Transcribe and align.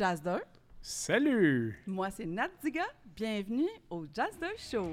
Jazzer. 0.00 0.40
Salut! 0.80 1.78
Moi, 1.86 2.10
c'est 2.10 2.24
Nat 2.24 2.48
Diga. 2.64 2.86
Bienvenue 3.14 3.68
au 3.90 4.06
Jazzer 4.06 4.56
Show. 4.56 4.92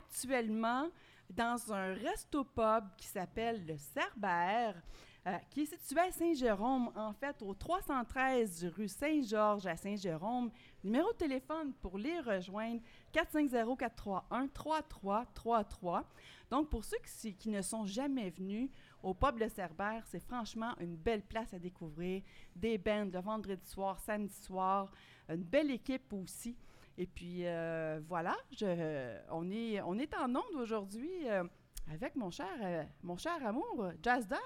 Actuellement 0.00 0.88
dans 1.28 1.72
un 1.72 1.94
resto-pub 1.94 2.84
qui 2.96 3.06
s'appelle 3.06 3.64
le 3.66 3.76
Cerbère, 3.76 4.80
euh, 5.26 5.36
qui 5.50 5.62
est 5.62 5.66
situé 5.66 6.00
à 6.00 6.10
Saint-Jérôme, 6.10 6.90
en 6.96 7.12
fait, 7.12 7.40
au 7.42 7.52
313 7.54 8.72
rue 8.76 8.88
Saint-Georges 8.88 9.66
à 9.66 9.76
Saint-Jérôme. 9.76 10.50
Numéro 10.82 11.12
de 11.12 11.18
téléphone 11.18 11.72
pour 11.82 11.98
les 11.98 12.18
rejoindre, 12.20 12.80
450-431-3333. 13.12 16.04
Donc, 16.50 16.70
pour 16.70 16.84
ceux 16.84 16.96
qui, 17.38 17.50
ne 17.50 17.62
sont 17.62 17.84
jamais 17.84 18.30
venus 18.30 18.70
au 19.02 19.12
pub 19.14 19.38
Le 19.38 19.48
Cerbère, 19.48 20.04
c'est 20.06 20.20
franchement 20.20 20.74
une 20.80 20.96
belle 20.96 21.22
place 21.22 21.52
à 21.52 21.58
découvrir. 21.58 22.22
Des 22.56 22.78
bands 22.78 23.10
le 23.12 23.20
vendredi 23.20 23.68
soir, 23.68 24.00
samedi 24.00 24.34
soir, 24.34 24.90
une 25.28 25.44
belle 25.44 25.70
équipe 25.70 26.12
aussi. 26.12 26.56
Et 27.00 27.06
puis 27.06 27.46
euh, 27.46 27.98
voilà, 28.06 28.36
je, 28.54 29.16
on, 29.30 29.50
est, 29.50 29.80
on 29.80 29.98
est 29.98 30.14
en 30.14 30.28
onde 30.34 30.54
aujourd'hui 30.56 31.10
euh, 31.30 31.44
avec 31.90 32.14
mon 32.14 32.30
cher, 32.30 32.46
euh, 32.62 32.84
mon 33.02 33.16
cher 33.16 33.38
amour, 33.46 33.86
Jazzer. 34.02 34.36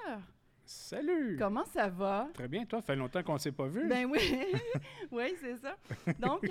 Salut! 0.65 1.35
Comment 1.37 1.65
ça 1.65 1.89
va? 1.89 2.29
Très 2.33 2.47
bien, 2.47 2.65
toi, 2.65 2.81
ça 2.81 2.87
fait 2.87 2.97
longtemps 2.97 3.25
qu'on 3.25 3.33
ne 3.35 3.39
s'est 3.39 3.51
pas 3.51 3.67
vu. 3.67 3.89
Ben 3.89 4.07
oui, 4.07 4.21
oui, 5.11 5.35
c'est 5.41 5.57
ça. 5.57 5.77
Donc, 6.21 6.49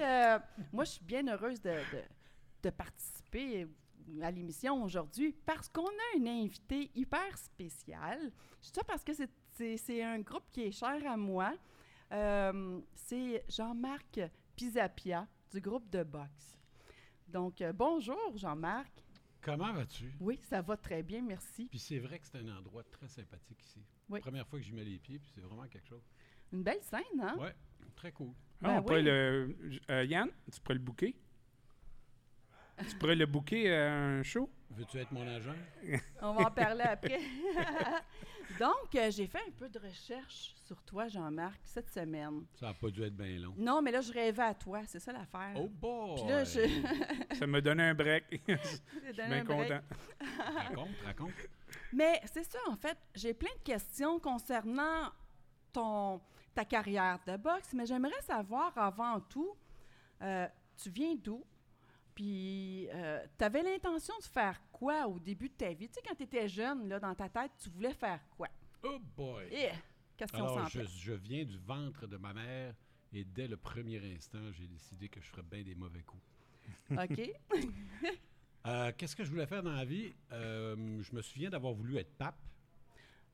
moi, 0.73 0.83
je 0.83 0.89
suis 0.91 1.05
bien 1.05 1.25
heureuse 1.27 1.61
de, 1.61 1.69
de- 1.71 2.03
de 2.63 2.69
participer 2.69 3.65
à 4.21 4.29
l'émission 4.29 4.83
aujourd'hui 4.83 5.33
parce 5.45 5.69
qu'on 5.69 5.87
a 5.87 6.17
une 6.17 6.27
invitée 6.27 6.91
hyper 6.95 7.37
spéciale. 7.37 8.29
Je 8.61 8.67
dis 8.67 8.73
ça 8.75 8.83
parce 8.85 9.05
que 9.05 9.13
c'est- 9.13 10.03
un 10.03 10.19
groupe 10.19 10.43
qui 10.51 10.63
est 10.65 10.71
cher 10.71 10.99
à 11.09 11.15
moi. 11.15 11.53
C'est 12.11 13.45
Jean-Marc 13.47 14.19
Pisapia 14.55 15.27
du 15.53 15.61
groupe 15.61 15.87
de 15.91 16.01
boxe. 16.03 16.57
Donc, 17.27 17.61
euh, 17.61 17.71
bonjour 17.73 18.35
Jean-Marc. 18.35 18.91
Comment 19.41 19.71
vas-tu? 19.73 20.11
Oui, 20.19 20.39
ça 20.49 20.61
va 20.61 20.75
très 20.77 21.03
bien, 21.03 21.21
merci. 21.21 21.67
Puis 21.69 21.77
c'est 21.79 21.99
vrai 21.99 22.17
que 22.17 22.25
c'est 22.25 22.39
un 22.39 22.57
endroit 22.57 22.83
très 22.85 23.07
sympathique 23.07 23.61
ici. 23.61 23.81
Oui. 24.09 24.19
Première 24.19 24.47
fois 24.47 24.57
que 24.57 24.65
j'y 24.65 24.71
mets 24.71 24.83
les 24.83 24.97
pieds, 24.97 25.19
puis 25.19 25.29
c'est 25.33 25.41
vraiment 25.41 25.67
quelque 25.67 25.87
chose. 25.87 26.01
Une 26.51 26.63
belle 26.63 26.81
scène, 26.81 27.01
hein? 27.21 27.35
Ouais, 27.37 27.53
très 27.95 28.11
cool. 28.11 28.31
Ah, 28.63 28.67
Ben 28.67 28.79
on 28.79 28.81
pourrait 28.83 28.95
oui. 28.97 29.03
le. 29.03 29.55
euh, 29.91 30.03
Yann, 30.05 30.29
tu 30.51 30.59
pourrais 30.61 30.75
le 30.75 30.79
booker? 30.79 31.15
tu 32.89 32.95
pourrais 32.97 33.15
le 33.15 33.25
booker 33.27 33.71
à 33.75 33.93
un 33.93 34.23
show? 34.23 34.49
Veux-tu 34.71 34.97
être 34.97 35.11
mon 35.11 35.27
agent? 35.27 35.53
On 36.21 36.33
va 36.33 36.47
en 36.47 36.51
parler 36.51 36.81
après. 36.83 37.19
Donc, 38.59 38.95
euh, 38.95 39.11
j'ai 39.11 39.27
fait 39.27 39.39
un 39.39 39.51
peu 39.51 39.69
de 39.69 39.79
recherche 39.79 40.55
sur 40.65 40.81
toi, 40.83 41.07
Jean-Marc, 41.07 41.59
cette 41.63 41.89
semaine. 41.89 42.45
Ça 42.59 42.67
n'a 42.67 42.73
pas 42.73 42.89
dû 42.89 43.03
être 43.03 43.15
bien 43.15 43.37
long. 43.39 43.53
Non, 43.57 43.81
mais 43.81 43.91
là, 43.91 44.01
je 44.01 44.11
rêvais 44.11 44.43
à 44.43 44.53
toi, 44.53 44.81
c'est 44.85 44.99
ça 44.99 45.11
l'affaire. 45.11 45.53
Oh 45.55 45.67
boy! 45.67 46.15
Puis 46.15 46.27
là, 46.29 46.43
je... 46.43 46.61
Ça 47.35 47.47
me 47.47 47.61
donnait 47.61 47.89
un 47.89 47.93
break. 47.93 48.25
Je 48.47 48.53
je 48.53 48.67
suis 48.67 49.13
bien 49.13 49.45
content. 49.45 49.79
Raconte, 50.55 50.89
raconte. 51.05 51.33
Mais 51.91 52.21
c'est 52.31 52.43
ça, 52.43 52.59
en 52.67 52.75
fait, 52.75 52.97
j'ai 53.15 53.33
plein 53.33 53.53
de 53.57 53.63
questions 53.63 54.19
concernant 54.19 55.11
ton, 55.71 56.21
ta 56.53 56.65
carrière 56.65 57.19
de 57.27 57.37
boxe, 57.37 57.73
mais 57.73 57.85
j'aimerais 57.85 58.21
savoir 58.21 58.77
avant 58.77 59.19
tout, 59.21 59.55
euh, 60.21 60.47
tu 60.77 60.89
viens 60.89 61.15
d'où? 61.15 61.43
Puis, 62.15 62.87
tu 63.37 63.43
avais 63.43 63.63
l'intention 63.63 64.13
de 64.19 64.23
faire 64.25 64.61
quoi 64.71 65.07
au 65.07 65.19
début 65.19 65.49
de 65.49 65.53
ta 65.55 65.73
vie? 65.73 65.87
Tu 65.87 65.95
sais, 65.95 66.01
quand 66.07 66.15
tu 66.15 66.23
étais 66.23 66.47
jeune, 66.47 66.87
là, 66.87 66.99
dans 66.99 67.15
ta 67.15 67.29
tête, 67.29 67.51
tu 67.61 67.69
voulais 67.69 67.93
faire 67.93 68.19
quoi? 68.37 68.47
Oh 68.83 68.99
boy! 69.15 69.45
Eh, 69.51 69.69
question 70.17 70.45
Alors, 70.45 70.59
sans 70.59 70.67
je, 70.67 70.83
je 70.83 71.13
viens 71.13 71.43
du 71.45 71.57
ventre 71.57 72.05
de 72.07 72.17
ma 72.17 72.33
mère 72.33 72.75
et 73.13 73.23
dès 73.23 73.47
le 73.47 73.57
premier 73.57 73.99
instant, 74.15 74.51
j'ai 74.51 74.67
décidé 74.67 75.07
que 75.09 75.21
je 75.21 75.27
ferais 75.27 75.43
bien 75.43 75.63
des 75.63 75.75
mauvais 75.75 76.01
coups. 76.03 76.23
OK. 76.91 77.31
Euh, 78.65 78.93
Qu'est-ce 78.97 79.13
que 79.13 79.25
je 79.25 79.29
voulais 79.29 79.45
faire 79.45 79.61
dans 79.61 79.73
la 79.73 79.83
vie? 79.83 80.13
Euh, 80.31 81.01
je 81.03 81.13
me 81.13 81.21
souviens 81.21 81.49
d'avoir 81.49 81.73
voulu 81.73 81.97
être 81.97 82.13
pape 82.15 82.39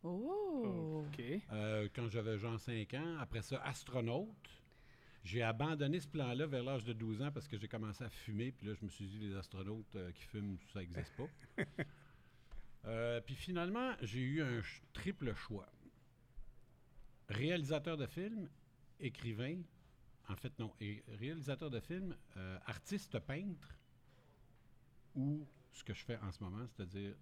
Oh! 0.04 1.04
OK. 1.06 1.22
euh, 1.52 1.88
quand 1.94 2.10
j'avais 2.10 2.40
genre 2.40 2.60
5 2.60 2.94
ans. 2.96 3.18
Après 3.20 3.44
ça, 3.44 3.62
astronaute. 3.64 4.28
J'ai 5.24 5.44
abandonné 5.44 6.00
ce 6.00 6.08
plan-là 6.08 6.48
vers 6.48 6.64
l'âge 6.64 6.86
de 6.86 6.94
12 6.94 7.22
ans 7.22 7.32
parce 7.32 7.48
que 7.48 7.58
j'ai 7.58 7.68
commencé 7.68 8.04
à 8.04 8.10
fumer. 8.10 8.52
Puis 8.52 8.68
là, 8.68 8.74
je 8.74 8.84
me 8.86 8.90
suis 8.90 9.06
dit, 9.08 9.20
les 9.20 9.36
astronautes 9.36 9.96
euh, 9.96 10.12
qui 10.14 10.24
fument, 10.24 10.58
ça 10.74 10.80
n'existe 10.80 11.14
pas. 11.16 11.28
Euh, 12.86 13.20
puis 13.20 13.36
finalement, 13.36 13.92
j'ai 14.02 14.22
eu 14.22 14.42
un 14.42 14.62
ch- 14.62 14.82
triple 14.94 15.34
choix. 15.36 15.68
Réalisateur 17.28 17.98
de 17.98 18.08
films, 18.08 18.50
écrivain, 19.02 19.62
en 20.30 20.36
fait 20.38 20.58
non, 20.60 20.74
et 20.80 21.04
réalisateur 21.10 21.70
de 21.70 21.82
films, 21.82 22.16
euh, 22.38 22.58
artiste 22.66 23.20
peintre, 23.20 23.76
ou 25.14 25.46
ce 25.74 25.84
que 25.84 25.94
je 25.94 26.06
fais 26.06 26.18
en 26.20 26.32
ce 26.32 26.42
moment, 26.42 26.66
c'est-à-dire 26.68 27.16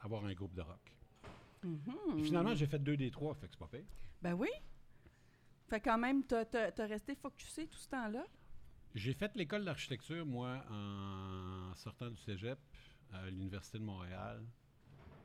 avoir 0.00 0.24
un 0.24 0.32
groupe 0.32 0.54
de 0.54 0.62
rock. 0.62 0.96
Puis 1.60 1.70
Mhm. 1.70 2.24
finalement, 2.24 2.54
j'ai 2.54 2.66
fait 2.66 2.82
deux 2.82 2.96
des 2.96 3.10
trois, 3.10 3.34
fait 3.34 3.48
que 3.48 3.52
c'est 3.52 3.58
pas 3.58 3.68
pire. 3.68 3.84
Ben 4.22 4.32
oui. 4.32 4.48
Fait 5.70 5.80
quand 5.80 5.98
même, 5.98 6.24
t'as 6.24 6.44
as, 6.52 6.86
resté 6.86 7.14
focusé 7.14 7.68
tout 7.68 7.78
ce 7.78 7.88
temps-là? 7.90 8.24
J'ai 8.92 9.14
fait 9.14 9.30
l'école 9.36 9.64
d'architecture, 9.64 10.26
moi, 10.26 10.64
en 10.68 11.72
sortant 11.76 12.10
du 12.10 12.16
cégep 12.16 12.58
à 13.12 13.30
l'Université 13.30 13.78
de 13.78 13.84
Montréal. 13.84 14.44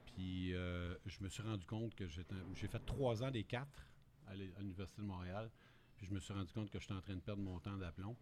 Puis 0.06 0.54
euh, 0.54 0.96
je 1.08 1.24
me 1.24 1.30
suis 1.30 1.42
rendu 1.42 1.66
compte 1.66 1.96
que 1.96 2.08
j'étais. 2.08 2.36
J'ai 2.54 2.68
fait 2.68 2.86
trois 2.86 3.24
ans 3.24 3.32
des 3.32 3.44
quatre 3.44 3.88
à 4.28 4.36
l'Université 4.36 5.02
de 5.02 5.08
Montréal. 5.08 5.50
Puis 5.98 6.06
je 6.06 6.14
me 6.14 6.20
suis 6.20 6.34
rendu 6.34 6.54
compte 6.54 6.70
que 6.70 6.80
j'étais 6.80 6.94
en 6.94 7.02
train 7.02 7.16
de 7.16 7.22
perdre 7.22 7.42
mon 7.42 7.60
temps 7.60 7.78
d'aplomb. 7.78 8.16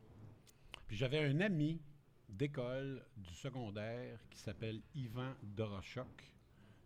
Puis 0.88 0.96
j'avais 0.96 1.20
un 1.20 1.42
ami 1.42 1.82
d'école 2.30 3.06
du 3.18 3.34
secondaire 3.34 4.18
qui 4.30 4.40
s'appelle 4.40 4.82
Yvan 4.96 5.36
Dorochoc, 5.44 6.33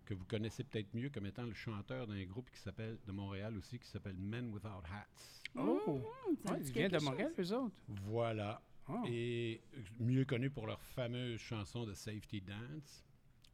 que 0.07 0.13
vous 0.13 0.25
connaissez 0.25 0.63
peut-être 0.63 0.94
mieux 0.94 1.09
comme 1.09 1.25
étant 1.25 1.44
le 1.44 1.53
chanteur 1.53 2.07
d'un 2.07 2.23
groupe 2.23 2.50
qui 2.50 2.59
s'appelle 2.59 2.97
de 3.06 3.12
Montréal 3.12 3.56
aussi, 3.57 3.78
qui 3.78 3.88
s'appelle 3.88 4.16
Men 4.18 4.50
Without 4.53 4.84
Hats. 4.85 5.51
Oh! 5.56 6.01
Ouais, 6.45 6.59
dit 6.62 6.69
ils 6.69 6.73
viennent 6.73 6.91
de 6.91 7.03
Montréal, 7.03 7.34
chose. 7.35 7.51
eux 7.51 7.56
autres. 7.57 7.75
Voilà. 7.88 8.62
Oh. 8.90 9.03
et 9.06 9.62
euh, 9.75 9.81
mieux 10.00 10.23
connu 10.23 10.50
pour 10.50 10.66
leur 10.66 10.81
fameuse 10.81 11.41
chanson 11.41 11.85
de 11.85 11.94
Safety 11.94 12.40
Dance. 12.40 13.06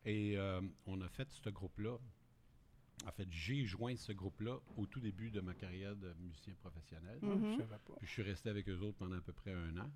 Et 0.05 0.37
euh, 0.37 0.61
on 0.85 1.01
a 1.01 1.09
fait 1.09 1.31
ce 1.31 1.49
groupe-là. 1.49 1.97
En 3.07 3.11
fait, 3.11 3.27
j'ai 3.31 3.65
joint 3.65 3.95
ce 3.95 4.11
groupe-là 4.11 4.59
au 4.77 4.85
tout 4.85 4.99
début 4.99 5.31
de 5.31 5.41
ma 5.41 5.55
carrière 5.55 5.95
de 5.95 6.13
musicien 6.19 6.53
professionnel. 6.59 7.17
Mhm. 7.23 7.53
Je 7.53 7.57
savais 7.57 7.79
pas. 7.83 7.95
Puis 7.97 8.05
je 8.05 8.11
suis 8.11 8.21
resté 8.21 8.49
avec 8.49 8.69
eux 8.69 8.77
autres 8.79 8.97
pendant 8.97 9.17
à 9.17 9.21
peu 9.21 9.33
près 9.33 9.53
un 9.53 9.75
an. 9.79 9.89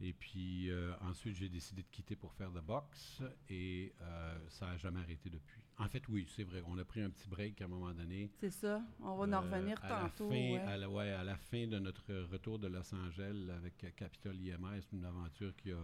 Et 0.00 0.12
puis 0.12 0.70
euh, 0.70 0.92
ensuite, 1.00 1.36
j'ai 1.36 1.48
décidé 1.48 1.82
de 1.82 1.88
quitter 1.88 2.16
pour 2.16 2.32
faire 2.34 2.50
de 2.52 2.60
boxe 2.60 3.22
et 3.48 3.94
euh, 4.02 4.38
ça 4.48 4.66
n'a 4.66 4.76
jamais 4.76 5.00
arrêté 5.00 5.30
depuis. 5.30 5.62
En 5.78 5.88
fait, 5.88 6.06
oui, 6.08 6.26
c'est 6.28 6.44
vrai. 6.44 6.62
On 6.66 6.76
a 6.78 6.84
pris 6.84 7.00
un 7.02 7.08
petit 7.10 7.28
break 7.28 7.60
à 7.62 7.64
un 7.64 7.68
moment 7.68 7.92
donné. 7.92 8.30
C'est 8.40 8.50
ça. 8.50 8.82
On 9.00 9.16
va 9.16 9.24
en 9.24 9.32
Euh, 9.32 9.40
revenir 9.40 9.82
à 9.84 9.88
la 9.88 10.00
tantôt. 10.08 10.28
fin- 10.28 10.34
ouais. 10.34 10.58
à, 10.58 10.76
la, 10.76 10.90
ouais, 10.90 11.10
à 11.12 11.24
la 11.24 11.36
fin 11.36 11.66
de 11.66 11.78
notre 11.78 12.12
retour 12.30 12.58
de 12.58 12.66
Los 12.68 12.94
Angeles 12.94 13.48
avec 13.56 13.94
Capitol 13.96 14.36
IMR, 14.38 14.80
c'est 14.82 14.92
une 14.96 15.04
aventure 15.04 15.54
qui 15.56 15.72
a 15.72 15.78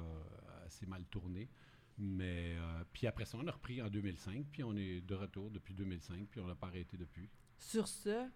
assez 0.67 0.85
mal 0.87 1.05
tourné. 1.07 1.49
Mais 1.99 2.55
euh, 2.57 2.85
puis 2.93 3.07
après 3.07 3.25
ça, 3.27 3.39
on 3.41 3.47
a 3.47 3.51
repris 3.53 3.81
en 3.83 3.89
2005, 3.89 4.47
puis 4.51 4.63
on 4.65 4.75
est 4.77 5.01
de 5.03 5.15
retour 5.15 5.51
depuis 5.51 5.75
2005, 5.75 6.27
puis 6.31 6.41
on 6.41 6.47
n'a 6.47 6.55
pas 6.55 6.67
arrêté 6.69 6.97
depuis. 6.97 7.29
Sur 7.59 7.87
ce, 7.89 8.29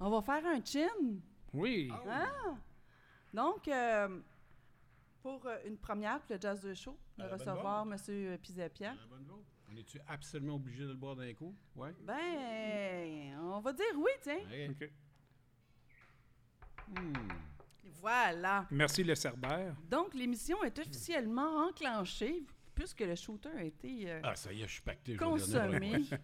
on 0.00 0.10
va 0.10 0.20
faire 0.22 0.46
un 0.46 0.62
chin? 0.64 0.88
Oui! 1.54 1.90
Ah! 2.06 2.54
Donc, 3.32 3.66
euh, 3.68 4.20
pour 5.22 5.46
euh, 5.46 5.58
une 5.64 5.78
première, 5.78 6.20
pour 6.20 6.34
le 6.34 6.40
Jazz 6.40 6.60
de 6.62 6.74
Show, 6.74 6.98
de 7.16 7.24
recevoir 7.24 7.86
M. 7.90 8.38
Pisapia. 8.38 8.94
On 9.70 9.76
est-tu 9.76 9.98
absolument 10.06 10.56
obligé 10.56 10.82
de 10.82 10.88
le 10.88 10.94
boire 10.94 11.16
d'un 11.16 11.32
coup? 11.32 11.54
Ouais. 11.76 11.94
Ben, 12.02 13.38
on 13.40 13.60
va 13.60 13.72
dire 13.72 13.86
oui, 13.96 14.10
tiens. 14.20 14.40
OK. 14.70 14.90
Hmm. 16.88 17.12
Voilà. 18.00 18.66
Merci, 18.70 19.04
le 19.04 19.14
Cerbère. 19.14 19.74
Donc, 19.88 20.12
l'émission 20.14 20.62
est 20.64 20.78
officiellement 20.78 21.68
enclenchée 21.68 22.44
puisque 22.74 23.00
le 23.00 23.14
shooter 23.14 23.50
a 23.50 23.62
été 23.62 24.10
euh, 24.10 24.20
Ah, 24.24 24.34
ça 24.34 24.52
y 24.52 24.62
est, 24.62 24.66
je 24.66 24.72
suis 24.72 24.82
pacté. 24.82 25.12
je 25.14 25.18
consommé. 25.18 26.04
quoi. 26.08 26.18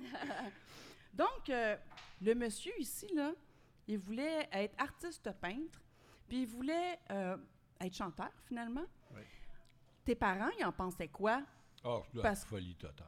Donc, 1.14 1.50
euh, 1.50 1.76
le 2.22 2.34
monsieur 2.34 2.72
ici, 2.78 3.08
là, 3.14 3.32
il 3.88 3.98
voulait 3.98 4.48
être 4.52 4.74
artiste 4.78 5.30
peintre, 5.40 5.82
puis 6.28 6.42
il 6.42 6.46
voulait 6.46 6.98
euh, 7.10 7.36
être 7.80 7.94
chanteur, 7.94 8.30
finalement. 8.46 8.84
Oui. 9.14 9.22
Tes 10.04 10.14
parents, 10.14 10.50
ils 10.58 10.64
en 10.64 10.72
pensaient 10.72 11.08
quoi? 11.08 11.42
Oh, 11.84 12.02
la 12.14 12.22
Parce- 12.22 12.44
folie 12.44 12.74
totale. 12.76 13.06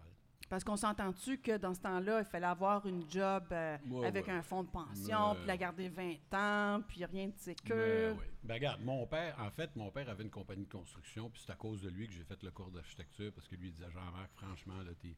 Parce 0.49 0.65
qu'on 0.65 0.77
s'entend-tu 0.77 1.37
que 1.43 1.59
dans 1.59 1.75
ce 1.75 1.81
temps-là, 1.81 2.21
il 2.21 2.25
fallait 2.25 2.47
avoir 2.47 2.87
une 2.87 3.03
job 3.11 3.45
euh, 3.53 3.77
Ouais, 3.91 4.07
avec 4.07 4.27
ouais. 4.29 4.33
un 4.33 4.41
fonds 4.41 4.63
de 4.65 4.71
pension, 4.71 5.35
puis 5.35 5.45
la 5.47 5.59
garder 5.59 5.91
20 5.91 6.15
ans, 6.33 6.83
puis 6.89 7.05
rien 7.05 7.29
de 7.29 7.37
sécure. 7.37 8.17
oui. 8.19 8.25
Ben, 8.45 8.55
regarde, 8.55 8.81
mon 8.83 9.07
père, 9.07 9.39
en 9.41 9.51
fait, 9.51 9.77
mon 9.77 9.91
père 9.91 10.09
avait 10.09 10.25
une 10.25 10.31
compagnie 10.31 10.65
de 10.65 10.73
construction, 10.73 11.29
puis 11.29 11.43
c'est 11.45 11.53
à 11.53 11.57
cause 11.57 11.83
de 11.83 11.91
lui 11.91 12.07
que 12.07 12.15
j'ai 12.15 12.25
fait 12.25 12.43
le 12.43 12.51
cours 12.51 12.71
d'architecture, 12.71 13.31
parce 13.35 13.47
que 13.47 13.57
lui 13.57 13.69
il 13.69 13.73
disait 13.75 13.91
Jean-Marc, 13.91 14.31
franchement, 14.37 14.81
là, 14.83 14.93
tes, 14.99 15.15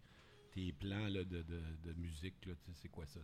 tes 0.51 0.73
plans 0.73 1.07
là, 1.07 1.23
de, 1.23 1.43
de- 1.43 1.77
de 1.85 1.93
musique, 1.93 2.49
c'est 2.75 2.89
quoi 2.89 3.07
ça. 3.07 3.21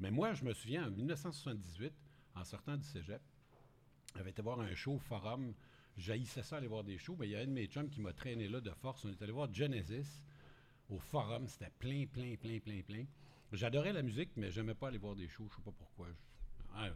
Mais 0.00 0.10
moi, 0.10 0.34
je 0.34 0.42
me 0.44 0.52
souviens, 0.52 0.88
en 0.88 0.90
1978, 0.90 1.92
en 2.34 2.42
sortant 2.42 2.76
du 2.76 2.82
cégep, 2.84 3.22
j'avais 4.16 4.30
été 4.30 4.42
voir 4.42 4.60
un 4.60 4.74
show 4.74 4.98
forum. 4.98 5.54
J'haïssais 5.96 6.42
ça 6.42 6.56
aller 6.58 6.68
voir 6.68 6.84
des 6.84 6.96
shows, 6.98 7.16
mais 7.18 7.26
il 7.26 7.30
y 7.32 7.36
a 7.36 7.40
un 7.40 7.46
de 7.46 7.50
mes 7.50 7.66
chums 7.66 7.90
qui 7.90 8.00
m'a 8.00 8.12
traîné 8.12 8.48
là 8.48 8.60
de 8.60 8.70
force. 8.70 9.04
On 9.04 9.10
est 9.10 9.20
allé 9.22 9.32
voir 9.32 9.52
Genesis 9.52 10.22
au 10.88 10.98
forum. 10.98 11.48
C'était 11.48 11.70
plein, 11.78 12.06
plein, 12.06 12.36
plein, 12.36 12.58
plein, 12.60 12.82
plein. 12.82 13.04
J'adorais 13.52 13.92
la 13.92 14.02
musique, 14.02 14.30
mais 14.36 14.50
j'aimais 14.50 14.74
pas 14.74 14.88
aller 14.88 14.98
voir 14.98 15.16
des 15.16 15.26
shows. 15.28 15.48
Je 15.50 15.56
sais 15.56 15.62
pas 15.62 15.72
pourquoi. 15.72 16.06
Je- 16.08 16.64
Ah, 16.74 16.90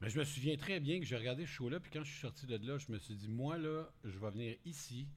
mais 0.00 0.10
je 0.10 0.18
me 0.18 0.24
souviens 0.24 0.56
très 0.56 0.78
bien 0.78 1.00
que 1.00 1.06
j'ai 1.06 1.16
regardé 1.16 1.46
ce 1.46 1.50
show-là, 1.52 1.80
puis 1.80 1.90
quand 1.90 2.04
je 2.04 2.10
suis 2.12 2.20
sorti 2.20 2.46
de 2.46 2.56
là, 2.58 2.78
je 2.78 2.92
me 2.92 2.98
suis 2.98 3.14
dit, 3.16 3.28
moi, 3.28 3.56
là, 3.58 3.90
je 4.04 4.18
vais 4.18 4.30
venir 4.30 4.56
ici 4.64 5.08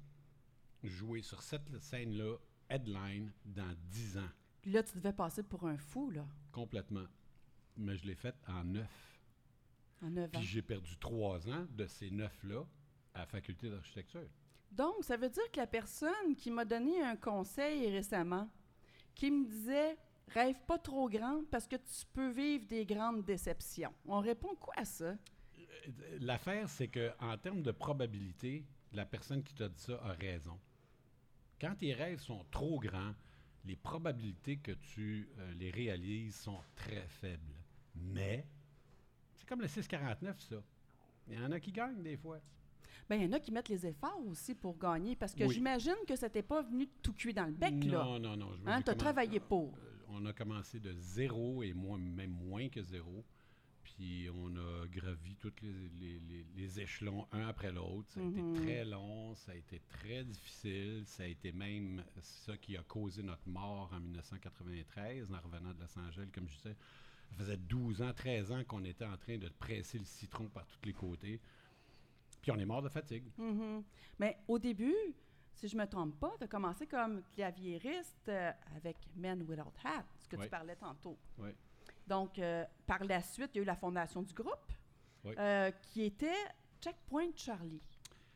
jouer 0.84 1.22
sur 1.22 1.42
cette 1.44 1.78
scène-là, 1.82 2.38
headline, 2.70 3.32
dans 3.46 3.76
10 3.92 4.18
ans, 4.18 4.30
Puis 4.62 4.72
là, 4.72 4.82
tu 4.84 4.96
devais 4.96 5.14
passer 5.14 5.44
pour 5.44 5.66
un 5.68 5.78
fou, 5.78 6.10
là, 6.12 6.26
complètement. 6.52 7.06
Mais 7.78 7.96
je 7.98 8.06
l'ai 8.06 8.16
fait 8.16 8.36
en 8.48 8.64
neuf. 8.64 9.09
En 10.02 10.10
9 10.10 10.26
ans. 10.26 10.40
Puis 10.40 10.48
j'ai 10.48 10.62
perdu 10.62 10.98
trois 10.98 11.48
ans 11.50 11.66
de 11.72 11.86
ces 11.88 12.12
neuf-là 12.12 12.66
à 13.14 13.20
la 13.20 13.26
faculté 13.26 13.70
d'architecture. 13.70 14.28
Donc, 14.72 15.04
ça 15.04 15.18
veut 15.18 15.30
dire 15.30 15.50
que 15.52 15.60
la 15.60 15.68
personne 15.68 16.36
qui 16.38 16.52
m'a 16.52 16.66
donné 16.66 17.02
un 17.02 17.16
conseil 17.16 17.90
récemment, 17.90 18.50
qui 19.16 19.32
me 19.32 19.46
disait 19.48 19.98
rêve 20.30 20.62
pas 20.68 20.78
trop 20.78 21.10
grand 21.10 21.44
parce 21.50 21.68
que 21.68 21.76
tu 21.76 22.06
peux 22.14 22.30
vivre 22.30 22.66
des 22.68 22.86
grandes 22.86 23.24
déceptions. 23.26 23.94
On 24.06 24.20
répond 24.20 24.56
quoi 24.56 24.74
à 24.78 24.86
ça? 24.86 25.06
Euh, 25.58 26.18
L'affaire, 26.22 26.70
c'est 26.70 26.88
que 26.88 27.12
en 27.20 27.38
termes 27.38 27.64
de 27.64 27.72
probabilité, 27.72 28.66
la 28.94 29.06
personne 29.06 29.44
qui 29.44 29.54
t'a 29.56 29.70
dit 29.70 29.82
ça 29.82 30.00
a 30.04 30.14
raison. 30.14 30.60
Quand 31.60 31.76
tes 31.76 31.94
rêves 31.94 32.20
sont 32.20 32.46
trop 32.52 32.80
grands, 32.80 33.14
les 33.66 33.76
probabilités 33.76 34.58
que 34.58 34.72
tu 34.72 35.30
euh, 35.38 35.54
les 35.56 35.72
réalises 35.72 36.36
sont 36.36 36.60
très 36.76 37.08
faibles. 37.08 37.56
Mais 37.96 38.46
comme 39.50 39.62
le 39.62 39.68
649, 39.68 40.40
ça. 40.42 40.56
Il 41.28 41.34
y 41.34 41.38
en 41.44 41.52
a 41.52 41.60
qui 41.60 41.72
gagnent 41.72 42.02
des 42.02 42.16
fois. 42.18 42.40
Bien, 43.10 43.18
il 43.18 43.24
y 43.24 43.28
en 43.28 43.34
a 43.34 43.40
qui 43.40 43.52
mettent 43.52 43.70
les 43.70 43.86
efforts 43.88 44.22
aussi 44.28 44.54
pour 44.54 44.78
gagner 44.78 45.16
parce 45.16 45.34
que 45.34 45.44
Oui. 45.44 45.54
j'imagine 45.56 45.96
que 46.08 46.16
ça 46.16 46.30
t'est 46.30 46.44
pas 46.44 46.62
venu 46.62 46.88
tout 47.02 47.14
cuit 47.14 47.34
dans 47.34 47.46
le 47.46 47.52
bec, 47.54 47.84
là. 47.86 48.04
non, 48.04 48.20
non, 48.20 48.38
non. 48.38 48.52
Hein, 48.68 48.82
commen- 48.82 48.96
travaillé 48.98 49.40
pour. 49.40 49.74
Euh, 49.76 50.06
on 50.10 50.26
a 50.28 50.34
commencé 50.34 50.80
de 50.80 50.94
zéro 50.94 51.64
et 51.64 51.74
moi, 51.74 51.98
même 51.98 52.32
moins 52.32 52.70
que 52.70 52.82
zéro. 52.84 53.26
Puis 53.84 54.30
on 54.32 54.56
a 54.56 54.86
gravi 54.88 55.36
tous 55.38 55.52
les, 55.64 55.90
les- 56.00 56.20
les- 56.20 56.46
les 56.56 56.80
échelons 56.80 57.28
un 57.32 57.48
après 57.48 57.72
l'autre. 57.72 58.08
Ça 58.12 58.20
a 58.20 58.24
Mhm. 58.24 58.56
été 58.56 58.62
très 58.64 58.86
long, 58.86 59.34
ça 59.36 59.54
a 59.54 59.56
été 59.56 59.80
très 59.90 60.24
difficile. 60.24 61.04
Ça 61.06 61.24
a 61.24 61.26
été 61.26 61.52
même 61.52 62.04
ça 62.22 62.56
qui 62.58 62.78
a 62.78 62.84
causé 62.84 63.24
notre 63.24 63.48
mort 63.50 63.90
en 63.92 64.00
1993 64.00 65.32
en 65.34 65.40
revenant 65.40 65.74
de 65.74 65.80
Los 65.80 65.98
Angeles. 66.00 66.30
Comme 66.34 66.48
je 66.48 66.56
disais, 66.58 66.76
ça 67.30 67.36
faisait 67.38 67.58
12 67.58 68.02
ans, 68.02 68.14
13 68.14 68.52
ans 68.52 68.64
qu'on 68.66 68.84
était 68.84 69.06
en 69.06 69.18
train 69.18 69.38
de 69.38 69.50
presser 69.50 69.98
le 70.00 70.06
citron 70.06 70.48
par 70.50 70.66
tous 70.68 70.80
les 70.86 70.94
côtés. 70.94 71.40
Puis 72.42 72.52
on 72.52 72.58
est 72.58 72.66
mort 72.66 72.82
de 72.82 72.90
fatigue. 72.90 73.26
Mhm. 73.38 73.84
Mais 74.20 74.38
au 74.48 74.58
début, 74.60 74.96
si 75.54 75.68
je 75.68 75.76
me 75.78 75.86
trompe 75.86 76.18
pas, 76.20 76.34
tu 76.38 76.46
as 76.46 76.48
commencé 76.48 76.88
comme 76.88 77.22
claviériste 77.34 78.30
euh, 78.30 78.52
avec 78.78 78.98
Men 79.16 79.44
Without 79.44 79.74
Hat, 79.84 80.06
ce 80.20 80.28
que 80.28 80.38
Oui. 80.38 80.46
tu 80.46 80.50
parlais 80.50 80.76
tantôt. 80.76 81.18
Oui. 81.38 81.50
Donc, 82.08 82.40
euh, 82.40 82.66
par 82.88 83.04
la 83.04 83.22
suite, 83.22 83.52
il 83.54 83.58
y 83.58 83.60
a 83.60 83.64
eu 83.64 83.66
la 83.66 83.76
fondation 83.76 84.22
du 84.24 84.34
groupe, 84.34 84.72
Oui. 85.26 85.36
euh, 85.38 85.70
qui 85.82 86.04
était 86.04 86.34
Checkpoint 86.82 87.32
Charlie. 87.36 87.82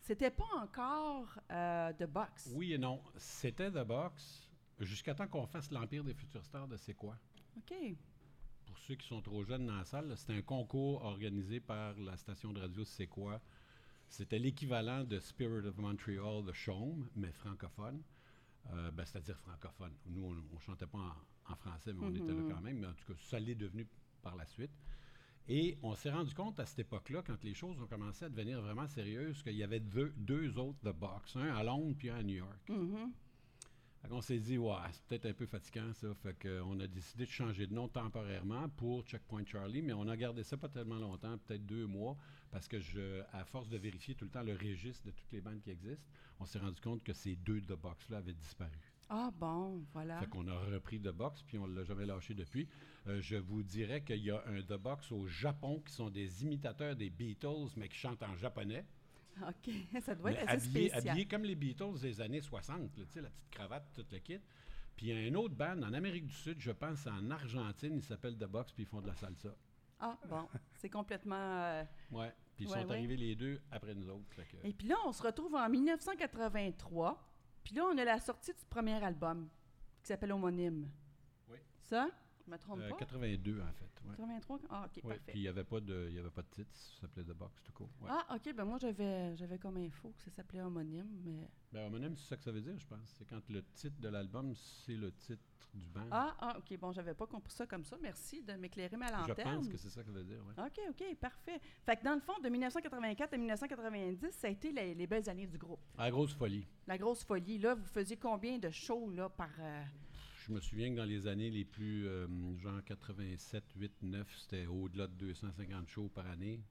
C'était 0.02 0.32
pas 0.32 0.50
encore 0.62 1.28
de 1.50 2.06
boxe. 2.06 2.52
Oui 2.54 2.74
et 2.74 2.78
non. 2.78 3.02
C'était 3.16 3.72
The 3.72 3.86
Box 3.86 4.50
jusqu'à 4.80 5.16
temps 5.16 5.28
qu'on 5.30 5.48
fasse 5.48 5.72
l'Empire 5.72 6.04
des 6.04 6.14
futurs 6.14 6.44
stars 6.44 6.68
de 6.68 6.76
C'est 6.76 6.94
quoi? 6.94 7.16
OK. 7.58 7.74
Ceux 8.88 8.96
qui 8.96 9.08
sont 9.08 9.22
trop 9.22 9.44
jeunes 9.46 9.66
dans 9.68 9.78
la 9.78 9.86
salle, 9.86 10.14
c'était 10.18 10.34
un 10.34 10.42
concours 10.42 11.04
organisé 11.04 11.60
par 11.60 11.98
la 12.00 12.18
station 12.18 12.52
de 12.52 12.60
radio 12.60 12.84
C'est 12.84 13.08
quoi? 13.08 13.42
C'était 14.10 14.40
l'équivalent 14.40 15.04
de 15.06 15.20
Spirit 15.20 15.66
of 15.68 15.78
Montreal 15.78 16.44
de 16.46 16.52
Chaume, 16.52 17.08
mais 17.16 17.32
francophone. 17.32 18.02
Euh, 18.72 18.92
ben, 18.92 19.06
C'est-à-dire 19.06 19.38
francophone. 19.40 19.94
Nous, 20.08 20.24
on 20.24 20.34
ne 20.34 20.60
chantait 20.60 20.86
pas 20.86 21.00
en, 21.00 21.54
en 21.54 21.56
français, 21.56 21.94
mais 21.94 22.06
on 22.06 22.14
était 22.14 22.28
là 22.34 22.42
Mhm. 22.42 22.52
quand 22.52 22.62
même. 22.62 22.80
Mais 22.80 22.88
en 22.88 22.94
tout 22.94 23.06
cas, 23.14 23.20
ça 23.20 23.40
l'est 23.40 23.56
devenu 23.56 23.88
par 24.22 24.36
la 24.36 24.46
suite. 24.46 24.72
Et 25.48 25.78
on 25.82 25.96
s'est 25.96 26.12
rendu 26.12 26.34
compte 26.34 26.60
à 26.60 26.66
cette 26.66 26.80
époque-là, 26.80 27.22
quand 27.26 27.42
les 27.44 27.54
choses 27.54 27.80
ont 27.82 27.88
commencé 27.88 28.26
à 28.26 28.30
devenir 28.30 28.62
vraiment 28.62 28.88
sérieuses, 28.88 29.42
qu'il 29.44 29.56
y 29.58 29.64
avait 29.64 29.82
deux, 29.82 30.14
deux 30.18 30.58
autres 30.58 30.80
de 30.84 30.92
boxe, 30.92 31.36
un 31.36 31.54
à 31.56 31.64
Londres 31.64 31.96
puis 31.98 32.10
un 32.10 32.16
à 32.18 32.24
New 32.24 32.36
York. 32.36 32.70
Mhm. 32.70 33.12
Qu'on 34.10 34.22
s'est 34.22 34.40
dit, 34.40 34.58
ouais, 34.58 34.76
c'est 34.92 35.04
peut-être 35.06 35.26
un 35.28 35.34
peu 35.34 35.46
fatigant 35.46 35.94
ça. 35.94 36.14
Fait 36.16 36.36
qu'on 36.38 36.80
a 36.80 36.88
décidé 36.88 37.26
de 37.26 37.32
changer 37.32 37.68
de 37.68 37.74
nom 37.74 37.88
temporairement 37.88 38.68
pour 38.70 39.04
Checkpoint 39.04 39.46
Charlie, 39.46 39.82
mais 39.82 39.94
on 39.94 40.08
a 40.08 40.18
gardé 40.18 40.44
ça 40.44 40.58
pas 40.58 40.70
tellement 40.70 41.00
longtemps, 41.00 41.38
peut-être 41.38 41.66
deux 41.66 41.86
mois, 41.86 42.18
parce 42.52 42.68
que 42.68 42.80
je, 42.80 43.22
à 43.32 43.46
force 43.46 43.70
de 43.70 43.78
vérifier 43.78 44.16
tout 44.16 44.26
le 44.26 44.32
temps 44.32 44.44
le 44.44 44.54
registre 44.54 45.06
de 45.06 45.12
toutes 45.12 45.32
les 45.32 45.42
bandes 45.42 45.62
qui 45.62 45.72
existent, 45.72 46.06
on 46.40 46.46
s'est 46.46 46.60
rendu 46.60 46.82
compte 46.82 47.04
que 47.04 47.14
ces 47.14 47.36
deux 47.36 47.62
The 47.62 47.74
Box-là 47.74 48.18
avaient 48.18 48.34
disparu. 48.34 48.94
Ah 49.10 49.32
bon, 49.32 49.86
voilà. 49.94 50.20
Fait 50.20 50.28
qu'on 50.28 50.48
a 50.48 50.58
repris 50.58 51.00
The 51.00 51.10
Box, 51.10 51.44
puis 51.44 51.58
on 51.58 51.68
l'a 51.68 51.84
jamais 51.84 52.06
lâché 52.06 52.34
depuis. 52.34 52.68
Euh, 53.08 53.22
je 53.22 53.36
vous 53.36 53.64
dirais 53.64 54.04
qu'il 54.04 54.24
y 54.24 54.32
a 54.32 54.44
un 54.48 54.62
The 54.62 54.74
Box 54.74 55.12
au 55.12 55.28
Japon 55.28 55.82
qui 55.86 55.94
sont 55.94 56.10
des 56.10 56.44
imitateurs 56.44 56.96
des 56.96 57.10
Beatles, 57.10 57.70
mais 57.78 57.90
qui 57.90 57.98
chantent 57.98 58.24
en 58.24 58.36
japonais. 58.36 58.86
OK, 59.48 59.74
ça 60.02 60.16
doit 60.16 60.32
être 60.32 60.48
assez 60.50 60.68
habillé, 60.68 60.90
spécial. 60.90 61.10
habillé 61.10 61.26
comme 61.28 61.44
les 61.44 61.56
Beatles 61.56 62.00
des 62.02 62.22
années 62.22 62.42
60, 62.42 62.98
là, 62.98 63.06
tu 63.06 63.12
sais, 63.12 63.22
la 63.22 63.30
petite 63.30 63.50
cravate, 63.50 63.90
tout 63.94 64.06
le 64.12 64.20
kit. 64.20 64.40
Puis 64.96 65.08
il 65.08 65.10
y 65.10 65.26
a 65.28 65.32
un 65.32 65.36
autre 65.36 65.56
band 65.56 65.82
en 65.82 65.94
Amérique 65.94 66.28
du 66.28 66.34
Sud, 66.34 66.60
je 66.60 66.72
pense 66.72 67.08
en 67.08 67.30
Argentine, 67.32 67.96
il 67.98 68.04
s'appelle 68.04 68.38
The 68.38 68.46
Box, 68.46 68.72
puis 68.74 68.84
ils 68.84 68.86
font 68.88 69.02
de 69.02 69.08
la 69.08 69.16
salsa. 69.16 69.50
Ah 70.00 70.18
bon, 70.30 70.48
c'est 70.76 70.90
complètement... 70.90 71.36
euh, 71.64 71.84
Ouais. 72.12 72.32
Puis 72.56 72.66
ils 72.66 72.68
Ouais, 72.72 72.82
sont 72.84 72.88
ouais. 72.90 72.96
arrivés 72.98 73.18
les 73.18 73.36
deux 73.36 73.60
après 73.72 73.96
nous 73.96 74.08
autres. 74.10 74.24
que- 74.36 74.68
Et 74.68 74.74
puis 74.74 74.88
là, 74.88 74.96
on 75.06 75.12
se 75.12 75.24
retrouve 75.24 75.56
en 75.56 75.68
1983. 75.70 77.30
Puis 77.64 77.74
là, 77.76 77.86
on 77.92 77.98
a 77.98 78.04
la 78.06 78.20
sortie 78.20 78.52
du 78.54 78.66
premier 78.70 79.02
album 79.04 79.50
qui 80.02 80.08
s'appelle 80.10 80.32
Homonyme. 80.34 80.90
Oui. 81.50 81.58
Ça? 81.82 82.10
Je 82.46 82.52
me 82.52 82.58
trompe 82.58 82.80
Euh, 82.82 82.90
pas? 82.90 82.96
82 82.98 83.62
en 83.62 83.72
fait. 83.74 83.90
Ouais. 84.06 84.16
83? 84.18 84.60
Ah, 84.70 84.86
OK, 84.86 84.96
Ouais, 85.04 85.16
parfait. 85.16 85.22
Puis 85.32 85.40
il 85.40 85.42
n'y 85.44 85.48
avait, 85.48 85.64
pas 85.64 85.80
de- 85.80 86.10
y 86.12 86.20
avait 86.20 86.30
pas 86.30 86.42
de 86.42 86.48
titre, 86.50 86.70
ça 86.76 87.02
s'appelait 87.02 87.24
The 87.24 87.32
Box, 87.34 87.62
tout 87.64 87.72
court. 87.72 87.90
Ouais. 88.02 88.10
Ah, 88.12 88.36
OK, 88.36 88.54
ben 88.54 88.66
moi, 88.66 88.78
j'avais, 88.80 89.36
j'avais 89.38 89.58
comme 89.58 89.78
info 89.78 90.10
que 90.18 90.22
ça 90.24 90.30
s'appelait 90.32 90.62
Homonyme, 90.62 91.22
mais... 91.24 91.50
Ben, 91.72 91.86
homonyme, 91.88 92.16
c'est 92.18 92.28
ça 92.28 92.38
que 92.38 92.44
ça 92.44 92.52
veut 92.52 92.60
dire, 92.62 92.78
je 92.78 92.86
pense. 92.86 93.00
C'est 93.18 93.26
quand 93.26 93.42
le 93.50 93.64
titre 93.74 93.98
de 94.02 94.10
l'album, 94.10 94.54
c'est 94.56 94.96
le 94.96 95.12
titre 95.14 95.42
du 95.74 95.88
band. 95.88 96.06
Ah, 96.12 96.36
ah, 96.40 96.58
OK, 96.58 96.78
bon, 96.78 96.92
j'avais 96.92 97.14
pas 97.16 97.26
compris 97.26 97.52
ça 97.54 97.66
comme 97.66 97.84
ça. 97.86 97.98
Merci 98.02 98.44
de 98.44 98.54
m'éclairer 98.54 98.96
ma 98.98 99.08
je 99.08 99.14
lanterne. 99.30 99.56
pense 99.56 99.70
que 99.70 99.78
c'est 99.78 99.90
ça 99.90 100.02
que 100.04 100.08
ça 100.08 100.14
veut 100.14 100.24
dire, 100.26 100.44
ouais. 100.46 100.54
OK, 100.66 100.80
OK, 100.90 101.16
parfait. 101.16 101.60
Fait 101.86 101.96
que 101.96 102.04
dans 102.04 102.14
le 102.14 102.20
fond, 102.20 102.38
de 102.44 102.50
1984 102.50 103.34
à 103.34 103.38
1990, 103.38 104.32
ça 104.32 104.48
a 104.48 104.50
été 104.52 104.72
les, 104.74 104.94
les 104.94 105.08
belles 105.08 105.28
années 105.30 105.48
du 105.48 105.58
groupe. 105.58 105.80
La 105.98 106.12
grosse 106.12 106.34
folie. 106.34 106.68
La 106.88 106.98
grosse 106.98 107.24
folie. 107.24 107.58
Là, 107.58 107.74
vous 107.74 107.86
faisiez 107.88 108.18
combien 108.18 108.58
de 108.60 108.70
shows 108.70 109.10
là, 109.12 109.30
par... 109.30 109.50
euh, 109.60 109.84
Je 110.46 110.52
me 110.52 110.60
souviens 110.60 110.92
que 110.92 110.98
dans 110.98 111.06
les 111.06 111.28
années 111.28 111.50
les 111.50 111.64
plus, 111.64 112.06
euh, 112.08 112.28
genre 112.58 112.84
87, 112.84 113.64
8, 113.78 113.92
9, 114.02 114.28
c'était 114.42 114.66
au-delà 114.66 115.08
de 115.08 115.14
250 115.14 115.88
shows 115.90 116.10
par 116.10 116.28
année. 116.28 116.62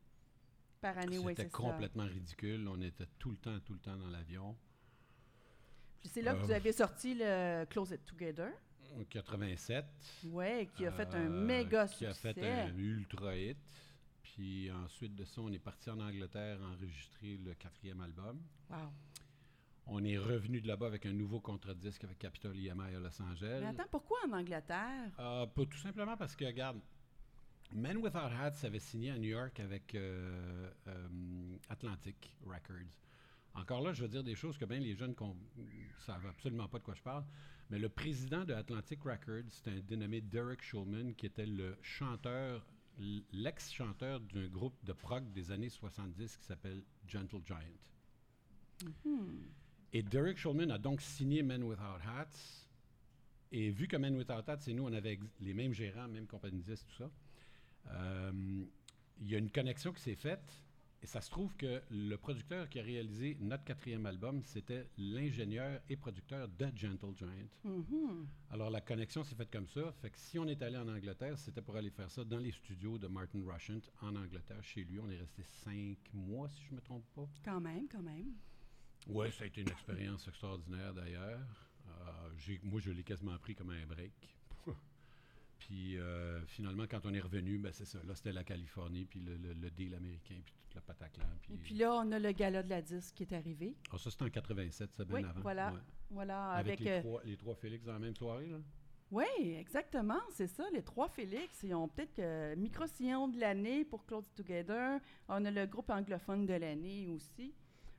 par 0.81 0.99
année? 0.99 1.17
Oui, 1.19 1.33
C'était 1.33 1.45
c'est 1.45 1.51
ça. 1.51 1.57
complètement 1.57 2.05
ridicule. 2.05 2.67
On 2.69 2.81
était 2.83 3.07
tout 3.19 3.31
le 3.31 3.37
temps, 3.37 3.59
tout 3.61 3.73
le 3.73 3.79
temps 3.79 3.97
dans 3.97 4.09
l'avion. 4.09 4.57
Puis 6.01 6.09
c'est 6.13 6.23
là 6.23 6.35
que 6.35 6.41
Euh, 6.41 6.43
vous 6.43 6.51
avez 6.51 6.73
sorti 6.73 7.15
le 7.15 7.65
Close 7.67 7.93
It 7.93 8.05
Together. 8.05 8.51
En 8.99 9.05
87. 9.05 9.85
Ouais, 10.25 10.69
qui 10.77 10.85
a 10.85 10.91
fait 10.93 11.15
un 11.15 11.27
euh, 11.31 11.47
méga 11.47 11.87
Qui 11.87 12.05
a 12.05 12.13
succès. 12.13 12.35
fait 12.35 12.51
un 12.51 12.77
ultra 12.77 13.37
hit. 13.39 13.57
Puis 14.23 14.71
ensuite 14.73 15.15
de 15.15 15.25
ça, 15.25 15.41
on 15.41 15.53
est 15.53 15.59
parti 15.61 15.89
en 15.89 16.01
Angleterre 16.01 16.59
enregistrer 16.63 17.37
le 17.39 17.55
quatrième 17.55 18.01
album. 18.01 18.43
Wow. 18.69 18.77
On 19.87 20.05
est 20.05 20.19
revenu 20.19 20.61
de 20.61 20.69
là-bas 20.69 20.87
avec 20.87 21.07
un 21.07 21.13
nouveau 21.13 21.41
contre-disque 21.41 22.05
avec 22.05 22.19
Capitol 22.19 22.57
EMI 22.57 22.95
à 22.95 23.01
Los 23.01 23.21
Angeles. 23.21 23.59
Mais 23.61 23.67
attends, 23.67 23.89
pourquoi 23.91 24.19
en 24.29 24.33
Angleterre? 24.33 25.11
Euh, 25.19 25.47
pas 25.47 25.65
tout 25.67 25.79
simplement 25.79 26.17
parce 26.17 26.37
que, 26.37 26.45
regarde, 26.45 26.81
Men 27.75 27.97
Without 27.99 28.33
Hats 28.39 28.65
avait 28.65 28.79
signé 28.79 29.11
à 29.11 29.19
New 29.19 29.31
York 29.31 29.59
avec 29.61 29.95
euh, 29.95 30.71
euh, 30.87 31.57
Atlantic 31.69 32.37
Records. 32.45 32.89
Encore 33.55 33.83
là, 33.83 33.93
je 33.93 34.03
veux 34.03 34.09
dire 34.09 34.23
des 34.23 34.35
choses 34.35 34.57
que 34.57 34.65
bien 34.65 34.79
les 34.79 34.95
jeunes 34.95 35.15
ne 35.19 35.65
savent 35.99 36.27
absolument 36.27 36.69
pas 36.69 36.79
de 36.79 36.85
quoi 36.85 36.95
je 36.95 37.03
parle. 37.03 37.25
Mais 37.71 37.79
le 37.79 37.89
président 37.89 38.45
de 38.45 38.55
Atlantic 38.55 39.03
Records, 39.03 39.51
c'était 39.51 39.71
un 39.71 39.81
dénommé 39.81 40.21
Derek 40.21 40.63
Schulman, 40.63 41.15
qui 41.15 41.27
était 41.27 41.47
le 41.47 41.77
chanteur, 41.83 42.67
l'ex-chanteur 43.33 44.21
d'un 44.21 44.47
groupe 44.49 44.77
de 44.85 44.93
prog 44.93 45.31
des 45.33 45.51
années 45.51 45.71
70 45.71 46.37
qui 46.37 46.45
s'appelle 46.45 46.83
Gentle 47.07 47.41
Giant. 47.45 47.57
Hmm. 49.05 49.45
Et 49.93 50.03
Derek 50.03 50.39
Shulman 50.39 50.71
a 50.71 50.79
donc 50.79 51.03
signé 51.03 51.43
Men 51.43 51.63
Without 51.65 52.01
Hats. 52.07 52.67
Et 53.51 53.71
vu 53.71 53.87
que 53.87 53.97
Men 53.97 54.17
Without 54.17 54.49
Hats, 54.49 54.61
c'est 54.61 54.73
nous, 54.73 54.85
on 54.85 54.93
avait 54.93 55.19
les 55.41 55.53
mêmes 55.53 55.75
gérants, 55.75 56.09
même 56.09 56.27
compagnie 56.27 56.63
tout 56.63 56.95
ça, 56.97 57.11
euh, 57.91 58.65
il 59.21 59.29
y 59.29 59.35
a 59.35 59.39
une 59.39 59.51
connexion 59.51 59.93
qui 59.93 60.01
s'est 60.01 60.17
faite. 60.17 60.63
Et 61.03 61.07
ça 61.07 61.21
se 61.21 61.29
trouve 61.29 61.53
que 61.57 61.83
le 61.91 62.17
producteur 62.17 62.69
qui 62.69 62.79
a 62.79 62.83
réalisé 62.83 63.37
notre 63.41 63.65
quatrième 63.65 64.07
album, 64.07 64.41
c'était 64.45 64.87
l'ingénieur 64.97 65.81
et 65.91 65.97
producteur 65.97 66.47
de 66.47 66.67
Gentle 66.77 67.17
Giant. 67.17 67.29
Mhm. 67.65 68.29
Alors 68.51 68.71
la 68.71 68.81
connexion 68.81 69.25
s'est 69.25 69.35
faite 69.35 69.51
comme 69.51 69.67
ça. 69.67 69.93
Fait 70.01 70.11
que 70.11 70.19
si 70.19 70.39
on 70.39 70.47
est 70.47 70.63
allé 70.63 70.77
en 70.77 70.89
Angleterre, 70.89 71.37
c'était 71.39 71.61
pour 71.61 71.75
aller 71.75 71.91
faire 71.91 72.09
ça 72.09 72.23
dans 72.23 72.39
les 72.39 72.53
studios 72.53 72.99
de 72.99 73.09
Martin 73.09 73.43
Rushent 73.45 73.91
en 74.01 74.15
Angleterre, 74.15 74.63
chez 74.63 74.85
lui. 74.85 75.01
On 75.01 75.11
est 75.11 75.19
resté 75.19 75.43
cinq 75.43 75.99
mois, 76.15 76.49
si 76.49 76.63
je 76.67 76.71
ne 76.71 76.77
me 76.77 76.81
trompe 76.81 77.05
pas. 77.17 77.29
Quand 77.45 77.61
même, 77.61 77.89
quand 77.89 78.03
même. 78.03 78.33
Oui, 79.09 79.31
ça 79.33 79.45
a 79.45 79.47
été 79.47 79.61
une 79.63 79.69
expérience 79.71 80.27
extraordinaire 80.29 80.95
d'ailleurs. 80.95 81.41
Euh, 81.89 82.57
moi, 82.63 82.81
je 82.81 82.91
l'ai 82.91 83.03
quasiment 83.03 83.37
pris 83.39 83.55
comme 83.55 83.71
un 83.71 83.87
break. 83.87 84.13
puis 85.59 85.97
euh, 85.99 86.41
finalement, 86.47 86.85
quand 86.89 87.05
on 87.07 87.15
est 87.15 87.21
revenu, 87.21 87.59
ben, 87.59 87.73
c'est 87.73 87.85
ça. 87.85 87.99
Là, 88.07 88.15
c'était 88.15 88.33
la 88.33 88.45
Californie, 88.45 89.05
puis 89.05 89.21
le, 89.21 89.37
le- 89.37 89.55
le 89.55 89.71
deal 89.71 89.95
américain, 89.95 90.37
puis 90.45 90.55
toute 90.61 90.75
la 90.75 90.81
pataclan. 90.81 91.25
Puis, 91.43 91.55
Et 91.55 91.57
puis 91.59 91.75
là, 91.75 91.95
on 91.95 92.11
a 92.13 92.19
le 92.19 92.33
gala 92.33 92.63
de 92.63 92.69
la 92.71 92.83
disque 92.83 93.15
qui 93.15 93.23
est 93.25 93.33
arrivé. 93.35 93.77
Ah, 93.93 93.99
ça, 93.99 94.11
c'était 94.11 94.25
en 94.25 94.31
87, 94.31 94.91
c'est 94.93 95.05
bien 95.07 95.17
Oui, 95.19 95.25
avant. 95.25 95.41
voilà. 95.41 95.73
Ouais. 95.73 95.79
Voilà, 96.11 96.51
Avec, 96.53 96.81
avec. 96.81 96.81
les, 96.81 96.91
euh, 96.91 97.01
trois, 97.01 97.23
les 97.25 97.37
trois 97.37 97.55
Félix 97.55 97.85
dans 97.87 97.93
la 97.95 97.99
même 97.99 98.15
soirée. 98.17 98.49
Là. 98.49 98.59
Oui, 99.11 99.25
exactement, 99.59 100.21
c'est 100.31 100.47
ça. 100.47 100.65
Les 100.73 100.83
trois 100.83 101.09
Félix, 101.09 101.63
ils 101.63 101.75
ont 101.75 101.89
peut-être 101.89 102.15
que 102.15 102.55
micro-sillon 102.55 103.29
de 103.29 103.39
l'année 103.39 103.85
pour 103.85 104.05
Close 104.07 104.31
Together. 104.35 104.99
On 105.29 105.45
a 105.45 105.51
le 105.51 105.67
groupe 105.67 105.91
anglophone 105.91 106.47
de 106.47 106.55
l'année 106.55 107.09
aussi. 107.09 107.55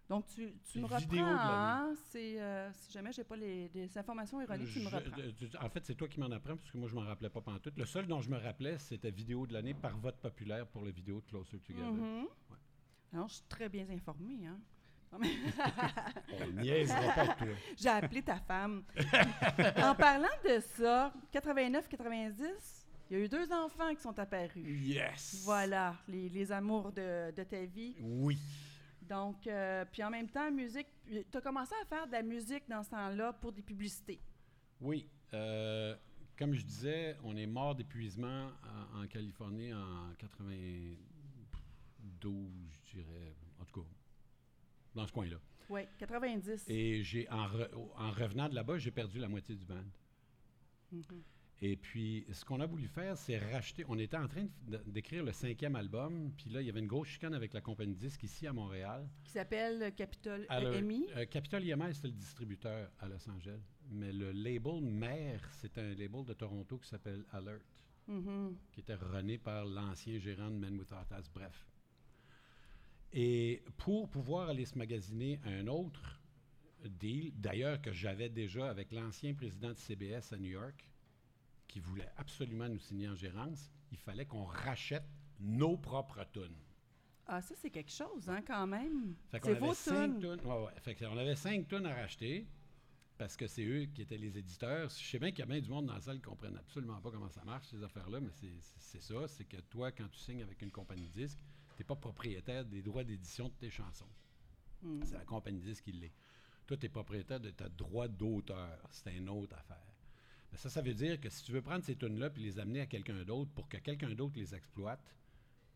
Donc, 0.10 0.28
tu, 0.28 0.54
tu 0.72 0.80
me 0.80 0.88
Vidéo 0.98 1.26
de 1.26 1.32
reprends, 1.32 1.34
l'année. 1.34 1.92
hein? 1.92 1.96
C'est, 2.12 2.40
euh, 2.42 2.72
si 2.74 2.92
jamais 2.92 3.12
j'ai 3.14 3.24
pas 3.24 3.38
les, 3.38 3.98
informations 3.98 4.42
erronées, 4.42 4.66
tu 4.66 4.80
me 4.82 4.90
reprends. 4.90 5.66
en 5.66 5.70
fait, 5.70 5.86
c'est 5.86 5.96
toi 5.96 6.08
qui 6.08 6.20
m'en 6.20 6.30
apprends, 6.30 6.58
parce 6.58 6.70
que 6.70 6.78
moi, 6.78 6.90
je 6.90 6.96
m'en 6.96 7.02
rappelais 7.02 7.30
pas 7.30 7.42
pantoute. 7.42 7.78
Le 7.78 7.86
seul 7.86 8.06
dont 8.06 8.22
je 8.22 8.30
me 8.30 8.38
rappelais, 8.38 8.78
c'était 8.80 9.12
vidéo 9.12 9.48
de 9.48 9.54
l'année 9.54 9.74
par 9.74 9.98
vote 9.98 10.18
populaire 10.18 10.68
pour 10.68 10.84
la 10.84 10.92
vidéo 10.92 11.22
de 11.22 11.26
Closer 11.30 11.58
Together. 11.60 11.92
Mhm. 11.92 12.28
Alors, 13.14 13.30
je 13.30 13.36
suis 13.36 13.44
très 13.48 13.70
bien 13.70 13.86
informée, 13.90 14.46
hein? 14.46 14.60
J'ai 17.78 17.90
appelé 17.90 18.22
ta 18.24 18.38
femme. 18.40 18.84
en 19.78 19.96
parlant 19.96 20.28
de 20.44 20.60
ça, 20.76 21.14
89-90, 21.34 22.44
il 23.10 23.18
y 23.18 23.22
a 23.22 23.26
eu 23.26 23.30
deux 23.30 23.52
enfants 23.54 23.94
qui 23.96 24.02
sont 24.02 24.18
apparus. 24.18 24.66
Yes! 24.88 25.42
Voilà, 25.46 25.96
les, 26.08 26.30
les 26.30 26.52
amours 26.52 26.92
de, 26.92 27.32
de 27.32 27.44
ta 27.44 27.64
vie. 27.66 27.96
Oui. 28.02 28.40
Donc, 29.04 29.46
euh, 29.48 29.86
puis 29.92 30.04
en 30.04 30.10
même 30.10 30.30
temps, 30.30 30.50
musique, 30.52 30.88
tu 31.08 31.38
as 31.38 31.42
commencé 31.42 31.74
à 31.82 31.86
faire 31.86 32.08
de 32.08 32.12
la 32.14 32.22
musique 32.24 32.68
dans 32.70 32.84
ce 32.84 32.90
temps-là 32.92 33.34
pour 33.34 33.52
des 33.52 33.62
publicités. 33.62 34.20
Oui. 34.82 35.08
euh, 35.34 35.96
comme 36.38 36.54
je 36.54 36.64
disais, 36.66 37.16
on 37.24 37.36
est 37.38 37.46
mort 37.46 37.76
d'épuisement 37.76 38.50
en, 38.94 39.02
en 39.04 39.08
Californie 39.08 39.72
en 39.74 40.14
92, 40.18 40.98
je 42.72 42.92
dirais. 42.98 43.36
En 43.62 43.66
tout 43.66 43.82
cas, 43.82 43.88
dans 44.96 45.06
ce 45.08 45.12
coin-là. 45.12 45.38
Oui, 45.70 45.82
90. 45.98 46.66
Et 46.70 47.04
j'ai 47.04 47.30
en, 47.30 47.48
re- 47.48 47.70
en 47.96 48.12
revenant 48.12 48.50
de 48.50 48.56
là-bas, 48.56 48.78
j'ai 48.78 48.92
perdu 48.92 49.20
la 49.20 49.28
moitié 49.30 49.56
du 49.56 49.66
band. 49.66 49.84
Mhm. 50.92 51.04
Et 51.66 51.78
puis, 51.78 52.26
ce 52.34 52.44
qu'on 52.44 52.60
a 52.60 52.66
voulu 52.66 52.90
faire, 52.90 53.16
c'est 53.18 53.38
racheter. 53.38 53.86
On 53.88 53.98
était 53.98 54.18
en 54.18 54.28
train 54.28 54.46
d'écrire 54.86 55.24
le 55.24 55.32
cinquième 55.32 55.78
album, 55.78 56.34
puis 56.36 56.50
là, 56.50 56.60
il 56.60 56.68
y 56.68 56.70
avait 56.70 56.82
une 56.82 56.88
grosse 56.88 57.08
chicane 57.08 57.34
avec 57.34 57.54
la 57.54 57.62
compagnie 57.62 57.96
disque 57.96 58.22
ici 58.24 58.46
à 58.46 58.52
Montréal. 58.52 59.08
Qui 59.24 59.32
s'appelle 59.32 59.94
Capitol 59.96 60.46
EMI. 60.50 61.08
euh, 61.16 61.26
Capitol 61.26 61.64
EMI, 61.66 61.94
c'était 61.94 62.10
le 62.10 62.14
distributeur 62.16 62.92
à 63.00 63.08
Los 63.08 63.30
Angeles. 63.30 63.62
Mais 63.90 64.12
le 64.12 64.34
label 64.34 64.82
mère, 64.82 65.40
c'est 65.54 65.78
un 65.78 65.94
label 65.96 66.26
de 66.26 66.34
Toronto 66.34 66.78
qui 66.80 66.90
s'appelle 66.90 67.24
Alert, 67.32 67.64
Mhm. 68.10 68.58
qui 68.74 68.82
était 68.82 68.96
runné 68.96 69.38
par 69.38 69.64
l'ancien 69.64 70.20
gérant 70.20 70.50
de 70.50 70.58
Men 70.58 70.78
Without 70.78 71.16
Us. 71.18 71.30
Bref. 71.34 71.66
Et 73.14 73.64
pour 73.78 74.10
pouvoir 74.10 74.50
aller 74.50 74.66
se 74.66 74.78
magasiner 74.78 75.40
un 75.46 75.68
autre 75.68 76.20
deal, 76.84 77.32
d'ailleurs 77.38 77.82
que 77.82 77.94
j'avais 77.94 78.28
déjà 78.28 78.70
avec 78.70 78.92
l'ancien 78.92 79.34
président 79.34 79.70
de 79.70 79.78
CBS 79.78 80.34
à 80.34 80.38
New 80.38 80.50
York, 80.52 80.90
qui 81.68 81.80
voulait 81.80 82.10
absolument 82.18 82.70
nous 82.70 82.80
signer 82.80 83.08
en 83.10 83.16
gérance, 83.16 83.72
il 83.92 83.98
fallait 83.98 84.26
qu'on 84.26 84.44
rachète 84.46 85.06
nos 85.40 85.78
propres 85.78 86.24
tunes. 86.32 86.56
Ah, 87.26 87.42
ça, 87.42 87.56
c'est 87.56 87.70
quelque 87.70 87.92
chose, 87.92 88.30
hein, 88.30 88.42
quand 88.46 88.68
même. 88.68 89.16
Fait 89.30 89.40
qu'on 89.40 89.48
C'est 89.50 89.56
avait 89.58 89.68
vos 89.68 89.74
cinq 89.74 90.12
tunes. 90.12 90.20
tonnes. 90.22 90.42
Ouais, 90.46 90.66
ouais. 90.66 90.72
Fait 90.82 90.96
qu'on 90.96 91.18
avait 91.18 91.36
cinq 91.36 91.68
tonnes 91.68 91.86
à 91.86 91.94
racheter 91.96 92.46
parce 93.18 93.38
que 93.38 93.48
c'est 93.48 93.64
eux 93.64 93.86
qui 93.86 94.02
étaient 94.02 94.18
les 94.18 94.38
éditeurs. 94.38 94.90
Je 94.90 95.04
sais 95.06 95.20
bien 95.20 95.30
qu'il 95.32 95.40
y 95.40 95.44
a 95.44 95.46
bien 95.46 95.62
du 95.62 95.70
monde 95.70 95.86
dans 95.86 95.94
la 95.94 96.02
salle 96.02 96.18
qui 96.18 96.24
ne 96.26 96.30
comprennent 96.32 96.58
absolument 96.58 97.00
pas 97.00 97.12
comment 97.12 97.30
ça 97.30 97.44
marche, 97.46 97.68
ces 97.68 97.82
affaires-là, 97.82 98.20
mais 98.20 98.32
c'est- 98.32 99.00
ça. 99.00 99.28
C'est 99.28 99.46
que 99.46 99.58
toi, 99.62 99.92
quand 99.92 100.08
tu 100.10 100.20
signes 100.20 100.44
avec 100.44 100.62
une 100.62 100.72
compagnie 100.72 101.08
de 101.08 101.14
disques, 101.14 101.40
tu 101.76 101.82
n'es 101.82 101.86
pas 101.86 101.96
propriétaire 101.96 102.66
des 102.66 102.82
droits 102.82 103.04
d'édition 103.06 103.48
de 103.48 103.54
tes 103.54 103.70
chansons. 103.70 104.10
Hmm. 104.82 105.02
C'est 105.06 105.16
la 105.16 105.24
compagnie 105.26 105.60
de 105.62 105.66
disques 105.66 105.86
qui 105.86 105.94
l'est. 105.94 106.14
Toi, 106.68 106.76
tu 106.78 106.86
es 106.86 106.90
propriétaire 106.90 107.40
de 107.40 107.52
ta 107.52 107.70
droit 107.70 108.08
d'auteur. 108.10 108.80
C'est 108.92 109.16
une 109.16 109.30
autre 109.30 109.56
affaire. 109.56 109.93
Mais 110.54 110.60
ça, 110.60 110.70
ça 110.70 110.82
veut 110.82 110.94
dire 110.94 111.20
que 111.20 111.30
si 111.30 111.44
tu 111.44 111.52
veux 111.52 111.64
prendre 111.64 111.84
ces 111.84 111.96
tunes-là 111.96 112.30
et 112.38 112.40
les 112.40 112.60
amener 112.60 112.82
à 112.82 112.86
quelqu'un 112.86 113.24
d'autre 113.24 113.50
pour 113.56 113.68
que 113.68 113.78
quelqu'un 113.78 114.14
d'autre 114.14 114.34
les 114.36 114.54
exploite, 114.54 115.02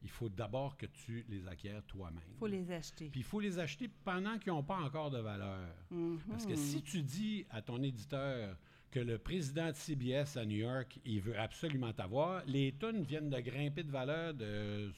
il 0.03 0.09
faut 0.09 0.29
d'abord 0.29 0.77
que 0.77 0.85
tu 0.85 1.25
les 1.29 1.47
acquières 1.47 1.83
toi-même. 1.85 2.21
Il 2.29 2.37
faut 2.37 2.45
les 2.45 2.71
acheter. 2.71 3.09
Puis 3.09 3.21
il 3.21 3.23
faut 3.23 3.39
les 3.39 3.57
acheter 3.57 3.89
pendant 4.05 4.37
qu'ils 4.37 4.53
n'ont 4.53 4.61
pas 4.61 4.77
encore 4.77 5.09
de 5.09 5.17
valeur. 5.17 5.67
Mhm. 5.89 6.19
Parce 6.29 6.45
que 6.45 6.55
si 6.55 6.83
tu 6.83 7.01
dis 7.01 7.47
à 7.49 7.63
ton 7.63 7.81
éditeur 7.81 8.55
que 8.91 8.99
le 8.99 9.17
président 9.17 9.69
de 9.69 9.75
CBS 9.75 10.37
à 10.37 10.45
New 10.45 10.57
York, 10.57 10.99
il 11.03 11.21
veut 11.21 11.39
absolument 11.39 11.91
t'avoir, 11.91 12.43
les 12.45 12.73
tonnes 12.73 13.01
viennent 13.01 13.31
de 13.31 13.39
grimper 13.39 13.81
de 13.81 13.91
valeur 13.91 14.35
de 14.35 14.91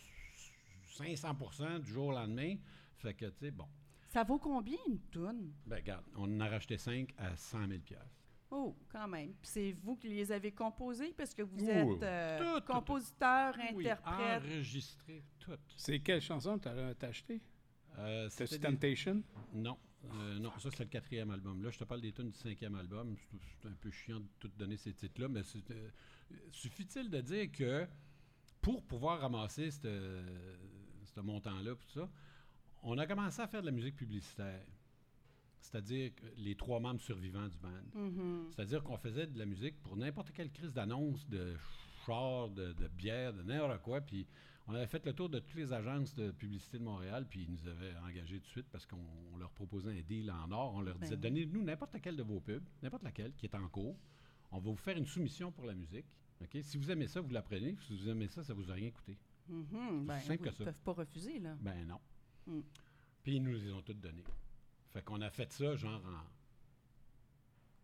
500% 0.90 1.80
du 1.80 1.90
jour 1.90 2.08
au 2.08 2.12
lendemain. 2.12 2.58
Fait 2.98 3.14
que, 3.14 3.28
tu 3.28 3.38
sais, 3.40 3.52
bon. 3.52 3.68
Ça 4.10 4.26
vaut 4.26 4.40
combien 4.40 4.78
une 4.90 5.00
toune? 5.00 5.54
Ben, 5.66 5.78
regarde, 5.78 6.04
on 6.18 6.24
en 6.24 6.40
a 6.42 6.50
racheté 6.50 6.78
5 6.78 7.14
à 7.18 7.38
100 7.38 7.68
000 7.68 7.80
Oh, 8.52 8.76
quand 8.92 9.08
même. 9.08 9.34
Puis 9.34 9.50
c'est 9.52 9.72
vous 9.74 9.96
qui 9.96 10.08
les 10.10 10.32
avez 10.32 10.52
composés 10.52 11.14
parce 11.16 11.34
que 11.36 11.44
vous 11.44 11.58
Oui. 11.64 11.70
êtes 11.70 12.04
euh, 12.04 12.38
Tout, 12.40 12.60
tout, 12.62 12.66
tout. 12.66 12.74
compositeur, 12.74 13.56
Oui, 13.74 13.86
interprète. 13.88 14.44
enregistré, 14.44 15.24
tout. 15.40 15.52
C'est 15.78 16.00
quelle 16.00 16.22
chanson 16.22 16.58
t'as 16.58 16.74
as 16.92 17.04
acheté? 17.06 17.42
Euh, 18.00 18.28
c'était 18.30 18.58
des- 18.58 18.66
Temptation? 18.68 19.22
Non, 19.54 19.78
euh, 20.14 20.40
non, 20.40 20.52
ça 20.58 20.70
c'est 20.72 20.80
le 20.84 20.90
quatrième 20.90 21.30
album. 21.30 21.62
Là, 21.62 21.70
je 21.70 21.78
te 21.78 21.84
parle 21.84 22.02
des 22.02 22.12
tunes 22.12 22.32
du 22.32 22.38
cinquième 22.38 22.76
album. 22.76 23.16
C'est 23.62 23.68
un 23.68 23.74
peu 23.74 23.92
chiant 23.92 24.20
de 24.20 24.28
tout 24.40 24.48
donner 24.58 24.78
ces 24.78 24.94
titres-là, 24.94 25.28
mais 25.28 25.44
c'est, 25.44 25.70
euh, 25.72 25.90
suffit-il 26.52 27.10
de 27.10 27.22
dire 27.22 27.52
que 27.52 27.88
pour 28.62 28.84
pouvoir 28.84 29.20
ramasser 29.22 29.70
ce 29.72 31.20
montant-là, 31.22 31.74
ça, 31.94 32.10
on 32.82 32.98
a 32.98 33.06
commencé 33.06 33.42
à 33.42 33.48
faire 33.48 33.62
de 33.62 33.66
la 33.68 33.72
musique 33.74 33.96
publicitaire. 33.96 34.66
C'est-à-dire 35.62 36.12
les 36.38 36.56
trois 36.56 36.80
membres 36.80 37.02
survivants 37.02 37.48
du 37.48 37.58
band. 37.58 37.70
Mhm. 37.94 38.48
C'est-à-dire 38.52 38.84
qu'on 38.84 38.98
faisait 38.98 39.28
de 39.28 39.38
la 39.38 39.46
musique 39.46 39.80
pour 39.82 39.96
n'importe 39.98 40.32
quelle 40.32 40.52
crise 40.52 40.74
d'annonce, 40.74 41.28
de 41.28 41.56
char, 42.06 42.50
de, 42.50 42.74
de 42.74 42.88
bière, 42.88 43.34
de 43.34 43.44
n'importe 43.44 43.82
quoi. 43.82 44.02
Puis 44.02 44.26
on 44.68 44.74
avait 44.74 44.88
fait 44.88 45.06
le 45.06 45.14
tour 45.14 45.30
de 45.30 45.40
toutes 45.40 45.58
les 45.58 45.74
agences 45.74 46.14
de 46.16 46.32
publicité 46.32 46.78
de 46.78 46.84
Montréal, 46.84 47.26
puis 47.30 47.44
ils 47.44 47.52
nous 47.52 47.68
avaient 47.68 47.96
engagés 48.08 48.38
tout 48.40 48.46
de 48.46 48.52
suite 48.52 48.68
parce 48.72 48.86
qu'on 48.86 48.98
on 49.34 49.38
leur 49.38 49.52
proposait 49.52 49.92
un 49.92 50.02
deal 50.02 50.32
en 50.32 50.52
or. 50.52 50.74
On 50.76 50.82
leur 50.82 50.98
disait 50.98 51.18
Ben. 51.18 51.34
donnez-nous 51.34 51.64
n'importe 51.64 52.00
quelle 52.02 52.16
de 52.16 52.24
vos 52.24 52.40
pubs, 52.40 52.64
n'importe 52.82 53.04
laquelle 53.04 53.34
qui 53.34 53.46
est 53.46 53.56
en 53.56 53.68
cours. 53.68 53.98
On 54.52 54.60
va 54.60 54.70
vous 54.72 54.78
faire 54.78 54.98
une 54.98 55.06
soumission 55.06 55.52
pour 55.52 55.66
la 55.66 55.74
musique. 55.74 56.06
Si 56.62 56.78
vous 56.78 56.90
aimez 56.90 57.08
ça, 57.08 57.20
vous 57.20 57.32
la 57.32 57.42
prenez. 57.42 57.76
Si 57.82 57.98
vous 57.98 58.10
aimez 58.10 58.28
ça, 58.28 58.44
ça 58.44 58.54
vous 58.54 58.72
a 58.72 58.74
rien 58.74 58.92
coûté. 58.92 59.18
Mhm. 59.48 60.06
Ben, 60.06 60.20
simple 60.20 60.44
que 60.44 60.52
ça. 60.52 60.64
Ils 60.64 60.66
peuvent 60.66 60.84
pas 60.84 60.94
refuser, 60.94 61.40
là. 61.40 61.56
Ben 61.60 61.86
non. 61.86 62.00
Mm. 62.48 62.62
Puis 63.24 63.36
ils 63.36 63.44
nous 63.44 63.52
les 63.52 63.72
ont 63.72 63.82
toutes 63.82 64.00
données. 64.00 64.24
Fait 64.90 65.04
qu'on 65.04 65.22
a 65.22 65.30
fait 65.30 65.52
ça 65.52 65.76
genre 65.76 66.02
en 66.06 66.24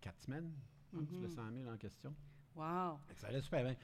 quatre 0.01 0.21
semaines, 0.21 0.51
pense, 0.91 1.09
Mhm. 1.11 1.21
le 1.21 1.29
100 1.29 1.51
000 1.51 1.69
en 1.69 1.77
question. 1.77 2.15
Wow. 2.55 2.97
Fait 3.07 3.13
que 3.15 3.19
Ça 3.19 3.27
allait 3.27 3.41
super 3.41 3.63
bien. 3.63 3.75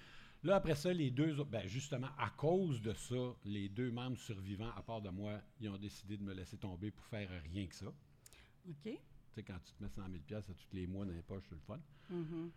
Là, 0.44 0.56
après 0.56 0.76
ça, 0.76 0.92
les 0.92 1.12
deux 1.12 1.40
autres, 1.40 1.52
ben 1.52 1.68
justement, 1.68 2.10
à 2.18 2.30
cause 2.32 2.82
de 2.82 2.94
ça, 2.94 3.36
les 3.46 3.70
deux 3.70 3.92
membres 3.92 4.18
survivants, 4.18 4.72
à 4.76 4.82
part 4.82 5.02
de 5.02 5.10
moi, 5.10 5.40
ils 5.60 5.70
ont 5.70 5.78
décidé 5.78 6.18
de 6.18 6.24
me 6.24 6.34
laisser 6.34 6.58
tomber 6.58 6.90
pour 6.90 7.06
faire 7.06 7.30
rien 7.44 7.68
que 7.68 7.76
ça. 7.76 7.88
OK. 7.88 8.84
Tu 8.84 8.98
sais, 9.36 9.44
quand 9.44 9.60
tu 9.64 9.74
te 9.74 9.84
mets 9.84 9.90
100 9.90 10.02
000 10.10 10.24
piastres 10.26 10.52
à 10.52 10.54
tous 10.56 10.74
les 10.74 10.88
mois 10.88 11.06
dans 11.06 11.12
les 11.14 11.22
poches, 11.22 11.44
c'est 11.48 11.56
le 11.56 11.62
fun. 11.62 11.80
Mhm. 12.10 12.50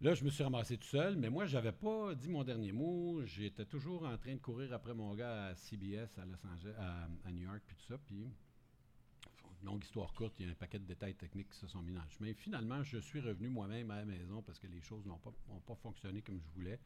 Là, 0.00 0.14
je 0.14 0.24
me 0.24 0.30
suis 0.30 0.42
ramassé 0.44 0.76
tout 0.76 0.86
seul, 0.88 1.16
mais 1.16 1.30
moi, 1.30 1.46
j'avais 1.46 1.72
pas 1.72 2.14
dit 2.14 2.28
mon 2.28 2.44
dernier 2.44 2.72
mot. 2.72 3.24
J'étais 3.24 3.64
toujours 3.64 4.04
en 4.04 4.18
train 4.18 4.34
de 4.34 4.40
courir 4.40 4.72
après 4.74 4.92
mon 4.92 5.14
gars 5.14 5.46
à 5.46 5.54
CBS, 5.54 6.18
à 6.18 6.24
Los 6.26 6.44
Angeles, 6.46 6.74
à, 6.76 7.08
à 7.24 7.30
New 7.32 7.44
York, 7.44 7.62
puis 7.66 7.76
tout 7.76 7.84
ça. 7.84 7.98
Puis, 7.98 8.28
longue 9.66 9.84
histoire 9.84 10.12
courte, 10.14 10.34
il 10.38 10.46
y 10.46 10.48
a 10.48 10.52
un 10.52 10.54
paquet 10.54 10.78
de 10.78 10.84
détails 10.86 11.14
techniques 11.14 11.50
qui 11.50 11.58
se 11.58 11.66
sont 11.66 11.82
mis 11.82 11.92
dans 11.92 12.02
le 12.02 12.08
chemin. 12.10 12.32
Finalement, 12.34 12.82
je 12.82 12.98
suis 12.98 13.20
revenu 13.20 13.48
moi-même 13.48 13.90
à 13.90 13.96
la 13.96 14.04
maison 14.04 14.40
parce 14.42 14.58
que 14.58 14.66
les 14.66 14.80
choses 14.80 15.04
n'ont 15.06 15.18
pas, 15.18 15.32
ont 15.50 15.60
pas 15.60 15.74
fonctionné 15.74 16.22
comme 16.22 16.40
je 16.40 16.48
voulais. 16.54 16.80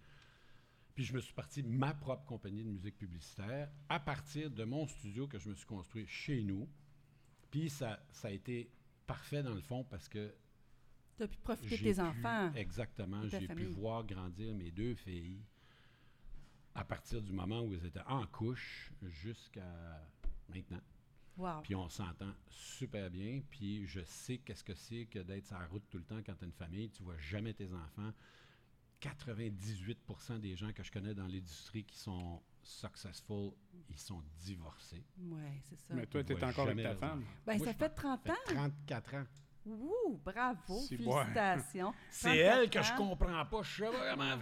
Puis 0.95 1.05
je 1.05 1.15
me 1.15 1.21
suis 1.21 1.33
parti 1.35 1.63
ma 1.63 1.95
propre 1.95 2.25
compagnie 2.27 2.65
de 2.65 2.69
musique 2.69 2.99
publicitaire 2.99 3.71
à 3.89 4.01
partir 4.01 4.51
de 4.51 4.65
mon 4.65 4.87
studio 4.87 5.29
que 5.29 5.39
je 5.39 5.49
me 5.49 5.55
suis 5.55 5.67
construit 5.67 6.07
chez 6.07 6.43
nous. 6.43 6.69
Puis 7.51 7.71
ça, 7.71 8.01
ça 8.11 8.29
a 8.29 8.31
été 8.33 8.71
parfait 9.07 9.43
dans 9.43 9.55
le 9.55 9.61
fond 9.61 9.85
parce 9.85 10.09
que 10.09 10.35
Tu 11.17 11.23
as 11.23 11.29
pu 11.29 11.37
profiter 11.39 11.77
de 11.79 11.83
tes 11.83 11.95
pu- 11.95 12.01
enfants. 12.01 12.53
Exactement. 12.55 13.23
J'ai 13.29 13.47
pu 13.49 13.65
voir 13.67 14.05
grandir 14.05 14.55
mes 14.55 14.71
deux 14.71 14.95
filles 14.95 15.41
à 16.75 16.85
partir 16.85 17.21
du 17.23 17.33
moment 17.33 17.61
où 17.63 17.75
elles 17.75 17.85
étaient 17.87 18.01
en 18.07 18.27
couche 18.27 18.93
jusqu'à 19.03 19.67
maintenant. 20.49 20.81
Wow. 21.37 21.63
Puis 21.63 21.75
on 21.75 21.89
s'entend 21.89 22.33
super 22.49 23.11
bien. 23.11 23.41
Puis 23.51 23.87
je 23.87 24.01
sais 24.05 24.39
qu'est-ce 24.39 24.65
que 24.65 24.75
c'est 24.75 25.07
que 25.07 25.21
d'être 25.21 25.47
sur 25.47 25.59
la 25.59 25.67
route 25.67 25.85
tout 25.89 25.99
le 25.99 26.05
temps 26.05 26.21
quand 26.25 26.35
tu 26.35 26.45
as 26.45 26.47
une 26.47 26.53
famille. 26.53 26.91
Tu 26.91 27.03
vois 27.03 27.17
jamais 27.19 27.55
tes 27.55 27.73
enfants. 27.73 28.13
98% 29.01 30.39
des 30.41 30.57
gens 30.57 30.73
que 30.73 30.83
je 30.83 30.93
connais 30.93 31.15
dans 31.15 31.27
l'industrie 31.27 31.85
qui 31.85 31.97
sont 31.99 32.43
successful, 32.63 33.53
ils 33.89 33.99
sont 33.99 34.23
divorcés. 34.45 35.03
Oui, 35.19 35.43
c'est 35.63 35.79
ça. 35.79 35.95
Mais 35.95 36.07
toi, 36.07 36.23
tu 36.23 36.33
es 36.35 36.45
encore 36.45 36.69
avec 36.69 36.83
ta 36.85 36.95
femme? 36.95 37.25
Ben, 37.47 37.57
Moi, 37.57 37.67
ça 37.67 37.75
fait 37.75 37.89
30 37.89 38.21
Ça 38.27 38.33
ans. 38.33 38.37
fait 38.47 38.55
34 38.55 39.15
ans. 39.15 39.25
Ouh, 39.67 40.21
bravo, 40.25 40.81
félicitations. 40.89 41.95
C'est 42.11 42.29
34 42.45 42.59
elle 42.63 42.71
que 42.71 42.83
je 42.83 42.95
comprends 42.97 43.47
pas. 43.47 43.63
Je 43.63 43.85
sais 43.85 43.91
pas 43.91 44.11
comment. 44.11 44.37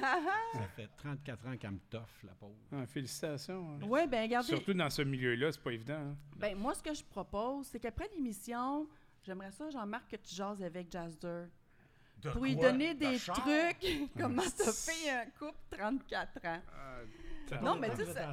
Ça 0.00 0.66
fait 0.76 0.88
34 0.96 1.46
ans 1.48 1.56
qu'elle 1.56 1.70
me 1.72 1.78
toffe, 1.90 2.22
la 2.24 2.32
pauvre. 2.34 2.54
Ah, 2.72 2.86
félicitations. 2.86 3.70
hein. 3.74 3.78
Oui, 3.86 4.06
bien, 4.06 4.22
regardez. 4.22 4.48
Surtout 4.48 4.74
dans 4.74 4.90
ce 4.90 5.02
milieu-là, 5.02 5.52
c'est 5.52 5.62
pas 5.62 5.72
évident. 5.72 5.94
hein. 5.94 6.16
Ben, 6.36 6.56
moi, 6.56 6.74
ce 6.74 6.82
que 6.82 6.94
je 6.94 7.02
propose, 7.04 7.66
c'est 7.66 7.80
qu'après 7.80 8.08
l'émission, 8.14 8.86
j'aimerais 9.22 9.50
ça, 9.52 9.70
Jean-Marc, 9.70 10.08
que 10.10 10.16
tu 10.16 10.34
jases 10.34 10.62
avec 10.62 10.90
Jazzer. 10.90 11.46
De 12.20 12.30
Pour 12.30 12.44
lui 12.44 12.54
donner 12.54 12.94
De 12.94 13.00
des 13.00 13.18
trucs, 13.18 14.10
comment 14.16 14.42
t'as 14.56 14.72
fait 14.72 15.10
un 15.10 15.24
couple 15.38 15.58
34 15.76 16.46
ans. 16.46 16.60
Non, 17.62 17.76
mais 17.78 17.90
tu 17.90 17.96
sais, 17.96 18.12
ça-? 18.12 18.32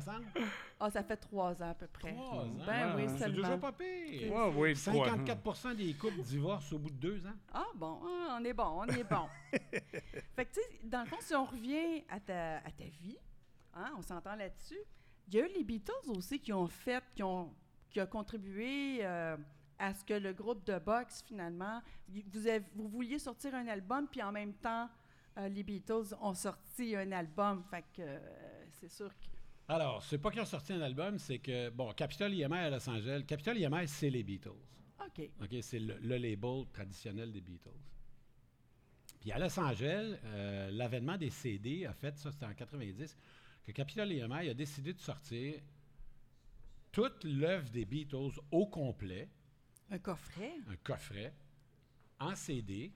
Ah, 0.79 0.89
ça 0.89 1.03
fait 1.03 1.17
trois 1.17 1.61
ans 1.61 1.69
à 1.71 1.73
peu 1.73 1.87
près. 1.87 2.13
Trois 2.13 2.43
ans? 2.43 2.51
Ben 2.65 2.95
oui, 2.95 3.03
c'est 3.17 3.31
déjà 3.31 3.57
pas 3.57 3.71
pire. 3.71 4.31
Ouais, 4.33 4.53
oui, 4.55 4.73
trois. 4.73 5.09
54% 5.09 5.75
des 5.75 5.93
couples 5.93 6.21
divorcent 6.21 6.75
au 6.75 6.79
bout 6.79 6.89
de 6.89 6.95
deux 6.95 7.25
ans. 7.27 7.33
Ah 7.53 7.65
bon, 7.75 7.99
ah, 8.03 8.37
on 8.39 8.45
est 8.45 8.53
bon, 8.53 8.63
on 8.81 8.85
est 8.87 9.03
bon. 9.03 9.27
fait 9.51 10.45
que 10.45 10.53
tu 10.53 10.59
sais, 10.61 10.79
dans 10.83 11.01
le 11.01 11.07
fond, 11.07 11.17
si 11.19 11.35
on 11.35 11.45
revient 11.45 12.03
à 12.09 12.19
ta, 12.19 12.57
à 12.57 12.71
ta 12.71 12.85
vie, 13.01 13.17
hein, 13.73 13.91
on 13.97 14.01
s'entend 14.01 14.35
là-dessus, 14.35 14.79
il 15.27 15.33
y 15.35 15.41
a 15.41 15.45
eu 15.45 15.51
les 15.53 15.63
Beatles 15.63 16.09
aussi 16.15 16.39
qui 16.39 16.53
ont 16.53 16.67
fait, 16.67 17.03
qui 17.15 17.23
ont, 17.23 17.53
qui 17.89 17.99
ont 18.01 18.07
contribué 18.07 18.99
euh, 19.01 19.35
à 19.77 19.93
ce 19.93 20.03
que 20.03 20.13
le 20.13 20.33
groupe 20.33 20.65
de 20.65 20.79
boxe, 20.79 21.23
finalement, 21.27 21.81
vous, 22.07 22.47
avez- 22.47 22.65
vous 22.73 22.87
vouliez 22.87 23.19
sortir 23.19 23.53
un 23.53 23.67
album, 23.67 24.07
puis 24.07 24.23
en 24.23 24.31
même 24.31 24.53
temps, 24.53 24.89
euh, 25.37 25.47
les 25.49 25.63
Beatles 25.63 26.15
ont 26.21 26.33
sorti 26.33 26.95
un 26.95 27.11
album. 27.11 27.63
Fait 27.69 27.83
que 27.95 28.01
euh, 28.01 28.17
c'est 28.79 28.89
sûr 28.89 29.09
que... 29.09 29.25
Alors, 29.67 30.01
c'est 30.03 30.17
pas 30.17 30.31
qu'ils 30.31 30.41
ont 30.41 30.45
sorti 30.45 30.73
un 30.73 30.81
album, 30.81 31.19
c'est 31.19 31.39
que, 31.39 31.69
bon, 31.69 31.93
Capitol 31.93 32.33
IMI 32.33 32.53
à 32.57 32.69
Los 32.71 32.89
Angeles, 32.89 33.23
Capitol 33.27 33.57
IMI, 33.57 33.87
c'est 33.87 34.09
les 34.09 34.23
Beatles. 34.23 34.49
OK. 35.05 35.29
OK, 35.41 35.55
c'est 35.61 35.79
le, 35.79 35.97
le 35.99 36.17
label 36.17 36.65
traditionnel 36.73 37.31
des 37.31 37.41
Beatles. 37.41 37.69
Puis 39.21 39.31
à 39.31 39.37
Los 39.37 39.59
Angeles, 39.59 40.17
euh, 40.23 40.71
l'avènement 40.71 41.17
des 41.17 41.29
CD 41.29 41.85
a 41.85 41.93
fait, 41.93 42.17
ça 42.17 42.31
c'était 42.31 42.45
en 42.45 42.53
90, 42.53 43.17
que 43.63 43.71
Capitol 43.71 44.11
EMI 44.11 44.49
a 44.49 44.53
décidé 44.53 44.93
de 44.93 44.99
sortir 44.99 45.61
toute 46.91 47.23
l'œuvre 47.23 47.69
des 47.69 47.85
Beatles 47.85 48.39
au 48.51 48.65
complet, 48.65 49.29
Un 49.91 49.99
coffret? 49.99 50.53
un 50.69 50.75
coffret, 50.77 51.33
en 52.19 52.35
CD, 52.35 52.91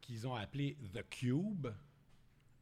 qu'ils 0.00 0.26
ont 0.26 0.34
appelé 0.34 0.76
The 0.92 1.08
Cube, 1.08 1.68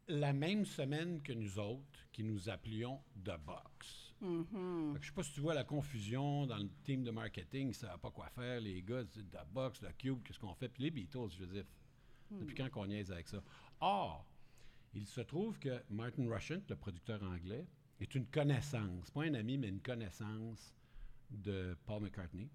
la 0.08 0.32
même 0.32 0.64
semaine 0.64 1.22
que 1.22 1.32
nous 1.32 1.58
autres, 1.58 2.06
qui 2.12 2.24
nous 2.24 2.48
appelions 2.48 3.00
The 3.24 3.38
Box. 3.44 4.14
Mhm. 4.20 4.94
Que 4.94 5.00
je 5.00 5.06
sais 5.06 5.12
pas 5.12 5.22
si 5.22 5.32
tu 5.32 5.40
vois 5.40 5.54
la 5.54 5.64
confusion 5.64 6.46
dans 6.46 6.56
le 6.56 6.68
team 6.84 7.04
de 7.04 7.10
marketing, 7.10 7.72
ils 7.72 7.86
ne 7.86 7.96
pas 7.98 8.10
quoi 8.10 8.28
faire, 8.30 8.60
les 8.60 8.82
gars, 8.82 9.04
The 9.04 9.52
Box, 9.52 9.80
The 9.80 9.96
Cube, 9.96 10.22
qu'est-ce 10.24 10.38
qu'on 10.38 10.54
fait? 10.54 10.68
Puis 10.68 10.84
les 10.84 10.90
Beatles, 10.90 11.30
je 11.30 11.44
veux 11.44 11.52
dire, 11.52 11.64
depuis 12.30 12.54
quand 12.54 12.68
qu'on 12.70 12.86
niaise 12.86 13.12
avec 13.12 13.28
ça? 13.28 13.42
Or, 13.80 14.26
il 14.94 15.06
se 15.06 15.20
trouve 15.20 15.58
que 15.58 15.82
Martin 15.90 16.28
Rushent, 16.28 16.62
le 16.68 16.76
producteur 16.76 17.22
anglais, 17.22 17.66
est 18.00 18.14
une 18.14 18.26
connaissance, 18.26 19.10
pas 19.10 19.22
un 19.22 19.34
ami, 19.34 19.58
mais 19.58 19.68
une 19.68 19.80
connaissance 19.80 20.74
de 21.30 21.76
Paul 21.84 22.02
McCartney. 22.02 22.48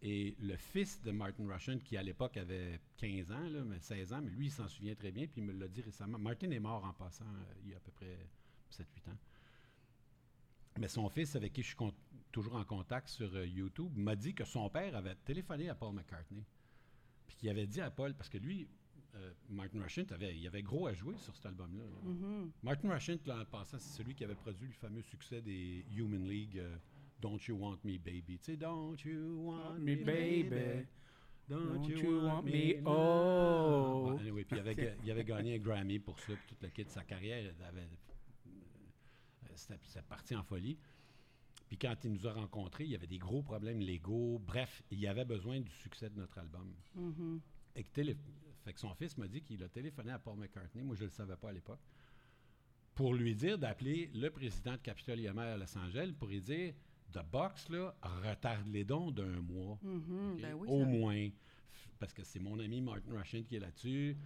Et 0.00 0.36
le 0.38 0.56
fils 0.56 1.00
de 1.02 1.10
Martin 1.10 1.48
Rushent, 1.52 1.78
qui 1.84 1.96
à 1.96 2.02
l'époque 2.02 2.36
avait 2.36 2.80
15 2.98 3.32
ans, 3.32 3.48
là, 3.48 3.64
mais 3.64 3.80
16 3.80 4.12
ans, 4.12 4.20
mais 4.22 4.30
lui, 4.30 4.46
il 4.46 4.50
s'en 4.50 4.68
souvient 4.68 4.94
très 4.94 5.10
bien, 5.10 5.26
puis 5.26 5.40
il 5.40 5.44
me 5.44 5.52
l'a 5.52 5.66
dit 5.66 5.82
récemment. 5.82 6.18
Martin 6.18 6.50
est 6.50 6.60
mort 6.60 6.84
en 6.84 6.92
passant 6.92 7.24
euh, 7.24 7.54
il 7.64 7.70
y 7.70 7.74
a 7.74 7.78
à 7.78 7.80
peu 7.80 7.90
près 7.90 8.16
7-8 8.70 9.10
ans. 9.10 9.18
Mais 10.78 10.86
son 10.86 11.08
fils, 11.08 11.34
avec 11.34 11.52
qui 11.52 11.62
je 11.62 11.68
suis 11.68 11.76
toujours 12.30 12.54
en 12.54 12.64
contact 12.64 13.08
sur 13.08 13.34
euh, 13.34 13.44
YouTube, 13.44 13.90
m'a 13.96 14.14
dit 14.14 14.34
que 14.34 14.44
son 14.44 14.70
père 14.70 14.94
avait 14.94 15.16
téléphoné 15.16 15.68
à 15.68 15.74
Paul 15.74 15.92
McCartney. 15.92 16.44
Puis 17.26 17.36
qu'il 17.36 17.48
avait 17.48 17.66
dit 17.66 17.80
à 17.80 17.90
Paul, 17.90 18.14
parce 18.14 18.28
que 18.28 18.38
lui, 18.38 18.68
euh, 19.16 19.32
Martin 19.48 19.82
Rushent, 19.82 20.12
avait, 20.12 20.38
il 20.38 20.46
avait 20.46 20.62
gros 20.62 20.86
à 20.86 20.94
jouer 20.94 21.16
sur 21.18 21.34
cet 21.34 21.46
album-là. 21.46 21.82
là. 21.82 22.08
Mhm. 22.08 22.52
Martin 22.62 22.92
Rushent, 22.92 23.18
en 23.28 23.44
passant, 23.46 23.80
c'est 23.80 23.96
celui 23.96 24.14
qui 24.14 24.22
avait 24.22 24.36
produit 24.36 24.68
le 24.68 24.74
fameux 24.74 25.02
succès 25.02 25.42
des 25.42 25.84
Human 25.90 26.28
League, 26.28 26.62
Don't 27.20 27.38
You 27.48 27.56
Want 27.56 27.78
Me 27.84 27.98
Baby? 27.98 28.38
Tu 28.38 28.52
sais, 28.52 28.56
Don't 28.56 28.96
You 29.04 29.36
Want 29.44 29.78
Me 29.78 29.96
baby? 29.96 30.42
Baby? 30.44 30.86
Don't, 31.48 31.74
Don't 31.74 31.88
you, 31.88 31.96
you 31.98 32.16
want, 32.20 32.34
want 32.34 32.42
me, 32.44 32.74
oh. 32.84 34.04
Bon, 34.10 34.18
anyway, 34.18 34.44
puis 34.44 34.56
il 34.56 34.60
avait, 34.60 34.74
ga- 34.74 34.94
il 35.02 35.10
avait 35.10 35.24
gagné 35.32 35.54
un 35.54 35.58
Grammy 35.58 35.98
pour 35.98 36.18
ça, 36.20 36.34
puis 36.34 36.46
toute 36.46 36.62
la 36.62 36.68
kit 36.70 36.84
de 36.84 36.90
sa 36.90 37.04
carrière, 37.04 37.52
euh, 37.62 37.86
c'était 39.54 40.02
parti 40.02 40.34
en 40.36 40.42
folie. 40.42 40.78
Puis 41.68 41.76
quand 41.76 41.94
il 42.04 42.12
nous 42.12 42.26
a 42.26 42.32
rencontrés, 42.32 42.84
il 42.84 42.90
y 42.90 42.94
avait 42.94 43.06
des 43.06 43.18
gros 43.18 43.42
problèmes 43.42 43.80
légaux. 43.80 44.38
Bref, 44.46 44.82
il 44.90 45.06
avait 45.06 45.24
besoin 45.24 45.60
du 45.60 45.70
succès 45.72 46.08
de 46.10 46.18
notre 46.18 46.38
album. 46.38 46.72
Mhm. 46.94 47.40
Et 47.76 47.82
que 47.84 47.90
télé- 47.90 48.16
fait 48.64 48.72
que 48.72 48.80
son 48.80 48.94
fils 48.94 49.16
m'a 49.18 49.28
dit 49.28 49.42
qu'il 49.42 49.62
a 49.62 49.68
téléphoné 49.68 50.12
à 50.12 50.18
Paul 50.18 50.36
McCartney, 50.38 50.82
moi 50.82 50.96
je 50.96 51.02
ne 51.02 51.06
le 51.08 51.12
savais 51.12 51.36
pas 51.36 51.48
à 51.50 51.52
l'époque, 51.52 51.80
pour 52.94 53.14
lui 53.14 53.34
dire 53.34 53.58
d'appeler 53.58 54.10
le 54.14 54.30
président 54.30 54.72
de 54.72 54.78
Capitol 54.78 55.20
IMR 55.20 55.40
à 55.42 55.56
Los 55.56 55.76
Angeles 55.78 56.12
pour 56.18 56.28
lui 56.28 56.40
dire 56.40 56.74
The 57.12 57.22
Box, 57.30 57.68
là, 57.70 57.94
retarde 58.02 58.66
les 58.68 58.84
dons 58.84 59.10
d'un 59.10 59.40
mois. 59.40 59.78
Mhm. 59.82 60.32
OK? 60.34 60.40
Ben 60.42 60.54
oui, 60.54 60.68
Au 60.68 60.80
ça- 60.80 60.86
moins. 60.86 61.28
Parce 61.98 62.12
que 62.12 62.22
c'est 62.22 62.38
mon 62.38 62.58
ami 62.58 62.80
Martin 62.80 63.18
Rushent 63.18 63.42
qui 63.44 63.56
est 63.56 63.60
là-dessus. 63.60 64.16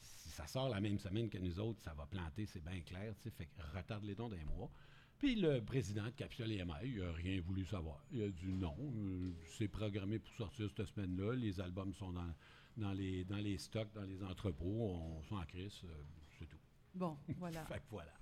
Si 0.00 0.28
ça 0.30 0.46
sort 0.46 0.68
la 0.68 0.80
même 0.80 0.98
semaine 0.98 1.28
que 1.28 1.38
nous 1.38 1.58
autres, 1.60 1.80
ça 1.82 1.92
va 1.94 2.06
planter, 2.06 2.46
c'est 2.46 2.62
bien 2.64 2.80
clair. 2.80 3.14
Fait 3.16 3.46
que 3.46 3.76
retarde 3.76 4.04
les 4.04 4.14
dons 4.14 4.28
d'un 4.28 4.44
mois. 4.56 4.70
Puis 5.18 5.34
le 5.34 5.60
président 5.62 6.04
de 6.04 6.10
Capitol 6.10 6.50
EMI, 6.50 6.72
il 6.84 6.98
n'a 7.00 7.12
rien 7.12 7.40
voulu 7.42 7.66
savoir. 7.66 8.02
Il 8.10 8.22
a 8.22 8.28
dit 8.30 8.46
non, 8.52 8.74
euh, 8.80 9.32
c'est 9.44 9.68
programmé 9.68 10.18
pour 10.18 10.32
sortir 10.34 10.70
cette 10.74 10.86
semaine-là. 10.86 11.34
Les 11.34 11.60
albums 11.60 11.92
sont 11.92 12.12
dans, 12.12 12.32
dans, 12.78 12.92
les, 12.92 13.24
dans 13.24 13.36
les 13.36 13.58
stocks, 13.58 13.92
dans 13.92 14.04
les 14.04 14.22
entrepôts. 14.22 14.64
On 14.64 15.22
s'en 15.24 15.42
crisse, 15.44 15.84
euh, 15.84 16.02
c'est 16.38 16.46
tout. 16.46 16.56
Bon, 16.94 17.18
voilà. 17.36 17.64
Fait 17.66 17.80
que 17.80 17.84
voilà. 17.90 18.12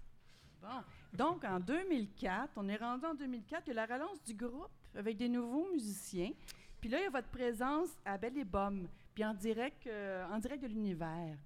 Bon. 0.63 0.83
Donc, 1.13 1.45
en 1.45 1.59
2004, 1.61 2.51
on 2.57 2.69
est 2.69 2.77
rendu 2.77 3.07
en 3.07 3.15
2004, 3.15 3.63
il 3.67 3.69
y 3.69 3.79
a 3.79 3.87
la 3.87 3.95
relance 3.95 4.23
du 4.25 4.35
groupe 4.35 4.69
avec 4.95 5.17
des 5.17 5.29
nouveaux 5.29 5.69
musiciens. 5.73 6.31
Puis 6.81 6.89
là, 6.91 6.99
il 7.01 7.05
y 7.05 7.07
a 7.07 7.11
votre 7.11 7.29
présence 7.29 7.89
à 8.05 8.19
Belle 8.19 8.39
et 8.39 8.45
Bomme, 8.45 8.89
puis 9.15 9.25
en 9.25 9.35
direct, 9.35 9.87
euh, 9.87 10.27
en 10.31 10.39
direct 10.39 10.63
de 10.63 10.69
l'univers. 10.69 11.37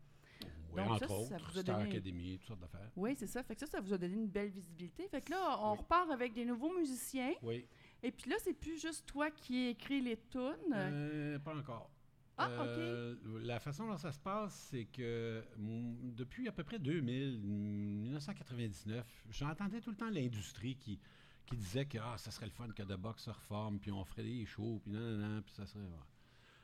Oui, 0.75 0.83
Donc 0.83 0.90
entre 0.92 1.07
ça, 1.07 1.14
autres, 1.14 1.29
ça 1.29 1.37
vous 1.38 1.59
a 1.59 1.62
Star 1.62 1.79
donné- 1.79 1.90
Academy, 1.90 2.38
toutes 2.38 2.48
sortes 2.48 2.61
d'affaires. 2.61 2.90
Oui, 2.96 3.14
c'est 3.18 3.27
ça. 3.27 3.42
Fait 3.42 3.55
que 3.55 3.61
ça, 3.61 3.66
ça 3.66 3.81
vous 3.81 3.92
a 3.92 3.98
donné 3.98 4.14
une 4.14 4.27
belle 4.29 4.48
visibilité. 4.51 5.07
Fait 5.09 5.20
que 5.20 5.31
là, 5.31 5.59
on 5.61 5.72
Oui. 5.72 5.79
repart 5.79 6.11
avec 6.11 6.33
des 6.33 6.44
nouveaux 6.46 6.72
musiciens. 6.72 7.33
Oui. 7.42 7.66
Et 8.03 8.11
puis 8.11 8.31
là, 8.31 8.37
c'est 8.42 8.55
plus 8.55 8.81
juste 8.81 9.05
toi 9.07 9.31
qui 9.31 9.68
écris 9.68 10.01
les 10.01 10.16
tunes. 10.31 10.72
Euh, 10.75 11.38
pas 11.38 11.55
encore. 11.55 11.90
Ah, 12.38 12.48
Euh, 12.66 13.16
La 13.42 13.60
façon 13.60 13.86
dont 13.86 13.96
ça 13.98 14.10
se 14.12 14.18
passe, 14.18 14.54
c'est 14.70 14.86
que 14.86 15.44
mm, 15.58 16.14
depuis 16.14 16.48
à 16.48 16.52
peu 16.52 16.64
près 16.64 16.78
2000, 16.78 17.38
mm, 17.40 18.02
1999, 18.02 19.24
j'entendais 19.30 19.80
tout 19.80 19.90
le 19.90 19.96
temps 19.96 20.10
l'industrie 20.10 20.76
qui, 20.76 20.98
qui 21.46 21.56
disait 21.56 21.86
que 21.86 21.98
ah, 21.98 22.16
ça 22.18 22.30
serait 22.30 22.46
le 22.46 22.52
fun 22.52 22.68
que 22.68 22.82
The 22.82 22.96
Box 22.96 23.24
se 23.24 23.30
reforme, 23.30 23.78
puis 23.78 23.90
on 23.92 24.04
ferait 24.04 24.24
des 24.24 24.44
shows, 24.46 24.80
puis 24.82 24.92
non, 24.92 25.00
non, 25.00 25.28
non, 25.36 25.42
puis 25.42 25.54
ça 25.54 25.66
serait. 25.66 25.84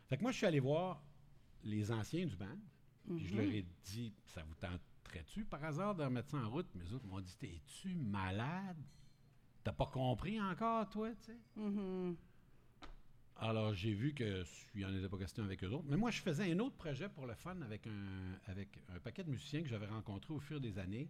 Fait 0.09 0.17
que 0.17 0.23
moi, 0.23 0.33
je 0.33 0.39
suis 0.39 0.47
allé 0.47 0.61
voir 0.61 1.03
les 1.65 1.91
anciens 1.93 2.27
du 2.27 2.37
band, 2.37 2.59
puis 3.17 3.27
je 3.27 3.35
Mhm. 3.35 3.37
leur 3.37 3.51
ai 3.53 3.67
dit 3.85 4.15
ça 4.25 4.43
vous 4.45 4.55
tenterait-tu 4.55 5.45
par 5.45 5.63
hasard 5.65 5.95
de 5.95 6.05
remettre 6.05 6.31
ça 6.31 6.39
en 6.39 6.49
route? 6.51 6.69
Mais 6.75 6.85
les 6.85 6.95
autres 6.95 7.07
m'ont 7.07 7.21
dit 7.21 7.37
T'es-tu 7.37 7.95
malade? 7.95 8.77
T'as 9.65 9.73
pas 9.73 9.87
compris 9.87 10.41
encore, 10.41 10.89
toi, 10.89 11.11
tu 11.17 11.25
sais? 11.33 11.39
Mhm. 11.57 12.17
Alors, 13.41 13.73
j'ai 13.73 13.93
vu 13.93 14.15
que 14.15 14.45
il 14.75 14.81
n'y 14.81 14.85
en 14.85 14.95
était 14.97 15.09
pas 15.09 15.17
question 15.17 15.45
avec 15.45 15.63
eux 15.63 15.69
autres. 15.69 15.87
Mais 15.89 15.97
moi, 15.97 16.11
je 16.11 16.21
faisais 16.21 16.51
un 16.53 16.59
autre 16.59 16.75
projet 16.75 17.09
pour 17.09 17.25
le 17.25 17.35
fun 17.35 17.61
avec 17.63 17.87
un, 17.87 18.39
avec 18.47 18.69
un 18.89 18.99
paquet 18.99 19.23
de 19.23 19.31
musiciens 19.31 19.63
que 19.63 19.69
j'avais 19.69 19.87
rencontrés 19.87 20.35
au 20.35 20.41
fur 20.41 20.61
des 20.61 20.79
années 20.79 21.09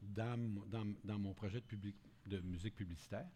dans, 0.00 0.38
dans, 0.68 0.86
dans 1.04 1.18
mon 1.18 1.34
projet 1.34 1.62
de, 2.26 2.40
musique 2.40 2.74
publicitaire. 2.74 3.28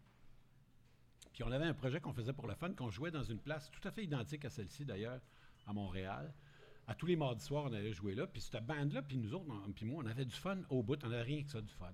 Puis 1.35 1.43
on 1.45 1.53
avait 1.53 1.67
un 1.67 1.75
projet 1.75 2.01
qu'on 2.01 2.15
faisait 2.15 2.33
pour 2.33 2.47
le 2.47 2.55
fun, 2.55 2.73
qu'on 2.73 2.89
jouait 2.89 3.11
dans 3.11 3.23
une 3.23 3.39
place 3.39 3.71
tout 3.71 3.87
à 3.87 3.91
fait 3.91 4.05
identique 4.05 4.47
à 4.47 4.51
celle-ci, 4.51 4.87
d'ailleurs, 4.87 5.21
à 5.67 5.75
Montréal. 5.75 6.33
À 6.87 6.95
tous 6.95 7.05
les 7.05 7.17
mardis 7.17 7.45
soirs, 7.45 7.65
on 7.65 7.75
allait 7.75 7.93
jouer 7.93 8.15
là. 8.15 8.27
Puis 8.27 8.41
cette 8.41 8.65
bande-là, 8.65 9.03
puis 9.03 9.19
nous 9.19 9.35
autres, 9.35 9.53
puis 9.75 9.85
moi, 9.85 10.03
on 10.03 10.07
avait 10.07 10.25
du 10.25 10.35
fun 10.35 10.59
au 10.71 10.83
bout. 10.83 10.97
On 11.05 11.09
n'avait 11.09 11.23
rien 11.23 11.43
que 11.43 11.51
ça, 11.51 11.61
du 11.61 11.73
fun. 11.75 11.93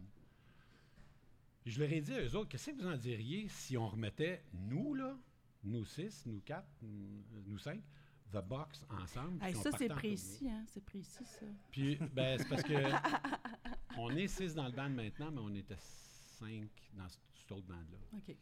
Je 1.67 1.81
leur 1.81 1.91
ai 1.93 2.01
dit 2.01 2.15
à 2.15 2.21
eux 2.21 2.37
autres, 2.37 2.51
qu'est-ce 2.51 2.71
que 2.71 2.77
vous 2.77 2.87
en 2.87 2.97
diriez 2.97 3.49
si 3.49 3.77
on 3.77 3.89
remettait, 3.89 4.45
nous, 4.53 4.95
là, 4.95 5.17
nous 5.65 5.85
six, 5.85 6.25
nous 6.27 6.41
quatre, 6.41 6.69
nous 6.83 7.59
cinq, 7.59 7.81
The 8.33 8.43
Box 8.45 8.85
ensemble. 8.89 9.43
Hey, 9.45 9.55
ça, 9.55 9.71
c'est 9.77 9.89
précis, 9.89 10.49
hein? 10.49 10.65
C'est 10.67 10.85
précis, 10.85 11.25
ça. 11.25 11.47
Puis, 11.71 11.97
ben, 12.13 12.39
c'est 12.39 12.49
parce 12.49 12.63
que 12.63 12.73
on 13.99 14.11
est 14.11 14.27
six 14.29 14.55
dans 14.55 14.67
le 14.67 14.73
band 14.73 14.89
maintenant, 14.89 15.31
mais 15.31 15.41
on 15.41 15.55
était 15.55 15.77
cinq 15.79 16.71
dans 16.95 17.09
ce- 17.09 17.19
cet 17.35 17.53
autre 17.53 17.67
band-là. 17.67 17.99
OK. 18.19 18.37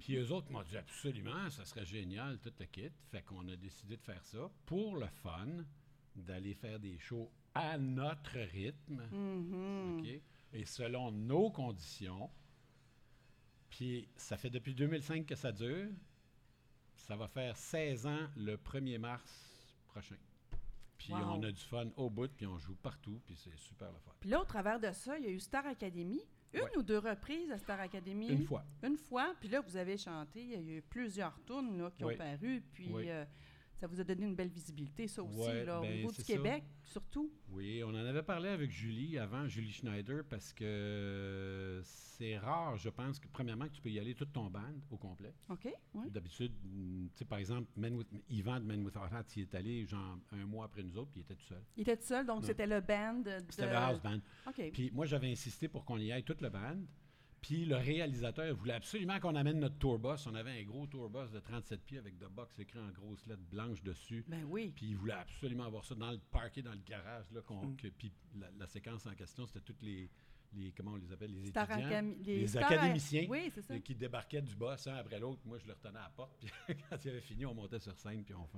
Puis 0.00 0.16
eux 0.16 0.30
autres 0.32 0.50
m'ont 0.52 0.62
dit 0.62 0.76
absolument, 0.76 1.48
ça 1.50 1.64
serait 1.64 1.86
génial, 1.86 2.38
tout 2.40 2.52
le 2.58 2.66
kit. 2.66 2.90
Fait 3.10 3.22
qu'on 3.22 3.46
a 3.48 3.56
décidé 3.56 3.96
de 3.96 4.02
faire 4.02 4.22
ça 4.24 4.50
pour 4.66 4.96
le 4.96 5.06
fun, 5.06 5.46
d'aller 6.14 6.52
faire 6.54 6.78
des 6.78 6.98
shows 6.98 7.30
à 7.54 7.78
notre 7.78 8.38
rythme, 8.38 9.02
Mhm. 9.12 9.98
OK? 10.00 10.20
Et 10.52 10.64
selon 10.66 11.10
nos 11.10 11.50
conditions. 11.50 12.30
Puis 13.70 14.08
ça 14.16 14.36
fait 14.36 14.50
depuis 14.50 14.74
2005 14.74 15.24
que 15.26 15.34
ça 15.34 15.52
dure. 15.52 15.88
Ça 16.96 17.16
va 17.16 17.28
faire 17.28 17.56
16 17.56 18.06
ans 18.06 18.26
le 18.36 18.56
1er 18.56 18.98
mars 18.98 19.32
prochain. 19.88 20.16
Puis 20.98 21.12
Wow. 21.12 21.20
on 21.38 21.42
a 21.42 21.52
du 21.52 21.60
fun 21.62 21.88
au 21.96 22.10
bout, 22.10 22.28
puis 22.34 22.46
on 22.46 22.58
joue 22.58 22.74
partout, 22.76 23.20
puis 23.24 23.36
c'est 23.36 23.56
super 23.58 23.92
le 23.92 23.98
fun. 23.98 24.12
Puis 24.18 24.30
là, 24.30 24.40
au 24.40 24.44
travers 24.44 24.80
de 24.80 24.90
ça, 24.92 25.16
il 25.18 25.24
y 25.24 25.28
a 25.28 25.30
eu 25.30 25.40
Star 25.40 25.66
Academy. 25.66 26.20
Une 26.54 26.62
Ouais. 26.62 26.76
ou 26.78 26.82
deux 26.82 26.98
reprises 26.98 27.50
à 27.52 27.58
Star 27.58 27.78
Academy? 27.80 28.28
Une 28.28 28.44
fois. 28.46 28.64
Une 28.82 28.96
fois. 28.96 29.34
Puis 29.40 29.48
là, 29.50 29.60
vous 29.60 29.76
avez 29.76 29.98
chanté. 29.98 30.42
Il 30.42 30.50
y 30.50 30.54
a 30.54 30.60
eu 30.78 30.82
plusieurs 30.82 31.38
tunes 31.44 31.76
là, 31.78 31.90
qui 31.90 32.02
Oui. 32.04 32.14
ont 32.14 32.16
paru. 32.16 32.62
Puis 32.72 32.90
Oui. 32.92 33.10
euh, 33.10 33.24
ça 33.76 33.86
vous 33.86 34.00
a 34.00 34.04
donné 34.04 34.24
une 34.24 34.34
belle 34.34 34.48
visibilité, 34.48 35.06
ça 35.06 35.22
aussi, 35.22 35.38
Ouais, 35.38 35.64
là, 35.64 35.78
au 35.78 35.82
ben, 35.82 35.96
niveau 35.96 36.10
du 36.10 36.16
ça. 36.16 36.22
Québec, 36.22 36.64
surtout. 36.82 37.30
Oui, 37.50 37.82
on 37.84 37.90
en 37.90 37.94
avait 38.06 38.22
parlé 38.22 38.48
avec 38.48 38.70
Julie 38.70 39.18
avant, 39.18 39.46
Julie 39.46 39.72
Schneider, 39.72 40.24
parce 40.28 40.52
que 40.52 41.80
c'est 41.84 42.38
rare, 42.38 42.76
je 42.76 42.88
pense, 42.88 43.18
que 43.18 43.28
premièrement, 43.28 43.66
que 43.66 43.74
tu 43.74 43.82
peux 43.82 43.90
y 43.90 43.98
aller 43.98 44.14
toute 44.14 44.32
ton 44.32 44.48
band 44.48 44.74
au 44.90 44.96
complet. 44.96 45.34
OK? 45.50 45.68
Oui. 45.94 46.10
D'habitude, 46.10 46.52
tu 46.62 47.10
sais, 47.14 47.24
par 47.24 47.38
exemple, 47.38 47.68
with, 47.76 48.08
Yvan 48.30 48.60
de 48.60 48.64
Men 48.64 48.82
with 48.82 48.96
Our 48.96 49.12
Hats, 49.12 49.24
il 49.36 49.42
est 49.42 49.54
allé 49.54 49.84
genre 49.84 50.18
un 50.32 50.46
mois 50.46 50.64
après 50.64 50.82
nous 50.82 50.96
autres, 50.96 51.10
puis 51.10 51.20
il 51.20 51.24
était 51.24 51.34
tout 51.34 51.46
seul. 51.46 51.62
Il 51.76 51.82
était 51.82 51.96
tout 51.96 52.06
seul, 52.06 52.24
donc 52.24 52.44
c'était 52.44 52.66
le 52.66 52.80
band 52.80 53.20
de... 53.20 53.38
C'était 53.50 53.66
le 53.66 53.76
house 53.76 54.00
band. 54.00 54.20
OK. 54.48 54.70
Puis 54.72 54.90
moi, 54.92 55.04
j'avais 55.04 55.30
insisté 55.30 55.68
pour 55.68 55.84
qu'on 55.84 55.98
y 55.98 56.12
aille 56.12 56.24
toute 56.24 56.40
le 56.40 56.48
band. 56.48 56.78
Puis 57.42 57.64
le 57.64 57.76
réalisateur 57.76 58.54
voulait 58.56 58.72
absolument 58.74 59.20
qu'on 59.20 59.36
amène 59.36 59.60
notre 59.60 59.78
tourbus. 59.78 60.26
On 60.26 60.34
avait 60.34 60.50
un 60.60 60.64
gros 60.64 60.86
tourbus 60.86 61.30
de 61.32 61.38
37 61.38 61.80
pieds 61.82 61.98
avec 61.98 62.18
The 62.18 62.28
Box 62.28 62.58
écrit 62.58 62.80
en 62.80 62.90
grosses 62.90 63.24
lettres 63.26 63.44
blanches 63.50 63.82
dessus. 63.82 64.24
Ben 64.26 64.44
oui. 64.48 64.72
Puis 64.74 64.86
il 64.86 64.96
voulait 64.96 65.12
absolument 65.12 65.64
avoir 65.64 65.84
ça 65.84 65.94
dans 65.94 66.10
le 66.10 66.18
parquet, 66.32 66.62
dans 66.62 66.72
le 66.72 66.80
garage. 66.84 67.30
Là, 67.32 67.42
qu'on- 67.42 67.66
Mm. 67.66 67.76
que- 67.76 67.88
puis 67.88 68.10
la, 68.38 68.48
la 68.58 68.66
séquence 68.66 69.06
en 69.06 69.14
question, 69.14 69.46
c'était 69.46 69.60
toutes 69.60 69.82
les, 69.82 70.10
les. 70.54 70.72
Comment 70.72 70.92
on 70.92 70.96
les 70.96 71.12
appelle 71.12 71.40
Les 71.40 71.50
Star 71.50 71.70
étudiants. 71.70 72.14
Les 72.24 72.56
académiciens. 72.56 73.26
Oui, 73.28 73.50
c'est 73.54 73.62
ça. 73.62 73.74
euh, 73.74 73.78
qui 73.78 73.94
débarquaient 73.94 74.42
du 74.42 74.56
boss 74.56 74.86
un 74.88 74.94
après 74.96 75.20
l'autre. 75.20 75.42
Moi, 75.44 75.58
je 75.58 75.66
le 75.66 75.74
retenais 75.74 75.98
à 76.00 76.02
la 76.04 76.10
porte. 76.16 76.36
Puis 76.66 76.76
quand 76.90 77.04
il 77.04 77.10
avait 77.10 77.20
fini, 77.20 77.46
on 77.46 77.54
montait 77.54 77.78
sur 77.78 77.96
scène. 77.96 78.24
Puis 78.24 78.34
on, 78.34 78.48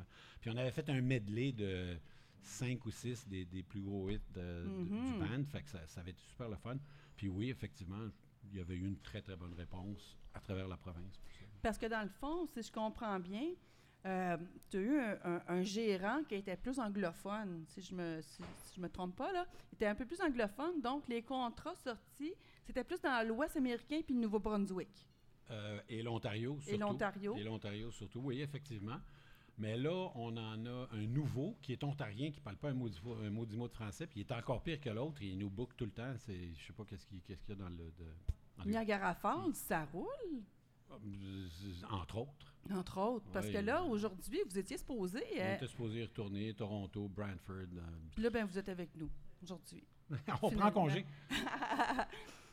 puis 0.41 0.51
on 0.51 0.57
avait 0.57 0.71
fait 0.73 0.88
un 0.88 1.01
medley 1.03 1.53
de 1.53 1.99
cinq 2.41 2.87
ou 2.87 2.91
six 2.91 3.29
des, 3.29 3.45
des 3.45 3.62
plus 3.62 3.83
gros 3.83 4.09
hits 4.09 4.19
de- 4.33 4.41
de- 4.41 4.85
du 4.85 4.93
Mhm. 4.95 5.19
band. 5.19 5.45
Fait 5.51 5.62
que 5.62 5.69
ça, 5.69 5.87
ça 5.88 6.01
avait 6.01 6.12
été 6.12 6.23
super 6.23 6.49
le 6.49 6.57
fun. 6.57 6.77
Puis 7.17 7.29
oui, 7.29 7.51
effectivement, 7.51 8.09
il 8.53 8.59
y 8.59 8.61
avait 8.61 8.75
eu 8.77 8.87
une 8.87 8.99
très, 8.99 9.21
très 9.23 9.37
bonne 9.37 9.55
réponse 9.55 10.17
à 10.35 10.41
travers 10.41 10.69
la 10.69 10.77
province. 10.77 11.21
Parce 11.63 11.79
que 11.79 11.87
dans 11.87 12.03
le 12.03 12.09
fond, 12.09 12.47
si 12.47 12.63
je 12.63 12.71
comprends 12.73 13.19
bien, 13.21 13.49
tu 14.03 14.77
as 14.77 14.81
eu 14.81 14.99
un, 14.99 15.19
un- 15.25 15.43
un 15.49 15.63
gérant 15.63 16.23
qui 16.25 16.37
était 16.37 16.57
plus 16.57 16.79
anglophone, 16.79 17.65
si 17.67 17.83
je 17.83 17.95
me 17.95 18.21
si, 18.23 18.43
si 18.65 18.77
je 18.77 18.81
me 18.81 18.89
trompe 18.89 19.17
pas 19.17 19.33
là, 19.33 19.47
il 19.73 19.75
était 19.75 19.87
un 19.87 19.95
peu 19.95 20.07
plus 20.07 20.21
anglophone, 20.21 20.81
donc 20.81 21.07
les 21.09 21.23
contrats 21.23 21.75
sortis, 21.75 22.33
c'était 22.65 22.85
plus 22.85 23.01
dans 23.01 23.27
l'Ouest 23.27 23.57
américain 23.57 24.01
puis 24.05 24.15
le 24.15 24.21
Nouveau-Brunswick 24.21 25.07
Euh, 25.51 25.81
et 25.89 26.03
l'Ontario, 26.03 26.59
surtout. 26.61 26.75
et 26.75 26.79
l'Ontario. 26.79 27.37
Et 27.37 27.43
l'Ontario 27.43 27.91
surtout, 27.91 28.21
oui, 28.21 28.41
effectivement. 28.41 28.99
Mais 29.61 29.77
là, 29.77 30.13
on 30.15 30.37
en 30.37 30.67
a 30.67 30.89
un 30.93 31.07
nouveau 31.07 31.57
qui 31.61 31.73
est 31.73 31.83
ontarien, 31.83 32.31
qui 32.31 32.39
ne 32.39 32.45
parle 32.45 32.59
pas 32.59 32.69
un 32.71 32.75
mot, 32.75 32.89
du, 32.89 32.99
un 33.27 33.31
mot 33.31 33.45
du 33.45 33.57
mot 33.57 33.67
de 33.67 33.73
français, 33.73 34.07
puis 34.07 34.21
il 34.21 34.23
est 34.23 34.33
encore 34.33 34.63
pire 34.63 34.79
que 34.81 34.89
l'autre. 34.91 35.21
Il 35.21 35.37
nous 35.37 35.51
book 35.51 35.75
tout 35.77 35.85
le 35.87 35.91
temps. 35.91 36.15
Je 36.29 36.33
sais 36.65 36.73
pas 36.77 36.85
qu'est-ce 36.85 37.05
qu'il, 37.07 37.19
y 37.27 37.33
a 37.53 37.55
dans 37.57 37.69
le... 37.69 37.77
de- 37.77 37.83
dans 37.99 38.05
le- 38.05 38.38
Niagara 38.66 39.14
Falls, 39.14 39.55
ça 39.55 39.85
roule, 39.92 40.42
entre 41.90 42.18
autres. 42.18 42.55
entre 42.71 42.99
autres. 42.99 43.27
Parce 43.33 43.47
Ouais. 43.47 43.53
que 43.55 43.59
là, 43.59 43.83
aujourd'hui, 43.85 44.40
vous 44.49 44.59
étiez 44.59 44.77
supposé. 44.79 45.23
On 45.37 45.40
euh, 45.40 45.57
était 45.57 45.66
supposé 45.68 46.03
retourner, 46.03 46.55
Toronto, 46.55 47.09
Brantford. 47.09 47.55
euh, 47.77 47.81
puis 48.14 48.23
là, 48.23 48.31
ben, 48.31 48.44
vous 48.47 48.59
êtes 48.59 48.68
avec 48.68 48.90
nous 48.97 49.11
aujourd'hui. 49.42 49.85
on 50.42 50.51
prend 50.51 50.71
congé. 50.71 51.05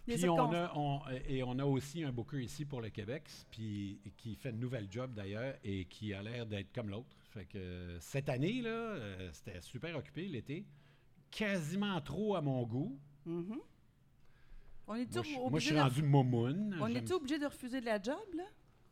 Les 0.08 0.18
Puis 0.18 0.30
on 0.30 0.36
circon- 0.38 0.54
a, 0.54 0.72
on- 0.78 1.02
et 1.28 1.42
on 1.42 1.58
a 1.58 1.66
aussi 1.66 2.04
un 2.04 2.12
booker 2.12 2.40
ici 2.44 2.64
pour 2.64 2.80
le 2.80 2.90
Québec, 2.92 3.24
puis 3.50 4.00
qui 4.18 4.36
fait 4.36 4.52
une 4.52 4.60
nouvelle 4.60 4.86
job 4.92 5.16
d'ailleurs 5.16 5.56
et 5.64 5.86
qui 5.86 6.14
a 6.14 6.22
l'air 6.22 6.46
d'être 6.46 6.72
comme 6.72 6.90
l'autre. 6.90 7.16
Fait 7.32 7.46
que 7.46 7.58
euh, 7.58 8.00
cette 8.00 8.30
année 8.30 8.62
là, 8.62 8.70
euh, 8.70 9.30
c'était 9.34 9.60
super 9.62 9.96
occupé 9.98 10.28
l'été, 10.28 10.64
quasiment 11.32 12.00
trop 12.02 12.36
à 12.36 12.42
mon 12.42 12.62
goût. 12.68 13.00
Mhm. 13.26 13.58
On 14.88 14.96
est-tu 14.96 15.16
Moi, 15.16 15.24
je, 15.24 15.30
moi, 15.32 15.40
je 15.40 15.46
obligé, 15.48 15.66
suis 15.68 15.76
de, 15.76 15.82
rendu 15.82 16.02
momoun. 16.04 16.78
on 16.80 16.88
J'aime- 16.88 16.98
est 16.98 17.12
obligé 17.12 17.40
de 17.40 17.46
refuser 17.46 17.82
de 17.82 17.86
la 17.86 18.02
job, 18.02 18.20
là? 18.36 18.44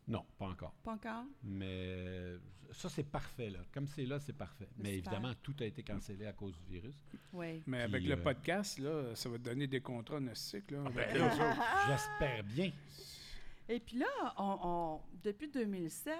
Non, 0.08 0.24
pas 0.38 0.46
encore. 0.48 0.74
Pas 0.82 0.92
encore? 0.92 1.24
Mais 1.42 1.66
euh, 1.70 2.38
ça 2.72 2.88
c'est 2.90 3.04
parfait 3.04 3.48
là. 3.50 3.60
Comme 3.72 3.86
c'est 3.86 4.04
là, 4.04 4.18
c'est 4.20 4.32
parfait. 4.34 4.68
Mais 4.76 4.96
Super. 4.96 5.12
évidemment, 5.12 5.34
tout 5.42 5.54
a 5.60 5.64
été 5.64 5.82
cancellé 5.82 6.26
à 6.26 6.32
cause 6.32 6.54
du 6.58 6.64
virus. 6.66 6.96
Oui. 7.32 7.62
Mais 7.66 7.78
Puis, 7.86 7.94
avec 7.96 8.04
le 8.04 8.12
euh, 8.14 8.22
podcast, 8.22 8.78
là, 8.78 9.14
ça 9.14 9.28
va 9.30 9.38
te 9.38 9.42
donner 9.44 9.66
des 9.66 9.80
contrats 9.80 10.20
gnostiques. 10.20 10.70
Là, 10.72 10.80
avec 10.86 11.12
ben. 11.14 11.30
J'espère 11.88 12.44
bien. 12.44 12.70
Et 13.68 13.80
puis 13.80 13.96
là, 13.98 14.34
on, 14.36 14.58
on- 14.62 15.00
depuis 15.22 15.48
2007, 15.48 16.12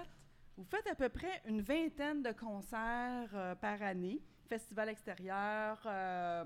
vous 0.57 0.63
faites 0.63 0.87
à 0.87 0.95
peu 0.95 1.09
près 1.09 1.43
une 1.45 1.61
vingtaine 1.61 2.23
de 2.23 2.31
concerts 2.31 3.29
euh, 3.35 3.53
par 3.55 3.81
année, 3.83 4.19
festival 4.49 4.89
extérieur. 4.89 5.79
euh, 5.85 6.43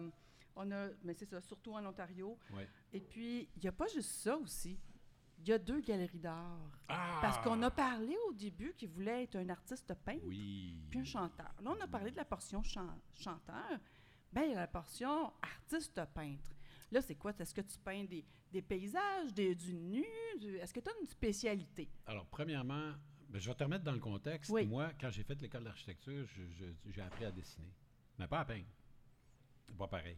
on 0.57 0.69
a, 0.71 0.87
mais 1.03 1.13
c'est 1.13 1.29
ça, 1.29 1.39
surtout 1.39 1.71
en 1.73 1.85
Ontario. 1.85 2.37
Ouais. 2.53 2.67
Et 2.93 2.99
puis, 3.01 3.49
il 3.55 3.61
n'y 3.61 3.67
a 3.69 3.71
pas 3.71 3.87
juste 3.87 4.09
ça 4.11 4.37
aussi. 4.37 4.79
Il 5.41 5.47
y 5.47 5.53
a 5.53 5.57
deux 5.57 5.79
galeries 5.79 6.19
d'art. 6.19 6.69
Ah! 6.89 7.19
Parce 7.21 7.37
qu'on 7.39 7.61
a 7.63 7.71
parlé 7.71 8.15
au 8.27 8.33
début 8.33 8.73
qu'il 8.73 8.89
voulait 8.89 9.23
être 9.23 9.35
un 9.37 9.47
artiste 9.49 9.93
peintre 10.03 10.25
Oui. 10.25 10.75
puis 10.89 10.99
un 10.99 11.03
chanteur. 11.05 11.53
Là, 11.61 11.71
on 11.77 11.81
a 11.81 11.87
parlé 11.87 12.11
de 12.11 12.17
la 12.17 12.25
portion 12.25 12.61
chan- 12.63 12.99
chanteur. 13.13 13.79
Bien, 14.33 14.43
il 14.43 14.51
y 14.51 14.53
a 14.55 14.59
la 14.59 14.67
portion 14.67 15.31
artiste 15.41 16.01
peintre. 16.13 16.51
Là, 16.91 17.01
c'est 17.01 17.15
quoi? 17.15 17.31
Est-ce 17.39 17.53
que 17.53 17.61
tu 17.61 17.77
peins 17.79 18.03
des, 18.03 18.25
des 18.51 18.61
paysages, 18.61 19.33
des, 19.33 19.55
du 19.55 19.73
nu? 19.75 20.03
Est-ce 20.59 20.73
que 20.73 20.79
tu 20.81 20.89
as 20.89 20.99
une 20.99 21.07
spécialité? 21.07 21.89
Alors, 22.07 22.25
premièrement, 22.25 22.93
ben, 23.29 23.39
je 23.39 23.47
vais 23.47 23.55
te 23.55 23.63
remettre 23.63 23.83
dans 23.85 23.91
le 23.93 23.99
contexte. 23.99 24.49
Oui. 24.51 24.65
Moi, 24.65 24.91
quand 24.99 25.09
j'ai 25.11 25.23
fait 25.23 25.39
l'école 25.41 25.63
d'architecture, 25.63 26.27
j'ai 26.85 27.01
appris 27.01 27.25
à 27.25 27.31
dessiner. 27.31 27.71
Mais 28.17 28.27
pas 28.27 28.39
à 28.39 28.45
peindre. 28.45 28.65
C'est 29.67 29.77
pas 29.77 29.87
pareil. 29.87 30.17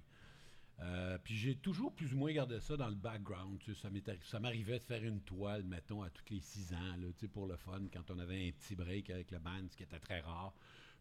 Euh, 0.82 1.17
puis 1.24 1.36
j'ai 1.36 1.56
toujours 1.56 1.94
plus 1.94 2.13
ou 2.13 2.17
moins 2.17 2.32
gardé 2.32 2.60
ça 2.60 2.76
dans 2.76 2.89
le 2.89 2.96
background. 2.96 3.60
tu 3.60 3.76
sais, 3.76 3.89
ça 4.24 4.39
m'arrivait 4.39 4.80
de 4.80 4.84
faire 4.84 5.04
une 5.04 5.22
toile, 5.22 5.63
mettons, 5.63 6.02
à 6.02 6.10
tous 6.10 6.24
les 6.32 6.39
six 6.39 6.74
ans, 6.74 6.98
là, 6.98 7.08
tu 7.13 7.20
sais, 7.20 7.28
pour 7.28 7.46
le 7.46 7.56
fun, 7.56 7.82
quand 7.94 8.10
on 8.10 8.17
avait 8.17 8.48
un 8.48 8.52
petit 8.52 8.76
break 8.76 9.10
avec 9.12 9.30
le 9.32 9.39
band, 9.39 9.67
ce 9.70 9.78
qui 9.78 9.84
était 9.84 10.00
très 10.00 10.22
rare. 10.22 10.54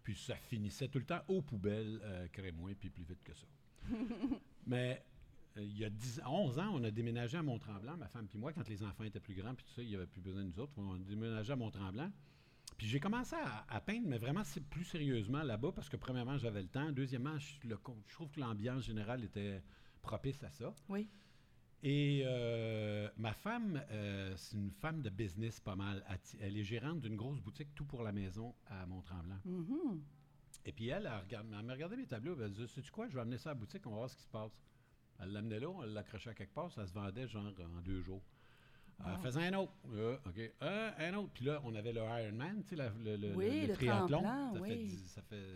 Puis 0.02 0.16
ça 0.16 0.36
finissait 0.36 0.88
tout 0.88 0.98
le 0.98 1.06
temps 1.06 1.22
aux 1.28 1.40
poubelles, 1.40 2.00
euh, 2.02 2.52
moins, 2.52 2.74
puis 2.74 2.90
plus 2.90 3.04
vite 3.04 3.22
que 3.22 3.32
ça. 3.34 3.46
Mais 4.66 5.02
euh, 5.56 5.62
il 5.62 5.78
y 5.78 5.84
a 5.84 5.90
10, 5.90 6.22
11 6.26 6.58
ans, 6.58 6.70
on 6.74 6.84
a 6.84 6.90
déménagé 6.90 7.38
à 7.38 7.42
Mont-Tremblant, 7.42 7.96
ma 7.96 8.08
femme 8.08 8.26
puis 8.28 8.38
moi, 8.38 8.52
quand 8.52 8.68
les 8.68 8.82
enfants 8.82 9.04
étaient 9.04 9.20
plus 9.20 9.34
grands, 9.34 9.54
puis 9.54 9.64
tout 9.64 9.72
ça, 9.72 9.82
il 9.82 9.88
n'y 9.88 9.96
avait 9.96 10.06
plus 10.06 10.20
besoin 10.20 10.42
de 10.42 10.48
nous 10.48 10.60
autres. 10.60 10.72
On 10.76 10.94
a 10.94 10.98
déménagé 10.98 11.52
à 11.52 11.56
Mont-Tremblant. 11.56 12.10
Puis 12.80 12.88
j'ai 12.88 12.98
commencé 12.98 13.36
à, 13.36 13.66
à 13.68 13.78
peindre, 13.82 14.08
mais 14.08 14.16
vraiment 14.16 14.40
plus 14.70 14.84
sérieusement 14.86 15.42
là-bas, 15.42 15.70
parce 15.70 15.90
que 15.90 15.98
premièrement, 15.98 16.38
j'avais 16.38 16.62
le 16.62 16.68
temps. 16.68 16.90
Deuxièmement, 16.92 17.38
je, 17.38 17.68
le 17.68 17.76
co- 17.76 18.02
je 18.06 18.14
trouve 18.14 18.30
que 18.30 18.40
l'ambiance 18.40 18.84
générale 18.84 19.22
était 19.22 19.62
propice 20.00 20.42
à 20.42 20.50
ça. 20.50 20.74
Oui. 20.88 21.06
Et 21.82 22.22
euh, 22.24 23.10
ma 23.18 23.34
femme, 23.34 23.82
euh, 23.90 24.34
c'est 24.34 24.56
une 24.56 24.70
femme 24.70 25.02
de 25.02 25.10
business 25.10 25.60
pas 25.60 25.76
mal. 25.76 26.02
Elle 26.40 26.56
est 26.56 26.64
gérante 26.64 27.00
d'une 27.00 27.16
grosse 27.16 27.38
boutique 27.42 27.74
tout 27.74 27.84
pour 27.84 28.02
la 28.02 28.12
maison 28.12 28.54
à 28.64 28.86
Mont-Tremblant. 28.86 29.40
Mhm. 29.44 30.02
Et 30.64 30.72
puis 30.72 30.88
elle, 30.88 31.10
elle, 31.30 31.42
m'a 31.64 31.72
regardé 31.74 31.96
mes 31.98 32.06
tableaux, 32.06 32.34
elle 32.40 32.52
dit 32.52 32.66
Sais-tu 32.66 32.90
quoi, 32.90 33.08
je 33.08 33.14
vais 33.14 33.20
amener 33.20 33.36
ça 33.36 33.50
à 33.50 33.52
la 33.52 33.58
boutique, 33.60 33.86
on 33.86 33.90
va 33.90 33.96
voir 33.96 34.08
ce 34.08 34.16
qui 34.16 34.22
se 34.22 34.30
passe. 34.30 34.58
Elle 35.18 35.32
l'amenait 35.32 35.60
là, 35.60 35.68
elle 35.82 35.92
l'accrochait 35.92 36.30
à 36.30 36.34
quelque 36.34 36.54
part, 36.54 36.72
ça 36.72 36.86
se 36.86 36.94
vendait 36.94 37.28
genre 37.28 37.44
en 37.76 37.80
deux 37.82 38.00
jours. 38.00 38.22
Faisait 39.22 39.46
un 39.46 39.54
autre. 39.54 39.72
Euh, 39.92 40.16
OK. 40.26 40.38
Euh, 40.62 40.90
un 40.98 41.14
autre. 41.14 41.30
Puis 41.32 41.44
là, 41.44 41.60
on 41.64 41.74
avait 41.74 41.92
le 41.92 42.00
Ironman, 42.00 42.62
tu 42.62 42.68
sais, 42.70 42.76
la- 42.76 42.90
le, 42.90 43.16
le, 43.16 43.34
Oui, 43.34 43.62
le 43.62 43.66
le 43.68 43.74
triathlon. 43.74 44.22
ça, 44.22 45.22
fait 45.22 45.38
ça 45.38 45.46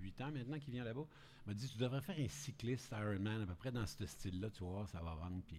huit 0.00 0.20
ans 0.20 0.30
maintenant 0.32 0.58
qu'il 0.58 0.72
vient 0.72 0.84
là-bas. 0.84 1.04
Elle 1.46 1.52
m'a 1.52 1.54
dit 1.54 1.68
Tu 1.68 1.78
devrais 1.78 2.00
faire 2.00 2.18
un 2.18 2.28
cycliste 2.28 2.92
Ironman 2.92 3.42
à 3.42 3.46
peu 3.46 3.54
près 3.54 3.72
dans 3.72 3.86
ce 3.86 4.06
style-là, 4.06 4.50
tu 4.50 4.62
voir, 4.64 4.88
ça 4.88 5.00
va 5.02 5.14
vendre. 5.14 5.42
Puis, 5.46 5.56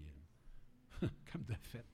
euh, 1.03 1.08
comme 1.32 1.43
de 1.43 1.53
fait. 1.53 1.86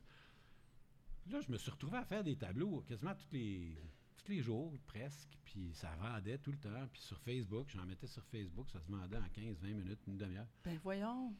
Là, 1.29 1.41
je 1.41 1.51
me 1.51 1.57
suis 1.57 1.69
retrouvé 1.71 1.97
à 1.97 2.05
faire 2.05 2.23
des 2.23 2.35
tableaux 2.35 2.81
quasiment 2.88 3.13
tous 3.15 3.31
les, 3.33 3.77
tous 4.17 4.31
les 4.31 4.41
jours, 4.41 4.73
presque. 4.88 5.38
Puis 5.45 5.71
ça 5.73 5.89
vendait 5.95 6.38
tout 6.39 6.51
le 6.51 6.57
temps. 6.57 6.88
Puis 6.91 7.01
sur 7.01 7.19
Facebook, 7.19 7.67
j'en 7.69 7.85
mettais 7.85 8.07
sur 8.07 8.23
Facebook, 8.25 8.69
ça 8.69 8.79
se 8.81 8.91
vendait 8.91 9.17
en 9.17 9.29
15, 9.33 9.59
20 9.62 9.67
minutes, 9.73 9.99
une 10.07 10.17
demi-heure. 10.17 10.47
Ben 10.63 10.77
voyons. 10.83 11.33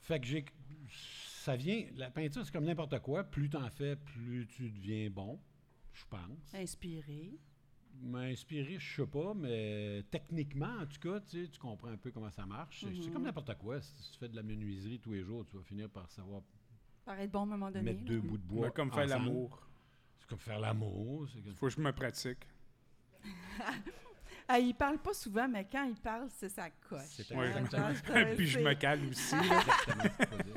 Fait 0.00 0.20
que 0.20 0.26
j'ai. 0.26 0.44
Ça 0.88 1.56
vient. 1.56 1.84
La 1.96 2.10
peinture, 2.10 2.44
c'est 2.44 2.52
comme 2.52 2.64
n'importe 2.64 2.98
quoi. 3.00 3.24
Plus 3.24 3.48
t'en 3.48 3.68
fais, 3.70 3.96
plus 3.96 4.46
tu 4.48 4.70
deviens 4.70 5.08
bon. 5.10 5.38
Je 5.92 6.04
pense. 6.08 6.54
Inspiré. 6.54 7.38
M'inspirer, 8.02 8.78
je 8.78 8.96
sais 9.02 9.06
pas, 9.06 9.34
mais 9.34 10.02
techniquement, 10.10 10.78
en 10.80 10.86
tout 10.86 10.98
cas, 11.00 11.20
tu 11.20 11.44
sais, 11.44 11.50
tu 11.50 11.58
comprends 11.58 11.88
un 11.88 11.96
peu 11.98 12.10
comment 12.10 12.30
ça 12.30 12.46
marche. 12.46 12.80
C'est- 12.80 13.02
C'est 13.02 13.10
comme 13.10 13.24
n'importe 13.24 13.54
quoi. 13.58 13.80
Si 13.82 14.12
tu 14.12 14.18
fais 14.18 14.28
de 14.28 14.36
la 14.36 14.42
menuiserie 14.42 14.98
tous 15.00 15.12
les 15.12 15.22
jours, 15.22 15.44
tu 15.46 15.56
vas 15.56 15.62
finir 15.62 15.90
par 15.90 16.08
savoir 16.08 16.40
Paraît 17.04 17.26
bon 17.28 17.40
à 17.40 17.42
un 17.42 17.46
moment 17.46 17.70
donné. 17.70 17.82
mettre 17.84 18.00
là. 18.00 18.06
deux 18.06 18.20
bouts 18.20 18.38
de 18.38 18.42
bois. 18.44 18.66
Ouais, 18.68 18.72
comme 18.72 18.90
faire 18.92 19.06
l'amour. 19.06 19.60
C'est 20.18 20.26
comme 20.28 20.38
faire 20.38 20.60
l'amour. 20.60 21.26
comme- 21.44 21.54
Faut 21.56 21.66
que 21.66 21.72
je 21.74 21.80
me 21.80 21.92
pratique. 21.92 22.46
Ah, 24.52 24.58
il 24.58 24.74
parle 24.74 24.98
pas 24.98 25.14
souvent, 25.14 25.46
mais 25.46 25.64
quand 25.70 25.84
il 25.84 25.94
parle, 25.94 26.26
c'est 26.30 26.48
sa 26.48 26.68
coche. 26.70 27.02
C'est 27.08 27.32
Ouais. 27.36 27.46
exactement 27.48 27.92
Ah, 28.12 28.24
Puis 28.36 28.48
je 28.48 28.58
me 28.58 28.74
calme 28.74 29.08
aussi. 29.10 29.36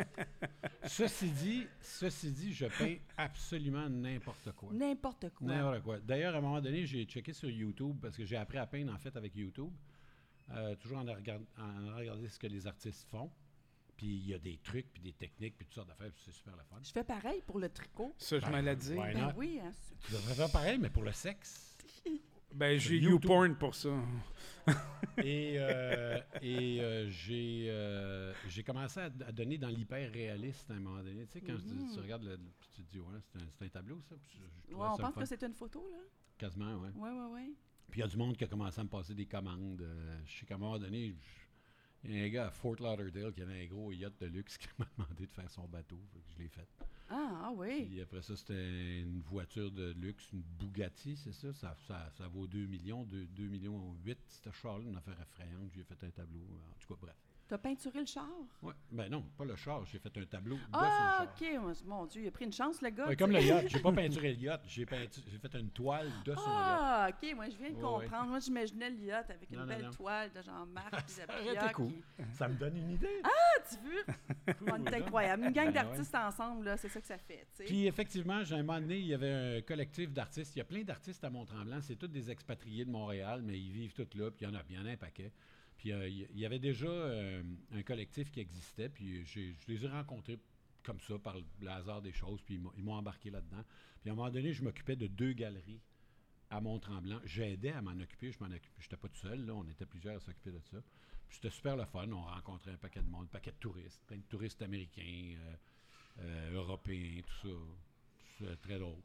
Ceci 0.85 1.29
dit, 1.29 1.67
ceci 1.81 2.31
dit, 2.31 2.53
je 2.53 2.65
peins 2.65 2.97
absolument 3.17 3.87
n'importe 3.89 4.51
quoi. 4.53 4.69
N'importe 4.73 5.29
quoi. 5.29 5.47
N'importe 5.47 5.81
quoi. 5.83 5.99
D'ailleurs, 5.99 6.35
à 6.35 6.39
un 6.39 6.41
moment 6.41 6.61
donné, 6.61 6.85
j'ai 6.85 7.05
checké 7.05 7.33
sur 7.33 7.49
YouTube 7.49 7.97
parce 8.01 8.17
que 8.17 8.25
j'ai 8.25 8.35
appris 8.35 8.57
à 8.57 8.65
peindre 8.65 8.93
en 8.93 8.97
fait 8.97 9.15
avec 9.15 9.35
YouTube. 9.35 9.71
Euh, 10.51 10.75
toujours 10.75 10.97
en, 10.97 11.05
regard- 11.05 11.39
en 11.57 11.95
regarder 11.95 12.27
ce 12.27 12.37
que 12.37 12.47
les 12.47 12.67
artistes 12.67 13.07
font. 13.09 13.31
Puis 13.95 14.07
il 14.07 14.27
y 14.27 14.33
a 14.33 14.39
des 14.39 14.57
trucs, 14.57 14.91
puis 14.91 15.01
des 15.01 15.13
techniques, 15.13 15.55
puis 15.55 15.65
toutes 15.67 15.75
sortes 15.75 15.87
d'affaires, 15.87 16.11
puis 16.11 16.21
c'est 16.25 16.33
super 16.33 16.53
le 16.55 16.63
fun. 16.63 16.77
Je 16.83 16.91
fais 16.91 17.03
pareil 17.03 17.41
pour 17.45 17.59
le 17.59 17.69
tricot. 17.69 18.13
Ça, 18.17 18.39
je 18.39 18.45
Ben, 18.45 18.51
me 18.51 18.61
l'ai 18.61 18.75
dit. 18.75 18.95
Ben 18.95 19.33
oui, 19.37 19.59
hein. 19.63 19.71
Tu 20.05 20.11
devrais 20.11 20.33
faire 20.33 20.51
pareil, 20.51 20.77
mais 20.79 20.89
pour 20.89 21.03
le 21.03 21.13
sexe. 21.13 21.77
Ben, 22.53 22.79
j'ai. 22.79 22.97
YouPorn 22.97 23.55
pour 23.55 23.75
ça. 23.75 23.89
Et, 25.17 25.55
euh, 25.57 26.19
et 26.41 26.81
euh, 26.81 27.07
j'ai 27.09 27.65
euh, 27.69 28.33
j'ai 28.47 28.63
commencé 28.63 28.99
à, 28.99 29.05
à 29.27 29.31
donner 29.31 29.57
dans 29.59 29.67
l'hyper 29.67 30.11
réaliste 30.11 30.71
à 30.71 30.73
un 30.75 30.79
moment 30.79 31.03
donné. 31.03 31.25
Tu 31.27 31.33
sais, 31.33 31.41
quand 31.41 31.55
je 31.57 31.63
dis- 31.63 31.85
tu 31.93 31.97
Mhm. 31.97 32.03
regardes, 32.03 32.23
le, 32.23 32.37
puis 32.37 32.69
tu 32.73 32.83
te 32.83 32.91
dis, 32.93 32.99
ouais, 32.99 33.19
c'est 33.57 33.65
un, 33.65 33.69
tableau, 33.69 33.99
ça. 34.09 34.15
Puis 34.21 34.31
je- 34.33 34.71
je 34.71 34.75
Ouais, 34.75 34.87
trouvais 34.87 35.03
on 35.07 35.11
pense 35.11 35.15
que 35.21 35.25
c'est 35.25 35.43
une 35.43 35.53
photo, 35.53 35.87
là. 35.91 35.99
Quasiment, 36.37 36.77
ouais. 36.77 36.89
Oui, 36.95 37.09
oui, 37.11 37.25
oui. 37.31 37.55
Puis 37.91 37.99
il 37.99 38.01
y 38.01 38.05
a 38.05 38.07
du 38.07 38.17
monde 38.17 38.35
qui 38.37 38.43
a 38.43 38.47
commencé 38.47 38.79
à 38.79 38.83
me 38.83 38.89
passer 38.89 39.13
des 39.13 39.25
commandes. 39.27 39.81
euh, 39.81 40.17
je 40.25 40.39
sais 40.39 40.45
qu'à 40.45 40.55
un 40.55 40.57
moment 40.57 40.79
donné, 40.79 41.09
je- 41.09 41.42
il 42.03 42.17
y 42.17 42.21
a 42.21 42.23
un 42.23 42.29
gars 42.29 42.47
à 42.47 42.51
Fort 42.51 42.75
Lauderdale 42.79 43.33
qui 43.33 43.41
avait 43.41 43.63
un 43.63 43.65
gros 43.65 43.91
yacht 43.91 44.13
de 44.19 44.25
luxe 44.27 44.57
qui 44.59 44.67
m'a 44.77 44.85
demandé 44.97 45.25
de 45.25 45.31
faire 45.31 45.49
son 45.49 45.67
bateau. 45.67 45.99
Fait 46.13 46.19
que 46.19 46.25
je 46.35 46.43
l'ai 46.43 46.49
fait. 46.49 46.67
Ah, 47.09 47.43
ah 47.45 47.51
oui. 47.55 47.85
Puis 47.85 48.01
après 48.01 48.21
ça, 48.21 48.35
c'était 48.35 49.01
une 49.01 49.21
voiture 49.21 49.71
de 49.71 49.93
luxe, 49.93 50.31
une 50.31 50.41
Bugatti, 50.41 51.15
c'est 51.15 51.33
ça? 51.33 51.53
Ça, 51.53 51.75
ça, 51.87 52.09
ça 52.17 52.27
vaut 52.27 52.47
2 52.47 52.65
millions, 52.65 53.03
2, 53.03 53.25
2 53.25 53.43
millions 53.43 53.95
8. 54.03 54.17
C'était 54.27 54.51
Charles, 54.51 54.83
une 54.83 54.95
affaire 54.95 55.19
effrayante. 55.21 55.71
J'ai 55.73 55.83
fait 55.83 56.03
un 56.03 56.09
tableau. 56.09 56.41
En 56.41 56.79
tout 56.79 56.93
cas, 56.93 56.99
bref. 56.99 57.15
T'as 57.47 57.57
peinturé 57.57 57.99
le 57.99 58.05
char? 58.05 58.29
Ouais. 58.61 58.73
Ben 58.93 59.09
non, 59.09 59.23
pas 59.35 59.43
le 59.43 59.55
char. 59.55 59.83
J'ai 59.85 59.97
fait 59.97 60.15
un 60.17 60.25
tableau 60.25 60.55
de 60.55 60.61
Ah, 60.71 61.25
son 61.27 61.45
char. 61.45 61.61
OK. 61.73 61.83
Mon 61.85 62.05
Dieu, 62.05 62.21
il 62.21 62.27
a 62.27 62.31
pris 62.31 62.45
une 62.45 62.53
chance, 62.53 62.79
le 62.81 62.89
gars. 62.91 63.07
Ouais, 63.07 63.15
comme 63.15 63.31
le 63.31 63.41
yacht. 63.41 63.67
J'ai 63.67 63.79
pas 63.79 63.91
peinturé 63.93 64.33
le 64.33 64.39
yacht. 64.39 64.61
J'ai, 64.67 64.85
fait 64.85 65.09
une 65.55 65.71
toile 65.71 66.11
de 66.23 66.35
son 66.35 66.41
yacht. 66.41 66.47
Ah, 66.47 67.09
OK. 67.09 67.35
Moi, 67.35 67.49
je 67.49 67.57
viens 67.57 67.69
de 67.71 67.75
Ouais, 67.75 67.81
ouais. 67.81 68.05
comprendre. 68.05 68.29
Moi, 68.29 68.39
j'imaginais 68.39 68.89
le 68.91 68.97
yacht 68.97 69.29
avec 69.31 69.49
une 69.49 69.57
Non, 69.59 69.65
belle 69.65 69.81
non. 69.85 69.91
toile 69.91 70.31
de 70.31 70.41
Jean-Marc 70.43 71.09
Ça 71.09 71.23
aurait 71.27 71.73
cool. 71.73 71.87
qui- 71.87 72.03
Ça 72.33 72.47
me 72.47 72.53
donne 72.55 72.77
une 72.77 72.91
idée. 72.91 73.21
Ah, 73.23 73.61
tu 73.67 73.77
veux? 73.89 74.53
On 74.71 74.85
est 74.85 74.95
incroyable. 74.95 75.43
Une 75.45 75.51
gang 75.51 75.65
Ben 75.65 75.73
d'artistes 75.73 76.13
ensemble, 76.15 76.65
là, 76.65 76.77
c'est 76.77 76.89
ça 76.89 77.01
que 77.01 77.07
ça 77.07 77.17
fait. 77.17 77.47
Puis 77.65 77.87
effectivement, 77.87 78.43
j'ai 78.43 78.55
un 78.55 78.63
moment 78.63 78.79
donné, 78.79 78.99
il 78.99 79.07
y 79.07 79.13
avait 79.15 79.57
un 79.57 79.61
collectif 79.61 80.13
d'artistes. 80.13 80.55
Il 80.55 80.59
y 80.59 80.61
a 80.61 80.65
plein 80.65 80.83
d'artistes 80.83 81.23
à 81.23 81.31
Mont-Tremblant. 81.31 81.81
C'est 81.81 81.95
tous 81.95 82.07
des 82.07 82.29
expatriés 82.29 82.85
de 82.85 82.91
Montréal, 82.91 83.41
mais 83.43 83.57
ils 83.59 83.71
vivent 83.71 83.93
tous 83.93 84.15
là. 84.17 84.29
Puis 84.29 84.45
il 84.45 84.49
y 84.49 84.51
en 84.51 84.55
a, 84.55 84.61
il 84.69 84.75
y 84.75 84.79
en 84.79 84.85
a 84.85 84.91
un 84.91 84.97
paquet. 84.97 85.31
Puis 85.77 85.91
euh, 85.91 86.07
il 86.07 86.17
y- 86.19 86.27
il 86.31 86.39
y 86.39 86.45
avait 86.45 86.59
déjà 86.59 86.87
euh, 86.87 87.43
un 87.71 87.83
collectif 87.83 88.31
qui 88.31 88.39
existait. 88.39 88.89
Puis 88.89 89.25
je 89.25 89.39
les 89.67 89.85
ai 89.85 89.87
rencontrés 89.87 90.39
comme 90.83 90.99
ça, 91.01 91.17
par 91.17 91.35
le 91.61 91.67
hasard 91.69 92.01
des 92.01 92.11
choses. 92.13 92.41
Puis 92.41 92.55
ils 92.55 92.61
m'ont- 92.61 92.73
ils 92.77 92.87
embarqué 92.89 93.29
là-dedans. 93.29 93.63
Puis 94.01 94.09
à 94.09 94.13
un 94.13 94.15
moment 94.15 94.29
donné, 94.29 94.53
je 94.53 94.63
m'occupais 94.63 94.95
de 94.95 95.07
deux 95.07 95.33
galeries 95.33 95.81
à 96.49 96.59
Mont-Tremblant. 96.61 97.19
J'aidais 97.23 97.71
à 97.71 97.81
m'en 97.81 97.91
occuper. 97.99 98.31
Je 98.31 98.39
m'en 98.39 98.47
occupais. 98.47 98.75
J'étais 98.79 98.97
pas 98.97 99.07
tout 99.07 99.17
seul. 99.19 99.49
On 99.51 99.67
était 99.67 99.85
plusieurs 99.85 100.17
à 100.17 100.19
s'occuper 100.19 100.51
de 100.51 100.59
ça. 100.59 100.77
Puis 101.27 101.37
c'était 101.37 101.49
super 101.49 101.75
le 101.77 101.85
fun. 101.85 102.07
On 102.11 102.21
rencontrait 102.21 102.71
un 102.71 102.77
paquet 102.77 103.01
de 103.01 103.07
monde, 103.09 103.23
un 103.23 103.27
paquet 103.27 103.51
de 103.51 103.57
touristes, 103.57 104.01
plein 104.05 104.17
de 104.17 104.23
touristes 104.23 104.61
américains, 104.61 105.35
euh, 105.37 105.55
euh, 106.19 106.53
européens, 106.53 107.21
tout 107.25 107.47
ça. 107.47 107.55
C'est 108.39 108.61
très 108.61 108.77
drôle. 108.77 109.01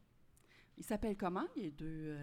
Il 0.77 0.85
s'appelle 0.85 1.17
comment, 1.17 1.47
les 1.57 1.71
deux, 1.71 2.17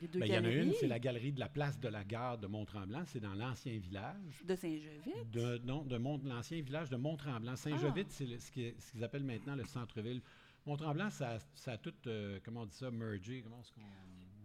les 0.00 0.08
deux 0.08 0.20
Ben, 0.20 0.26
Il 0.26 0.32
y 0.32 0.38
en 0.38 0.44
a 0.44 0.50
une, 0.50 0.72
c'est 0.74 0.86
la 0.86 0.98
galerie 0.98 1.32
de 1.32 1.40
la 1.40 1.48
place 1.48 1.78
de 1.78 1.88
la 1.88 2.04
gare 2.04 2.38
de 2.38 2.46
Mont-Tremblant. 2.46 3.04
C'est 3.06 3.20
dans 3.20 3.34
l'ancien 3.34 3.78
village. 3.78 4.42
de 4.44 4.54
Saint-Jovite? 4.54 5.30
De, 5.30 5.58
non, 5.64 5.84
de 5.84 6.28
l'ancien 6.28 6.60
village 6.62 6.88
de 6.90 6.96
Mont-Tremblant. 6.96 7.56
Saint-Jovite, 7.56 8.10
c'est 8.10 8.26
le- 8.26 8.38
ce 8.38 8.50
qui- 8.50 8.74
ce 8.78 8.92
qu'ils 8.92 9.04
appellent 9.04 9.24
maintenant 9.24 9.54
le 9.54 9.64
centre-ville. 9.64 10.20
Mont-Tremblant, 10.66 11.10
ça, 11.10 11.38
ça 11.54 11.72
a 11.72 11.76
tout, 11.78 11.94
euh, 12.06 12.38
comment 12.44 12.62
on 12.62 12.66
dit 12.66 12.74
ça, 12.76 12.90
mergé, 12.90 13.42
comment 13.42 13.60
est-ce 13.60 13.72
qu'on... 13.72 13.80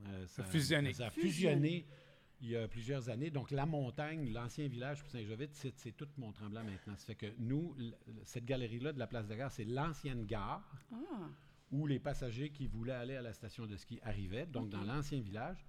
euh, 0.10 0.26
ça, 0.28 0.44
Fusionné. 0.46 0.94
Ça 0.94 1.08
a 1.08 1.10
Fusionné. 1.12 1.86
il 2.42 2.50
y 2.50 2.56
a 2.56 2.68
plusieurs 2.68 3.10
années. 3.10 3.30
Donc, 3.32 3.50
la 3.52 3.66
montagne, 3.66 4.32
l'ancien 4.32 4.68
village 4.68 5.00
pour 5.02 5.10
Saint-Jovite, 5.10 5.54
c'est, 5.54 5.74
c'est 5.78 5.92
tout 5.92 6.08
Mont-Tremblant 6.18 6.64
maintenant. 6.64 6.96
Ça 6.98 7.06
fait 7.06 7.16
que 7.16 7.28
nous, 7.40 7.76
l- 7.80 7.96
cette 8.26 8.46
galerie-là 8.46 8.94
de 8.94 9.00
la 9.00 9.08
place 9.08 9.26
de 9.26 9.32
la 9.32 9.38
gare, 9.38 9.52
c'est 9.52 9.64
l'ancienne 9.66 10.26
gare 10.26 10.68
Ah, 10.92 11.30
où 11.72 11.88
les 11.88 12.00
passagers 12.00 12.50
qui 12.50 12.68
voulaient 12.68 12.94
aller 12.94 13.16
à 13.16 13.22
la 13.22 13.34
station 13.34 13.66
de 13.66 13.76
ski 13.76 14.00
arrivaient, 14.04 14.46
donc 14.46 14.70
dans 14.70 14.84
l'ancien 14.84 15.20
village. 15.20 15.66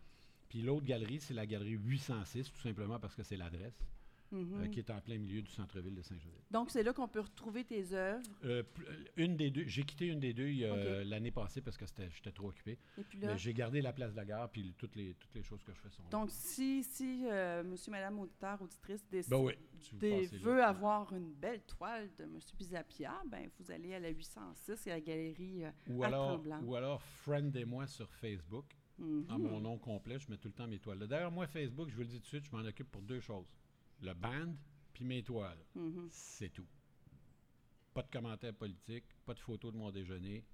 Puis 0.48 0.62
l'autre 0.62 0.86
galerie, 0.86 1.20
c'est 1.20 1.34
la 1.34 1.46
galerie 1.46 1.72
806, 1.72 2.52
tout 2.52 2.60
simplement 2.60 2.98
parce 2.98 3.14
que 3.14 3.22
c'est 3.22 3.36
l'adresse, 3.36 3.84
mhm. 4.32 4.62
euh, 4.62 4.68
qui 4.68 4.78
est 4.80 4.90
en 4.90 5.00
plein 5.00 5.18
milieu 5.18 5.42
du 5.42 5.50
centre-ville 5.50 5.94
de 5.94 6.02
Saint-Joseph. 6.02 6.42
Donc, 6.50 6.70
c'est 6.70 6.82
là 6.82 6.92
qu'on 6.92 7.08
peut 7.08 7.20
retrouver 7.20 7.64
tes 7.64 7.92
œuvres? 7.92 8.22
Euh, 8.44 8.62
pl- 8.62 9.10
une 9.16 9.36
des 9.36 9.50
deux, 9.50 9.64
j'ai 9.66 9.82
quitté 9.82 10.06
une 10.06 10.20
des 10.20 10.32
deux 10.32 10.48
euh, 10.62 11.04
l'année 11.04 11.30
passée 11.30 11.60
parce 11.60 11.76
que 11.76 11.84
j'étais 11.86 12.32
trop 12.32 12.48
occupé. 12.48 12.78
Et 12.98 13.02
puis 13.04 13.18
là, 13.18 13.36
j'ai 13.36 13.52
gardé 13.54 13.80
la 13.80 13.92
place 13.92 14.12
de 14.12 14.16
la 14.16 14.24
gare, 14.24 14.50
puis 14.50 14.74
toutes 14.76 14.96
les, 14.96 15.14
toutes 15.14 15.34
les 15.34 15.42
choses 15.42 15.62
que 15.64 15.72
je 15.72 15.80
fais 15.80 15.90
sont 15.90 16.02
là. 16.02 16.08
donc, 16.10 16.30
si, 16.30 16.82
si 16.84 17.22
euh, 17.26 17.62
monsieur, 17.64 17.90
madame 17.92 18.18
auditeur, 18.18 18.60
auditrice 18.62 19.04
décide 19.10 19.30
Ben 19.30 19.38
oui, 19.38 19.54
des- 19.94 20.22
là. 20.22 20.38
veut 20.40 20.62
avoir 20.64 21.12
une 21.14 21.32
belle 21.34 21.62
toile 21.62 22.08
de 22.18 22.24
monsieur 22.24 22.56
Bizapia, 22.58 23.14
ben 23.26 23.48
vous 23.58 23.70
allez 23.70 23.94
à 23.94 24.00
la 24.00 24.08
806 24.10 24.86
et 24.86 24.90
à 24.90 24.94
la 24.94 25.00
galerie 25.00 25.64
euh, 25.64 25.70
ou 25.88 26.02
à 26.02 26.06
alors, 26.08 26.28
Tremblant. 26.34 26.60
ou 26.64 26.74
alors 26.74 27.02
friendez-moi 27.02 27.86
sur 27.86 28.10
Facebook. 28.14 28.64
mhm. 28.98 29.26
En 29.30 29.38
mon 29.38 29.60
nom 29.60 29.78
complet, 29.78 30.18
je 30.18 30.28
mets 30.30 30.36
tout 30.36 30.48
le 30.48 30.54
temps 30.54 30.66
mes 30.66 30.78
toiles. 30.78 30.98
là. 30.98 31.06
D'ailleurs, 31.06 31.30
moi, 31.30 31.46
Facebook, 31.46 31.88
je 31.90 31.94
vous 31.94 32.00
le 32.02 32.06
dis 32.08 32.16
tout 32.16 32.22
de 32.22 32.26
suite, 32.26 32.44
je 32.44 32.50
m'en 32.56 32.64
occupe 32.64 32.90
pour 32.90 33.02
deux 33.02 33.20
choses. 33.20 33.46
Le 34.00 34.14
band, 34.14 34.54
puis 34.92 35.04
mes 35.04 35.22
toiles. 35.22 35.64
C'est 36.10 36.50
tout. 36.50 36.66
Pas 37.94 38.02
de 38.02 38.10
commentaires 38.10 38.54
politiques, 38.54 39.06
pas 39.24 39.34
de 39.34 39.40
photos 39.40 39.72
de 39.72 39.76
mon 39.78 39.90
déjeuner. 39.90 40.44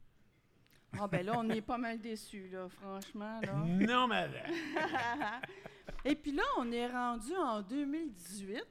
Ah 0.98 1.08
ben 1.08 1.26
là, 1.26 1.34
on 1.36 1.48
est 1.50 1.60
pas 1.60 1.76
mal 1.76 2.00
déçus, 2.00 2.48
là, 2.48 2.68
franchement. 2.68 3.40
Là. 3.40 3.54
Non, 3.66 4.06
madame! 4.06 4.52
Et 6.04 6.14
puis 6.14 6.32
là, 6.32 6.42
on 6.58 6.70
est 6.70 6.86
rendu 6.86 7.34
en 7.34 7.62
2018. 7.62 8.62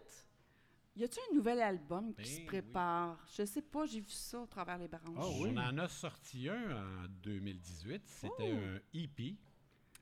Y 0.95 1.03
a-t-il 1.03 1.31
un 1.31 1.35
nouvel 1.35 1.59
album 1.61 2.13
qui 2.13 2.21
Ben 2.21 2.25
se 2.25 2.37
oui. 2.39 2.45
prépare? 2.45 3.25
Je 3.35 3.43
sais 3.45 3.61
pas, 3.63 3.85
j'ai 3.87 3.99
vu 3.99 4.09
ça 4.11 4.39
au 4.39 4.45
travers 4.45 4.77
les 4.77 4.87
branches. 4.87 5.35
Oui. 5.41 5.51
On 5.53 5.57
en 5.57 5.77
a 5.79 5.87
sorti 5.87 6.47
un 6.47 6.77
en 6.77 7.07
2018. 7.23 8.03
C'était 8.05 8.53
Oh. 8.53 8.77
un 8.77 8.79
EP. 8.93 9.35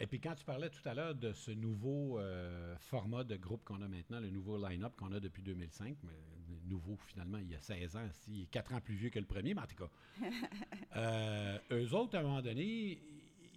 Et 0.01 0.07
puis 0.07 0.19
quand 0.19 0.33
tu 0.33 0.43
parlais 0.43 0.69
tout 0.69 0.81
à 0.89 0.95
l'heure 0.95 1.13
de 1.13 1.31
ce 1.31 1.51
nouveau 1.51 2.17
euh, 2.19 2.75
format 2.79 3.23
de 3.23 3.35
groupe 3.37 3.63
qu'on 3.63 3.81
a 3.83 3.87
maintenant, 3.87 4.19
le 4.19 4.31
nouveau 4.31 4.57
line-up 4.57 4.95
qu'on 4.97 5.11
a 5.11 5.19
depuis 5.19 5.43
2005, 5.43 5.95
mais 6.03 6.09
nouveau 6.65 6.95
finalement, 7.05 7.37
il 7.37 7.49
y 7.51 7.55
a 7.55 7.59
16 7.59 7.95
ans, 7.97 8.07
si, 8.13 8.31
il 8.31 8.41
est 8.43 8.47
4 8.47 8.73
ans 8.73 8.81
plus 8.81 8.95
vieux 8.95 9.09
que 9.11 9.19
le 9.19 9.25
premier, 9.25 9.53
mais 9.53 9.61
en 9.61 9.67
tout 9.67 9.75
cas. 9.75 9.89
euh, 10.95 11.59
eux 11.71 11.93
autres, 11.93 12.17
à 12.17 12.21
un 12.21 12.23
moment 12.23 12.41
donné, 12.41 12.99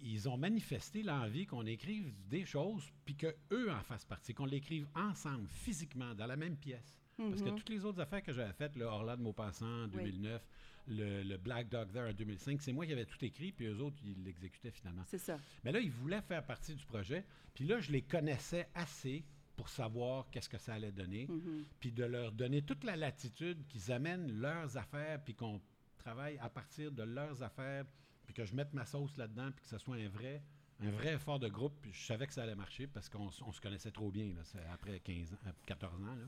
ils 0.03 0.29
ont 0.29 0.37
manifesté 0.37 1.01
l'envie 1.01 1.47
qu'on 1.47 1.65
écrive 1.65 2.13
des 2.27 2.45
choses, 2.45 2.83
puis 3.05 3.15
qu'eux 3.15 3.71
en 3.71 3.81
fassent 3.83 4.05
partie, 4.05 4.33
qu'on 4.35 4.45
l'écrive 4.45 4.87
ensemble, 4.95 5.47
physiquement, 5.47 6.13
dans 6.13 6.27
la 6.27 6.35
même 6.35 6.57
pièce. 6.57 6.99
Parce 7.17 7.41
que 7.41 7.49
Mhm. 7.49 7.55
toutes 7.55 7.69
les 7.69 7.85
autres 7.85 8.01
affaires 8.01 8.21
que 8.21 8.33
j'avais 8.33 8.53
faites, 8.53 8.75
le 8.75 8.85
Orla 8.85 9.15
de 9.15 9.21
Maupassant 9.21 9.85
en 9.85 9.87
2009, 9.87 10.45
le, 10.87 11.23
le 11.23 11.37
Black 11.37 11.69
Dog 11.69 11.91
There 11.91 12.09
en 12.09 12.13
2005, 12.13 12.61
c'est 12.61 12.71
moi 12.73 12.85
qui 12.85 12.93
avais 12.93 13.05
tout 13.05 13.23
écrit, 13.25 13.51
puis 13.51 13.65
eux 13.65 13.79
autres, 13.81 13.97
ils 14.03 14.23
l'exécutaient 14.23 14.71
finalement. 14.71 15.03
C'est 15.07 15.17
ça. 15.17 15.37
Mais 15.63 15.71
là, 15.71 15.79
ils 15.79 15.91
voulaient 15.91 16.21
faire 16.21 16.45
partie 16.45 16.75
du 16.75 16.85
projet, 16.85 17.25
puis 17.53 17.65
là, 17.65 17.79
je 17.79 17.91
les 17.91 18.01
connaissais 18.01 18.69
assez 18.75 19.23
pour 19.55 19.69
savoir 19.69 20.29
qu'est-ce 20.31 20.49
que 20.49 20.57
ça 20.57 20.73
allait 20.73 20.91
donner, 20.91 21.27
Mhm. 21.27 21.63
puis 21.79 21.91
de 21.91 22.03
leur 22.03 22.31
donner 22.31 22.61
toute 22.61 22.83
la 22.83 22.95
latitude 22.97 23.65
qu'ils 23.67 23.91
amènent 23.91 24.31
leurs 24.39 24.75
affaires, 24.77 25.23
puis 25.23 25.33
qu'on 25.33 25.61
travaille 25.97 26.37
à 26.39 26.49
partir 26.49 26.91
de 26.91 27.03
leurs 27.03 27.41
affaires, 27.41 27.85
puis 28.25 28.33
que 28.33 28.43
je 28.45 28.53
mette 28.55 28.73
ma 28.73 28.85
sauce 28.85 29.15
là-dedans, 29.17 29.51
puis 29.51 29.63
que 29.63 29.69
ce 29.69 29.77
soit 29.77 29.95
un 29.95 30.09
vrai, 30.09 30.43
un 30.81 30.89
vrai 30.91 31.13
effort 31.13 31.39
de 31.39 31.47
groupe. 31.47 31.73
Puis 31.81 31.93
je 31.93 32.03
savais 32.05 32.27
que 32.27 32.33
ça 32.33 32.43
allait 32.43 32.53
marcher 32.55 32.85
parce 32.85 33.07
qu'on 33.07 33.31
se 33.31 33.61
connaissait 33.61 33.91
trop 33.91 34.11
bien, 34.11 34.33
là, 34.33 34.41
c'est 34.43 34.59
après 34.73 34.99
15 34.99 35.33
ans, 35.33 35.37
euh, 35.47 35.51
14 35.65 36.01
ans. 36.03 36.15
Là. 36.15 36.25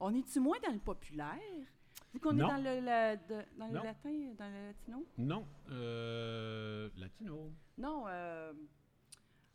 On 0.00 0.14
est-tu 0.14 0.40
moins 0.40 0.58
dans 0.66 0.72
le 0.72 0.78
populaire? 0.80 1.38
Vu 2.12 2.20
qu'on 2.20 2.30
est 2.36 2.40
Non. 2.40 2.48
dans 2.48 2.56
le, 2.56 2.80
la- 2.84 3.16
de- 3.16 3.44
dans 3.58 3.66
le 3.68 3.74
Non. 3.74 3.82
latin, 3.84 4.32
dans 4.38 4.48
le 4.50 4.66
latino? 4.68 5.06
Non, 5.18 5.46
euh, 5.70 6.88
latino. 6.96 7.52
Non, 7.78 8.04
euh, 8.08 8.52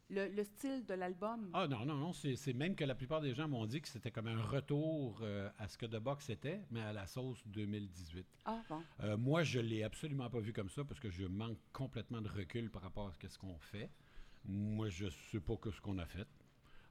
le, 0.10 0.27
le 0.29 0.43
style 0.43 0.86
de 0.86 0.93
l'album. 0.93 1.49
Ah 1.53 1.67
non, 1.67 1.86
non, 1.86 1.95
non, 1.95 2.13
c'est 2.13 2.53
même 2.53 2.75
que 2.75 2.84
la 2.86 2.95
plupart 2.95 3.21
des 3.21 3.34
gens 3.34 3.47
m'ont 3.47 3.65
dit 3.65 3.81
que 3.81 3.88
c'était 3.88 4.12
comme 4.12 4.27
un 4.27 4.41
retour 4.41 5.19
euh, 5.21 5.49
à 5.58 5.67
ce 5.67 5.77
que 5.77 5.86
The 5.86 5.97
Box 5.99 6.29
était, 6.29 6.62
mais 6.71 6.81
à 6.81 6.93
la 6.93 7.08
sauce 7.08 7.45
2018. 7.47 8.25
Ah, 8.45 8.62
bon. 8.69 9.17
Moi, 9.17 9.43
je 9.43 9.60
l'ai 9.60 9.84
absolument 9.84 10.29
pas 10.29 10.39
vu 10.39 10.53
comme 10.53 10.69
ça 10.69 10.84
parce 10.86 10.99
que 10.99 11.10
je 11.10 11.25
manque 11.25 11.58
complètement 11.73 12.21
de 12.21 12.29
recul 12.29 12.69
par 12.69 12.84
rapport 12.84 13.08
à 13.10 13.27
ce 13.27 13.38
qu'on 13.38 13.58
fait. 13.58 13.89
Moi, 14.45 14.89
je 14.89 15.10
sais 15.31 15.39
pas 15.39 15.58
que 15.58 15.71
ce 15.71 15.81
qu'on 15.81 15.97
a 15.97 16.05
fait. 16.05 16.27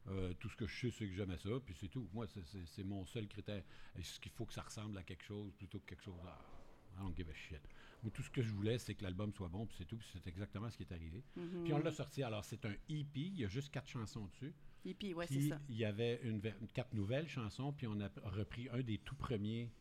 Euh, 0.09 0.35
tout 0.35 0.49
ce 0.51 0.57
que 0.57 0.67
je 0.67 0.81
sais, 0.81 0.91
c'est 0.91 1.07
que 1.09 1.15
j'aimais 1.15 1.39
ça, 1.39 1.51
puis 1.65 1.75
c'est 1.79 1.89
tout. 1.89 2.09
Moi, 2.13 2.27
c'est- 2.27 2.85
mon 2.85 3.07
seul 3.07 3.27
critère. 3.27 3.63
Est-ce 3.97 4.21
qu'il 4.21 4.33
faut 4.33 4.45
que 4.45 4.53
ça 4.53 4.63
ressemble 4.63 4.99
à 4.99 5.03
quelque 5.03 5.25
chose 5.25 5.51
plutôt 5.55 5.79
que 5.81 5.87
quelque 5.87 6.03
chose 6.05 6.21
à... 6.27 6.39
I 6.97 6.99
don't 7.03 7.17
give 7.17 7.29
a 7.29 7.35
shit. 7.35 7.61
Moi, 8.03 8.13
tout 8.15 8.23
ce 8.23 8.31
que 8.31 8.43
je 8.43 8.53
voulais, 8.53 8.79
c'est 8.79 8.95
que 8.95 9.03
l'album 9.03 9.33
soit 9.33 9.49
bon, 9.49 9.67
puis 9.67 9.77
c'est 9.79 9.85
tout, 9.87 9.97
puis 9.97 10.07
c'est 10.13 10.27
exactement 10.29 10.71
ce 10.71 10.77
qui 10.77 10.83
est 10.85 10.93
arrivé. 10.93 11.25
Mhm. 11.37 11.65
Puis 11.65 11.73
on 11.73 11.79
l'a 11.79 11.91
sorti. 11.91 12.23
Alors, 12.23 12.45
c'est 12.45 12.65
un 12.67 12.75
EP, 12.89 13.21
il 13.21 13.41
y 13.41 13.45
a 13.45 13.49
juste 13.49 13.71
quatre 13.73 13.89
chansons 13.89 14.27
dessus. 14.27 14.55
Puis, 14.99 15.15
ouais, 15.15 15.27
c'est 15.27 15.41
ça. 15.49 15.59
il 15.71 15.77
y 15.77 15.85
avait 15.87 16.21
une, 16.23 16.41
quatre 16.75 16.93
nouvelles 16.93 17.27
chansons, 17.29 17.73
puis 17.73 17.87
on 17.87 17.99
a 18.01 18.11
repris 18.25 18.69
un 18.71 18.83
des 18.83 18.99
tout 18.99 19.17
premiers 19.17 19.73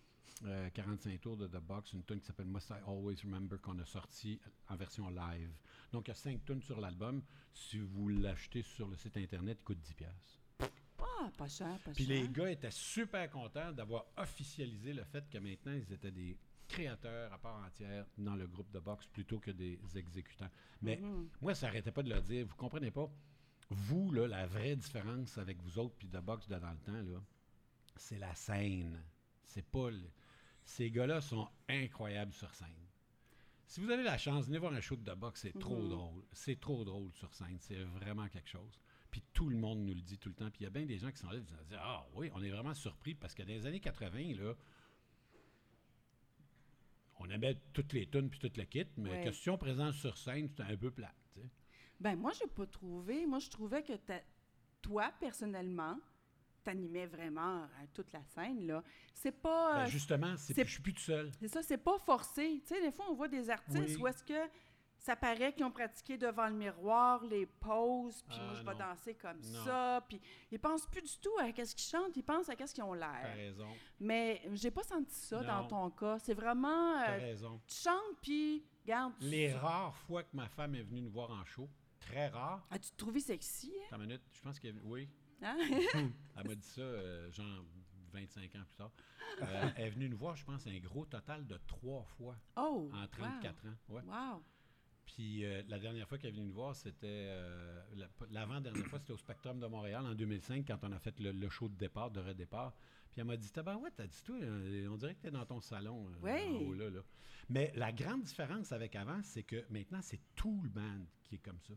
euh, 0.45 0.69
45 0.71 1.21
tours 1.21 1.37
de 1.37 1.47
The 1.47 1.57
Box, 1.61 1.93
une 1.93 2.03
tune 2.03 2.19
qui 2.19 2.25
s'appelle 2.27 2.47
Must 2.47 2.69
I 2.69 2.81
Always 2.87 3.15
Remember 3.23 3.59
qu'on 3.61 3.77
a 3.79 3.85
sorti 3.85 4.39
en 4.69 4.75
version 4.75 5.09
live. 5.09 5.51
Donc 5.91 6.07
il 6.07 6.09
y 6.09 6.11
a 6.11 6.15
cinq 6.15 6.43
tunes 6.45 6.61
sur 6.61 6.79
l'album. 6.81 7.21
Si 7.53 7.79
vous 7.79 8.09
l'achetez 8.09 8.63
sur 8.63 8.87
le 8.87 8.95
site 8.97 9.15
internet, 9.17 9.57
il 9.61 9.63
coûte 9.63 9.79
10 9.79 9.93
pièces. 9.93 10.39
Ah, 10.99 11.29
pas 11.37 11.47
cher, 11.47 11.77
pas 11.85 11.91
Puis 11.91 12.05
cher. 12.05 12.21
les 12.21 12.27
gars 12.29 12.49
étaient 12.51 12.71
super 12.71 13.29
contents 13.29 13.71
d'avoir 13.71 14.05
officialisé 14.17 14.93
le 14.93 15.03
fait 15.05 15.29
que 15.29 15.37
maintenant 15.37 15.73
ils 15.73 15.93
étaient 15.93 16.11
des 16.11 16.37
créateurs 16.67 17.31
à 17.31 17.37
part 17.37 17.63
entière 17.65 18.05
dans 18.17 18.35
le 18.35 18.47
groupe 18.47 18.71
de 18.71 18.79
boxe 18.79 19.05
plutôt 19.07 19.39
que 19.39 19.51
des 19.51 19.79
exécutants. 19.95 20.49
Mais 20.81 20.97
Mhm. 20.97 21.29
moi, 21.41 21.53
ça 21.55 21.67
n'arrêtait 21.67 21.91
pas 21.91 22.03
de 22.03 22.09
le 22.09 22.19
dire. 22.21 22.45
Vous 22.47 22.55
comprenez 22.55 22.89
pas? 22.91 23.09
Vous, 23.69 24.11
là, 24.11 24.27
la 24.27 24.45
vraie 24.47 24.75
différence 24.75 25.37
avec 25.37 25.61
vous 25.61 25.77
autres 25.79 25.95
puis 25.95 26.07
de 26.07 26.19
boxe 26.19 26.47
de 26.47 26.57
dans 26.57 26.71
le 26.71 26.77
temps, 26.79 26.91
là, 27.01 27.21
c'est 27.95 28.17
la 28.17 28.33
scène. 28.35 29.01
C'est 29.43 29.65
pas... 29.65 29.89
le- 29.91 30.09
Ces 30.65 30.89
gars-là 30.91 31.19
sont 31.21 31.47
incroyables 31.67 32.33
sur 32.33 32.53
scène. 32.55 32.69
Si 33.67 33.81
vous 33.81 33.89
avez 33.89 34.03
la 34.03 34.17
chance, 34.17 34.45
venez 34.45 34.59
voir 34.59 34.71
un 34.73 34.81
show 34.81 34.95
de 34.95 35.13
boxe, 35.13 35.41
c'est 35.41 35.59
trop 35.59 35.81
Mhm. 35.81 35.89
drôle. 35.89 36.23
C'est 36.31 36.59
trop 36.59 36.83
drôle 36.85 37.11
sur 37.13 37.33
scène. 37.33 37.57
C'est 37.59 37.83
vraiment 37.83 38.27
quelque 38.29 38.49
chose. 38.49 38.79
Puis 39.11 39.23
tout 39.33 39.49
le 39.49 39.57
monde 39.57 39.79
nous 39.79 39.93
le 39.93 40.01
dit 40.01 40.17
tout 40.17 40.29
le 40.29 40.35
temps. 40.35 40.49
Puis 40.49 40.61
il 40.61 40.63
y 40.63 40.67
a 40.67 40.69
bien 40.69 40.85
des 40.85 40.97
gens 40.97 41.11
qui 41.11 41.17
sont 41.17 41.29
là 41.29 41.37
et 41.37 41.43
qui 41.43 41.53
disent 41.53 41.77
Ah 41.79 42.05
oui, 42.13 42.29
on 42.33 42.43
est 42.43 42.49
vraiment 42.49 42.73
surpris 42.73 43.13
parce 43.15 43.33
que 43.33 43.43
dans 43.43 43.49
les 43.49 43.65
années 43.65 43.79
80, 43.79 44.35
là, 44.37 44.53
on 47.19 47.29
aimait 47.29 47.57
toutes 47.73 47.93
les 47.93 48.07
tunes 48.09 48.29
puis 48.29 48.39
tout 48.39 48.51
le 48.55 48.63
kit, 48.65 48.85
mais 48.97 49.09
Ouais. 49.11 49.23
question 49.23 49.57
présente 49.57 49.93
sur 49.93 50.17
scène, 50.17 50.47
c'était 50.49 50.63
un 50.63 50.77
peu 50.77 50.91
plat. 50.91 51.13
tu 51.33 51.41
sais. 51.41 51.49
Ben, 51.99 52.15
moi, 52.15 52.31
j'ai 52.33 52.47
pas 52.47 52.65
trouvé. 52.67 53.25
Moi, 53.25 53.39
je 53.39 53.49
trouvais 53.49 53.83
que 53.83 53.93
toi, 54.81 55.11
personnellement, 55.19 55.97
t'animais 56.63 57.05
vraiment 57.05 57.63
euh, 57.63 57.67
toute 57.93 58.11
la 58.13 58.23
scène, 58.23 58.65
là. 58.67 58.83
C'est 59.13 59.31
pas... 59.31 59.73
Ben, 59.73 59.79
euh, 59.81 59.85
justement, 59.87 60.35
c'est 60.37 60.53
je 60.65 60.71
suis 60.71 60.81
plus 60.81 60.93
tout 60.93 61.01
seul. 61.01 61.31
C'est 61.39 61.47
ça, 61.47 61.61
c'est 61.61 61.77
pas 61.77 61.97
forcé. 61.99 62.61
Tu 62.65 62.73
sais, 62.75 62.81
des 62.81 62.91
fois, 62.91 63.05
on 63.09 63.13
voit 63.13 63.27
des 63.27 63.49
artistes 63.49 63.77
Oui. 63.95 63.97
où 63.97 64.07
est-ce 64.07 64.23
que 64.23 64.49
ça 64.97 65.15
paraît 65.17 65.51
qu'ils 65.53 65.65
ont 65.65 65.71
pratiqué 65.71 66.17
devant 66.17 66.47
le 66.47 66.53
miroir 66.53 67.23
les 67.25 67.45
poses, 67.45 68.21
puis 68.23 68.37
moi, 68.37 68.49
Ah, 68.51 68.55
je 68.55 68.63
vais 68.65 68.75
danser 68.75 69.13
comme 69.15 69.37
Non. 69.41 69.65
ça, 69.65 70.05
puis 70.07 70.21
ils 70.49 70.59
pensent 70.59 70.87
plus 70.87 71.01
du 71.01 71.17
tout 71.21 71.37
à 71.39 71.51
qu'est-ce 71.51 71.75
qu'ils 71.75 71.89
chantent, 71.89 72.15
ils 72.15 72.23
pensent 72.23 72.47
à 72.47 72.55
qu'est-ce 72.55 72.73
qu'ils 72.73 72.85
ont 72.85 72.93
l'air. 72.93 73.33
raison. 73.35 73.67
Mais 73.99 74.41
j'ai 74.53 74.71
pas 74.71 74.83
senti 74.83 75.13
ça 75.13 75.43
dans 75.43 75.67
ton 75.67 75.89
cas. 75.89 76.19
C'est 76.19 76.33
vraiment... 76.33 77.01
Euh, 77.01 77.17
raison. 77.17 77.59
tu 77.67 77.75
chantes, 77.75 78.17
puis, 78.21 78.63
regarde... 78.83 79.13
tu- 79.19 79.25
Les 79.25 79.51
rares 79.53 79.97
fois 79.97 80.23
que 80.23 80.29
ma 80.35 80.47
femme 80.47 80.73
est 80.75 80.83
venue 80.83 81.01
nous 81.01 81.11
voir 81.11 81.31
en 81.31 81.43
show, 81.43 81.69
très 81.99 82.29
rare. 82.29 82.65
As-tu 82.71 82.91
trouvé 82.95 83.19
sexy, 83.19 83.73
hein? 83.77 83.83
Attends 83.87 83.95
une 84.03 84.07
minute, 84.07 84.21
je 84.31 84.41
pense 84.41 84.57
qu'elle. 84.57 84.79
Oui. 84.85 85.09
Hein? 85.43 85.57
Elle 86.37 86.47
m'a 86.47 86.55
dit 86.55 86.67
ça, 86.67 86.81
euh, 86.81 87.31
genre 87.31 87.65
25 88.13 88.55
ans 88.55 88.63
plus 88.65 88.75
tard. 88.77 88.91
Euh, 89.41 89.69
elle 89.75 89.87
est 89.87 89.89
venue 89.89 90.07
nous 90.09 90.17
voir, 90.17 90.35
je 90.35 90.45
pense, 90.45 90.67
un 90.67 90.77
gros 90.79 91.05
total 91.05 91.47
de 91.47 91.57
trois 91.65 92.03
fois 92.03 92.35
Oh! 92.55 92.89
en 92.93 93.07
34 93.07 93.65
ans. 93.65 93.75
Ouais. 93.89 94.01
Wow! 94.03 94.43
Puis 95.05 95.43
euh, 95.45 95.63
la 95.67 95.79
dernière 95.79 96.07
fois 96.07 96.17
qu'elle 96.17 96.29
est 96.29 96.33
venue 96.37 96.45
nous 96.47 96.53
voir, 96.53 96.75
c'était. 96.75 97.07
euh, 97.07 97.81
la- 97.95 98.07
L'avant-dernière 98.29 98.85
fois, 98.87 98.99
c'était 98.99 99.13
au 99.13 99.17
Spectrum 99.17 99.59
de 99.59 99.65
Montréal 99.67 100.05
en 100.05 100.13
2005, 100.13 100.65
quand 100.67 100.77
on 100.83 100.91
a 100.91 100.99
fait 100.99 101.19
le, 101.19 101.31
le 101.31 101.49
show 101.49 101.67
de 101.69 101.75
départ, 101.75 102.11
de 102.11 102.19
redépart. 102.19 102.73
Puis 103.11 103.21
elle 103.21 103.25
m'a 103.27 103.37
dit 103.37 103.51
ouais, 103.55 103.91
t'as 103.95 104.07
dit 104.07 104.23
toi, 104.23 104.35
euh, 104.41 104.87
on 104.89 104.97
dirait 104.97 105.15
que 105.15 105.21
t'es 105.21 105.31
dans 105.31 105.45
ton 105.45 105.59
salon. 105.61 106.07
Ouais. 106.21 106.43
en 106.47 106.53
haut, 106.61 106.73
là, 106.73 106.89
là. 106.89 107.01
Mais 107.49 107.71
la 107.75 107.91
grande 107.91 108.21
différence 108.23 108.71
avec 108.71 108.95
avant, 108.95 109.21
c'est 109.23 109.43
que 109.43 109.65
maintenant, 109.69 110.01
c'est 110.01 110.21
tout 110.35 110.59
le 110.63 110.69
band 110.69 111.03
qui 111.23 111.35
est 111.35 111.39
comme 111.39 111.59
ça. 111.59 111.73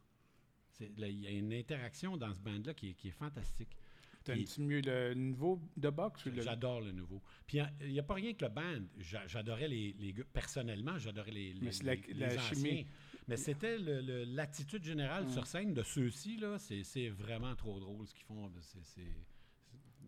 C'est- 0.79 0.99
là, 0.99 1.09
Il 1.09 1.21
y 1.21 1.27
a 1.27 1.31
une 1.31 1.53
interaction 1.53 2.17
dans 2.17 2.33
ce 2.35 2.41
band-là 2.41 2.75
qui 2.75 2.91
est, 2.91 2.95
qui 2.95 3.09
est 3.09 3.13
fantastique. 3.19 3.77
T'aimes-tu 4.25 4.61
mieux 4.63 4.81
le 4.81 5.15
niveau 5.15 5.61
de 5.77 5.89
boxe 5.89 6.27
ou 6.27 6.31
le. 6.31 6.43
J'adore 6.43 6.81
le 6.81 6.91
nouveau. 6.91 7.23
Puis 7.47 7.59
il 7.83 7.93
n'y 7.93 7.99
a 8.01 8.03
pas 8.03 8.15
rien 8.15 8.35
que 8.35 8.45
le 8.45 8.51
band. 8.51 8.83
J'a- 8.99 9.27
J'adorais 9.29 9.69
les, 9.69 9.95
les 10.01 10.13
gars. 10.13 10.25
Personnellement, 10.33 10.99
j'adorais 10.99 11.31
les, 11.31 11.53
les, 11.53 11.61
Mais 11.61 11.73
c'est 11.73 11.85
la- 11.85 11.95
les- 11.95 12.13
la 12.15 12.39
chimie. 12.39 12.87
Mais 13.29 13.37
c'était 13.37 13.79
le- 13.79 14.01
le- 14.03 14.25
l'attitude 14.25 14.83
générale 14.85 15.27
Mm. 15.27 15.31
sur 15.31 15.47
scène 15.47 15.75
de 15.75 15.83
ceux-ci, 15.85 16.37
là. 16.39 16.59
C'est 16.59 16.83
c'est 16.83 17.09
vraiment 17.09 17.55
trop 17.55 17.79
drôle 17.79 18.07
ce 18.07 18.15
qu'ils 18.15 18.25
font. 18.25 18.51
C'est- 18.61 18.79
C'est 18.83 19.03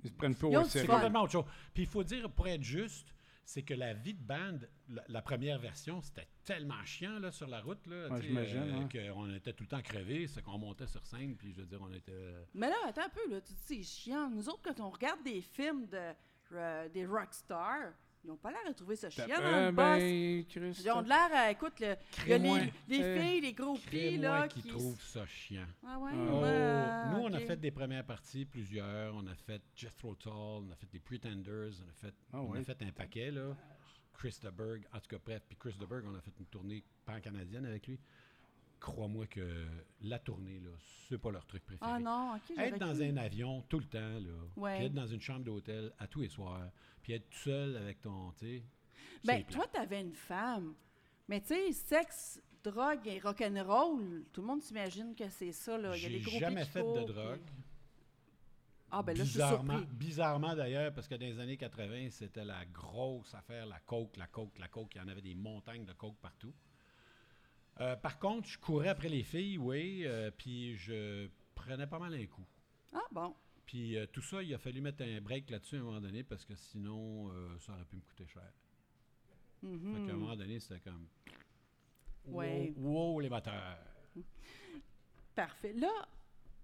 Ils 0.05 0.11
se 0.11 0.15
prennent 0.15 0.35
pas 0.35 0.47
au 0.49 0.65
c'est 0.65 0.87
complètement 0.87 1.23
autre 1.23 1.33
chose. 1.33 1.45
Puis 1.75 1.85
il 1.85 1.89
faut 1.89 2.03
dire, 2.05 2.31
pour 2.31 2.47
être 2.49 2.63
juste, 2.63 3.15
c'est 3.49 3.63
que 3.63 3.73
la 3.73 3.95
vie 3.95 4.13
de 4.13 4.23
band, 4.23 4.59
la, 4.91 5.03
la 5.09 5.23
première 5.23 5.59
version, 5.59 6.03
c'était 6.03 6.29
tellement 6.45 6.85
chiant 6.85 7.19
là, 7.19 7.31
sur 7.33 7.47
la 7.47 7.63
route, 7.63 7.87
là, 7.87 8.09
Ouais, 8.11 8.21
euh, 8.95 9.13
qu'on 9.15 9.35
était 9.35 9.55
tout 9.55 9.65
le 9.65 9.69
temps 9.71 9.81
crevés, 9.81 10.27
c'est 10.27 10.43
qu'on 10.43 10.59
montait 10.59 10.87
sur 10.87 11.07
scène, 11.07 11.35
puis 11.35 11.55
je 11.55 11.63
veux 11.63 11.67
dire, 11.67 11.81
on 11.81 11.91
était... 11.91 12.13
euh, 12.13 12.45
Mais 12.53 12.69
là, 12.69 12.77
attends 12.87 13.07
un 13.07 13.09
peu, 13.09 13.27
là, 13.31 13.41
tu 13.41 13.55
dis 13.55 13.59
c'est 13.59 13.83
chiant. 13.83 14.29
Nous 14.29 14.51
autres, 14.51 14.61
quand 14.63 14.79
on 14.81 14.91
regarde 14.91 15.23
des 15.23 15.41
films 15.41 15.87
de, 15.87 16.13
euh, 16.53 16.89
des 16.91 17.07
rockstars, 17.07 17.95
ils 18.25 18.29
n'ont 18.29 18.37
pas 18.37 18.51
l'air 18.51 18.61
de 18.69 18.73
trouver 18.75 18.97
ça 18.97 19.09
chiant 19.11 19.27
dans 19.29 19.43
Euh, 19.45 19.67
le 19.67 19.73
boss. 19.73 20.79
Ils 20.85 20.91
ont 20.91 21.03
de 21.03 21.09
l'air, 21.09 21.29
à, 21.33 21.51
écoute, 21.51 21.79
le- 21.81 21.87
il 21.87 21.89
y 21.89 21.93
a 21.93 21.97
Crée-moi. 22.39 22.59
les, 22.89 22.99
les 22.99 23.03
Euh, 23.05 23.21
filles, 23.21 23.41
les 23.41 23.53
gros 23.53 23.75
pieds, 23.79 24.17
là, 24.19 24.49
qui 24.49 24.63
qui... 24.63 24.69
trouve 24.69 25.01
ça 25.01 25.27
chiant. 25.27 25.67
Ah 25.87 25.99
ouais? 25.99 26.11
Oh. 26.15 26.41
ben, 26.41 27.11
Nous, 27.13 27.19
on 27.25 27.33
a 27.33 27.41
fait 27.41 27.57
des 27.57 27.71
premières 27.71 28.05
parties, 28.05 28.45
plusieurs. 28.45 29.15
On 29.15 29.27
a 29.27 29.35
fait 29.35 29.63
Jethro 29.75 30.15
Tull, 30.17 30.31
on 30.33 30.71
a 30.71 30.75
fait 30.77 30.91
des 30.91 31.01
Pretenders, 31.01 31.73
on 31.85 31.89
a 31.89 31.93
fait, 31.93 32.15
Ah 32.33 32.43
on 32.43 32.53
a 32.55 32.63
fait 32.63 32.83
un 32.83 32.91
paquet, 32.93 33.31
là. 33.31 33.57
Chris 34.15 34.37
DeBerg, 34.43 34.85
en 34.93 34.99
tout 34.99 35.09
cas, 35.09 35.19
bref. 35.25 35.43
Puis 35.49 35.57
Chris 35.57 35.75
DeBerg, 35.79 36.05
on 36.07 36.15
a 36.17 36.21
fait 36.21 36.33
une 36.41 36.47
tournée 36.47 36.83
pan-canadienne 37.07 37.65
avec 37.67 37.87
lui. 37.87 38.01
Crois-moi 38.81 39.27
que 39.27 39.67
la 40.03 40.19
tournée, 40.19 40.61
là, 40.61 40.71
c'est 41.09 41.19
pas 41.19 41.31
leur 41.33 41.45
truc 41.47 41.65
préféré. 41.65 41.91
Ah 41.93 41.99
non, 41.99 42.37
OK, 42.37 42.57
Être 42.59 42.79
dans 42.79 42.95
cru. 42.95 43.05
un 43.05 43.17
avion 43.17 43.63
tout 43.63 43.79
le 43.81 43.87
temps, 43.87 43.99
là, 43.99 44.33
Ouais. 44.57 44.77
puis 44.77 44.85
être 44.87 44.95
dans 44.95 45.07
une 45.07 45.21
chambre 45.21 45.45
d'hôtel 45.45 45.93
à 45.99 46.07
tous 46.07 46.21
les 46.21 46.29
soirs, 46.29 46.71
puis 47.03 47.13
être 47.15 47.29
tout 47.29 47.39
seul 47.39 47.77
avec 47.77 48.01
ton, 48.01 48.33
tu 48.39 48.63
Ben, 49.25 49.45
toi, 49.45 49.67
t'avais 49.73 50.01
une 50.01 50.15
femme. 50.15 50.75
Mais 51.27 51.41
tu 51.41 51.49
sais, 51.49 51.73
sexe, 51.73 52.41
drogue 52.63 53.07
et 53.07 53.19
rock'n'roll, 53.19 54.25
tout 54.33 54.41
le 54.43 54.47
monde 54.47 54.63
s'imagine 54.63 55.15
que 55.15 55.29
c'est 55.29 55.53
ça, 55.53 55.77
là. 55.77 55.97
Il 55.97 56.03
y 56.03 56.07
a 56.07 56.09
des 56.11 56.21
gros 56.21 56.39
jamais 56.39 56.65
fait 56.65 56.83
de 56.83 57.05
drogue. 57.13 57.41
puis- 57.45 57.55
Ah, 58.91 59.03
ben 59.03 59.13
là, 59.19 59.23
je 59.25 59.29
suis 59.29 59.39
bizarrement, 59.39 59.81
bizarrement 59.93 60.55
d'ailleurs, 60.55 60.95
parce 60.95 61.07
que 61.09 61.15
dans 61.17 61.27
les 61.27 61.39
années 61.41 61.59
80, 61.59 62.09
c'était 62.11 62.45
la 62.45 62.65
grosse 62.65 63.35
affaire, 63.35 63.67
la 63.67 63.81
coke, 63.81 64.17
la 64.17 64.27
coke, 64.29 64.59
la 64.59 64.69
coke. 64.69 64.95
Il 64.95 64.99
y 64.99 65.01
en 65.03 65.09
avait 65.09 65.21
des 65.21 65.35
montagnes 65.35 65.85
de 65.85 65.93
coke 65.93 66.17
partout. 66.23 66.55
Euh, 67.81 67.97
par 67.97 68.19
contre, 68.19 68.49
je 68.49 68.59
courais 68.59 68.89
après 68.89 69.09
les 69.09 69.23
filles, 69.23 69.59
oui, 69.59 70.03
euh, 70.05 70.31
puis 70.37 70.77
je 70.77 71.29
prenais 71.55 71.87
pas 71.87 71.99
mal 71.99 72.15
un 72.15 72.27
coup. 72.27 72.45
Ah, 72.93 73.03
bon. 73.13 73.35
Puis 73.67 73.97
euh, 73.97 74.07
tout 74.07 74.23
ça, 74.23 74.43
il 74.43 74.53
a 74.55 74.59
fallu 74.59 74.81
mettre 74.81 75.03
un 75.05 75.21
break 75.21 75.51
là-dessus 75.51 75.77
à 75.77 75.81
un 75.81 75.83
moment 75.83 76.01
donné, 76.01 76.25
parce 76.25 76.45
que 76.45 76.55
sinon, 76.55 77.31
ça 77.61 77.73
aurait 77.75 77.85
pu 77.85 77.97
me 77.97 78.01
coûter 78.03 78.27
cher. 78.27 78.51
Mhm. 79.63 79.95
Fait 79.95 80.07
qu'à 80.07 80.13
un 80.13 80.17
moment 80.17 80.37
donné, 80.37 80.59
c'était 80.61 80.81
comme... 80.81 81.07
Ouais. 82.27 82.73
Wow, 82.77 83.13
wow, 83.13 83.21
les 83.21 83.29
moteurs! 83.29 83.79
Parfait. 85.35 85.73
Là, 85.75 86.09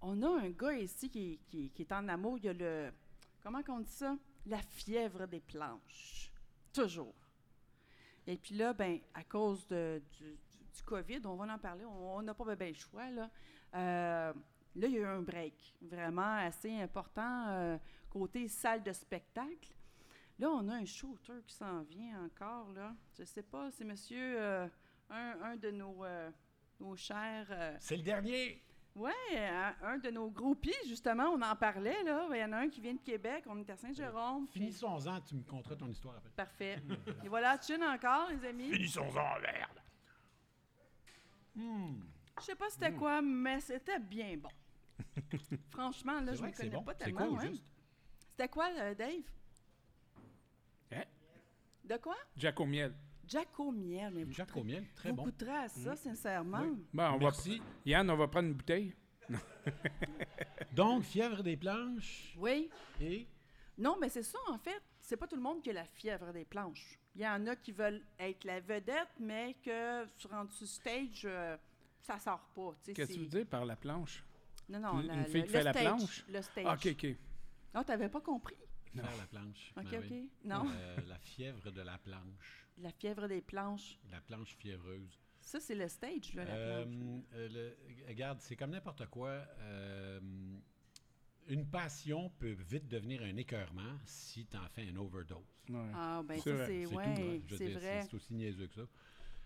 on 0.01 0.21
a 0.21 0.41
un 0.41 0.49
gars 0.49 0.73
ici 0.73 1.09
qui, 1.09 1.39
qui- 1.47 1.69
qui 1.71 1.81
est 1.83 1.91
en 1.91 2.07
amour. 2.09 2.37
Il 2.39 2.45
y 2.45 2.49
a 2.49 2.53
le. 2.53 2.91
Comment 3.41 3.63
qu'on 3.63 3.79
dit 3.79 3.91
ça? 3.91 4.17
La 4.45 4.61
fièvre 4.61 5.27
des 5.27 5.39
planches. 5.39 6.31
Toujours. 6.73 7.15
Et 8.27 8.37
puis 8.37 8.55
là, 8.55 8.73
ben, 8.73 8.99
à 9.13 9.23
cause 9.23 9.65
de- 9.67 10.01
du, 10.17 10.35
du- 10.75 10.83
COVID, 10.83 11.21
on 11.25 11.35
va 11.35 11.53
en 11.53 11.57
parler, 11.57 11.85
on 11.85 12.21
n'a 12.21 12.33
pas 12.33 12.55
bien 12.55 12.69
le 12.69 12.73
choix. 12.73 13.09
Là. 13.09 13.29
Euh, 13.75 14.33
là, 14.75 14.87
il 14.87 14.91
y 14.91 14.97
a 14.97 15.01
eu 15.01 15.05
un 15.05 15.21
break 15.21 15.75
vraiment 15.81 16.35
assez 16.37 16.73
important 16.79 17.47
euh, 17.49 17.77
côté 18.09 18.47
salle 18.47 18.83
de 18.83 18.91
spectacle. 18.93 19.73
Là, 20.39 20.49
on 20.49 20.67
a 20.69 20.75
un 20.75 20.85
shooter 20.85 21.41
qui 21.47 21.55
s'en 21.55 21.81
vient 21.83 22.25
encore. 22.25 22.71
Là. 22.73 22.93
Je 23.15 23.21
ne 23.21 23.25
sais 23.27 23.43
pas, 23.43 23.71
c'est 23.71 23.85
monsieur, 23.85 24.35
euh, 24.41 24.67
un, 25.09 25.33
un 25.43 25.55
de 25.55 25.71
nos, 25.71 26.03
nos 26.79 26.95
chers. 26.95 27.47
C'est 27.79 27.97
le 27.97 28.03
dernier! 28.03 28.61
oui, 28.97 29.11
un, 29.37 29.75
un 29.83 29.97
de 29.97 30.09
nos 30.09 30.29
groupies, 30.29 30.71
justement, 30.87 31.25
on 31.25 31.41
en 31.41 31.55
parlait, 31.57 32.01
là. 32.03 32.27
Il 32.31 32.37
y 32.37 32.43
en 32.45 32.53
a 32.53 32.59
un 32.59 32.69
qui 32.69 32.79
vient 32.79 32.93
de 32.93 33.01
Québec, 33.01 33.43
on 33.45 33.59
est 33.59 33.69
à 33.69 33.75
Saint-Jérôme. 33.75 34.47
Finissons-en, 34.47 35.19
tu 35.19 35.35
me 35.35 35.43
conteras 35.43 35.75
ton 35.75 35.89
histoire 35.89 36.15
après. 36.15 36.29
Parfait. 36.29 36.77
Et 37.25 37.27
voilà, 37.27 37.59
chin 37.61 37.81
encore, 37.93 38.29
les 38.31 38.47
amis. 38.47 38.71
Finissons-en, 38.71 39.39
merde! 39.41 39.79
Hmm. 41.55 42.01
Je 42.39 42.43
sais 42.43 42.55
pas 42.55 42.69
c'était 42.69 42.91
quoi, 42.93 43.21
mais 43.21 43.59
c'était 43.61 43.99
bien 43.99 44.37
bon. 44.37 44.49
Franchement, 45.71 46.19
là, 46.21 46.33
je 46.33 46.37
c'est 46.37 46.51
connais 46.51 46.69
bon. 46.69 46.83
pas 46.83 46.95
tellement. 46.95 47.39
C'était 48.31 48.49
quoi, 48.49 48.69
euh, 48.77 48.93
Dave? 48.95 49.23
Hein? 50.91 51.03
De 51.83 51.97
quoi? 51.97 52.15
Jack 52.35 52.59
au 52.59 52.65
miel. 52.65 52.93
Jack 53.27 53.59
au 53.59 53.71
miel. 53.71 54.13
Mais 54.13 54.23
vous 54.23 54.33
Jack 54.33 54.55
au 54.55 54.63
miel, 54.63 54.85
très 54.95 55.09
vous 55.09 55.15
bon. 55.15 55.23
goûterez 55.23 55.55
à 55.55 55.67
ça, 55.69 55.95
sincèrement. 55.95 56.61
Oui. 56.61 56.85
Bon, 56.93 57.03
on 57.03 57.11
va, 57.13 57.17
Merci. 57.17 57.61
Yann, 57.85 58.09
on 58.09 58.17
va 58.17 58.27
prendre 58.27 58.49
une 58.49 58.53
bouteille. 58.53 58.93
Donc, 60.73 61.03
fièvre 61.03 61.41
des 61.41 61.57
planches 61.57 62.35
Oui. 62.37 62.69
et... 63.01 63.27
Non, 63.77 63.97
mais 63.99 64.09
c'est 64.09 64.23
ça, 64.23 64.37
en 64.47 64.57
fait. 64.57 64.81
C'est 65.05 65.17
pas 65.17 65.27
tout 65.27 65.35
le 65.35 65.41
monde 65.43 65.61
qui 65.61 65.69
a 65.69 65.73
la 65.73 65.85
fièvre 65.85 66.33
des 66.33 66.45
planches. 66.45 66.97
Il 67.15 67.21
y 67.21 67.27
en 67.27 67.45
a 67.45 67.55
qui 67.55 67.71
veulent 67.71 68.01
être 68.19 68.43
la 68.43 68.59
vedette, 68.59 69.09
mais 69.19 69.55
que 69.63 70.03
sur 70.17 70.31
sur 70.51 70.67
stage, 70.67 71.21
euh, 71.25 71.55
ça 72.01 72.17
sort 72.17 72.43
pas. 72.55 72.75
Qu'est-ce 72.83 73.09
que 73.09 73.13
tu 73.13 73.19
veux 73.19 73.27
dire 73.27 73.45
par 73.45 73.65
la 73.65 73.75
planche? 73.75 74.23
Non, 74.67 74.79
non, 74.79 74.99
Une- 75.01 75.07
la- 75.07 75.13
une 75.13 75.19
le- 75.19 75.25
fille 75.25 75.41
qui 75.43 75.47
le 75.47 75.53
fait 75.59 75.63
la 75.63 75.71
stage, 75.73 75.83
planche? 75.85 76.25
Le 76.27 76.41
stage. 76.41 76.65
Ah, 76.67 76.73
OK, 76.73 76.87
OK. 76.91 77.15
Non, 77.75 77.83
t'avais 77.83 78.09
pas 78.09 78.21
compris? 78.21 78.55
Non. 78.95 79.03
Faire 79.03 79.17
la 79.17 79.27
planche. 79.27 79.73
OK, 79.77 79.83
Ben 79.91 79.99
OK. 79.99 80.05
oui. 80.09 80.29
Non, 80.43 80.65
Euh, 80.71 80.97
la 81.07 81.19
fièvre 81.19 81.69
de 81.71 81.81
la 81.81 81.97
planche. 81.99 82.65
la 82.79 82.91
fièvre 82.91 83.27
des 83.27 83.41
planches. 83.41 83.99
La 84.09 84.21
planche 84.21 84.55
fiévreuse. 84.57 85.19
Ça, 85.39 85.59
c'est 85.59 85.75
le 85.75 85.87
stage, 85.87 86.33
là, 86.33 86.45
la 86.45 86.51
Euh, 86.55 86.83
planche. 86.85 87.23
euh, 87.35 87.49
le- 87.49 88.07
regarde, 88.07 88.39
c'est 88.41 88.55
comme 88.55 88.71
n'importe 88.71 89.05
quoi. 89.05 89.45
Une 91.47 91.65
passion 91.67 92.31
peut 92.39 92.55
vite 92.67 92.87
devenir 92.87 93.21
un 93.23 93.35
écœurement 93.37 93.97
si 94.05 94.45
tu 94.45 94.57
en 94.57 94.67
fais 94.69 94.87
un 94.89 94.95
overdose. 94.97 95.37
Ouais. 95.69 95.91
Ah, 95.93 96.21
ben 96.27 96.39
c'est 96.39 96.65
c'est... 96.65 96.83
tout, 96.89 96.95
Ouais, 96.95 97.03
hein. 97.05 97.39
Vrai. 97.49 98.01
C'est 98.03 98.13
aussi 98.13 98.33
niaiseux 98.33 98.67
que 98.67 98.75
ça. 98.75 98.87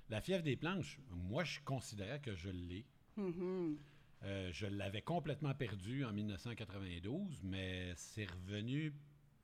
La 0.10 0.22
fièvre 0.22 0.44
des 0.44 0.56
planches, 0.56 1.00
moi, 1.12 1.44
je 1.44 1.60
considère 1.62 2.22
que 2.22 2.36
je 2.36 2.50
l'ai. 2.50 2.86
Mhm. 3.16 3.78
Euh, 4.24 4.50
je 4.52 4.66
l'avais 4.68 5.02
complètement 5.02 5.54
perdu 5.54 6.04
en 6.04 6.12
1992, 6.12 7.42
mais 7.44 7.94
c'est 7.96 8.26
revenu 8.26 8.94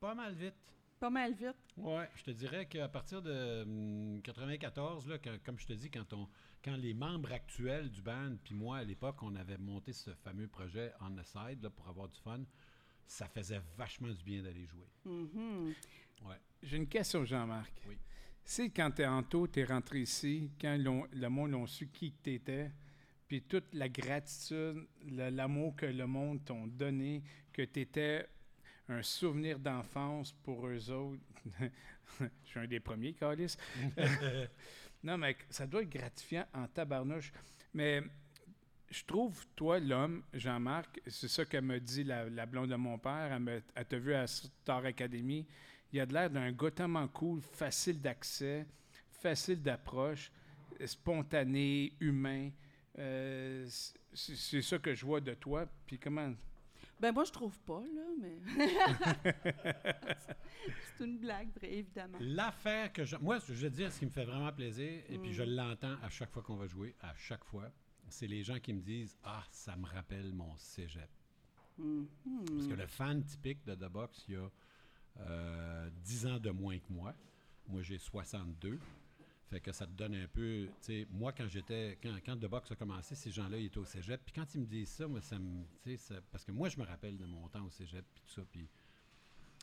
pas 0.00 0.14
mal 0.14 0.34
vite. 0.34 0.54
Pas 0.98 1.10
mal 1.10 1.34
vite. 1.34 1.56
Ouais, 1.76 2.08
je 2.16 2.24
te 2.24 2.30
dirais 2.30 2.66
qu'à 2.66 2.88
partir 2.88 3.22
de 3.22 3.62
hum, 3.62 4.20
94, 4.22 5.06
là, 5.06 5.18
quand- 5.18 5.38
comme 5.44 5.58
je 5.58 5.66
te 5.66 5.72
dis, 5.74 5.90
quand, 5.90 6.10
on, 6.14 6.26
quand 6.64 6.76
les 6.76 6.94
membres 6.94 7.32
actuels 7.32 7.90
du 7.90 8.02
band, 8.02 8.36
puis 8.42 8.54
moi 8.54 8.78
à 8.78 8.84
l'époque, 8.84 9.22
on 9.22 9.34
avait 9.36 9.58
monté 9.58 9.92
ce 9.92 10.10
fameux 10.14 10.48
projet 10.48 10.92
On 11.00 11.10
the 11.10 11.24
Side 11.24 11.62
là, 11.62 11.70
pour 11.70 11.88
avoir 11.88 12.08
du 12.08 12.18
fun, 12.20 12.40
ça 13.06 13.28
faisait 13.28 13.60
vachement 13.76 14.12
du 14.12 14.22
bien 14.24 14.42
d'aller 14.42 14.66
jouer. 14.66 14.88
Mhm. 15.04 15.74
Ouais. 16.24 16.36
J'ai 16.62 16.76
une 16.76 16.88
question, 16.88 17.24
Jean-Marc. 17.24 17.72
Oui. 17.88 17.96
C'est 18.44 18.70
quand 18.70 18.90
t'es 18.92 19.06
en 19.06 19.22
taux, 19.22 19.46
t'es 19.46 19.64
rentré 19.64 20.00
ici, 20.00 20.50
quand 20.60 20.76
le 20.78 21.28
monde 21.28 21.54
a 21.54 21.66
su 21.66 21.88
qui 21.88 22.12
que 22.12 22.22
t'étais, 22.22 22.70
puis 23.26 23.42
toute 23.42 23.74
la 23.74 23.88
gratitude, 23.88 24.86
l'amour 25.04 25.74
que 25.74 25.86
le 25.86 26.06
monde 26.06 26.44
t'ont 26.44 26.66
donné, 26.66 27.22
que 27.52 27.62
t'étais 27.62 28.28
un 28.88 29.02
souvenir 29.02 29.58
d'enfance 29.58 30.32
pour 30.32 30.68
eux 30.68 30.90
autres. 30.90 31.20
Je 32.20 32.26
suis 32.44 32.60
un 32.60 32.66
des 32.66 32.80
premiers, 32.80 33.14
Calis. 33.14 33.56
non, 35.06 35.16
mais 35.18 35.36
ça 35.50 35.68
doit 35.68 35.82
être 35.82 35.88
gratifiant 35.90 36.44
en 36.52 36.66
tabarnouche. 36.66 37.32
Mais 37.72 38.02
je 38.90 39.04
trouve, 39.04 39.46
toi, 39.54 39.78
l'homme, 39.78 40.24
Jean-Marc, 40.34 41.00
c'est 41.06 41.28
ça 41.28 41.44
que 41.44 41.58
me 41.58 41.78
dit 41.78 42.02
la, 42.02 42.44
blonde 42.44 42.70
de 42.70 42.74
mon 42.74 42.98
père, 42.98 43.32
elle, 43.32 43.38
me- 43.38 43.62
elle 43.76 43.84
t'a 43.86 43.98
vu 43.98 44.14
à 44.14 44.26
Star 44.26 44.84
Academy, 44.84 45.46
il 45.92 46.00
a 46.00 46.06
de 46.06 46.12
l'air 46.12 46.28
d'un 46.28 46.50
gars 46.50 46.72
tellement 46.72 47.06
cool, 47.06 47.40
facile 47.40 48.00
d'accès, 48.00 48.66
facile 49.22 49.62
d'approche, 49.62 50.32
spontané, 50.84 51.92
humain. 52.00 52.50
Euh, 52.98 53.68
c'est 54.12 54.62
ça 54.62 54.78
que 54.78 54.92
je 54.92 55.06
vois 55.06 55.20
de 55.20 55.34
toi. 55.34 55.66
Puis 55.86 55.98
comment... 56.00 56.34
Ben 56.98 57.12
moi, 57.12 57.24
je 57.24 57.32
trouve 57.32 57.58
pas, 57.60 57.80
là, 57.94 58.02
mais... 58.20 58.38
c'est 60.96 61.04
une 61.04 61.18
blague, 61.18 61.48
vrai, 61.56 61.72
évidemment. 61.74 62.18
L'affaire 62.20 62.92
que 62.92 63.04
je. 63.04 63.16
Moi, 63.16 63.38
je 63.46 63.52
veux 63.52 63.70
dire, 63.70 63.92
ce 63.92 63.98
qui 63.98 64.06
me 64.06 64.10
fait 64.10 64.24
vraiment 64.24 64.52
plaisir, 64.52 65.02
et 65.08 65.18
puis 65.18 65.30
Mm. 65.30 65.34
je 65.34 65.42
l'entends 65.42 65.96
à 66.02 66.08
chaque 66.08 66.30
fois 66.32 66.42
qu'on 66.42 66.56
va 66.56 66.66
jouer, 66.66 66.94
à 67.00 67.14
chaque 67.16 67.44
fois, 67.44 67.70
c'est 68.08 68.26
les 68.26 68.42
gens 68.42 68.58
qui 68.58 68.72
me 68.72 68.80
disent 68.80 69.16
Ah, 69.24 69.44
ça 69.50 69.76
me 69.76 69.84
rappelle 69.86 70.32
mon 70.32 70.56
cégep. 70.56 71.10
Mhm. 71.78 72.06
Parce 72.54 72.66
que 72.68 72.74
le 72.74 72.86
fan 72.86 73.22
typique 73.24 73.62
de 73.66 73.74
The 73.74 73.90
Box, 73.90 74.24
il 74.28 74.34
y 74.34 74.36
a 74.38 74.50
euh, 75.20 75.90
10 76.02 76.26
ans 76.26 76.38
de 76.38 76.50
moins 76.50 76.78
que 76.78 76.90
moi. 76.90 77.14
Moi, 77.68 77.82
j'ai 77.82 77.98
62. 77.98 78.78
Fait 79.48 79.60
que 79.60 79.70
ça 79.70 79.86
te 79.86 79.92
donne 79.92 80.14
un 80.14 80.26
peu. 80.26 80.68
Moi, 81.10 81.32
quand 81.32 81.46
j'étais. 81.48 81.98
Quand, 82.02 82.16
quand 82.24 82.36
The 82.36 82.46
Box 82.46 82.72
a 82.72 82.76
commencé, 82.76 83.14
ces 83.14 83.30
gens-là, 83.30 83.58
ils 83.58 83.66
étaient 83.66 83.78
au 83.78 83.84
cégep. 83.84 84.20
Puis 84.24 84.32
quand 84.34 84.52
ils 84.54 84.60
me 84.60 84.66
disent 84.66 84.88
ça, 84.88 85.06
moi, 85.06 85.20
ça 85.20 85.38
me. 85.38 85.64
ça- 85.96 86.20
parce 86.32 86.44
que 86.44 86.50
moi, 86.52 86.68
je 86.68 86.78
me 86.78 86.84
rappelle 86.84 87.16
de 87.16 87.24
mon 87.26 87.46
temps 87.48 87.64
au 87.64 87.70
cégep, 87.70 88.04
puis 88.12 88.22
tout 88.26 88.32
ça. 88.32 88.42
Puis 88.50 88.68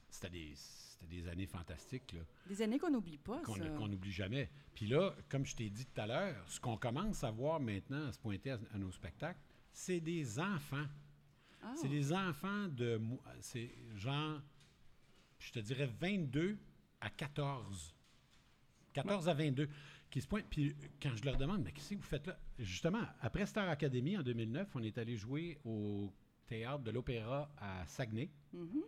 c'était 0.10 0.30
des, 0.30 0.54
c'était 0.56 1.08
des 1.08 1.28
années 1.28 1.48
fantastiques, 1.48 2.14
là 2.14 2.22
Des 2.48 2.62
années 2.62 2.80
qu'on 2.80 2.92
n'oublie 2.92 3.18
pas, 3.18 3.42
qu'on 3.42 3.88
n'oublie 3.90 4.12
jamais. 4.12 4.50
Puis 4.74 4.88
là, 4.88 5.14
comme 5.28 5.46
je 5.46 5.56
t'ai 5.56 5.70
dit 5.70 5.86
tout 5.86 6.00
à 6.00 6.08
l'heure, 6.08 6.46
ce 6.50 6.60
qu'on 6.62 6.78
commence 6.78 7.24
à 7.24 7.32
voir 7.32 7.60
maintenant, 7.60 8.08
à 8.08 8.14
se 8.14 8.20
pointer 8.20 8.52
à, 8.52 8.60
à 8.74 8.78
nos 8.78 8.92
spectacles, 8.92 9.40
c'est 9.72 10.00
des 10.00 10.40
enfants. 10.40 10.86
Ah. 11.62 11.74
C'est 11.76 11.90
des 11.90 12.14
enfants 12.14 12.68
de... 12.68 13.02
C'est 13.42 13.72
genre, 13.96 14.40
je 15.40 15.52
te 15.52 15.60
dirais 15.60 15.88
22 16.00 16.58
à 17.02 17.10
14. 17.10 17.94
14 18.94 19.30
à 19.30 19.34
22 19.34 19.70
qui 20.10 20.22
se 20.22 20.28
pointent. 20.28 20.46
Puis 20.50 20.76
quand 21.02 21.16
je 21.16 21.26
leur 21.26 21.38
demande, 21.38 21.64
mais 21.64 21.72
qu'est-ce 21.72 21.92
que 21.92 21.96
vous 21.96 22.02
faites 22.02 22.28
là? 22.28 22.38
Justement, 22.60 23.04
après 23.22 23.46
Star 23.46 23.68
Academy 23.70 24.18
en 24.18 24.24
2009, 24.24 24.70
on 24.76 24.84
est 24.84 24.98
allé 24.98 25.18
jouer 25.18 25.60
au 25.66 26.12
théâtre 26.48 26.84
de 26.84 26.92
l'Opéra 26.92 27.52
à 27.58 27.86
Saguenay. 27.88 28.30
Mhm. 28.54 28.84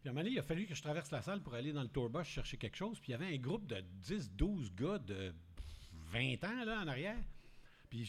Puis 0.00 0.08
à 0.08 0.10
un 0.10 0.14
moment 0.14 0.24
donné, 0.24 0.34
il 0.34 0.38
a 0.38 0.42
fallu 0.42 0.66
que 0.66 0.74
je 0.74 0.82
traverse 0.82 1.10
la 1.10 1.22
salle 1.22 1.42
pour 1.42 1.54
aller 1.54 1.72
dans 1.72 1.82
le 1.82 1.88
tour 1.88 2.10
bus 2.10 2.26
chercher 2.26 2.56
quelque 2.56 2.76
chose. 2.76 2.98
Puis 3.00 3.10
il 3.10 3.12
y 3.12 3.14
avait 3.14 3.34
un 3.34 3.38
groupe 3.38 3.66
de 3.66 3.80
10, 3.80 4.32
12 4.32 4.74
gars 4.74 4.98
de 4.98 5.32
20 6.12 6.44
ans 6.44 6.64
là, 6.64 6.82
en 6.82 6.88
arrière. 6.88 7.22
Puis 7.88 8.04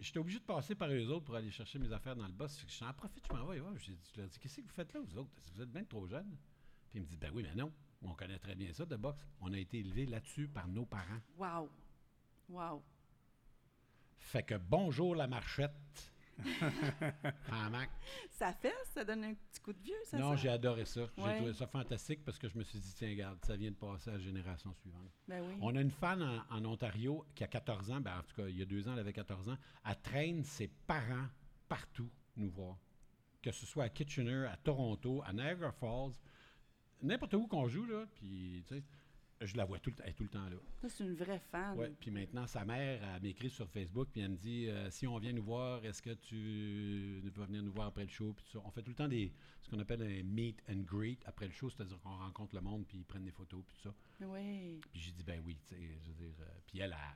j'étais 0.00 0.18
obligé 0.18 0.40
de 0.40 0.44
passer 0.44 0.74
par 0.74 0.90
eux 0.90 1.06
autres 1.06 1.24
pour 1.24 1.36
aller 1.36 1.50
chercher 1.50 1.78
mes 1.78 1.92
affaires 1.92 2.16
dans 2.16 2.26
le 2.26 2.32
que 2.32 2.72
J'en 2.78 2.92
profite, 2.92 3.24
je 3.26 3.32
m'en 3.32 3.46
vais. 3.46 3.58
Je 3.58 4.20
leur 4.20 4.28
dit 4.28 4.38
Qu'est-ce 4.40 4.56
que 4.56 4.62
vous 4.62 4.68
faites 4.68 4.92
là, 4.92 5.00
vous 5.00 5.16
autres? 5.16 5.30
Vous 5.54 5.62
êtes 5.62 5.70
bien 5.70 5.84
trop 5.84 6.06
jeunes. 6.06 6.36
Puis 6.90 6.98
ils 6.98 7.02
me 7.02 7.06
disent 7.06 7.18
Ben 7.18 7.30
oui, 7.32 7.44
mais 7.44 7.54
non. 7.54 7.72
On 8.02 8.14
connaît 8.14 8.38
très 8.38 8.54
bien 8.54 8.72
ça 8.72 8.86
de 8.86 8.96
boxe. 8.96 9.18
On 9.40 9.52
a 9.52 9.58
été 9.58 9.78
élevés 9.80 10.06
là-dessus 10.06 10.48
par 10.48 10.68
nos 10.68 10.86
parents. 10.86 11.20
Wow. 11.36 11.68
Wow. 12.48 12.82
Fait 14.18 14.42
que 14.42 14.54
bonjour 14.56 15.14
la 15.16 15.26
marchette. 15.26 15.72
en 17.50 17.70
Mac. 17.70 17.90
Ça 18.30 18.52
fait, 18.52 18.72
ça 18.94 19.04
donne 19.04 19.24
un 19.24 19.34
petit 19.34 19.60
coup 19.60 19.72
de 19.72 19.82
vieux, 19.82 19.96
ça, 20.04 20.18
Non, 20.18 20.30
ça? 20.30 20.36
j'ai 20.36 20.48
adoré 20.48 20.84
ça. 20.84 21.00
J'ai 21.16 21.22
Ouais. 21.24 21.36
trouvé 21.36 21.52
ça 21.52 21.66
fantastique 21.66 22.24
parce 22.24 22.38
que 22.38 22.48
je 22.48 22.56
me 22.56 22.62
suis 22.62 22.78
dit 22.78 22.94
Tiens, 22.94 23.08
regarde, 23.08 23.44
ça 23.44 23.56
vient 23.56 23.70
de 23.72 23.76
passer 23.76 24.10
à 24.10 24.12
la 24.12 24.18
génération 24.20 24.72
suivante. 24.74 25.10
Ben 25.26 25.42
oui. 25.44 25.54
On 25.60 25.74
a 25.74 25.80
une 25.80 25.90
fan 25.90 26.22
en, 26.22 26.44
en 26.56 26.64
Ontario 26.64 27.26
qui 27.34 27.42
a 27.42 27.48
14 27.48 27.90
ans, 27.90 28.00
ben 28.00 28.16
en 28.18 28.22
tout 28.22 28.36
cas, 28.36 28.46
il 28.46 28.56
y 28.56 28.62
a 28.62 28.66
deux 28.66 28.86
ans, 28.86 28.92
elle 28.92 29.00
avait 29.00 29.12
14 29.12 29.48
ans. 29.48 29.58
Elle 29.84 30.00
traîne 30.00 30.44
ses 30.44 30.68
parents 30.68 31.26
partout 31.68 32.08
nous 32.36 32.50
voir. 32.50 32.76
Que 33.42 33.50
ce 33.50 33.66
soit 33.66 33.84
à 33.84 33.88
Kitchener, 33.88 34.46
à 34.46 34.56
Toronto, 34.58 35.20
à 35.26 35.32
Niagara 35.32 35.72
Falls, 35.72 36.12
n'importe 37.02 37.34
où 37.34 37.46
qu'on 37.46 37.68
joue, 37.68 37.84
là, 37.86 38.06
puis, 38.14 38.64
tu 38.66 38.74
sais, 38.76 38.82
je 39.40 39.56
la 39.56 39.64
vois 39.64 39.78
tout 39.78 39.90
le, 39.90 39.96
temps- 39.96 40.02
elle 40.04 40.10
est 40.10 40.14
tout 40.14 40.24
le 40.24 40.28
temps 40.30 40.48
là. 40.48 40.56
Ça, 40.80 40.88
c'est 40.88 41.04
une 41.04 41.14
vraie 41.14 41.38
fan. 41.38 41.78
Ouais, 41.78 41.92
puis 42.00 42.10
maintenant, 42.10 42.46
sa 42.48 42.64
mère, 42.64 43.00
elle 43.14 43.22
m'écrit 43.22 43.50
sur 43.50 43.68
Facebook, 43.68 44.08
puis 44.12 44.20
elle 44.22 44.30
me 44.32 44.36
dit 44.36 44.66
euh, 44.68 44.90
si 44.90 45.06
on 45.06 45.16
vient 45.18 45.32
nous 45.32 45.44
voir, 45.44 45.84
est-ce 45.84 46.02
que 46.02 46.10
tu 46.14 47.20
vas 47.36 47.44
venir 47.46 47.62
nous 47.62 47.70
voir 47.72 47.86
après 47.88 48.02
le 48.02 48.10
show? 48.10 48.32
Puis 48.32 48.44
tout 48.46 48.58
ça. 48.58 48.64
On 48.66 48.70
fait 48.72 48.82
tout 48.82 48.90
le 48.90 48.96
temps 48.96 49.06
des, 49.06 49.32
ce 49.62 49.70
qu'on 49.70 49.78
appelle 49.78 50.02
un 50.02 50.22
meet 50.24 50.60
and 50.68 50.78
greet 50.80 51.18
après 51.24 51.46
le 51.46 51.52
show, 51.52 51.70
c'est-à-dire 51.70 52.00
qu'on 52.00 52.16
rencontre 52.16 52.54
le 52.56 52.62
monde, 52.62 52.84
puis 52.88 52.98
ils 52.98 53.04
prennent 53.04 53.24
des 53.24 53.30
photos, 53.30 53.62
puis 53.64 53.76
tout 53.76 53.82
ça. 53.90 53.94
Oui. 54.26 54.80
Puis 54.90 55.00
j'ai 55.00 55.12
dit, 55.12 55.22
ben 55.22 55.40
oui, 55.46 55.56
tu 55.68 55.74
sais, 55.76 55.80
je 56.02 56.08
veux 56.08 56.14
dire. 56.16 56.34
euh, 56.40 56.44
puis 56.66 56.80
elle, 56.80 56.92
a- 56.94 57.14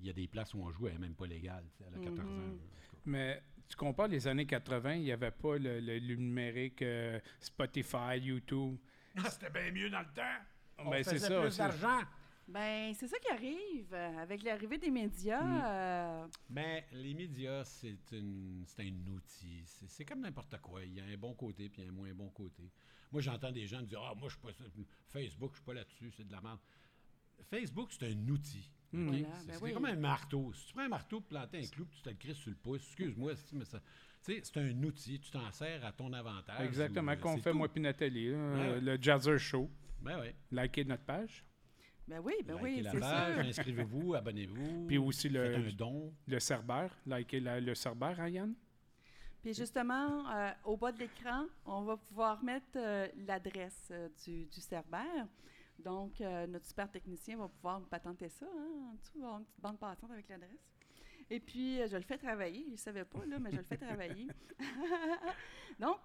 il 0.00 0.06
y 0.06 0.10
a 0.10 0.12
des 0.12 0.26
places 0.26 0.54
où 0.54 0.58
on 0.62 0.72
joue, 0.72 0.88
elle 0.88 0.94
n'est 0.94 0.98
même 1.00 1.14
pas 1.14 1.26
légale, 1.26 1.64
tu 1.76 1.78
sais, 1.78 1.84
elle 1.88 2.00
a 2.00 2.04
14 2.04 2.18
ans. 2.18 2.32
Mhm. 2.32 2.48
en 2.48 2.52
tout 2.54 2.58
cas. 2.58 2.96
Mais 3.06 3.42
tu 3.68 3.76
compares 3.76 4.08
les 4.08 4.26
années 4.26 4.46
80, 4.46 4.94
il 4.94 5.02
n'y 5.02 5.12
avait 5.12 5.30
pas 5.30 5.56
le, 5.56 5.78
le- 5.78 5.98
le 6.00 6.14
numérique 6.16 6.82
euh, 6.82 7.20
Spotify, 7.38 8.18
YouTube. 8.20 8.76
Ah, 9.24 9.30
c'était 9.30 9.50
bien 9.50 9.70
mieux 9.72 9.90
dans 9.90 10.00
le 10.00 10.12
temps. 10.14 10.38
On 10.78 10.90
Ben, 10.90 11.02
c'est 11.04 11.12
faisait 11.14 11.28
ça, 11.28 11.40
plus 11.40 11.56
d'argent. 11.56 12.00
Ben, 12.48 12.92
c'est 12.94 13.06
ça 13.06 13.18
qui 13.18 13.28
arrive. 13.30 13.92
euh, 13.92 14.18
Avec 14.18 14.42
l'arrivée 14.42 14.78
des 14.78 14.90
médias, 14.90 15.42
Mm. 15.42 15.62
euh, 15.64 16.26
Mais 16.48 16.86
les 16.92 17.14
médias, 17.14 17.64
c'est 17.64 17.98
une- 18.12 18.64
c'est 18.66 18.82
un 18.82 19.06
outil. 19.08 19.62
C'est 19.66 19.88
c'est 19.88 20.04
comme 20.04 20.20
n'importe 20.20 20.58
quoi. 20.60 20.82
Il 20.84 20.94
y 20.94 21.00
a 21.00 21.04
un 21.04 21.16
bon 21.16 21.34
côté 21.34 21.68
puis 21.68 21.82
un 21.86 21.92
moins 21.92 22.12
bon 22.12 22.28
côté. 22.30 22.70
Moi, 23.12 23.20
j'entends 23.22 23.52
des 23.52 23.66
gens 23.66 23.80
me 23.80 23.86
dire 23.86 24.00
Ah, 24.02 24.14
moi, 24.16 24.28
je 24.28 24.34
suis 24.36 24.40
pas. 24.42 24.52
Facebook, 25.08 25.50
je 25.52 25.56
suis 25.58 25.64
pas 25.64 25.74
là-dessus, 25.74 26.10
c'est 26.16 26.26
de 26.26 26.32
la 26.32 26.40
merde. 26.40 26.58
Facebook, 27.48 27.90
c'est 27.92 28.06
un 28.10 28.28
outil. 28.28 28.68
Voilà, 28.92 29.18
c'est 29.40 29.46
ben 29.46 29.54
c'est 29.54 29.62
oui. 29.62 29.72
comme 29.72 29.84
un 29.84 29.96
marteau. 29.96 30.52
Si 30.52 30.66
tu 30.66 30.72
prends 30.74 30.82
un 30.82 30.88
marteau 30.88 31.20
pour 31.20 31.28
planter 31.28 31.58
un 31.58 31.66
clou, 31.66 31.84
puis 31.86 31.96
tu 31.96 32.02
te 32.02 32.08
le 32.10 32.16
crises 32.16 32.36
sur 32.36 32.50
le 32.50 32.56
pouce, 32.56 32.82
excuse-moi, 32.82 33.32
mais 33.52 33.64
ça. 33.64 33.78
Tu 34.24 34.34
sais, 34.34 34.40
c'est 34.42 34.56
un 34.58 34.82
outil, 34.82 35.18
tu 35.20 35.30
t'en 35.30 35.50
sers 35.52 35.84
à 35.84 35.92
ton 35.92 36.12
avantage. 36.12 36.60
Exactement, 36.66 37.16
qu'on 37.16 37.38
fait 37.38 37.52
tout. 37.52 37.56
moi 37.56 37.68
puis 37.68 37.80
Nathalie, 37.80 38.34
Ouais, 38.34 38.80
le 38.80 38.98
Jazzer 39.00 39.38
Show. 39.38 39.70
Ben 40.02 40.20
oui. 40.20 40.28
Likez 40.50 40.84
notre 40.84 41.04
page. 41.04 41.44
ben 42.08 42.20
oui, 42.22 42.34
ben 42.44 42.54
Likez 42.56 42.64
oui, 42.64 42.80
la 42.82 42.90
c'est 42.90 43.48
inscrivez-vous, 43.48 44.14
abonnez-vous. 44.16 44.86
Puis 44.86 44.98
aussi 44.98 45.28
le, 45.28 45.56
un 45.56 45.72
don. 45.72 46.12
le 46.26 46.38
Cerbère. 46.40 46.94
Likez 47.06 47.40
la- 47.40 47.60
le 47.60 47.74
Cerbère, 47.74 48.18
hein, 48.20 48.28
Yann? 48.28 48.54
Puis 49.42 49.54
justement, 49.54 50.28
euh, 50.30 50.50
au 50.64 50.76
bas 50.76 50.92
de 50.92 50.98
l'écran, 50.98 51.46
on 51.64 51.82
va 51.84 51.96
pouvoir 51.96 52.42
mettre 52.44 52.66
euh, 52.76 53.08
l'adresse 53.26 53.88
euh, 53.90 54.08
du, 54.26 54.44
du 54.44 54.60
Cerbère. 54.60 55.26
Donc, 55.80 56.20
euh, 56.20 56.46
notre 56.46 56.66
super 56.66 56.90
technicien 56.90 57.36
va 57.36 57.48
pouvoir 57.48 57.80
nous 57.80 57.86
patenter 57.86 58.28
ça. 58.28 58.46
Hein, 58.46 58.90
en 58.90 58.94
dessous, 58.94 59.18
avoir 59.18 59.38
une 59.38 59.44
petite 59.44 59.60
bande 59.60 59.78
passante 59.78 60.10
avec 60.10 60.28
l'adresse. 60.28 60.70
Et 61.30 61.40
puis, 61.40 61.80
euh, 61.80 61.86
je 61.88 61.96
le 61.96 62.02
fais 62.02 62.18
travailler. 62.18 62.64
Il 62.66 62.72
ne 62.72 62.76
savait 62.76 63.04
pas, 63.04 63.24
là, 63.26 63.38
mais 63.38 63.50
je 63.50 63.56
le 63.58 63.62
fais 63.62 63.76
travailler. 63.76 64.28
Donc, 65.78 65.98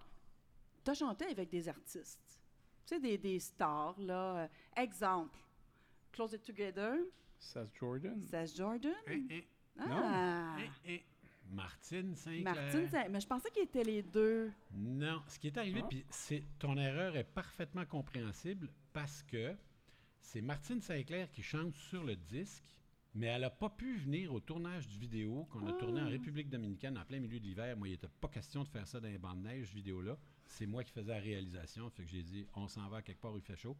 tu 0.84 0.90
as 0.90 0.94
chanté 0.94 1.26
avec 1.26 1.48
des 1.50 1.68
artistes. 1.68 2.40
Tu 2.86 2.94
sais, 2.94 3.00
des, 3.00 3.18
des 3.18 3.40
stars, 3.40 3.98
là. 4.00 4.44
Euh, 4.44 4.48
exemple, 4.76 5.38
Close 6.12 6.34
It 6.34 6.42
Together, 6.44 6.96
Seth 7.38 7.74
Jordan. 7.74 8.22
Seth 8.22 8.56
Jordan. 8.56 8.94
Hein, 9.08 9.26
hein, 9.78 9.86
Ah! 9.90 10.56
hein, 10.58 10.68
hein. 10.88 10.98
Martine 11.50 12.14
Sinclair. 12.16 12.54
Martine, 12.54 12.88
mais 13.10 13.20
je 13.20 13.26
pensais 13.26 13.50
qu'ils 13.50 13.62
étaient 13.64 13.84
les 13.84 14.02
deux. 14.02 14.50
Non, 14.72 15.22
ce 15.28 15.38
qui 15.38 15.46
est 15.48 15.56
arrivé, 15.58 15.80
Ah. 15.82 15.86
puis 15.88 16.04
c'est 16.10 16.42
ton 16.58 16.76
erreur 16.76 17.16
est 17.16 17.24
parfaitement 17.24 17.84
compréhensible 17.86 18.68
parce 18.92 19.22
que 19.22 19.54
c'est 20.20 20.40
Martine 20.40 20.80
Sinclair 20.80 21.30
qui 21.30 21.42
chante 21.42 21.74
sur 21.76 22.02
le 22.04 22.16
disque, 22.16 22.64
mais 23.14 23.26
elle 23.28 23.42
n'a 23.42 23.50
pas 23.50 23.70
pu 23.70 23.96
venir 23.96 24.32
au 24.34 24.40
tournage 24.40 24.86
du 24.88 24.98
vidéo 24.98 25.44
qu'on 25.50 25.66
a 25.66 25.72
tourné 25.72 26.00
en 26.02 26.06
Ah. 26.06 26.10
République 26.10 26.48
dominicaine 26.50 26.98
en 26.98 27.04
plein 27.04 27.20
milieu 27.20 27.38
de 27.38 27.44
l'hiver. 27.44 27.76
Moi, 27.76 27.88
il 27.88 27.92
n'était 27.92 28.08
pas 28.20 28.28
question 28.28 28.62
de 28.62 28.68
faire 28.68 28.86
ça 28.86 29.00
dans 29.00 29.08
les 29.08 29.18
bandes 29.18 29.38
de 29.42 29.48
neige, 29.48 29.72
vidéo-là. 29.72 30.18
C'est 30.46 30.66
moi 30.66 30.84
qui 30.84 30.92
faisais 30.92 31.12
la 31.14 31.20
réalisation, 31.20 31.88
fait 31.90 32.02
que 32.04 32.10
j'ai 32.10 32.22
dit, 32.22 32.46
on 32.54 32.68
s'en 32.68 32.88
va 32.88 33.02
quelque 33.02 33.20
part 33.20 33.32
où 33.32 33.36
il 33.36 33.42
fait 33.42 33.56
chaud. 33.56 33.76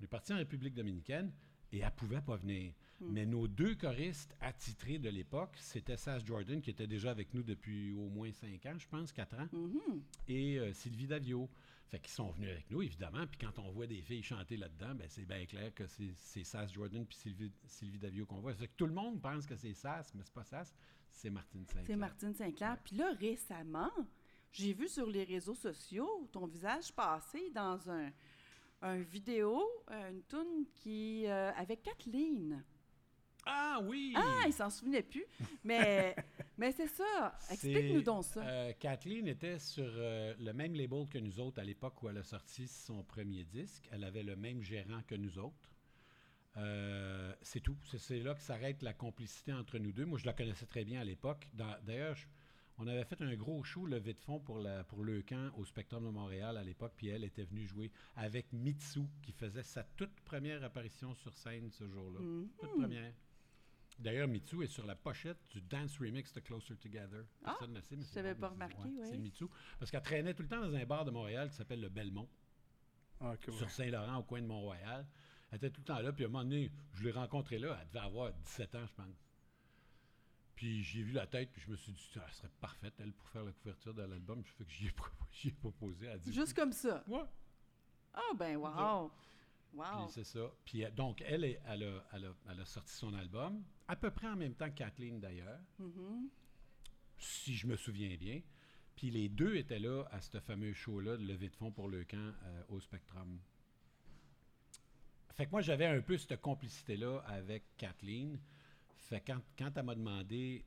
On 0.00 0.04
est 0.04 0.08
parti 0.08 0.32
en 0.32 0.36
République 0.36 0.74
dominicaine 0.74 1.32
et 1.72 1.78
elle 1.80 1.90
pouvait 1.92 2.20
pas 2.20 2.36
venir. 2.36 2.72
Hmm. 3.00 3.12
Mais 3.12 3.26
nos 3.26 3.46
deux 3.46 3.74
choristes 3.74 4.34
attitrés 4.40 4.98
de 4.98 5.08
l'époque, 5.10 5.54
c'était 5.58 5.96
Sass 5.96 6.24
Jordan, 6.24 6.60
qui 6.60 6.70
était 6.70 6.86
déjà 6.86 7.10
avec 7.10 7.34
nous 7.34 7.42
depuis 7.42 7.92
au 7.92 8.08
moins 8.08 8.32
cinq 8.32 8.64
ans, 8.66 8.78
je 8.78 8.88
pense, 8.88 9.12
quatre 9.12 9.34
ans 9.38 9.48
Mhm. 9.52 10.02
et 10.28 10.58
euh, 10.58 10.72
Sylvie 10.72 11.06
Davio. 11.06 11.48
Fait 11.88 12.00
qu'ils 12.00 12.10
sont 12.12 12.30
venus 12.32 12.50
avec 12.50 12.68
nous, 12.70 12.82
évidemment. 12.82 13.24
Puis 13.28 13.38
quand 13.38 13.60
on 13.60 13.70
voit 13.70 13.86
des 13.86 14.02
filles 14.02 14.22
chanter 14.22 14.56
là-dedans, 14.56 14.94
ben 14.96 15.06
c'est 15.08 15.24
bien 15.24 15.46
clair 15.46 15.72
que 15.72 15.84
c'est 15.86 16.42
Sass 16.42 16.72
Jordan 16.72 17.06
puis 17.06 17.16
Sylvie, 17.16 17.52
Sylvie 17.64 17.98
Davio 17.98 18.26
qu'on 18.26 18.40
voit. 18.40 18.54
Fait 18.54 18.66
que 18.66 18.72
tout 18.76 18.86
le 18.86 18.92
monde 18.92 19.20
pense 19.22 19.46
que 19.46 19.54
c'est 19.54 19.72
Sass, 19.74 20.12
mais 20.14 20.22
c'est 20.24 20.34
pas 20.34 20.42
Sass, 20.42 20.74
c'est 21.12 21.30
Martine 21.30 21.64
Sinclair. 21.64 21.84
C'est 21.86 21.96
Martine 21.96 22.34
Sinclair. 22.34 22.76
Puis 22.82 22.96
là, 22.96 23.12
récemment, 23.20 23.92
j'ai 24.50 24.72
vu 24.72 24.88
sur 24.88 25.06
les 25.08 25.22
réseaux 25.22 25.54
sociaux 25.54 26.28
ton 26.32 26.46
visage 26.46 26.92
passer 26.92 27.50
dans 27.54 27.88
un, 27.88 28.10
un 28.82 28.98
vidéo, 28.98 29.62
euh, 29.90 30.10
une 30.10 30.22
toune 30.24 30.66
qui 30.74 31.26
euh, 31.26 31.50
avec 31.56 31.82
Kathleen. 31.82 32.64
Ah 33.48 33.78
oui! 33.84 34.12
Ah, 34.16 34.42
il 34.46 34.52
s'en 34.52 34.68
souvenait 34.70 35.02
plus. 35.04 35.24
Mais, 35.62 36.16
mais 36.58 36.72
c'est 36.72 36.88
ça. 36.88 37.38
Explique-nous 37.50 38.02
donc 38.02 38.24
ça. 38.24 38.44
euh, 38.44 38.72
Kathleen 38.78 39.28
était 39.28 39.58
sur 39.60 39.84
euh, 39.86 40.34
le 40.40 40.52
même 40.52 40.74
label 40.74 41.06
que 41.08 41.18
nous 41.18 41.38
autres 41.38 41.60
à 41.60 41.64
l'époque 41.64 42.02
où 42.02 42.08
elle 42.08 42.18
a 42.18 42.24
sorti 42.24 42.66
son 42.66 43.04
premier 43.04 43.44
disque. 43.44 43.88
Elle 43.92 44.02
avait 44.04 44.24
le 44.24 44.34
même 44.34 44.62
gérant 44.62 45.00
que 45.06 45.14
nous 45.14 45.38
autres. 45.38 45.70
Euh, 46.56 47.32
c'est 47.42 47.60
tout. 47.60 47.76
C'est, 47.98 48.18
là 48.18 48.34
que 48.34 48.40
s'arrête 48.42 48.82
la 48.82 48.94
complicité 48.94 49.52
entre 49.52 49.78
nous 49.78 49.92
deux. 49.92 50.06
Moi, 50.06 50.18
je 50.18 50.26
la 50.26 50.32
connaissais 50.32 50.66
très 50.66 50.84
bien 50.84 51.00
à 51.00 51.04
l'époque. 51.04 51.46
D'ailleurs, 51.52 52.16
je- 52.16 52.26
on 52.78 52.86
avait 52.86 53.04
fait 53.04 53.20
un 53.22 53.34
gros 53.36 53.62
show 53.64 53.86
levé 53.86 54.12
de 54.12 54.20
fonds 54.20 54.38
pour, 54.40 54.58
la, 54.58 54.84
pour 54.84 55.02
le 55.04 55.22
camp 55.22 55.50
au 55.56 55.64
Spectrum 55.64 56.04
de 56.04 56.10
Montréal 56.10 56.56
à 56.56 56.62
l'époque, 56.62 56.92
puis 56.96 57.08
elle 57.08 57.24
était 57.24 57.44
venue 57.44 57.66
jouer 57.66 57.90
avec 58.16 58.52
Mitsu, 58.52 59.00
qui 59.22 59.32
faisait 59.32 59.62
sa 59.62 59.82
toute 59.82 60.20
première 60.20 60.62
apparition 60.62 61.14
sur 61.14 61.34
scène 61.36 61.70
ce 61.70 61.88
jour-là. 61.88 62.20
Mhm. 62.20 62.48
Toute 62.60 62.70
première. 62.78 63.12
D'ailleurs, 63.98 64.28
Mitsu 64.28 64.62
est 64.62 64.66
sur 64.66 64.84
la 64.84 64.94
pochette 64.94 65.38
du 65.50 65.62
dance 65.62 65.96
remix 65.98 66.30
de 66.34 66.40
Closer 66.40 66.76
Together. 66.76 67.24
Ah, 67.44 67.52
Personne 67.58 67.70
ne 67.70 67.76
le 67.76 67.82
sait, 67.82 67.96
mais 67.96 68.04
je 68.04 68.34
pas 68.38 68.48
remarqué, 68.48 68.76
c'est- 68.82 68.88
ouais. 69.00 69.06
C'est 69.06 69.16
Mitsu. 69.16 69.46
Parce 69.78 69.90
qu'elle 69.90 70.02
traînait 70.02 70.34
tout 70.34 70.42
le 70.42 70.48
temps 70.48 70.60
dans 70.60 70.74
un 70.74 70.84
bar 70.84 71.06
de 71.06 71.10
Montréal 71.10 71.48
qui 71.48 71.56
s'appelle 71.56 71.80
le 71.80 71.88
Belmont, 71.88 72.28
Ah, 73.20 73.30
ouais. 73.30 73.52
sur 73.52 73.70
Saint-Laurent, 73.70 74.18
au 74.18 74.22
coin 74.24 74.42
de 74.42 74.46
Mont-Royal. 74.46 75.06
Elle 75.50 75.56
était 75.56 75.70
tout 75.70 75.80
le 75.80 75.86
temps 75.86 76.00
là, 76.00 76.12
puis 76.12 76.24
à 76.24 76.28
un 76.28 76.30
moment 76.30 76.44
donné, 76.44 76.70
je 76.92 77.04
l'ai 77.04 77.12
rencontrée 77.12 77.58
là, 77.58 77.78
elle 77.80 77.88
devait 77.88 78.04
avoir 78.04 78.32
17 78.34 78.74
ans, 78.74 78.84
je 78.86 78.92
pense. 78.92 79.25
Puis 80.56 80.82
j'ai 80.82 81.02
vu 81.02 81.12
la 81.12 81.26
tête, 81.26 81.52
puis 81.52 81.62
je 81.62 81.70
me 81.70 81.76
suis 81.76 81.92
dit, 81.92 82.08
elle 82.14 82.32
serait 82.32 82.50
parfaite, 82.60 82.94
elle, 82.98 83.12
pour 83.12 83.28
faire 83.28 83.44
la 83.44 83.52
couverture 83.52 83.92
de 83.94 84.02
l'album. 84.02 84.42
Je 84.44 84.52
fais 84.52 84.64
que 84.64 84.70
j'y 84.72 84.86
ai, 84.86 84.90
pro- 84.90 85.10
j'y 85.30 85.48
ai 85.48 85.52
proposé. 85.52 86.08
A 86.08 86.18
dit, 86.18 86.32
Juste 86.32 86.54
comme 86.54 86.72
ça? 86.72 87.04
ouais. 87.06 87.24
Ah, 88.14 88.32
ben, 88.34 88.56
wow. 88.56 89.12
Wow. 89.74 90.04
Puis 90.06 90.12
c'est 90.14 90.24
ça. 90.24 90.50
Puis 90.64 90.82
euh, 90.84 90.90
donc, 90.90 91.22
elle, 91.26 91.44
est- 91.44 91.60
elle, 91.66 91.82
a, 91.84 92.06
elle, 92.14 92.24
a, 92.24 92.34
elle 92.50 92.60
a 92.60 92.64
sorti 92.64 92.94
son 92.94 93.12
album, 93.12 93.62
à 93.86 93.94
peu 93.96 94.10
près 94.10 94.26
en 94.28 94.36
même 94.36 94.54
temps 94.54 94.70
que 94.70 94.76
Kathleen 94.76 95.20
d'ailleurs, 95.20 95.60
Mhm. 95.78 96.30
si 97.18 97.54
je 97.54 97.66
me 97.66 97.76
souviens 97.76 98.16
bien. 98.16 98.40
Puis 98.96 99.10
les 99.10 99.28
deux 99.28 99.56
étaient 99.56 99.78
là 99.78 100.04
à 100.10 100.22
ce 100.22 100.40
fameux 100.40 100.72
show-là 100.72 101.18
de 101.18 101.26
levée 101.26 101.50
de 101.50 101.56
fonds 101.56 101.70
pour 101.70 101.88
le 101.88 102.04
camp 102.04 102.32
euh, 102.44 102.62
au 102.70 102.80
Spectrum. 102.80 103.38
Fait 105.34 105.44
que 105.44 105.50
moi, 105.50 105.60
j'avais 105.60 105.84
un 105.84 106.00
peu 106.00 106.16
cette 106.16 106.40
complicité-là 106.40 107.18
avec 107.26 107.62
Kathleen. 107.76 108.40
Fait 109.06 109.20
quand, 109.20 109.40
quand 109.56 109.70
elle 109.76 109.84
m'a 109.84 109.94
demandé 109.94 110.64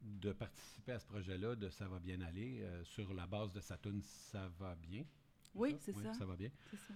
de 0.00 0.32
participer 0.32 0.92
à 0.92 1.00
ce 1.00 1.06
projet-là, 1.06 1.56
de 1.56 1.68
Ça 1.68 1.88
va 1.88 1.98
bien 1.98 2.20
aller, 2.20 2.60
euh, 2.62 2.84
sur 2.84 3.12
la 3.12 3.26
base 3.26 3.52
de 3.52 3.60
sa 3.60 3.76
tune 3.76 4.02
Ça 4.02 4.48
va 4.58 4.76
bien. 4.76 5.04
Oui, 5.54 5.76
c'est 5.80 5.92
ça? 5.92 6.14
Ça 6.14 6.24
va 6.24 6.36
bien. 6.36 6.50
C'est 6.70 6.76
ça. 6.76 6.94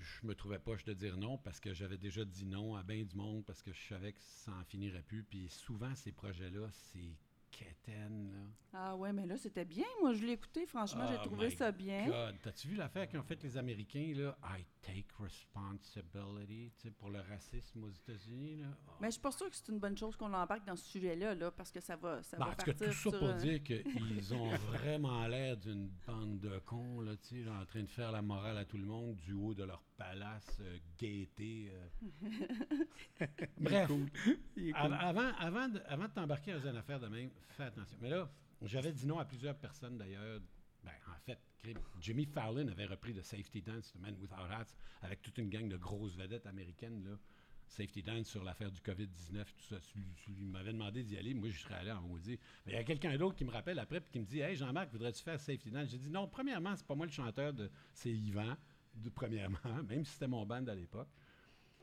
je 0.00 0.26
me 0.26 0.34
trouvais 0.34 0.58
pas 0.58 0.76
de 0.76 0.92
dire 0.92 1.16
non 1.16 1.38
parce 1.38 1.58
que 1.58 1.74
j'avais 1.74 1.98
déjà 1.98 2.24
dit 2.24 2.46
non 2.46 2.76
à 2.76 2.82
bien 2.82 3.02
du 3.02 3.16
monde 3.16 3.44
parce 3.44 3.62
que 3.62 3.72
je 3.72 3.88
savais 3.88 4.12
que 4.12 4.20
ça 4.20 4.52
en 4.52 4.64
finirait 4.64 5.02
plus. 5.02 5.24
Puis 5.24 5.48
souvent, 5.48 5.94
ces 5.96 6.12
projets-là, 6.12 6.68
c'est 6.70 7.16
quétaine, 7.58 8.30
là. 8.32 8.38
Ah, 8.72 8.96
ouais, 8.96 9.12
mais 9.12 9.26
là, 9.26 9.36
c'était 9.36 9.64
bien. 9.64 9.86
Moi, 10.00 10.12
je 10.12 10.24
l'ai 10.24 10.32
écouté. 10.32 10.66
Franchement, 10.66 11.06
j'ai 11.08 11.16
Oh 11.20 11.24
trouvé 11.24 11.46
my 11.48 11.52
ça 11.56 11.72
bien. 11.72 12.06
God, 12.06 12.36
t'as-tu 12.42 12.68
vu 12.68 12.76
l'affaire 12.76 13.08
qu'ont 13.08 13.22
fait 13.22 13.42
les 13.42 13.56
Américains, 13.56 14.12
là? 14.14 14.36
I 14.44 14.64
take 14.82 15.06
responsibility, 15.18 16.72
tu 16.76 16.82
sais, 16.82 16.90
pour 16.90 17.10
le 17.10 17.20
racisme 17.20 17.84
aux 17.84 17.90
États-Unis, 17.90 18.56
là. 18.56 18.66
Oh. 18.86 18.90
Mais 19.00 19.08
je 19.08 19.12
suis 19.12 19.20
pas 19.20 19.30
sûre 19.32 19.48
que 19.50 19.56
c'est 19.56 19.68
une 19.68 19.78
bonne 19.78 19.96
chose 19.96 20.16
qu'on 20.16 20.32
embarque 20.32 20.66
dans 20.66 20.76
ce 20.76 20.84
sujet-là, 20.84 21.34
là, 21.34 21.50
parce 21.50 21.70
que 21.72 21.80
ça 21.80 21.96
va, 21.96 22.22
ça 22.22 22.36
Ben, 22.36 22.46
va 22.46 22.50
en 22.52 22.54
tout 22.54 22.72
ça 22.78 22.92
sur, 22.92 23.18
pour 23.18 23.34
dire 23.34 23.62
qu'ils 23.62 23.82
ont 24.34 24.50
vraiment 24.56 25.26
l'air 25.26 25.56
d'une 25.56 25.88
bande 26.06 26.38
de 26.38 26.58
cons, 26.60 27.00
là, 27.00 27.16
tu 27.16 27.42
sais, 27.42 27.50
en 27.50 27.64
train 27.64 27.82
de 27.82 27.90
faire 27.90 28.12
la 28.12 28.22
morale 28.22 28.58
à 28.58 28.64
tout 28.64 28.78
le 28.78 28.84
monde 28.86 29.16
du 29.16 29.32
haut 29.32 29.54
de 29.54 29.64
leur 29.64 29.82
palace, 29.98 30.58
euh, 30.62 30.78
gaieté. 30.98 31.70
euh. 31.72 33.26
Bref, 33.58 33.82
Av- 33.82 33.86
cool. 33.88 34.08
Avant, 34.74 35.32
avant, 35.38 35.68
de, 35.68 35.80
avant 35.86 36.04
de 36.04 36.12
t'embarquer 36.12 36.52
dans 36.52 36.68
une 36.70 36.76
affaire 36.76 37.00
de 37.00 37.08
même, 37.08 37.30
fais 37.50 37.64
attention. 37.64 37.98
Mais 38.00 38.08
là, 38.10 38.30
j'avais 38.62 38.92
dit 38.92 39.06
non 39.06 39.18
à 39.18 39.24
plusieurs 39.24 39.56
personnes 39.56 39.98
d'ailleurs. 39.98 40.40
Ben, 40.84 40.92
en 41.08 41.18
fait. 41.26 41.38
Jimmy 42.00 42.24
Fallon 42.24 42.68
avait 42.68 42.86
repris 42.86 43.12
le 43.12 43.20
Safety 43.20 43.60
Dance, 43.60 43.92
The 43.92 44.00
Man 44.00 44.14
Without 44.20 44.48
Hats, 44.50 44.74
avec 45.02 45.20
toute 45.22 45.36
une 45.38 45.50
gang 45.50 45.68
de 45.68 45.76
grosses 45.76 46.14
vedettes 46.16 46.46
américaines. 46.46 47.04
Là. 47.04 47.18
Safety 47.66 48.02
Dance 48.02 48.28
sur 48.28 48.44
l'affaire 48.44 48.70
du 48.70 48.80
COVID-19, 48.80 49.44
tout 49.44 49.74
ça. 49.74 49.76
Il 50.28 50.46
m'avait 50.46 50.72
demandé 50.72 51.02
d'y 51.02 51.18
aller. 51.18 51.34
Moi, 51.34 51.50
je 51.50 51.58
serais 51.58 51.74
allé 51.74 51.90
en 51.90 52.00
maudit. 52.00 52.38
Mais 52.64 52.72
il 52.72 52.76
y 52.76 52.78
a 52.78 52.84
quelqu'un 52.84 53.14
d'autre 53.18 53.34
qui 53.36 53.44
me 53.44 53.50
rappelle 53.50 53.78
après 53.80 54.00
puis 54.00 54.10
qui 54.10 54.20
me 54.20 54.24
dit 54.24 54.38
Hey, 54.40 54.54
Jean-Marc, 54.56 54.90
voudrais-tu 54.92 55.22
faire 55.22 55.38
Safety 55.40 55.70
Dance 55.70 55.90
J'ai 55.90 55.98
dit 55.98 56.08
non, 56.08 56.28
premièrement, 56.28 56.74
c'est 56.76 56.86
pas 56.86 56.94
moi 56.94 57.04
le 57.06 57.12
chanteur, 57.12 57.52
de, 57.52 57.68
c'est 57.92 58.12
Yvan, 58.12 58.56
de, 59.02 59.10
premièrement, 59.10 59.58
même 59.88 60.04
si 60.04 60.12
c'était 60.12 60.28
mon 60.28 60.44
band 60.46 60.66
à 60.66 60.74
l'époque. 60.74 61.08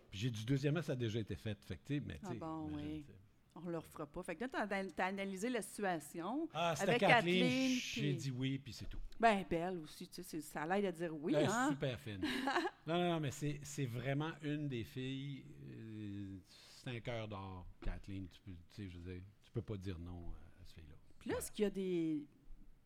Puis 0.09 0.19
j'ai 0.19 0.29
dit 0.29 0.45
deuxièmement, 0.45 0.81
ça 0.81 0.93
a 0.93 0.95
déjà 0.95 1.19
été 1.19 1.35
fait. 1.35 1.61
Fait 1.63 1.77
que, 1.77 1.83
tu 1.85 1.95
sais, 1.95 2.03
mais, 2.05 2.19
Ah 2.23 2.33
bon, 2.33 2.69
oui. 2.73 3.03
tu 3.05 3.11
sais. 3.11 3.19
On 3.57 3.69
le 3.69 3.77
refera 3.77 4.05
pas. 4.05 4.21
Fait 4.21 4.35
que 4.35 4.43
là, 4.43 4.67
tu 4.67 5.01
as, 5.01 5.05
analysé 5.05 5.49
la 5.49 5.61
situation. 5.61 6.49
Ah, 6.53 6.73
c'était 6.75 6.89
Avec 6.89 6.99
Kathleen, 6.99 7.43
Kathleen, 7.45 7.79
j'ai 7.81 8.13
dit 8.13 8.31
oui, 8.31 8.59
puis 8.59 8.73
c'est 8.73 8.89
tout. 8.89 8.99
Ben, 9.17 9.45
belle 9.49 9.77
aussi, 9.77 10.09
tu 10.09 10.23
sais, 10.23 10.41
ça 10.41 10.65
l'aide 10.65 10.85
à 10.85 10.91
dire 10.91 11.15
oui, 11.15 11.33
Elle 11.35 11.43
est 11.43 11.47
hein? 11.47 11.69
super 11.69 11.97
fine. 12.01 12.19
non, 12.85 12.95
non, 12.97 13.09
non, 13.11 13.19
mais 13.21 13.31
c'est 13.31 13.61
c'est 13.63 13.85
vraiment 13.85 14.31
une 14.41 14.67
des 14.67 14.83
filles. 14.83 15.45
euh, 15.71 16.37
c'est 16.49 16.89
un 16.89 16.99
cœur 16.99 17.29
d'or, 17.29 17.65
Kathleen. 17.81 18.27
Tu, 18.27 18.41
peux, 18.41 18.51
tu 18.51 18.83
sais, 18.83 18.89
je 18.89 18.97
veux 18.99 19.13
dire, 19.13 19.21
tu 19.45 19.51
peux 19.51 19.61
pas 19.61 19.77
dire 19.77 19.97
non 19.99 20.29
à 20.31 20.65
cette 20.65 20.75
fille-là. 20.75 20.95
Puis 21.17 21.29
là, 21.29 21.37
est-ce 21.37 21.51
qu'il 21.51 21.63
y 21.63 21.65
a 21.65 21.71
des 21.71 22.25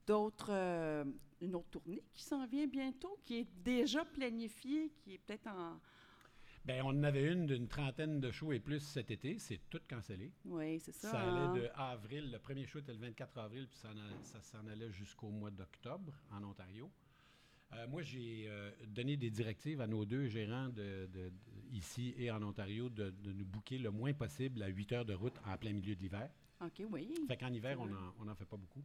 d'autres 0.10 0.49
euh, 0.51 1.05
une 1.39 1.53
autre 1.55 1.70
tournée 1.70 2.01
qui 2.16 2.24
s'en 2.24 2.45
vient 2.47 2.66
bientôt, 2.66 3.20
qui 3.26 3.38
est 3.41 3.47
déjà 3.64 4.03
planifiée, 4.03 4.91
qui 5.03 5.14
est 5.14 5.18
peut-être 5.20 5.47
en 5.47 5.80
Ben, 6.66 6.82
on 6.84 6.89
en 6.89 7.03
avait 7.03 7.32
une 7.32 7.45
d'une 7.45 7.68
trentaine 7.68 8.20
de 8.20 8.32
shows 8.32 8.51
et 8.51 8.60
plus 8.60 8.80
cet 8.80 9.12
été. 9.12 9.38
C'est 9.38 9.60
tout 9.70 9.80
cancellé. 9.88 10.32
Oui, 10.45 10.80
c'est 10.80 10.91
ça. 10.93 11.12
Ça, 11.12 11.22
hein? 11.22 11.45
allait 11.51 11.62
de 11.62 11.70
avril. 11.76 12.32
Le 12.32 12.39
premier 12.39 12.66
show 12.66 12.80
était 12.80 12.91
le 12.93 12.99
24 12.99 13.38
avril, 13.38 13.68
puis 13.70 13.78
ça, 13.78 13.89
en 13.89 13.97
allait- 13.97 14.24
ça 14.24 14.41
s'en 14.41 14.66
allait 14.68 14.91
jusqu'au 14.91 15.30
mois 15.30 15.51
d'octobre 15.51 16.14
en 16.32 16.43
Ontario. 16.43 16.89
Euh, 17.74 17.88
moi, 17.88 18.01
j'ai 18.01 18.45
euh, 18.47 18.72
donné 18.88 19.16
des 19.16 19.30
directives 19.30 19.80
à 19.80 19.86
nos 19.86 20.03
deux 20.03 20.26
gérants 20.28 20.70
de, 20.70 21.07
de- 21.14 21.30
de- 21.30 21.32
ici 21.72 22.16
et 22.18 22.32
en 22.32 22.41
Ontario 22.41 22.89
de, 22.89 23.12
de 23.12 23.32
nous 23.32 23.45
booker 23.45 23.78
le 23.78 23.91
moins 23.91 24.12
possible 24.14 24.64
à 24.64 24.68
8 24.70 24.91
heures 24.91 25.05
de 25.05 25.14
route 25.14 25.36
en 25.45 25.55
plein 25.55 25.72
milieu 25.74 25.95
de 25.95 26.01
l'hiver. 26.01 26.32
OK, 26.62 26.82
oui. 26.91 27.14
Fait 27.28 27.38
qu'en 27.38 27.53
hiver, 27.53 27.80
on 27.80 27.86
n'en 27.86 28.14
on 28.20 28.28
en 28.28 28.34
fait 28.36 28.45
pas 28.45 28.57
beaucoup. 28.57 28.84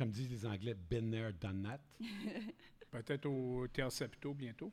Comme 0.00 0.10
disent 0.12 0.30
les 0.30 0.46
Anglais, 0.46 0.74
been 0.88 1.10
there, 1.10 1.30
done 1.38 1.62
that. 1.62 1.78
Peut-être 2.90 3.26
au 3.26 3.66
Théâtre 3.68 3.92
Saputo 3.92 4.32
bientôt. 4.32 4.72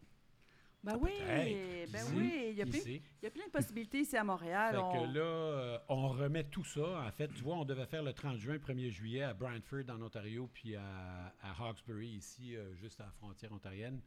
Ben 0.82 0.98
oui, 1.02 1.12
peut-être. 1.20 1.92
ben 1.92 2.06
oui, 2.16 2.46
il 2.52 2.56
y, 2.56 2.62
a 2.62 2.66
plein, 2.66 2.80
il 2.86 3.02
y 3.24 3.26
a 3.26 3.30
plein 3.30 3.46
de 3.48 3.52
possibilités 3.52 4.00
ici 4.00 4.16
à 4.16 4.24
Montréal. 4.24 4.74
Fait 4.76 4.82
on- 4.82 4.92
que 4.94 5.14
là, 5.14 5.22
euh, 5.22 5.78
on 5.90 6.08
remet 6.08 6.46
tout 6.46 6.64
ça. 6.64 7.02
En 7.06 7.12
fait, 7.12 7.28
tu 7.34 7.44
vois, 7.44 7.58
on 7.58 7.66
devait 7.66 7.88
faire 7.88 8.04
le 8.04 8.14
30 8.14 8.38
juin, 8.38 8.56
1er 8.58 8.90
juillet 8.90 9.24
à 9.24 9.34
Brantford, 9.34 9.84
en 9.90 10.02
Ontario, 10.02 10.50
puis 10.54 10.78
à, 10.78 11.34
à 11.42 11.52
Hawkesbury, 11.62 12.08
ici, 12.08 12.56
euh, 12.56 12.74
juste 12.76 13.02
à 13.02 13.06
la 13.08 13.12
frontière 13.12 13.52
ontarienne. 13.52 14.00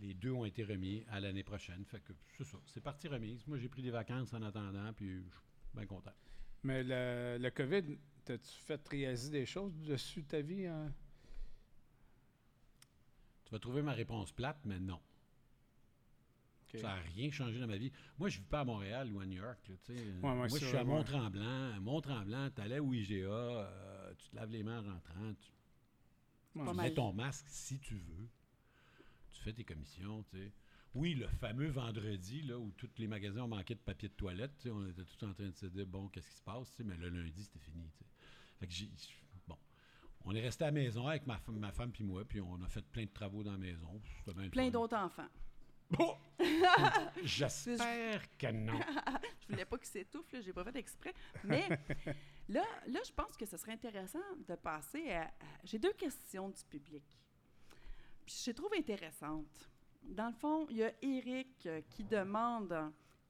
Les 0.00 0.14
deux 0.14 0.32
ont 0.32 0.46
été 0.46 0.64
remis 0.64 1.04
à 1.10 1.20
l'année 1.20 1.42
prochaine. 1.44 1.84
Fait 1.84 2.00
que 2.00 2.14
c'est 2.38 2.44
ça. 2.44 2.56
C'est 2.64 2.80
parti 2.82 3.06
remise. 3.06 3.46
Moi, 3.46 3.58
j'ai 3.58 3.68
pris 3.68 3.82
des 3.82 3.90
vacances 3.90 4.32
en 4.32 4.40
attendant, 4.40 4.94
puis 4.94 5.08
je 5.16 5.30
suis 5.30 5.40
bien 5.74 5.84
content. 5.84 6.12
Mais 6.62 6.82
le, 6.82 7.36
le 7.38 7.50
COVID, 7.50 7.98
t'as-tu 8.24 8.50
fait 8.66 8.88
réaliser 8.88 9.30
des 9.30 9.46
choses 9.46 9.74
dessus 9.82 10.24
ta 10.24 10.40
vie? 10.40 10.66
hein? 10.66 10.92
Tu 13.44 13.52
vas 13.52 13.58
trouver 13.58 13.82
ma 13.82 13.92
réponse 13.92 14.32
plate, 14.32 14.58
mais 14.64 14.78
non. 14.80 15.00
Ça 16.80 16.88
n'a 16.88 16.94
rien 17.02 17.30
changé 17.30 17.60
dans 17.60 17.68
ma 17.68 17.76
vie. 17.76 17.92
Moi, 18.18 18.28
je 18.28 18.38
ne 18.38 18.42
vis 18.42 18.48
pas 18.48 18.60
à 18.60 18.64
Montréal 18.64 19.08
ou 19.12 19.20
à 19.20 19.26
New 19.26 19.36
York. 19.40 19.60
là, 19.68 19.94
moi, 20.20 20.34
Moi, 20.34 20.48
je 20.48 20.56
suis 20.66 20.76
à. 20.76 20.82
Mont-Tremblant. 20.82 21.80
Mont-Tremblant, 21.80 22.50
tu 22.50 22.60
allais 22.62 22.80
au 22.80 22.92
IGA, 22.92 23.14
euh, 23.28 24.14
tu 24.18 24.28
te 24.30 24.34
laves 24.34 24.50
les 24.50 24.64
mains 24.64 24.80
en 24.84 24.92
rentrant, 24.94 25.34
tu, 25.40 25.50
Ouais. 26.58 26.74
Mets 26.74 26.94
ton 26.94 27.12
masque 27.12 27.46
si 27.48 27.78
tu 27.80 27.94
veux. 27.96 28.28
Tu 29.32 29.40
fais 29.42 29.52
tes 29.52 29.64
commissions, 29.64 30.24
tu 30.24 30.36
sais. 30.38 30.52
Oui, 30.94 31.14
le 31.14 31.26
fameux 31.26 31.68
vendredi, 31.68 32.42
là, 32.42 32.58
où 32.58 32.70
tous 32.76 32.90
les 32.98 33.08
magasins 33.08 33.42
ont 33.42 33.48
manqué 33.48 33.74
de 33.74 33.80
papier 33.80 34.08
de 34.08 34.14
toilette, 34.14 34.52
on 34.70 34.86
était 34.88 35.04
tous 35.04 35.26
en 35.26 35.32
train 35.32 35.48
de 35.48 35.54
se 35.56 35.66
dire, 35.66 35.86
bon, 35.86 36.08
qu'est-ce 36.08 36.28
qui 36.30 36.36
se 36.36 36.42
passe, 36.42 36.76
mais 36.84 36.96
le 36.96 37.08
lundi, 37.08 37.42
c'était 37.42 37.58
fini, 37.58 37.84
tu 37.98 38.04
sais. 38.04 38.10
Fait 38.64 38.68
que 38.68 38.72
j'ai... 38.72 38.90
Bon. 39.46 39.58
On 40.24 40.34
est 40.34 40.40
resté 40.40 40.64
à 40.64 40.68
la 40.68 40.72
maison 40.72 41.06
avec 41.06 41.26
ma, 41.26 41.36
femme- 41.38 41.58
ma 41.58 41.70
femme 41.70 41.92
puis 41.92 42.02
moi, 42.02 42.24
puis 42.24 42.40
on 42.40 42.62
a 42.62 42.68
fait 42.68 42.80
plein 42.86 43.04
de 43.04 43.10
travaux 43.10 43.42
dans 43.42 43.52
la 43.52 43.58
maison. 43.58 44.00
Plein 44.50 44.70
d'autres 44.70 44.96
enfants. 44.96 45.28
Bon! 45.90 46.16
J'espère 47.22 48.22
que 48.38 48.50
non. 48.50 48.80
Je 49.42 49.48
voulais 49.52 49.64
pas 49.66 49.76
qu'il 49.76 49.86
s'étouffe, 49.88 50.32
là, 50.32 50.40
j'ai 50.40 50.52
pas 50.52 50.64
fait 50.64 50.76
exprès. 50.76 51.12
Mais 51.44 51.68
là, 52.48 52.64
là, 52.86 53.00
je 53.06 53.12
pense 53.12 53.36
que 53.36 53.44
ce 53.44 53.56
serait 53.58 53.72
intéressant 53.72 54.18
de 54.48 54.54
passer 54.54 55.10
à. 55.12 55.24
à- 55.24 55.30
J'ai 55.64 55.78
deux 55.78 55.92
questions 55.92 56.48
du 56.48 56.64
public. 56.64 57.04
Puis 58.24 58.34
je 58.44 58.50
les 58.50 58.54
trouve 58.54 58.72
intéressantes. 58.76 59.68
Dans 60.02 60.28
le 60.28 60.32
fond, 60.34 60.66
il 60.70 60.78
y 60.78 60.84
a 60.84 60.92
Eric 61.02 61.66
euh, 61.66 61.82
qui 61.90 62.02
demande 62.04 62.74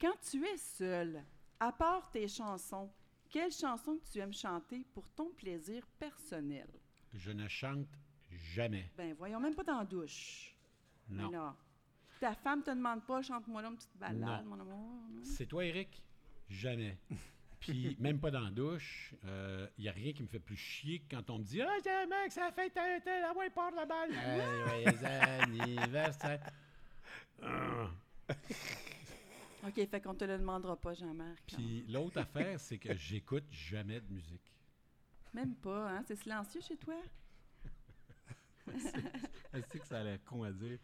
Quand 0.00 0.14
tu 0.30 0.44
es 0.46 0.56
seul, 0.56 1.24
à 1.58 1.72
part 1.72 2.08
tes 2.12 2.28
chansons, 2.28 2.88
quelle 3.34 3.50
chanson 3.50 3.96
que 3.96 4.04
tu 4.12 4.20
aimes 4.20 4.32
chanter 4.32 4.86
pour 4.94 5.10
ton 5.10 5.30
plaisir 5.32 5.84
personnel? 5.98 6.68
Je 7.12 7.32
ne 7.32 7.48
chante 7.48 7.88
jamais. 8.30 8.88
Ben, 8.96 9.12
voyons, 9.18 9.40
même 9.40 9.56
pas 9.56 9.64
dans 9.64 9.78
la 9.78 9.84
douche. 9.84 10.54
Non. 11.08 11.52
Ta 12.20 12.32
femme 12.36 12.62
te 12.62 12.70
demande 12.70 13.04
pas, 13.04 13.22
chante-moi 13.22 13.60
là 13.60 13.68
une 13.70 13.76
petite 13.76 13.96
balade, 13.96 14.44
Non. 14.44 14.50
mon 14.56 14.60
amour. 14.60 14.76
non? 15.10 15.24
C'est 15.24 15.46
toi, 15.46 15.64
Eric? 15.64 16.00
Jamais. 16.48 16.96
Puis 17.58 17.96
même 17.98 18.20
pas 18.20 18.30
dans 18.30 18.40
la 18.40 18.50
douche. 18.52 19.12
Il 19.24 19.82
n'y 19.82 19.88
a 19.88 19.92
rien 19.92 20.12
qui 20.12 20.22
me 20.22 20.28
fait 20.28 20.38
plus 20.38 20.56
chier 20.56 21.00
que 21.00 21.16
quand 21.16 21.28
on 21.30 21.38
me 21.38 21.44
dit 21.44 21.60
Ah, 21.60 21.78
tiens, 21.82 22.06
mec, 22.06 22.30
ça 22.30 22.52
fait 22.52 22.70
tel, 22.70 23.02
tel, 23.02 23.24
ah 23.26 23.36
ouais, 23.36 23.50
part 23.50 23.72
la 23.72 23.84
balle. 23.84 24.12
Joyeux 24.68 25.04
anniversaire. 25.04 26.52
OK, 29.66 29.88
fait 29.88 30.00
qu'on 30.00 30.14
te 30.14 30.24
le 30.24 30.38
demandera 30.38 30.76
pas, 30.76 30.94
Jean-Marc. 30.94 31.42
Puis 31.46 31.84
l'autre 31.88 32.18
affaire, 32.18 32.60
c'est 32.60 32.78
que 32.78 32.94
j'écoute 32.94 33.44
jamais 33.50 34.00
de 34.00 34.12
musique. 34.12 34.52
Même 35.32 35.54
pas, 35.56 35.90
hein? 35.90 36.02
C'est 36.06 36.16
silencieux 36.16 36.60
chez 36.60 36.76
toi? 36.76 36.94
Je 39.54 39.60
sais 39.70 39.78
que 39.78 39.86
ça 39.86 40.00
a 40.00 40.02
l'air 40.02 40.18
con 40.24 40.42
à 40.42 40.50
dire? 40.50 40.78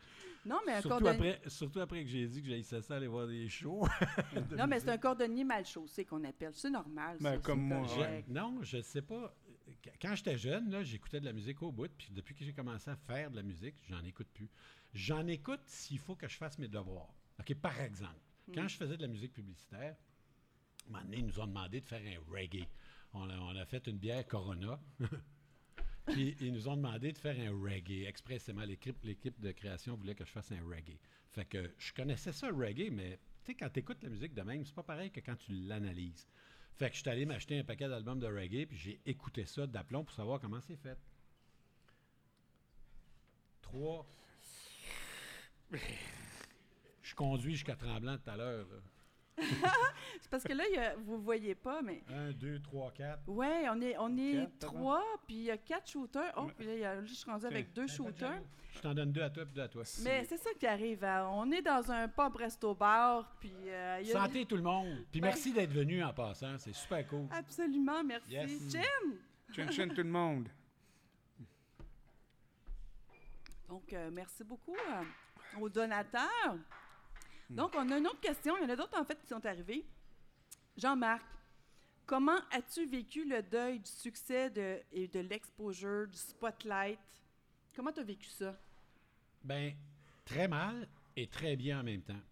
Non, 0.45 0.61
mais 0.67 0.75
un 0.75 0.81
Surtout 0.81 1.03
cordonnier... 1.03 1.35
après, 1.35 1.49
surtout 1.51 1.81
après 1.81 2.05
que 2.05 2.11
j'ai 2.11 2.27
dit 2.27 2.43
que 2.43 2.49
j'haïssais 2.49 2.83
ça 2.83 2.97
aller 2.97 3.07
voir 3.09 3.27
des 3.27 3.49
shows. 3.49 3.87
de 4.51 4.57
Non, 4.57 4.67
mais 4.67 4.81
c'est 4.81 4.91
un 4.91 4.99
cordonnier 4.99 5.45
mal 5.45 5.65
chaussé 5.67 6.05
qu'on 6.05 6.23
appelle. 6.25 6.53
C'est 6.55 6.71
normal, 6.71 7.17
Ben, 7.21 7.37
ça, 7.37 7.39
comme 7.43 7.63
moi, 7.63 7.87
Je- 7.87 8.33
non, 8.33 8.63
je 8.63 8.81
sais 8.83 9.03
pas. 9.03 9.35
Qu- 9.83 9.91
Quand 10.01 10.15
j'étais 10.15 10.37
jeune, 10.39 10.71
là, 10.71 10.83
j'écoutais 10.83 11.21
de 11.21 11.25
la 11.25 11.33
musique 11.33 11.63
au 11.63 11.73
bout, 11.73 11.91
puis 11.97 12.11
depuis 12.11 12.35
que 12.35 12.45
j'ai 12.45 12.53
commencé 12.53 12.91
à 12.91 12.97
faire 12.97 13.31
de 13.31 13.37
la 13.37 13.43
musique, 13.43 13.77
j'en 13.89 14.05
écoute 14.05 14.29
plus. 14.33 14.51
J'en 14.93 15.27
écoute 15.27 15.61
s'il 15.67 15.99
faut 15.99 16.15
que 16.17 16.29
je 16.29 16.37
fasse 16.37 16.59
mes 16.59 16.69
devoirs. 16.69 17.15
OK, 17.41 17.55
par 17.57 17.81
exemple, 17.81 18.21
quand 18.55 18.69
je 18.69 18.77
faisais 18.77 18.97
de 18.97 19.03
la 19.03 19.09
musique 19.09 19.33
publicitaire, 19.33 19.97
à 19.97 20.89
un 20.89 20.93
moment 20.93 21.05
donné, 21.05 21.19
ils 21.19 21.27
nous 21.27 21.41
ont 21.41 21.47
demandé 21.47 21.81
de 21.81 21.87
faire 21.87 22.03
un 22.03 22.33
reggae. 22.33 22.67
On 23.13 23.29
a, 23.29 23.39
on 23.39 23.57
a 23.57 23.65
fait 23.65 23.87
une 23.87 23.99
bière 23.99 24.27
Corona. 24.27 24.81
Puis 26.07 26.37
ils 26.41 26.53
nous 26.53 26.69
ont 26.69 26.77
demandé 26.77 27.13
de 27.13 27.19
faire 27.19 27.39
un 27.39 27.53
reggae. 27.53 28.07
Expressément, 28.07 28.65
l'équipe, 28.65 28.97
l'équipe 29.05 29.39
de 29.41 29.53
création 29.53 29.95
voulait 29.97 30.15
que 30.15 30.25
je 30.25 30.31
fasse 30.31 30.51
un 30.53 30.63
reggae. 30.65 30.99
Fait 31.31 31.45
que 31.45 31.73
je 31.79 31.93
connaissais 31.93 32.33
ça, 32.33 32.51
le 32.51 32.57
reggae, 32.57 32.91
mais 32.91 33.19
tu 33.45 33.53
sais, 33.53 33.55
quand 33.55 33.71
tu 33.71 33.81
écoutes 33.81 34.03
la 34.03 34.09
musique 34.09 34.35
de 34.35 34.43
même, 34.43 34.65
c'est 34.65 34.75
pas 34.75 34.83
pareil 34.83 35.11
que 35.11 35.21
quand 35.21 35.37
tu 35.37 35.53
l'analyses. 35.53 36.27
Fait 36.75 36.89
que 36.89 36.97
je 36.97 37.01
suis 37.01 37.11
allé 37.11 37.27
m'acheter 37.27 37.59
un 37.59 37.65
paquet 37.65 37.89
d'albums 37.89 38.19
de 38.19 38.27
reggae, 38.27 38.67
puis 38.67 38.79
j'ai 38.79 39.01
écouté 39.07 39.45
ça 39.45 39.67
d'aplomb 39.67 40.05
pour 40.05 40.15
savoir 40.15 40.41
comment 40.41 40.61
c'est 40.61 40.77
fait. 40.77 40.99
Trois. 43.63 44.07
Je 47.11 47.15
conduis 47.17 47.55
jusqu'à 47.55 47.75
Tremblant 47.75 48.17
tout 48.19 48.31
à 48.31 48.37
l'heure. 48.37 48.67
C'est 50.21 50.31
parce 50.31 50.45
que 50.45 50.53
là, 50.53 50.63
il 50.71 50.77
y 50.77 50.79
a- 50.79 50.95
vous 50.95 51.17
ne 51.17 51.23
voyez 51.23 51.57
pas, 51.57 51.83
mais... 51.83 52.05
Un, 52.09 52.31
deux, 52.31 52.61
trois, 52.61 52.93
quatre. 52.93 53.29
Ouais, 53.29 53.65
on 53.69 53.81
est, 53.81 53.97
on 53.99 54.17
est 54.17 54.35
Quatre, 54.35 54.59
trois, 54.77 55.03
puis 55.27 55.35
il 55.37 55.43
y 55.43 55.51
a 55.51 55.57
quatre 55.59 55.91
shooters. 55.91 56.33
Oh, 56.37 56.47
puis 56.57 56.67
là, 56.69 56.75
y 56.77 56.85
a- 56.85 57.05
je 57.05 57.13
suis 57.13 57.29
rendue 57.29 57.47
avec 57.47 57.73
deux 57.73 57.89
shooters. 57.89 58.41
Je 58.75 58.79
t'en 58.81 58.95
donne 58.95 59.11
deux 59.11 59.23
à 59.23 59.31
toi, 59.31 59.45
puis 59.45 59.55
deux 59.55 59.63
à 59.63 59.69
toi. 59.69 59.83
Mais 60.05 60.25
c'est 60.25 60.37
ça 60.37 60.51
qui 60.57 60.69
arrive. 60.69 61.03
hein. 61.03 61.29
On 61.33 61.51
est 61.51 61.63
dans 61.63 61.91
un 61.91 62.07
pub 62.07 62.37
resto-bar, 62.37 63.35
puis 63.41 63.53
euh, 63.67 63.99
il 64.03 64.07
y 64.07 64.13
a... 64.13 64.23
Santé 64.25 64.47
tout 64.47 64.57
le 64.57 64.63
monde. 64.63 65.05
Puis 65.11 65.21
Ouais. 65.21 65.27
merci 65.29 65.53
d'être 65.53 65.73
venu 65.73 66.05
en 66.05 66.13
passant. 66.15 66.59
C'est 66.59 66.73
super 66.75 67.05
cool. 67.09 67.27
Absolument, 67.33 68.05
merci. 68.05 68.31
Yes. 68.31 68.71
Jim! 68.71 69.15
Chin 69.53 69.69
chin 69.73 69.89
tout 69.89 69.97
le 69.97 70.05
monde. 70.05 70.49
Donc, 73.69 73.93
euh, 73.93 74.11
merci 74.13 74.45
beaucoup 74.45 74.77
euh, 74.77 75.61
aux 75.61 75.69
donateurs. 75.69 76.57
Donc, 77.51 77.73
on 77.77 77.91
a 77.91 77.99
une 77.99 78.07
autre 78.07 78.21
question. 78.21 78.57
Il 78.57 78.63
y 78.63 78.67
en 78.67 78.71
a 78.71 78.77
d'autres, 78.77 78.99
en 78.99 79.05
fait, 79.05 79.21
qui 79.21 79.27
sont 79.27 79.45
arrivés. 79.45 79.85
Jean-Marc, 80.77 81.25
comment 82.07 82.39
as-tu 82.53 82.87
vécu 82.87 83.29
le 83.29 83.43
deuil 83.43 83.81
du 83.81 83.91
succès 83.91 84.51
de, 84.51 84.81
et 84.93 85.09
de 85.09 85.21
l'exposure, 85.21 86.07
du 86.07 86.17
spotlight? 86.17 87.01
Comment 87.75 87.93
tu 87.93 88.01
as 88.01 88.05
vécu 88.05 88.29
ça? 88.29 88.57
Ben, 89.43 89.75
très 90.25 90.47
mal 90.47 90.89
et 91.17 91.27
très 91.27 91.57
bien 91.57 91.81
en 91.81 91.83
même 91.83 92.03
temps. 92.03 92.23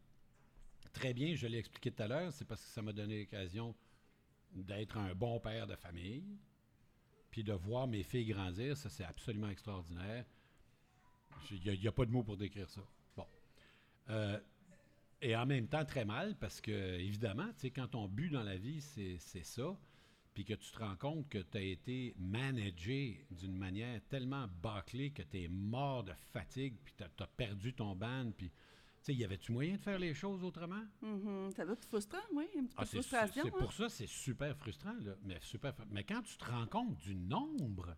Très 0.92 1.12
bien, 1.12 1.34
je 1.34 1.46
l'ai 1.46 1.58
expliqué 1.58 1.90
tout 1.90 2.02
à 2.02 2.08
l'heure, 2.08 2.32
c'est 2.32 2.44
parce 2.44 2.62
que 2.62 2.68
ça 2.68 2.82
m'a 2.82 2.92
donné 2.92 3.20
l'occasion 3.20 3.74
d'être 4.52 4.96
un 4.96 5.14
bon 5.14 5.38
père 5.40 5.66
de 5.66 5.76
famille, 5.76 6.24
puis 7.30 7.44
de 7.44 7.52
voir 7.52 7.86
mes 7.86 8.02
filles 8.02 8.26
grandir, 8.26 8.76
ça 8.76 8.88
c'est 8.88 9.04
absolument 9.04 9.48
extraordinaire. 9.48 10.24
Il 11.50 11.80
n'y 11.80 11.86
a, 11.86 11.92
pas 11.92 12.04
de 12.04 12.10
mots 12.10 12.24
pour 12.24 12.36
décrire 12.36 12.68
ça. 12.68 12.80
Bon. 13.16 13.26
Euh, 14.10 14.40
et 15.20 15.34
en 15.36 15.46
même 15.46 15.66
temps, 15.68 15.84
très 15.84 16.04
mal, 16.04 16.36
parce 16.38 16.60
que, 16.60 16.98
évidemment, 16.98 17.48
tu 17.54 17.60
sais, 17.60 17.70
quand 17.70 17.94
on 17.94 18.08
but 18.08 18.30
dans 18.30 18.42
la 18.42 18.56
vie, 18.56 18.80
c'est 18.80 19.16
c'est 19.18 19.44
ça, 19.44 19.76
puis 20.34 20.44
que 20.44 20.54
tu 20.54 20.70
te 20.70 20.78
rends 20.78 20.96
compte 20.96 21.28
que 21.28 21.38
tu 21.38 21.58
as 21.58 21.62
été 21.62 22.14
managé 22.18 23.26
d'une 23.30 23.56
manière 23.56 24.00
tellement 24.08 24.46
bâclée 24.62 25.10
que 25.10 25.22
tu 25.22 25.42
es 25.42 25.48
mort 25.48 26.04
de 26.04 26.12
fatigue, 26.32 26.76
puis 26.84 26.94
tu 26.96 27.02
as, 27.02 27.26
perdu 27.26 27.74
ton 27.74 27.96
ban, 27.96 28.30
puis, 28.36 28.50
tu 28.50 28.54
sais, 29.02 29.14
y 29.14 29.24
avait-tu 29.24 29.52
moyen 29.52 29.74
de 29.76 29.80
faire 29.80 29.98
les 29.98 30.14
choses 30.14 30.44
autrement? 30.44 30.84
Mhm. 31.02 31.50
Ça 31.52 31.64
doit 31.64 31.74
être 31.74 31.84
frustrant, 31.86 32.18
oui, 32.32 32.44
un 32.56 32.64
petit 32.64 32.74
peu 32.74 32.74
Ah, 32.76 32.84
de 32.84 32.88
frustration. 32.88 33.42
c'est 33.42 33.48
hein? 33.48 33.58
pour 33.58 33.72
ça, 33.72 33.88
c'est 33.88 34.06
super 34.08 34.56
frustrant. 34.56 34.94
Là. 35.00 35.14
Mais, 35.24 35.38
super, 35.40 35.74
mais 35.90 36.04
quand 36.04 36.22
tu 36.22 36.36
te 36.36 36.44
rends 36.44 36.66
compte 36.66 36.96
du 36.98 37.14
nombre 37.16 37.96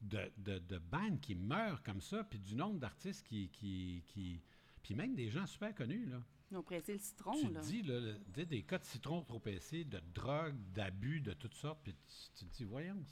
de, 0.00 0.30
de, 0.36 1.16
qui 1.20 1.34
meurent 1.34 1.82
comme 1.82 2.00
ça, 2.00 2.22
puis 2.24 2.38
du 2.38 2.54
nombre 2.54 2.78
d'artistes 2.78 3.26
qui, 3.26 3.48
qui, 3.48 4.02
qui- 4.06 4.42
Puis 4.82 4.94
même 4.94 5.14
des 5.14 5.30
gens 5.30 5.46
super 5.46 5.74
connus, 5.74 6.06
là. 6.06 6.22
Ils 6.54 6.58
ont 6.58 6.62
pressé 6.62 6.92
le 6.92 6.98
citron, 7.00 7.32
tu 7.34 7.52
là. 7.52 7.60
te 7.60 7.66
dis, 7.66 7.82
là, 7.82 7.98
le- 7.98 8.18
des, 8.32 8.46
des 8.46 8.62
cas 8.62 8.78
de 8.78 8.84
citron 8.84 9.22
trop 9.22 9.38
épais, 9.44 9.84
de 9.84 10.00
drogue, 10.14 10.54
d'abus, 10.72 11.20
de 11.20 11.32
toutes 11.32 11.54
sortes, 11.54 11.80
puis 11.82 11.92
tu, 11.92 12.16
tu 12.38 12.44
te 12.46 12.56
dis, 12.56 12.64
voyons. 12.64 13.02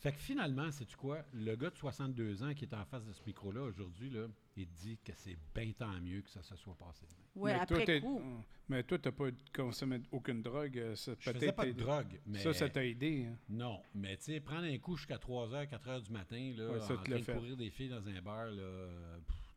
Fait 0.00 0.12
que 0.12 0.18
finalement, 0.18 0.70
sais-tu 0.70 0.96
quoi? 0.96 1.24
Le 1.32 1.56
gars 1.56 1.70
de 1.70 1.76
62 1.76 2.42
ans 2.42 2.52
qui 2.52 2.66
est 2.66 2.74
en 2.74 2.84
face 2.84 3.06
de 3.06 3.12
ce 3.14 3.22
micro-là 3.26 3.62
aujourd'hui, 3.62 4.10
là, 4.10 4.26
il 4.54 4.68
dit 4.68 4.98
que 5.02 5.12
c'est 5.14 5.38
bien 5.54 5.72
tant 5.72 5.98
mieux 6.02 6.20
que 6.20 6.28
ça 6.28 6.42
se 6.42 6.54
soit 6.56 6.74
passé. 6.76 7.06
de 7.06 7.12
même. 7.12 7.20
Oui, 7.36 7.50
mais 7.52 7.58
après 7.58 7.74
toi, 7.76 7.84
t'es- 7.86 8.00
coup. 8.02 8.20
Mais 8.68 8.82
toi, 8.82 8.98
tu 8.98 9.08
n'as 9.08 9.12
pas 9.12 9.28
consommé 9.54 10.00
aucune 10.10 10.42
drogue. 10.42 10.78
euh, 10.78 10.94
Ça, 10.94 11.12
Je 11.18 11.30
faisais 11.30 11.38
peut-être 11.38 11.56
pas 11.56 11.64
de 11.66 11.72
drogue, 11.72 12.20
mais... 12.26 12.38
Ça, 12.38 12.52
ça 12.52 12.68
t'a 12.68 12.84
aidé. 12.84 13.24
hein? 13.30 13.38
Non, 13.48 13.80
mais 13.94 14.16
tu 14.18 14.24
sais, 14.24 14.40
prendre 14.40 14.64
un 14.64 14.76
coup 14.78 14.96
jusqu'à 14.96 15.16
3h, 15.16 15.68
4h 15.68 16.02
du 16.02 16.12
matin, 16.12 16.52
là, 16.54 16.70
Ouais, 16.72 16.80
ça 16.80 16.94
en 16.94 16.96
te 16.98 17.04
train 17.04 17.18
de 17.18 17.22
fait. 17.24 17.32
courir 17.34 17.56
des 17.56 17.70
filles 17.70 17.88
dans 17.88 18.06
un 18.06 18.20
bar, 18.20 18.46
là, 18.50 18.88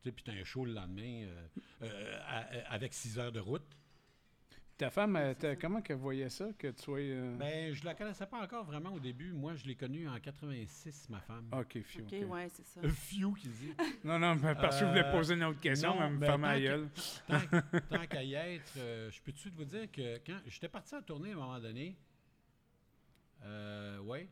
tu 0.02 0.12
puis 0.12 0.24
t'as 0.24 0.32
un 0.32 0.44
show 0.44 0.64
le 0.64 0.72
lendemain, 0.72 1.24
euh, 1.26 1.46
euh, 1.82 2.18
à- 2.26 2.38
à- 2.38 2.72
avec 2.74 2.94
6 2.94 3.18
heures 3.18 3.32
de 3.32 3.40
route. 3.40 3.64
Ta 4.76 4.90
femme, 4.90 5.34
comment 5.60 5.82
qu'elle 5.82 5.96
voyait 5.96 6.28
ça, 6.28 6.50
que 6.56 6.68
tu 6.68 6.82
sois... 6.84 7.00
euh, 7.00 7.36
Ben, 7.36 7.74
je 7.74 7.84
la 7.84 7.96
connaissais 7.96 8.26
pas 8.26 8.40
encore 8.40 8.64
vraiment 8.64 8.90
au 8.92 9.00
début. 9.00 9.32
Moi, 9.32 9.56
je 9.56 9.64
l'ai 9.64 9.74
connue 9.74 10.08
en 10.08 10.20
86, 10.20 11.08
ma 11.08 11.18
femme. 11.18 11.48
OK, 11.52 11.82
fiu, 11.82 12.02
OK, 12.02 12.12
ouais, 12.30 12.48
c'est 12.48 12.64
ça. 12.64 12.80
Un 12.84 12.88
fiou 12.88 13.32
qui 13.34 13.48
dit. 13.48 13.72
Non, 14.04 14.20
non, 14.20 14.36
mais 14.36 14.54
parce 14.54 14.76
que 14.78 14.84
je 14.84 14.88
voulais 14.90 15.04
Euh, 15.04 15.10
poser 15.10 15.34
une 15.34 15.42
autre 15.42 15.58
question, 15.58 15.94
non, 15.96 16.00
mais 16.02 16.10
me 16.10 16.18
ben, 16.18 16.26
tant 16.28 16.36
que- 16.54 16.58
gueule. 16.60 16.88
Tant, 17.26 17.40
tant 17.90 18.06
qu'à 18.06 18.22
y 18.22 18.34
être, 18.34 18.72
euh, 18.76 19.10
je 19.10 19.20
peux 19.20 19.32
tout 19.32 19.36
de 19.38 19.40
suite 19.40 19.54
vous 19.56 19.64
dire 19.64 19.90
que 19.90 20.18
quand 20.24 20.38
j'étais 20.46 20.68
parti 20.68 20.94
en 20.94 21.02
tournée 21.02 21.30
à 21.30 21.34
un 21.34 21.36
moment 21.38 21.58
donné, 21.58 21.96
euh, 23.44 23.98
ouais, 24.00 24.28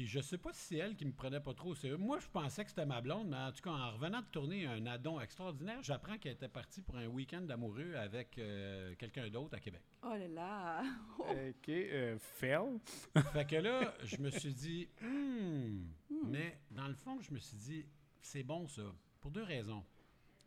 puis 0.00 0.08
je 0.08 0.18
sais 0.20 0.38
pas 0.38 0.50
si 0.54 0.60
c'est 0.62 0.76
elle 0.76 0.96
qui 0.96 1.04
me 1.04 1.12
prenait 1.12 1.40
pas 1.40 1.52
trop 1.52 1.72
au 1.72 1.74
sérieux. 1.74 1.98
Moi, 1.98 2.18
je 2.20 2.26
pensais 2.28 2.64
que 2.64 2.70
c'était 2.70 2.86
ma 2.86 3.02
blonde, 3.02 3.28
mais 3.28 3.36
en 3.36 3.52
tout 3.52 3.60
cas, 3.60 3.70
en 3.70 3.90
revenant 3.90 4.22
de 4.22 4.26
tourner 4.32 4.64
un 4.64 4.86
addon 4.86 5.20
extraordinaire, 5.20 5.82
j'apprends 5.82 6.16
qu'elle 6.16 6.32
était 6.32 6.48
partie 6.48 6.80
pour 6.80 6.96
un 6.96 7.06
week-end 7.06 7.42
d'amoureux 7.42 7.94
avec 7.96 8.38
euh, 8.38 8.94
quelqu'un 8.94 9.28
d'autre 9.28 9.54
à 9.58 9.60
Québec. 9.60 9.82
Oh 10.02 10.14
là 10.14 10.26
là! 10.28 10.82
Oh. 11.18 11.24
OK. 11.24 11.68
euh, 11.68 12.16
Phil? 12.18 12.78
fait 13.34 13.44
que 13.46 13.56
là, 13.56 13.94
je 14.02 14.16
me 14.16 14.30
suis 14.30 14.54
dit, 14.54 14.88
Hmm. 15.02 15.82
mais 16.24 16.58
dans 16.70 16.88
le 16.88 16.94
fond, 16.94 17.20
je 17.20 17.30
me 17.34 17.38
suis 17.38 17.58
dit, 17.58 17.86
c'est 18.22 18.42
bon 18.42 18.66
ça, 18.68 18.94
pour 19.20 19.30
deux 19.30 19.42
raisons. 19.44 19.84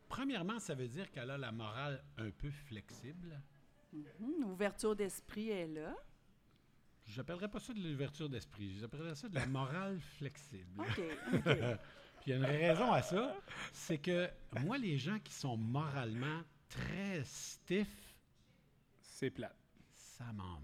Premièrement, 0.09 0.57
ça 0.57 0.73
veut 0.73 0.87
dire 0.87 1.11
qu'elle 1.11 1.29
a 1.29 1.37
la 1.37 1.51
morale 1.51 2.03
un 2.17 2.31
peu 2.31 2.49
flexible. 2.49 3.39
Hum, 4.19 4.45
Ouverture 4.45 4.95
d'esprit 4.95 5.51
est 5.51 5.67
là. 5.67 5.95
J'appellerais 7.07 7.47
pas 7.49 7.59
ça 7.59 7.73
de 7.73 7.79
l'ouverture 7.79 8.29
d'esprit, 8.29 8.77
j'appellerais 8.79 9.15
ça 9.15 9.27
de 9.29 9.35
la 9.35 9.45
morale 9.45 9.99
flexible. 10.17 10.79
OK, 10.79 11.01
OK. 11.33 11.43
Puis 12.21 12.27
il 12.27 12.29
y 12.29 12.33
a 12.33 12.37
une 12.37 12.45
raison 12.45 12.91
à 12.93 13.01
ça, 13.01 13.35
c'est 13.73 13.97
que 13.97 14.29
moi, 14.61 14.77
les 14.77 14.97
gens 14.97 15.19
qui 15.19 15.33
sont 15.33 15.57
moralement 15.57 16.41
très 16.69 17.21
stiff, 17.25 18.15
C'est 19.01 19.29
plate. 19.29 19.55
ça 19.93 20.31
m'emmerde. 20.31 20.59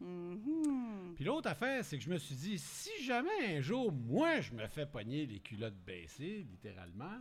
Mhm. 0.00 1.14
Puis 1.14 1.24
l'autre 1.24 1.48
affaire, 1.48 1.84
c'est 1.84 1.96
que 1.96 2.02
je 2.02 2.10
me 2.10 2.18
suis 2.18 2.34
dit, 2.34 2.58
si 2.58 2.90
jamais 3.04 3.56
un 3.56 3.60
jour, 3.60 3.92
moi, 3.92 4.40
je 4.40 4.52
me 4.52 4.66
fais 4.66 4.84
pogner 4.84 5.26
les 5.26 5.38
culottes 5.38 5.78
baissées, 5.86 6.44
littéralement, 6.50 7.20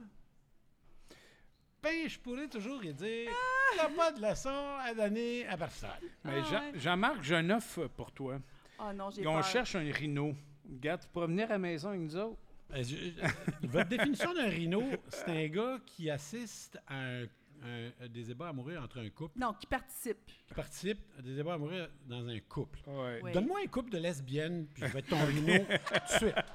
ben, 1.83 2.07
je 2.07 2.19
pourrais 2.19 2.47
toujours 2.47 2.79
lui 2.79 2.93
dire, 2.93 3.29
il 3.73 3.79
a 3.79 3.89
pas 3.89 4.11
de 4.11 4.21
leçon 4.21 4.49
à 4.79 4.93
donner 4.93 5.47
à 5.47 5.57
personne. 5.57 5.89
Mais 6.23 6.33
Ah, 6.37 6.43
Jean- 6.43 6.59
ouais. 6.73 6.79
Jean-Marc, 6.79 7.23
j'ai 7.23 7.35
une 7.35 7.51
offre 7.51 7.87
pour 7.87 8.11
toi. 8.11 8.39
Oh 8.79 8.93
non, 8.93 9.09
j'ai 9.09 9.25
On 9.25 9.33
peur. 9.35 9.43
cherche 9.43 9.75
un 9.75 9.91
rhino. 9.91 10.35
Regarde, 10.69 11.01
tu 11.01 11.07
pourras 11.07 11.25
venir 11.27 11.45
à 11.45 11.53
la 11.53 11.57
maison 11.59 11.89
avec 11.89 12.01
nous 12.01 12.15
autres. 12.15 12.37
Euh, 12.73 12.83
je- 12.83 13.67
votre 13.67 13.89
définition 13.89 14.33
d'un 14.33 14.47
rhino, 14.47 14.83
c'est 15.09 15.45
un 15.45 15.47
gars 15.47 15.79
qui 15.85 16.09
assiste 16.09 16.79
à 16.87 16.95
un- 16.95 17.25
un- 17.63 18.03
à 18.03 18.07
des 18.07 18.23
débats 18.23 18.49
amoureux 18.49 18.77
entre 18.77 18.99
un 18.99 19.09
couple, 19.09 19.37
Non, 19.39 19.53
qui 19.53 19.67
participe. 19.67 20.25
qui 20.47 20.53
participe 20.53 20.99
à 21.17 21.21
des 21.21 21.35
débats 21.35 21.53
amoureux 21.55 21.89
dans 22.07 22.27
un 22.27 22.39
couple. 22.39 22.79
Ouais. 22.87 23.19
Oui. 23.23 23.31
Donne-moi 23.33 23.59
un 23.63 23.67
couple 23.67 23.89
de 23.91 23.97
lesbiennes, 23.99 24.65
puis 24.73 24.83
je 24.85 24.91
vais 24.91 24.99
être 24.99 25.09
ton 25.09 25.17
rhino 25.25 25.63
tout 25.65 25.93
de 25.93 26.17
suite. 26.17 26.35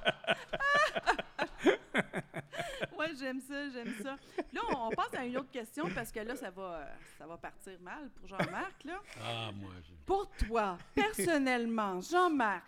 Ouais, 2.97 3.11
j'aime 3.19 3.39
ça, 3.41 3.69
j'aime 3.69 3.93
ça. 4.01 4.15
Là, 4.53 4.61
on, 4.71 4.87
on 4.87 4.89
passe 4.89 5.13
à 5.13 5.23
une 5.25 5.37
autre 5.37 5.51
question 5.51 5.85
parce 5.93 6.11
que 6.11 6.19
là, 6.19 6.35
ça 6.35 6.49
va, 6.49 6.87
ça 7.17 7.27
va 7.27 7.37
partir 7.37 7.79
mal 7.81 8.09
pour 8.09 8.27
Jean-Marc. 8.27 8.83
là. 8.85 8.99
Ah, 9.21 9.51
moi, 9.55 9.69
je... 9.87 9.93
Pour 10.05 10.29
toi, 10.31 10.77
personnellement, 10.95 12.01
Jean-Marc, 12.01 12.65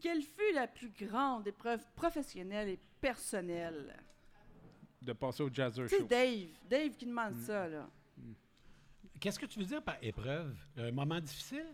quelle 0.00 0.22
fut 0.22 0.52
la 0.54 0.66
plus 0.66 0.90
grande 0.98 1.46
épreuve 1.46 1.84
professionnelle 1.94 2.68
et 2.70 2.78
personnelle? 3.00 3.94
De 5.02 5.12
passer 5.12 5.42
au 5.42 5.48
Jazzer 5.52 5.88
Show. 5.88 6.06
Dave, 6.06 6.48
Dave 6.68 6.90
qui 6.96 7.06
demande 7.06 7.36
ça, 7.36 7.68
là. 7.68 7.88
Qu'est-ce 9.18 9.38
que 9.38 9.46
tu 9.46 9.58
veux 9.58 9.64
dire 9.66 9.82
par 9.82 9.96
épreuve? 10.02 10.56
Un 10.76 10.92
moment 10.92 11.20
difficile? 11.20 11.66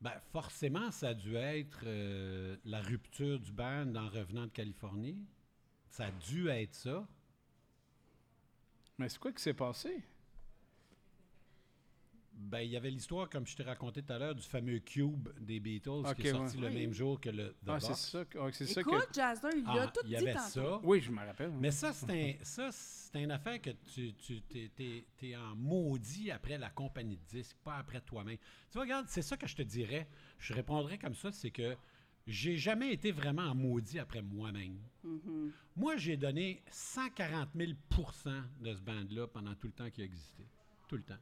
Ben, 0.00 0.20
forcément, 0.32 0.90
ça 0.92 1.08
a 1.08 1.14
dû 1.14 1.34
être 1.34 1.80
euh, 1.84 2.56
la 2.64 2.80
rupture 2.80 3.40
du 3.40 3.50
band 3.50 3.92
en 3.96 4.08
revenant 4.08 4.44
de 4.44 4.52
Californie. 4.52 5.18
Ça 5.88 6.06
a 6.06 6.10
dû 6.10 6.48
être 6.48 6.74
ça. 6.74 7.08
Mais 8.98 9.08
c'est 9.08 9.18
quoi 9.18 9.32
qui 9.32 9.42
s'est 9.42 9.54
passé? 9.54 10.04
Ben, 12.38 12.60
il 12.60 12.70
y 12.70 12.76
avait 12.76 12.90
l'histoire, 12.90 13.30
comme 13.30 13.46
je 13.46 13.56
t'ai 13.56 13.62
raconté 13.62 14.02
tout 14.02 14.12
à 14.12 14.18
l'heure, 14.18 14.34
du 14.34 14.42
fameux 14.42 14.78
Cube 14.80 15.28
des 15.40 15.58
Beatles 15.58 16.02
qui 16.16 16.26
est 16.28 16.32
sorti 16.32 16.56
ouais. 16.58 16.62
le 16.64 16.68
Oui. 16.68 16.74
même 16.82 16.92
jour 16.92 17.18
que 17.18 17.30
le 17.30 17.54
The 17.64 17.68
ah, 17.68 17.80
c'est 17.80 17.94
ça, 17.96 18.24
que- 18.26 18.38
ah, 18.38 18.48
c'est 18.52 18.66
ça 18.66 18.80
Écoute, 18.82 18.92
que... 19.10 19.16
Il 19.16 19.64
Ah, 19.66 19.82
a 19.82 19.86
tout 19.88 20.00
il 20.04 20.08
dit 20.08 20.12
y 20.12 20.16
avait 20.16 20.34
tantôt. 20.34 20.48
ça. 20.50 20.80
Oui, 20.84 21.00
je 21.00 21.10
me 21.10 21.24
rappelle. 21.24 21.50
Mais 21.58 21.70
ça, 21.70 21.94
c'est 21.94 22.10
un, 22.40 22.44
ça, 22.44 22.68
c'est 22.72 23.22
une 23.22 23.30
affaire 23.30 23.60
que 23.62 23.70
tu, 23.92 24.12
tu 24.14 24.42
t'es, 24.42 24.70
t'es- 24.76 25.06
t'es 25.16 25.34
en 25.34 25.56
maudit 25.56 26.30
après 26.30 26.58
la 26.58 26.68
compagnie 26.68 27.16
de 27.16 27.24
disques, 27.24 27.56
pas 27.64 27.76
après 27.78 28.02
toi-même. 28.02 28.36
Tu 28.36 28.74
vois, 28.74 28.82
regarde, 28.82 29.06
c'est 29.08 29.22
ça 29.22 29.38
que 29.38 29.46
je 29.46 29.56
te 29.56 29.62
dirais. 29.62 30.06
Je 30.38 30.52
répondrais 30.52 30.98
comme 30.98 31.14
ça, 31.14 31.32
c'est 31.32 31.50
que 31.50 31.74
j'ai 32.26 32.58
jamais 32.58 32.92
été 32.92 33.12
vraiment 33.12 33.44
en 33.44 33.54
maudit 33.54 33.98
après 33.98 34.20
moi-même. 34.20 34.76
Mhm. 35.04 35.52
Moi, 35.74 35.96
j'ai 35.96 36.18
donné 36.18 36.62
140 36.70 37.48
000% 37.56 38.42
de 38.60 38.74
ce 38.74 38.82
band-là 38.82 39.26
pendant 39.28 39.54
tout 39.54 39.68
le 39.68 39.72
temps 39.72 39.88
qu'il 39.90 40.02
a 40.02 40.06
existé. 40.06 40.44
Tout 40.86 40.96
le 40.96 41.02
temps. 41.02 41.18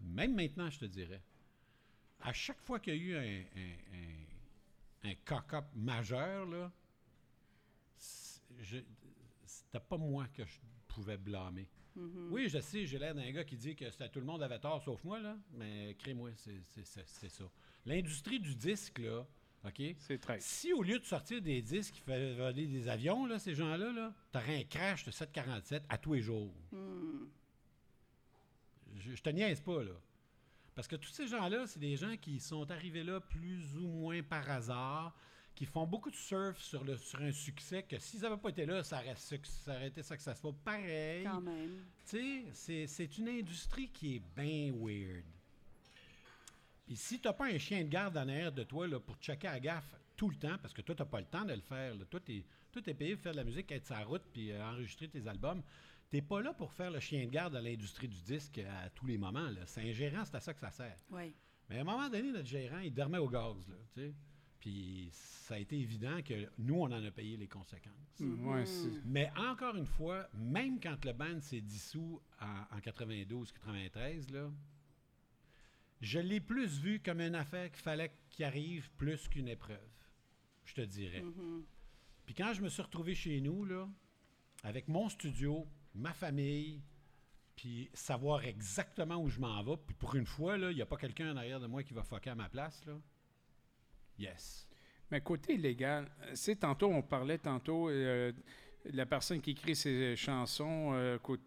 Même 0.00 0.34
maintenant, 0.34 0.70
je 0.70 0.78
te 0.80 0.84
dirais. 0.84 1.22
À 2.20 2.32
chaque 2.32 2.60
fois 2.60 2.80
qu'il 2.80 2.94
y 2.94 2.96
a 2.96 3.00
eu 3.00 3.16
un, 3.16 3.60
un, 3.60 5.08
un- 5.08 5.10
un 5.10 5.14
cock-up 5.24 5.64
majeur, 5.74 6.46
là, 6.46 6.72
c'était 9.46 9.80
pas 9.80 9.96
moi 9.96 10.26
que 10.34 10.44
je 10.44 10.58
pouvais 10.88 11.16
blâmer. 11.16 11.68
Mhm. 11.96 12.28
Oui, 12.32 12.48
je 12.48 12.58
sais, 12.60 12.86
j'ai 12.86 12.98
l'air 12.98 13.14
d'un 13.14 13.30
gars 13.30 13.44
qui 13.44 13.56
dit 13.56 13.74
que 13.74 13.84
tout 14.08 14.20
le 14.20 14.26
monde 14.26 14.42
avait 14.42 14.58
tort 14.58 14.82
sauf 14.82 15.02
moi, 15.04 15.18
là, 15.20 15.36
mais 15.52 15.94
crée-moi, 15.98 16.30
c'est 16.36 16.60
c'est- 16.74 16.84
c'est- 16.84 17.06
c'est 17.08 17.28
ça. 17.28 17.44
L'industrie 17.86 18.38
du 18.40 18.54
disque, 18.54 18.98
là, 18.98 19.26
OK? 19.64 19.82
C'est 19.98 20.18
très... 20.18 20.38
Si 20.40 20.72
au 20.72 20.82
lieu 20.82 20.98
de 21.00 21.04
sortir 21.04 21.42
des 21.42 21.60
disques 21.62 21.94
qui 21.94 22.00
faisaient 22.00 22.34
voler 22.34 22.66
des 22.66 22.88
avions, 22.88 23.26
là, 23.26 23.38
ces 23.40 23.54
gens-là, 23.54 23.92
là, 23.92 24.14
t'aurais 24.30 24.60
un 24.60 24.64
crash 24.64 25.04
de 25.04 25.10
747 25.10 25.84
à 25.88 25.98
tous 25.98 26.12
les 26.14 26.20
jours. 26.22 26.54
Hmm. 26.70 27.26
Je, 29.08 29.16
je 29.16 29.22
te 29.22 29.30
niaise 29.30 29.60
pas, 29.60 29.82
là. 29.82 29.92
Parce 30.74 30.86
que 30.86 30.96
tous 30.96 31.10
ces 31.10 31.26
gens-là, 31.26 31.66
c'est 31.66 31.80
des 31.80 31.96
gens 31.96 32.16
qui 32.16 32.38
sont 32.38 32.70
arrivés 32.70 33.02
là 33.02 33.20
plus 33.20 33.76
ou 33.76 33.86
moins 33.88 34.22
par 34.22 34.48
hasard, 34.48 35.16
qui 35.54 35.66
font 35.66 35.86
beaucoup 35.88 36.10
de 36.10 36.16
surf 36.16 36.56
sur, 36.62 36.84
le, 36.84 36.96
sur 36.96 37.20
un 37.20 37.32
succès 37.32 37.82
que 37.82 37.98
s'ils 37.98 38.20
n'avaient 38.20 38.36
pas 38.36 38.50
été 38.50 38.64
là, 38.64 38.84
ça 38.84 38.98
aurait, 39.00 39.16
ça 39.16 39.36
aurait 39.74 39.88
été 39.88 40.04
successful. 40.04 40.52
Pareil. 40.64 41.24
Quand 41.24 41.40
même. 41.40 41.84
Tu 42.08 42.16
sais, 42.16 42.44
c'est- 42.52 42.86
c'est 42.86 43.18
une 43.18 43.28
industrie 43.28 43.88
qui 43.88 44.16
est 44.16 44.22
bien 44.36 44.72
weird. 44.72 45.24
Puis 46.86 46.96
si 46.96 47.20
t'as 47.20 47.32
pas 47.32 47.46
un 47.46 47.58
chien 47.58 47.82
de 47.84 47.88
garde 47.88 48.16
en 48.16 48.28
arrière 48.28 48.52
de 48.52 48.62
toi 48.62 48.86
là, 48.86 49.00
pour 49.00 49.16
checker 49.16 49.48
à 49.48 49.58
gaffe 49.60 49.94
tout 50.16 50.30
le 50.30 50.36
temps, 50.36 50.56
parce 50.62 50.72
que 50.72 50.82
toi, 50.82 50.94
t'as 50.94 51.04
pas 51.04 51.20
le 51.20 51.26
temps 51.26 51.44
de 51.44 51.52
le 51.54 51.60
faire. 51.60 51.94
Là. 51.94 52.04
Toi, 52.08 52.20
t'es 52.20 52.44
toi, 52.70 52.82
t'es 52.82 52.94
payé 52.94 53.14
pour 53.16 53.22
faire 53.22 53.32
de 53.32 53.38
la 53.38 53.44
musique, 53.44 53.70
être 53.72 53.86
sur 53.86 53.94
la 53.96 54.04
route, 54.04 54.22
puis 54.32 54.52
euh, 54.52 54.62
enregistrer 54.64 55.08
tes 55.08 55.26
albums. 55.26 55.62
T'es 56.10 56.22
pas 56.22 56.40
là 56.40 56.54
pour 56.54 56.72
faire 56.72 56.90
le 56.90 57.00
chien 57.00 57.24
de 57.26 57.30
garde 57.30 57.54
à 57.56 57.60
l'industrie 57.60 58.08
du 58.08 58.20
disque 58.22 58.58
à 58.58 58.88
tous 58.90 59.06
les 59.06 59.18
moments. 59.18 59.48
C'est 59.66 59.82
un 59.88 59.92
gérant, 59.92 60.24
c'est 60.24 60.36
à 60.36 60.40
ça 60.40 60.54
que 60.54 60.60
ça 60.60 60.70
sert. 60.70 60.96
Oui. 61.10 61.34
Mais 61.68 61.78
à 61.78 61.80
un 61.82 61.84
moment 61.84 62.08
donné, 62.08 62.32
notre 62.32 62.48
gérant, 62.48 62.78
il 62.78 62.94
dormait 62.94 63.18
au 63.18 63.28
gaz, 63.28 63.68
là, 63.68 63.74
tu 63.92 64.00
sais. 64.00 64.14
Puis 64.58 65.10
ça 65.12 65.54
a 65.54 65.58
été 65.58 65.78
évident 65.78 66.20
que 66.22 66.50
nous, 66.58 66.76
on 66.76 66.84
en 66.90 67.04
a 67.04 67.10
payé 67.10 67.36
les 67.36 67.46
conséquences. 67.46 67.92
Mm, 68.20 68.46
ouais, 68.48 68.66
c'est- 68.66 69.02
Mais 69.04 69.30
encore 69.36 69.76
une 69.76 69.86
fois, 69.86 70.28
même 70.34 70.80
quand 70.80 71.04
le 71.04 71.12
band 71.12 71.40
s'est 71.40 71.60
dissous 71.60 72.20
en, 72.40 72.76
en 72.76 72.80
92-93, 72.80 74.30
là, 74.30 74.50
je 76.00 76.18
l'ai 76.18 76.40
plus 76.40 76.80
vu 76.80 77.00
comme 77.00 77.20
une 77.20 77.34
affaire 77.34 77.70
qu'il 77.70 77.82
fallait 77.82 78.12
qu'il 78.30 78.44
arrive 78.44 78.90
plus 78.96 79.28
qu'une 79.28 79.48
épreuve, 79.48 79.78
je 80.64 80.74
te 80.74 80.80
dirais. 80.80 81.22
Mhm. 81.22 81.64
Puis 82.26 82.34
quand 82.34 82.52
je 82.54 82.62
me 82.62 82.68
suis 82.68 82.82
retrouvé 82.82 83.14
chez 83.14 83.40
nous, 83.40 83.64
là, 83.64 83.88
avec 84.64 84.88
mon 84.88 85.08
studio, 85.08 85.66
ma 85.94 86.12
famille, 86.12 86.82
puis 87.56 87.90
savoir 87.92 88.44
exactement 88.44 89.16
où 89.16 89.28
je 89.28 89.40
m'en 89.40 89.62
vais, 89.62 89.76
puis 89.86 89.94
pour 89.96 90.14
une 90.14 90.26
fois, 90.26 90.56
il 90.56 90.68
n'y 90.76 90.82
a 90.82 90.86
pas 90.86 90.96
quelqu'un 90.96 91.32
en 91.32 91.36
arrière 91.36 91.60
de 91.60 91.66
moi 91.66 91.82
qui 91.82 91.92
va 91.94 92.02
fucker 92.02 92.30
à 92.30 92.34
ma 92.34 92.48
place, 92.48 92.84
là. 92.86 92.92
Yes. 94.18 94.68
Mais 95.10 95.20
côté 95.20 95.56
légal, 95.56 96.10
c'est 96.34 96.56
tantôt, 96.56 96.88
on 96.88 97.02
parlait 97.02 97.38
tantôt, 97.38 97.88
euh, 97.88 98.32
la 98.84 99.06
personne 99.06 99.40
qui 99.40 99.52
écrit 99.52 99.74
ses 99.74 100.16
chansons, 100.16 100.90
euh, 100.92 101.18
cô- 101.22 101.38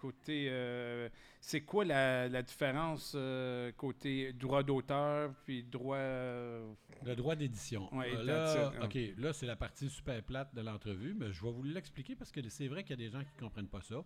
côté, 0.00 0.46
euh, 0.50 1.08
c'est 1.40 1.60
quoi 1.60 1.84
la, 1.84 2.28
la 2.28 2.42
différence 2.42 3.12
euh, 3.14 3.70
côté 3.72 4.32
droit 4.32 4.62
d'auteur 4.62 5.32
puis 5.44 5.62
droit... 5.62 5.96
euh, 5.98 6.72
Le 7.04 7.14
droit 7.14 7.36
d'édition. 7.36 7.92
Ouais, 7.94 8.14
Euh, 8.16 8.22
là, 8.22 8.72
it. 8.74 8.84
OK, 8.84 8.98
là, 9.22 9.32
c'est 9.32 9.46
la 9.46 9.56
partie 9.56 9.88
super 9.90 10.22
plate 10.22 10.54
de 10.54 10.62
l'entrevue, 10.62 11.14
mais 11.14 11.32
je 11.32 11.42
vais 11.44 11.52
vous 11.52 11.62
l'expliquer 11.62 12.16
parce 12.16 12.32
que 12.32 12.40
c'est 12.48 12.68
vrai 12.68 12.82
qu'il 12.82 12.90
y 12.98 13.02
a 13.02 13.04
des 13.06 13.10
gens 13.10 13.20
qui 13.20 13.34
ne 13.36 13.40
comprennent 13.40 13.68
pas 13.68 13.82
ça. 13.82 14.02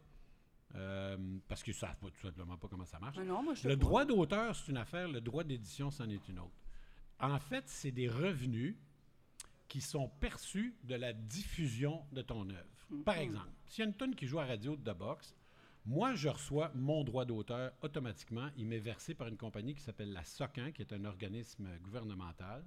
Euh, 0.77 1.17
parce 1.47 1.63
qu'ils 1.63 1.75
ne 1.75 1.79
savent 1.79 1.97
pas 1.99 2.09
tout 2.11 2.21
simplement 2.21 2.57
pas 2.57 2.67
comment 2.67 2.85
ça 2.85 2.99
marche. 2.99 3.17
Mais 3.17 3.25
non, 3.25 3.43
moi, 3.45 3.55
je 3.55 3.61
sais 3.61 3.69
Le 3.69 3.77
droit 3.77 4.05
d'auteur, 4.05 4.57
c'est 4.57 4.73
une 4.73 4.77
affaire, 4.79 5.07
le 5.07 5.21
droit 5.21 5.45
d'édition, 5.45 5.91
c'en 5.93 6.09
est 6.09 6.29
une 6.29 6.41
autre. 6.41 6.57
En 7.21 7.39
fait, 7.39 7.63
c'est 7.69 7.93
des 7.93 8.09
revenus 8.09 8.75
qui 9.69 9.81
sont 9.81 10.09
perçus 10.21 10.75
de 10.83 10.97
la 10.97 11.13
diffusion 11.13 12.03
de 12.13 12.23
ton 12.23 12.49
œuvre. 12.51 13.05
Par 13.05 13.15
Mhm. 13.17 13.23
exemple, 13.23 13.51
s'il 13.67 13.85
y 13.85 13.87
a 13.87 13.89
une 13.89 13.95
tonne 13.97 14.15
qui 14.17 14.27
joue 14.27 14.41
à 14.41 14.47
radio 14.47 14.75
de 14.77 14.83
The 14.91 14.97
Box, 14.97 15.35
moi, 15.87 16.14
je 16.14 16.28
reçois 16.28 16.70
mon 16.74 17.05
droit 17.05 17.24
d'auteur 17.24 17.72
automatiquement. 17.82 18.49
Il 18.57 18.66
m'est 18.66 18.78
versé 18.78 19.14
par 19.14 19.28
une 19.28 19.37
compagnie 19.37 19.74
qui 19.74 19.82
s'appelle 19.82 20.12
la 20.12 20.24
SOCAN, 20.24 20.72
qui 20.72 20.80
est 20.82 20.93
un 20.93 21.05
organisme 21.05 21.68
gouvernemental. 21.82 22.64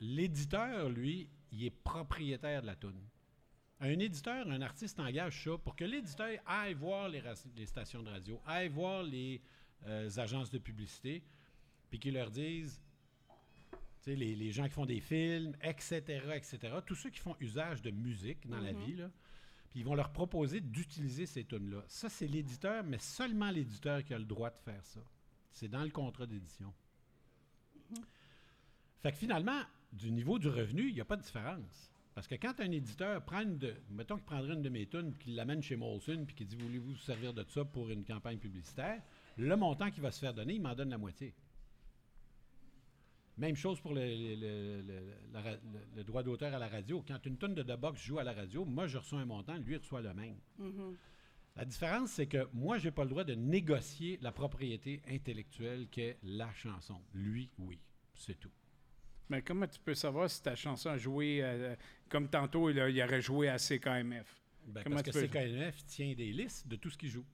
L'éditeur, 0.00 0.90
lui, 0.90 1.30
il 1.52 1.64
est 1.64 1.70
propriétaire 1.70 2.60
de 2.60 2.66
la 2.66 2.76
toune. 2.76 3.00
Un 3.80 3.98
éditeur, 3.98 4.48
un 4.48 4.60
artiste 4.62 5.00
engage 5.00 5.44
ça 5.44 5.56
pour 5.58 5.76
que 5.76 5.84
l'éditeur 5.84 6.38
aille 6.46 6.74
voir 6.74 7.08
les, 7.08 7.22
stations 7.66 8.02
de 8.02 8.10
radio, 8.10 8.40
aille 8.46 8.68
voir 8.68 9.02
les, 9.02 9.40
euh, 9.86 10.08
agences 10.16 10.50
de 10.50 10.58
publicité, 10.58 11.22
puis 11.90 11.98
qui 11.98 12.10
leur 12.10 12.30
disent, 12.30 12.80
tu 13.70 13.76
sais, 14.00 14.16
les, 14.16 14.34
les 14.34 14.50
gens 14.52 14.64
qui 14.64 14.70
font 14.70 14.86
des 14.86 15.00
films, 15.00 15.54
etc., 15.62 16.00
etc., 16.34 16.58
tous 16.86 16.94
ceux 16.94 17.10
qui 17.10 17.20
font 17.20 17.36
usage 17.40 17.82
de 17.82 17.90
musique 17.90 18.46
dans 18.48 18.60
la 18.60 18.72
Mhm. 18.72 18.84
vie, 18.84 18.96
là, 18.96 19.10
puis 19.76 19.82
ils 19.82 19.86
vont 19.86 19.94
leur 19.94 20.08
proposer 20.08 20.62
d'utiliser 20.62 21.26
ces 21.26 21.44
tunes-là. 21.44 21.84
Ça, 21.86 22.08
c'est 22.08 22.26
l'éditeur, 22.26 22.82
mais 22.82 22.96
seulement 22.98 23.50
l'éditeur 23.50 24.02
qui 24.02 24.14
a 24.14 24.18
le 24.18 24.24
droit 24.24 24.48
de 24.48 24.56
faire 24.56 24.82
ça. 24.82 25.00
C'est 25.52 25.68
dans 25.68 25.84
le 25.84 25.90
contrat 25.90 26.24
d'édition. 26.24 26.72
Fait 29.02 29.12
que 29.12 29.18
finalement, 29.18 29.60
du 29.92 30.10
niveau 30.12 30.38
du 30.38 30.48
revenu, 30.48 30.88
il 30.88 30.94
n'y 30.94 31.02
a 31.02 31.04
pas 31.04 31.16
de 31.16 31.20
différence. 31.20 31.92
Parce 32.14 32.26
que 32.26 32.36
quand 32.36 32.58
un 32.60 32.70
éditeur 32.70 33.22
prend 33.22 33.42
une 33.42 33.58
de, 33.58 33.74
mettons 33.90 34.16
qu'il 34.16 34.24
prendrait 34.24 34.54
une 34.54 34.62
de 34.62 34.70
mes 34.70 34.86
tunes, 34.86 35.10
puis 35.10 35.24
qu'il 35.24 35.34
l'amène 35.34 35.62
chez 35.62 35.76
Molson, 35.76 36.24
puis 36.26 36.34
qu'il 36.34 36.46
dit 36.46 36.56
Voulez-vous 36.56 36.92
vous 36.92 36.96
servir 36.96 37.34
de 37.34 37.44
ça 37.46 37.62
pour 37.66 37.90
une 37.90 38.06
campagne 38.06 38.38
publicitaire? 38.38 39.02
Le 39.36 39.56
montant 39.56 39.90
qu'il 39.90 40.02
va 40.02 40.10
se 40.10 40.20
faire 40.20 40.32
donner, 40.32 40.54
il 40.54 40.62
m'en 40.62 40.74
donne 40.74 40.88
la 40.88 40.96
moitié. 40.96 41.34
Même 43.38 43.54
chose 43.56 43.80
pour 43.80 43.92
le, 43.94 44.00
le- 44.00 44.34
le- 44.36 44.82
le- 44.82 45.14
la 45.32 45.40
ra- 45.42 45.50
le- 45.50 45.86
le 45.96 46.04
droit 46.04 46.22
d'auteur 46.22 46.54
à 46.54 46.58
la 46.58 46.68
radio. 46.68 47.04
Quand 47.06 47.24
une 47.26 47.36
tonne 47.36 47.54
de 47.54 47.62
The 47.62 47.78
Box 47.78 48.00
joue 48.02 48.18
à 48.18 48.24
la 48.24 48.32
radio, 48.32 48.64
moi, 48.64 48.86
je 48.86 48.96
reçois 48.98 49.20
un 49.20 49.26
montant, 49.26 49.56
lui, 49.58 49.74
il 49.74 49.78
reçoit 49.78 50.00
le 50.00 50.14
même. 50.14 50.36
Mhm. 50.58 50.96
La 51.56 51.64
différence, 51.64 52.12
c'est 52.12 52.26
que 52.26 52.48
moi, 52.54 52.78
j'ai 52.78 52.90
pas 52.90 53.04
le 53.04 53.10
droit 53.10 53.24
de 53.24 53.34
négocier 53.34 54.18
la 54.22 54.32
propriété 54.32 55.02
intellectuelle 55.08 55.86
qu'est 55.90 56.18
la 56.22 56.52
chanson. 56.54 57.00
Lui, 57.14 57.50
oui. 57.58 57.78
C'est 58.14 58.38
tout. 58.38 58.50
Mais 59.28 59.42
comment 59.42 59.66
tu 59.66 59.80
peux 59.80 59.94
savoir 59.94 60.30
si 60.30 60.42
ta 60.42 60.54
chanson 60.54 60.88
a 60.90 60.96
joué, 60.98 61.40
euh, 61.42 61.74
comme 62.08 62.28
tantôt, 62.28 62.70
il, 62.70 62.78
a- 62.80 62.88
il 62.88 63.02
aurait 63.02 63.20
joué 63.22 63.48
à 63.48 63.58
CKMF? 63.58 64.42
Ben, 64.66 64.82
Comment 64.82 64.96
parce 64.96 65.08
que 65.08 65.10
tu 65.10 65.18
peux- 65.18 65.26
CKNF 65.26 65.84
tient 65.86 66.14
des 66.14 66.32
listes 66.32 66.66
de 66.68 66.76
tout 66.76 66.90
ce 66.90 66.96
qu'il 66.96 67.10
joue. 67.10 67.24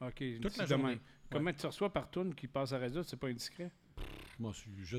OK. 0.00 0.22
Toute 0.40 0.56
la. 0.56 0.66
Comment 1.30 1.52
tu 1.52 1.66
reçois 1.66 1.92
par 1.92 2.10
tune 2.10 2.34
qui 2.34 2.46
passe 2.48 2.72
à 2.72 2.78
la 2.78 2.86
radio, 2.86 3.02
c'est 3.02 3.16
pas 3.16 3.28
indiscret? 3.28 3.70
Moi, 4.38 4.52
je, 4.82 4.98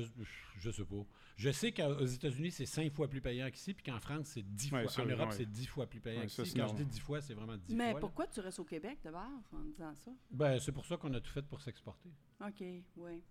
je 0.58 0.70
sais 0.70 0.84
pas. 0.84 1.04
Je 1.36 1.50
sais 1.50 1.72
qu'aux 1.72 2.04
États-Unis, 2.04 2.50
c'est 2.50 2.66
cinq 2.66 2.92
fois 2.92 3.08
plus 3.08 3.22
payant 3.22 3.50
qu'ici, 3.50 3.72
puis 3.72 3.82
qu'en 3.90 3.98
France, 3.98 4.32
c'est 4.34 4.42
dix 4.42 4.70
Ouais, 4.70 4.82
fois. 4.82 4.90
ça, 4.90 5.02
en 5.02 5.06
Europe, 5.06 5.30
ouais. 5.30 5.34
c'est 5.36 5.50
dix 5.50 5.64
fois 5.66 5.86
plus 5.86 6.00
payant 6.00 6.20
Ouais, 6.20 6.28
ça, 6.28 6.42
qu'ici. 6.42 6.58
Quand 6.58 6.68
je 6.68 6.74
dis 6.74 6.84
dix 6.84 7.00
fois, 7.00 7.22
c'est 7.22 7.32
vraiment 7.32 7.56
dix 7.56 7.74
Mais 7.74 7.84
fois. 7.92 7.94
là. 7.94 8.00
pourquoi 8.00 8.26
tu 8.26 8.40
restes 8.40 8.58
au 8.58 8.64
Québec 8.64 8.98
de 9.02 9.10
base 9.10 9.24
en 9.54 9.60
disant 9.64 9.94
ça? 9.94 10.10
Ben, 10.30 10.58
c'est 10.58 10.72
pour 10.72 10.84
ça 10.84 10.98
qu'on 10.98 11.14
a 11.14 11.20
tout 11.20 11.30
fait 11.30 11.42
pour 11.46 11.60
s'exporter. 11.62 12.10
OK, 12.46 12.62
oui. 12.96 13.22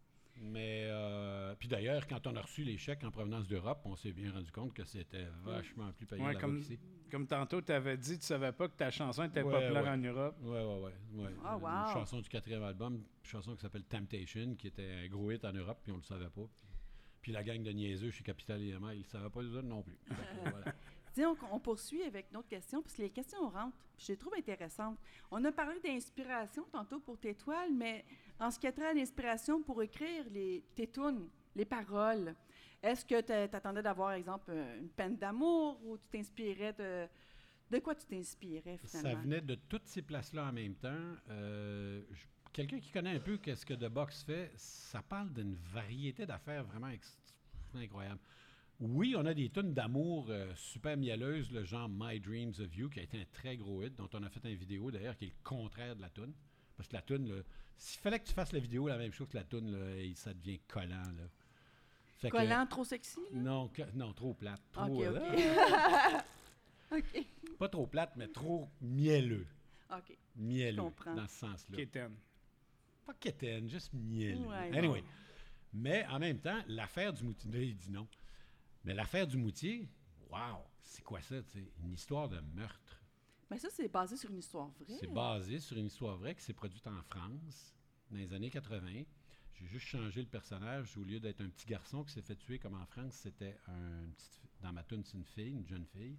Mais, 0.41 0.85
euh, 0.89 1.53
puis 1.59 1.67
d'ailleurs, 1.67 2.07
quand 2.07 2.25
on 2.27 2.35
a 2.35 2.41
reçu 2.41 2.63
les 2.63 2.77
chèques 2.77 3.03
en 3.03 3.11
provenance 3.11 3.47
d'Europe, 3.47 3.81
on 3.85 3.95
s'est 3.97 4.13
bien 4.13 4.31
rendu 4.31 4.51
compte 4.51 4.73
que 4.73 4.85
c'était 4.85 5.27
vachement 5.43 5.91
plus 5.91 6.05
payant 6.05 6.23
Ouais, 6.25 6.33
là-bas 6.33 6.41
comme, 6.41 6.59
qu'ici. 6.59 6.79
comme 7.11 7.27
tantôt, 7.27 7.61
tu 7.61 7.71
avais 7.73 7.97
dit, 7.97 8.17
tu 8.17 8.25
savais 8.25 8.53
pas 8.53 8.69
que 8.69 8.75
ta 8.77 8.89
chanson 8.89 9.23
était 9.23 9.41
Ouais, 9.41 9.51
populaire 9.51 9.83
ouais. 9.83 9.89
en 9.89 9.97
Europe. 9.97 10.37
Ouais, 10.41 10.63
ouais, 10.63 10.79
ouais. 11.15 11.23
ouais. 11.25 11.31
Ah, 11.43 11.57
Une 11.57 11.63
wow. 11.89 11.93
chanson 11.93 12.21
du 12.21 12.29
quatrième 12.29 12.63
album, 12.63 12.95
une 12.95 13.03
chanson 13.29 13.53
qui 13.55 13.61
s'appelle 13.61 13.83
Temptation, 13.83 14.55
qui 14.55 14.67
était 14.67 14.89
un 15.03 15.07
gros 15.07 15.29
hit 15.31 15.43
en 15.43 15.51
Europe, 15.51 15.79
puis 15.83 15.91
on 15.91 15.97
le 15.97 16.03
savait 16.03 16.29
pas. 16.29 16.47
Puis 17.21 17.33
la 17.33 17.43
gang 17.43 17.61
de 17.61 17.71
niaiseux 17.71 18.11
chez 18.11 18.23
Capital 18.23 18.61
EMA, 18.63 18.93
ils 18.95 18.99
ne 18.99 19.03
savaient 19.03 19.29
pas 19.29 19.41
les 19.41 19.49
autres 19.53 19.67
non 19.67 19.81
plus. 19.81 19.97
Voilà. 20.41 20.73
On, 21.51 21.59
poursuit 21.59 22.03
avec 22.03 22.31
notre 22.31 22.47
question, 22.47 22.81
parce 22.81 22.95
que 22.95 23.01
les 23.01 23.09
questions 23.09 23.49
rentrent. 23.49 23.77
Je 23.97 24.07
les 24.09 24.17
trouve 24.17 24.33
intéressantes. 24.37 24.97
On 25.31 25.43
a 25.43 25.51
parlé 25.51 25.79
d'inspiration 25.81 26.63
tantôt 26.71 26.99
pour 26.99 27.17
tes 27.19 27.35
toiles, 27.35 27.73
mais 27.73 28.05
en 28.39 28.49
ce 28.51 28.59
qui 28.59 28.67
a 28.67 28.71
trait 28.71 28.87
à 28.87 28.93
l'inspiration 28.93 29.61
pour 29.61 29.81
écrire 29.83 30.25
les, 30.29 30.63
tes 30.75 30.87
tunes, 30.87 31.27
les 31.55 31.65
paroles, 31.65 32.35
est-ce 32.81 33.03
que 33.03 33.19
tu 33.21 33.33
attendais 33.33 33.81
d'avoir, 33.81 34.13
exemple, 34.13 34.45
euh, 34.49 34.79
une 34.79 34.89
peine 34.89 35.17
d'amour 35.17 35.81
ou 35.85 35.97
tu 35.97 36.03
t'inspirais 36.09 36.73
de. 36.73 37.07
De 37.69 37.77
quoi 37.77 37.93
tu 37.93 38.03
t'inspirais 38.07 38.79
finalement? 38.79 39.11
Ça 39.11 39.15
venait 39.21 39.41
de 39.41 39.53
toutes 39.53 39.85
ces 39.85 40.01
places-là 40.01 40.45
en 40.45 40.51
même 40.51 40.73
temps. 40.73 41.13
Euh, 41.29 42.01
Quelqu'un 42.51 42.79
qui 42.79 42.91
connaît 42.91 43.15
un 43.15 43.19
peu 43.19 43.37
qu'est-ce 43.37 43.65
que 43.65 43.73
The 43.73 43.89
Box 43.89 44.23
fait, 44.23 44.51
ça 44.55 45.01
parle 45.01 45.31
d'une 45.31 45.55
variété 45.71 46.25
d'affaires 46.25 46.63
vraiment 46.63 46.89
incroyable. 47.75 48.19
Oui, 48.81 49.13
on 49.17 49.25
a 49.25 49.33
des 49.33 49.49
tunes 49.49 49.73
d'amour 49.73 50.27
euh, 50.29 50.53
super 50.55 50.95
mielleuses, 50.95 51.51
le 51.51 51.65
genre 51.65 51.89
My 51.89 52.19
Dreams 52.19 52.53
of 52.59 52.73
You, 52.75 52.89
qui 52.89 52.99
a 52.99 53.03
été 53.03 53.19
un 53.19 53.25
très 53.33 53.57
gros 53.57 53.83
hit, 53.83 53.93
dont 53.97 54.09
on 54.13 54.23
a 54.23 54.29
fait 54.29 54.39
une 54.49 54.55
vidéo 54.55 54.89
d'ailleurs, 54.89 55.17
qui 55.17 55.25
est 55.25 55.29
le 55.29 55.43
contraire 55.43 55.95
de 55.97 56.01
la 56.01 56.09
tune. 56.09 56.33
Parce 56.77 56.87
que 56.87 56.95
la 56.95 57.01
tune, 57.01 57.43
s'il 57.75 57.99
fallait 57.99 58.19
que 58.19 58.27
tu 58.27 58.33
fasses 58.33 58.53
la 58.53 58.59
vidéo 58.59 58.87
la 58.87 58.97
même 58.97 59.11
chose 59.11 59.27
que 59.27 59.35
la 59.37 59.43
tune, 59.43 59.77
ça 60.15 60.33
devient 60.33 60.59
collant. 60.67 61.03
Là. 61.17 61.23
Fait 62.19 62.29
que- 62.29 62.37
Collant 62.37 62.65
trop 62.67 62.85
sexy? 62.85 63.19
là? 63.33 63.39
non, 63.41 63.67
que- 63.67 63.81
non, 63.95 64.13
trop 64.13 64.33
plate. 64.33 64.61
Trop, 64.71 64.85
OK, 64.85 65.03
euh, 65.03 66.19
OK. 66.97 67.25
pas 67.57 67.67
trop 67.69 67.85
plate, 67.85 68.13
mais 68.15 68.27
trop 68.29 68.69
mielleux. 68.81 69.45
OK. 69.91 70.17
Mielleux, 70.37 70.81
comprends. 70.81 71.15
dans 71.15 71.27
ce 71.27 71.35
sens-là. 71.39 71.75
Kéten. 71.77 72.13
Pas 73.05 73.13
quétaine, 73.15 73.69
juste 73.69 73.91
mielleux. 73.93 74.45
Ouais, 74.47 74.77
anyway. 74.77 75.03
Mais 75.73 76.05
en 76.07 76.19
même 76.19 76.39
temps, 76.39 76.61
l'affaire 76.67 77.11
du 77.11 77.23
moutier, 77.25 77.51
là, 77.51 77.59
il 77.59 77.75
dit 77.75 77.91
non. 77.91 78.07
Mais 78.83 78.93
l'affaire 78.93 79.27
du 79.27 79.37
moutier, 79.37 79.89
wow, 80.29 80.63
c'est 80.81 81.03
quoi 81.03 81.21
ça, 81.21 81.41
tu 81.43 81.49
sais? 81.59 81.71
Une 81.83 81.93
histoire 81.93 82.29
de 82.29 82.39
meurtre. 82.55 83.01
Mais 83.49 83.57
ça, 83.57 83.67
c'est 83.71 83.87
basé 83.87 84.15
sur 84.15 84.29
une 84.29 84.37
histoire 84.39 84.69
vraie. 84.79 84.97
C'est 84.99 85.11
basé 85.11 85.59
sur 85.59 85.77
une 85.77 85.87
histoire 85.87 86.17
vraie 86.17 86.35
qui 86.35 86.43
s'est 86.43 86.53
produite 86.53 86.85
en 86.87 87.01
France 87.03 87.73
dans 88.11 88.17
les 88.17 88.31
années 88.33 88.49
80. 88.49 89.03
J'ai 89.53 89.65
juste 89.65 89.87
changé 89.87 90.21
le 90.21 90.27
personnage. 90.27 90.95
Au 90.97 91.03
lieu 91.03 91.19
d'être 91.19 91.41
un 91.41 91.49
petit 91.49 91.65
garçon 91.65 92.03
qui 92.03 92.13
s'est 92.13 92.21
fait 92.21 92.35
tuer 92.35 92.59
comme 92.59 92.75
en 92.75 92.85
France, 92.85 93.13
c'était 93.15 93.57
un 93.67 94.07
petit, 94.15 94.29
dans 94.61 94.71
ma 94.71 94.83
tune, 94.83 95.03
c'est 95.03 95.17
une 95.17 95.25
fille, 95.25 95.51
une 95.51 95.67
jeune 95.67 95.85
fille. 95.87 96.17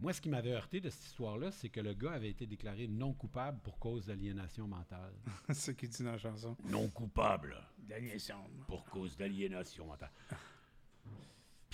Moi, 0.00 0.12
ce 0.12 0.20
qui 0.20 0.28
m'avait 0.28 0.52
heurté 0.52 0.80
de 0.80 0.88
cette 0.90 1.04
histoire-là, 1.06 1.50
c'est 1.50 1.68
que 1.70 1.80
le 1.80 1.92
gars 1.92 2.12
avait 2.12 2.30
été 2.30 2.46
déclaré 2.46 2.86
non 2.86 3.12
coupable 3.12 3.58
pour 3.64 3.80
cause 3.80 4.06
d'aliénation 4.06 4.68
mentale. 4.68 5.12
c'est 5.48 5.54
ce 5.54 5.70
qu'il 5.72 5.88
dit 5.88 6.04
dans 6.04 6.12
la 6.12 6.18
chanson. 6.18 6.56
Non 6.66 6.88
coupable 6.88 7.56
D'aliénation. 7.78 8.48
pour 8.68 8.84
cause 8.84 9.16
d'aliénation 9.16 9.86
mentale. 9.86 10.12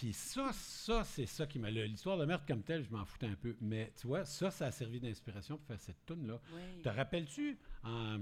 Puis 0.04 0.12
ça, 0.12 0.50
ça, 0.52 1.02
c'est 1.02 1.24
ça 1.24 1.46
qui 1.46 1.58
m'a... 1.58 1.70
L'histoire 1.70 2.18
de 2.18 2.26
meurtre 2.26 2.44
comme 2.44 2.62
telle, 2.62 2.84
je 2.84 2.90
m'en 2.90 3.06
foutais 3.06 3.24
un 3.26 3.36
peu. 3.36 3.56
Mais 3.62 3.90
tu 3.98 4.06
vois, 4.06 4.26
ça, 4.26 4.50
ça 4.50 4.66
a 4.66 4.70
servi 4.70 5.00
d'inspiration 5.00 5.56
pour 5.56 5.66
faire 5.66 5.80
cette 5.80 6.04
tune 6.04 6.26
là 6.26 6.38
Oui. 6.52 6.82
Te 6.82 6.90
rappelles-tu 6.90 7.58
en- 7.84 8.20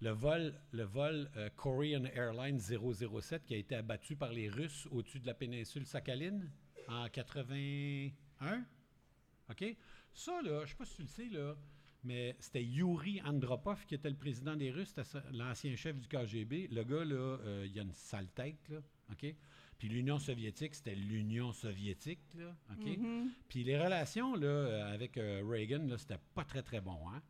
le 0.00 0.10
vol, 0.12 0.58
le 0.70 0.84
vol 0.84 1.30
euh, 1.36 1.50
Korean 1.56 2.06
Airlines 2.06 2.58
007 2.58 3.44
qui 3.44 3.52
a 3.52 3.58
été 3.58 3.74
abattu 3.74 4.16
par 4.16 4.32
les 4.32 4.48
Russes 4.48 4.88
au-dessus 4.90 5.20
de 5.20 5.26
la 5.26 5.34
péninsule 5.34 5.84
Sakhaline 5.84 6.50
en 6.88 7.06
81? 7.10 8.64
OK? 9.50 9.76
Ça, 10.14 10.40
là, 10.40 10.64
je 10.64 10.70
sais 10.70 10.76
pas 10.76 10.86
si 10.86 10.96
tu 10.96 11.02
le 11.02 11.08
sais, 11.08 11.28
là, 11.28 11.54
mais 12.02 12.34
c'était 12.40 12.64
Yuri 12.64 13.20
Andropov 13.26 13.84
qui 13.84 13.94
était 13.94 14.08
le 14.08 14.16
président 14.16 14.56
des 14.56 14.70
Russes, 14.70 14.94
l'ancien 15.32 15.76
chef 15.76 15.98
du 16.00 16.08
KGB. 16.08 16.68
Le 16.68 16.82
gars, 16.82 17.04
là, 17.04 17.14
euh, 17.44 17.66
il 17.70 17.78
a 17.78 17.82
une 17.82 17.92
sale 17.92 18.28
tête, 18.30 18.70
là, 18.70 18.78
OK? 19.10 19.34
Puis 19.82 19.88
l'Union 19.88 20.20
soviétique, 20.20 20.76
c'était 20.76 20.94
l'Union 20.94 21.52
soviétique, 21.52 22.20
là, 22.38 22.54
OK? 22.70 22.86
Mhm. 22.98 23.32
Puis 23.48 23.64
les 23.64 23.76
relations 23.76 24.36
là, 24.36 24.46
euh, 24.46 24.94
avec 24.94 25.16
euh, 25.16 25.42
Reagan, 25.44 25.88
là, 25.88 25.98
c'était 25.98 26.20
pas 26.36 26.44
très, 26.44 26.62
très 26.62 26.80
bon. 26.80 26.96
Hein? 27.10 27.20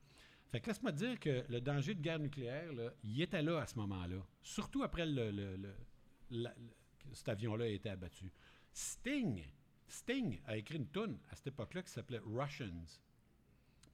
Fait 0.50 0.60
que 0.60 0.66
laisse-moi 0.66 0.92
te 0.92 0.98
dire 0.98 1.18
que 1.18 1.46
le 1.48 1.62
danger 1.62 1.94
de 1.94 2.02
guerre 2.02 2.18
nucléaire, 2.18 2.70
là, 2.74 2.90
il 3.04 3.22
était 3.22 3.40
là 3.40 3.60
à 3.62 3.66
ce 3.66 3.76
moment-là. 3.78 4.18
Surtout 4.42 4.82
après 4.82 5.06
le, 5.06 5.30
le- 5.30 5.56
le- 5.56 5.74
la- 6.28 6.54
le- 6.58 6.74
que 6.98 7.14
cet 7.16 7.30
avion-là 7.30 7.64
a 7.64 7.68
été 7.68 7.88
abattu. 7.88 8.30
Sting, 8.74 9.42
Sting 9.88 10.38
a 10.44 10.58
écrit 10.58 10.76
une 10.76 10.90
tune 10.90 11.18
à 11.30 11.36
cette 11.36 11.46
époque-là 11.46 11.82
qui 11.82 11.90
s'appelait 11.90 12.20
Russians. 12.22 13.00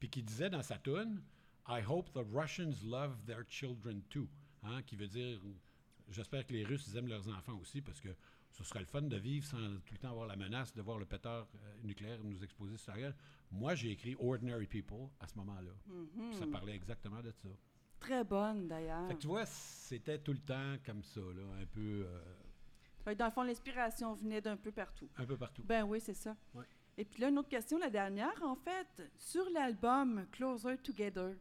Puis 0.00 0.10
qui 0.10 0.24
disait 0.24 0.50
dans 0.50 0.62
sa 0.64 0.78
tune 0.78 1.22
I 1.68 1.80
hope 1.88 2.10
the 2.12 2.26
Russians 2.34 2.82
love 2.84 3.22
their 3.24 3.44
children 3.48 4.02
too. 4.10 4.26
Hein, 4.64 4.82
qui 4.82 4.96
veut 4.96 5.06
dire 5.06 5.38
J'espère 6.10 6.44
que 6.44 6.54
les 6.54 6.64
Russes 6.64 6.88
ils 6.88 6.96
aiment 6.96 7.06
leurs 7.06 7.28
enfants 7.28 7.56
aussi 7.60 7.80
parce 7.82 8.00
que 8.00 8.08
ce 8.50 8.64
serait 8.64 8.80
le 8.80 8.86
fun 8.86 9.02
de 9.02 9.16
vivre 9.16 9.46
sans 9.46 9.58
tout 9.58 9.92
le 9.94 9.98
temps 9.98 10.10
avoir 10.10 10.26
la 10.26 10.36
menace 10.36 10.74
de 10.74 10.82
voir 10.82 10.98
le 10.98 11.04
péteur 11.04 11.46
euh, 11.54 11.58
nucléaire 11.84 12.18
nous 12.24 12.42
exposer 12.42 12.76
sur 12.76 12.92
la 12.92 13.00
gueule. 13.00 13.14
Moi, 13.50 13.74
j'ai 13.74 13.90
écrit 13.90 14.16
Ordinary 14.18 14.66
People 14.66 15.08
à 15.20 15.26
ce 15.26 15.36
moment-là. 15.38 15.70
Mhm. 15.86 16.32
Ça 16.32 16.46
parlait 16.46 16.74
exactement 16.74 17.22
de 17.22 17.30
ça. 17.30 17.48
Très 18.00 18.24
bonne, 18.24 18.68
d'ailleurs. 18.68 19.06
Fait 19.08 19.14
que 19.14 19.20
tu 19.20 19.26
vois, 19.26 19.46
c'était 19.46 20.18
tout 20.18 20.32
le 20.32 20.38
temps 20.38 20.76
comme 20.84 21.02
ça, 21.02 21.20
là, 21.20 21.42
un 21.60 21.66
peu, 21.66 22.04
euh, 22.06 22.20
Fait 23.04 23.14
que 23.14 23.18
Dans 23.18 23.26
le 23.26 23.30
fond, 23.32 23.42
l'inspiration 23.42 24.14
venait 24.14 24.40
d'un 24.40 24.56
peu 24.56 24.70
partout. 24.72 25.08
un 25.16 25.24
peu 25.26 25.36
partout. 25.36 25.62
Ben 25.64 25.84
oui, 25.84 26.00
c'est 26.00 26.14
ça. 26.14 26.36
Ouais. 26.54 26.64
Et 26.96 27.04
puis 27.04 27.20
là, 27.20 27.28
une 27.28 27.38
autre 27.38 27.48
question, 27.48 27.78
la 27.78 27.90
dernière, 27.90 28.42
en 28.42 28.56
fait, 28.56 29.10
sur 29.16 29.48
l'album 29.50 30.26
Closer 30.32 30.78
Together, 30.78 31.36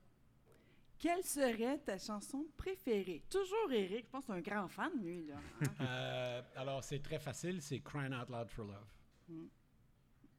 quelle 1.00 1.24
serait 1.24 1.78
ta 1.80 1.98
chanson 1.98 2.45
préférée? 2.58 3.24
Toujours 3.30 3.72
Eric, 3.72 4.06
je 4.06 4.10
pense 4.10 4.26
que 4.26 4.34
c'est 4.34 4.38
un 4.38 4.41
grand 4.41 4.68
fan, 4.68 4.91
lui, 5.02 5.26
là. 5.26 5.36
hein? 5.62 5.68
Euh, 5.82 6.41
alors, 6.56 6.84
c'est 6.84 7.00
très 7.00 7.20
facile, 7.20 7.62
c'est 7.62 7.80
Crying 7.80 8.14
Out 8.14 8.30
Loud 8.30 8.50
for 8.50 8.66
Love. 8.66 8.86
Mm. 9.30 9.45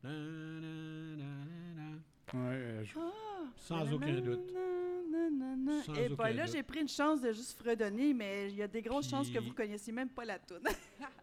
Na, 0.05 0.11
na, 0.11 1.17
na, 1.17 1.45
na, 1.45 1.91
na. 1.91 1.91
Ouais, 2.35 2.55
euh, 2.57 2.85
je- 2.85 2.99
Ah! 2.99 3.45
Sans 3.57 3.93
aucun 3.93 4.21
doute. 4.21 4.53
Sans 5.85 5.95
Et 5.95 6.07
aucun 6.07 6.15
ben 6.15 6.37
là, 6.37 6.47
j'ai 6.47 6.63
pris 6.63 6.81
une 6.81 6.89
chance 6.89 7.21
de 7.21 7.33
juste 7.33 7.61
fredonner, 7.61 8.13
mais 8.15 8.49
il 8.51 8.57
y 8.57 8.63
a 8.63 8.69
des 8.69 8.83
grosses 8.83 9.09
chances 9.09 9.29
que 9.31 9.39
vous 9.39 9.53
connaissiez 9.53 9.93
même 9.93 10.11
pas 10.11 10.25
la 10.25 10.39
tune. 10.39 10.59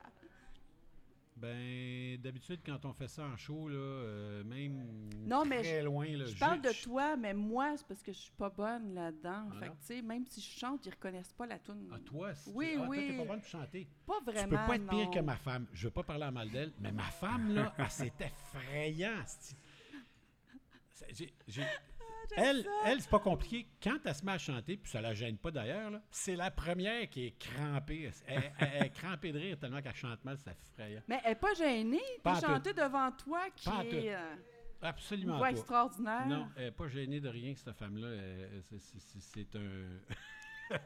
Ben, 1.38 2.18
d'habitude, 2.22 2.62
quand 2.66 2.86
on 2.86 2.94
fait 2.94 3.10
ça 3.10 3.24
en 3.26 3.36
show, 3.36 3.68
là, 3.68 3.76
euh, 3.76 4.44
même 4.46 5.10
Non, 5.26 5.44
mais 5.44 5.62
très 5.62 5.84
loin, 5.84 6.06
là, 6.08 6.26
Je 6.26 6.38
parle 6.38 6.62
de 6.62 6.72
toi, 6.82 7.18
mais 7.18 7.34
moi, 7.34 7.76
c'est 7.76 7.86
parce 7.86 8.02
que 8.02 8.14
je 8.14 8.18
suis 8.20 8.32
pas 8.38 8.50
bonne 8.50 8.94
là-dedans. 8.94 9.50
Ah 9.52 9.56
fait 9.60 9.66
que, 9.66 9.70
non? 9.72 9.78
tu 9.82 9.86
sais, 9.86 10.02
même 10.02 10.26
si 10.28 10.40
je 10.40 10.60
chante, 10.60 10.86
ils 10.86 10.92
reconnaissent 10.92 11.34
pas 11.34 11.46
la 11.46 11.60
tune. 11.60 11.90
Ah, 11.92 12.00
toi, 12.06 12.34
c'est- 12.36 12.52
Oui, 12.54 12.72
ah, 12.76 12.78
toi, 12.78 12.88
oui. 12.88 13.08
t'es 13.10 13.18
pas 13.18 13.26
bonne 13.26 13.42
pour 13.42 13.50
chanter. 13.50 13.88
Pas 14.08 14.14
Tu 14.26 14.32
vraiment. 14.32 14.50
peux 14.50 14.56
pas 14.68 14.76
être 14.78 14.88
pire 14.88 15.06
non. 15.06 15.12
que 15.12 15.20
ma 15.20 15.36
femme. 15.36 15.68
Je 15.74 15.88
veux 15.88 15.92
pas 15.94 16.04
parler 16.04 16.24
à 16.24 16.32
mal 16.32 16.50
d'elle, 16.50 16.72
mais 16.80 16.94
ma 16.94 17.04
femme, 17.04 17.54
là, 17.54 17.74
ah, 17.78 17.90
c'est 17.90 18.14
effrayant. 18.22 19.24
j'ai- 21.48 21.64
Elle, 22.38 22.66
elle 22.86 23.02
c'est 23.02 23.10
pas 23.10 23.20
compliqué. 23.20 23.68
Quand 23.82 23.98
elle 24.06 24.16
se 24.16 24.26
met 24.26 24.32
à 24.34 24.38
chanter, 24.38 24.78
puis 24.78 24.92
ça 24.92 25.02
la 25.02 25.14
gêne 25.14 25.38
pas 25.38 25.52
d'ailleurs, 25.52 25.92
c'est 26.12 26.36
la 26.36 26.52
première 26.52 27.10
qui 27.10 27.28
est 27.28 27.38
crampée. 27.40 28.12
Elle, 28.28 28.44
elle- 28.60 28.68
elle 28.74 28.86
est 28.88 28.90
crampée 28.90 29.32
de 29.32 29.40
rire 29.40 29.58
tellement 29.60 29.82
qu'elle 29.82 29.96
chante 29.96 30.24
mal, 30.26 30.38
c'est 30.38 30.52
effrayant. 30.52 31.02
Mais 31.08 31.20
elle 31.24 31.30
n'est 31.32 31.36
pas 31.36 31.54
gênée 31.54 32.02
de 32.24 32.40
chanter 32.42 32.74
devant 32.74 33.12
toi, 33.12 33.42
qui 33.56 33.66
Pas 33.70 33.84
est 33.86 34.14
euh, 34.16 34.36
une 34.82 34.88
Absolument 34.88 35.38
voix 35.38 35.48
pas. 35.48 35.52
extraordinaire. 35.52 36.26
Non, 36.28 36.48
elle 36.58 36.66
n'est 36.66 36.72
pas 36.72 36.88
gênée 36.88 37.20
de 37.20 37.30
rien, 37.30 37.54
cette 37.56 37.76
femme-là. 37.76 38.10
C'est- 39.20 39.56
un. 39.56 40.00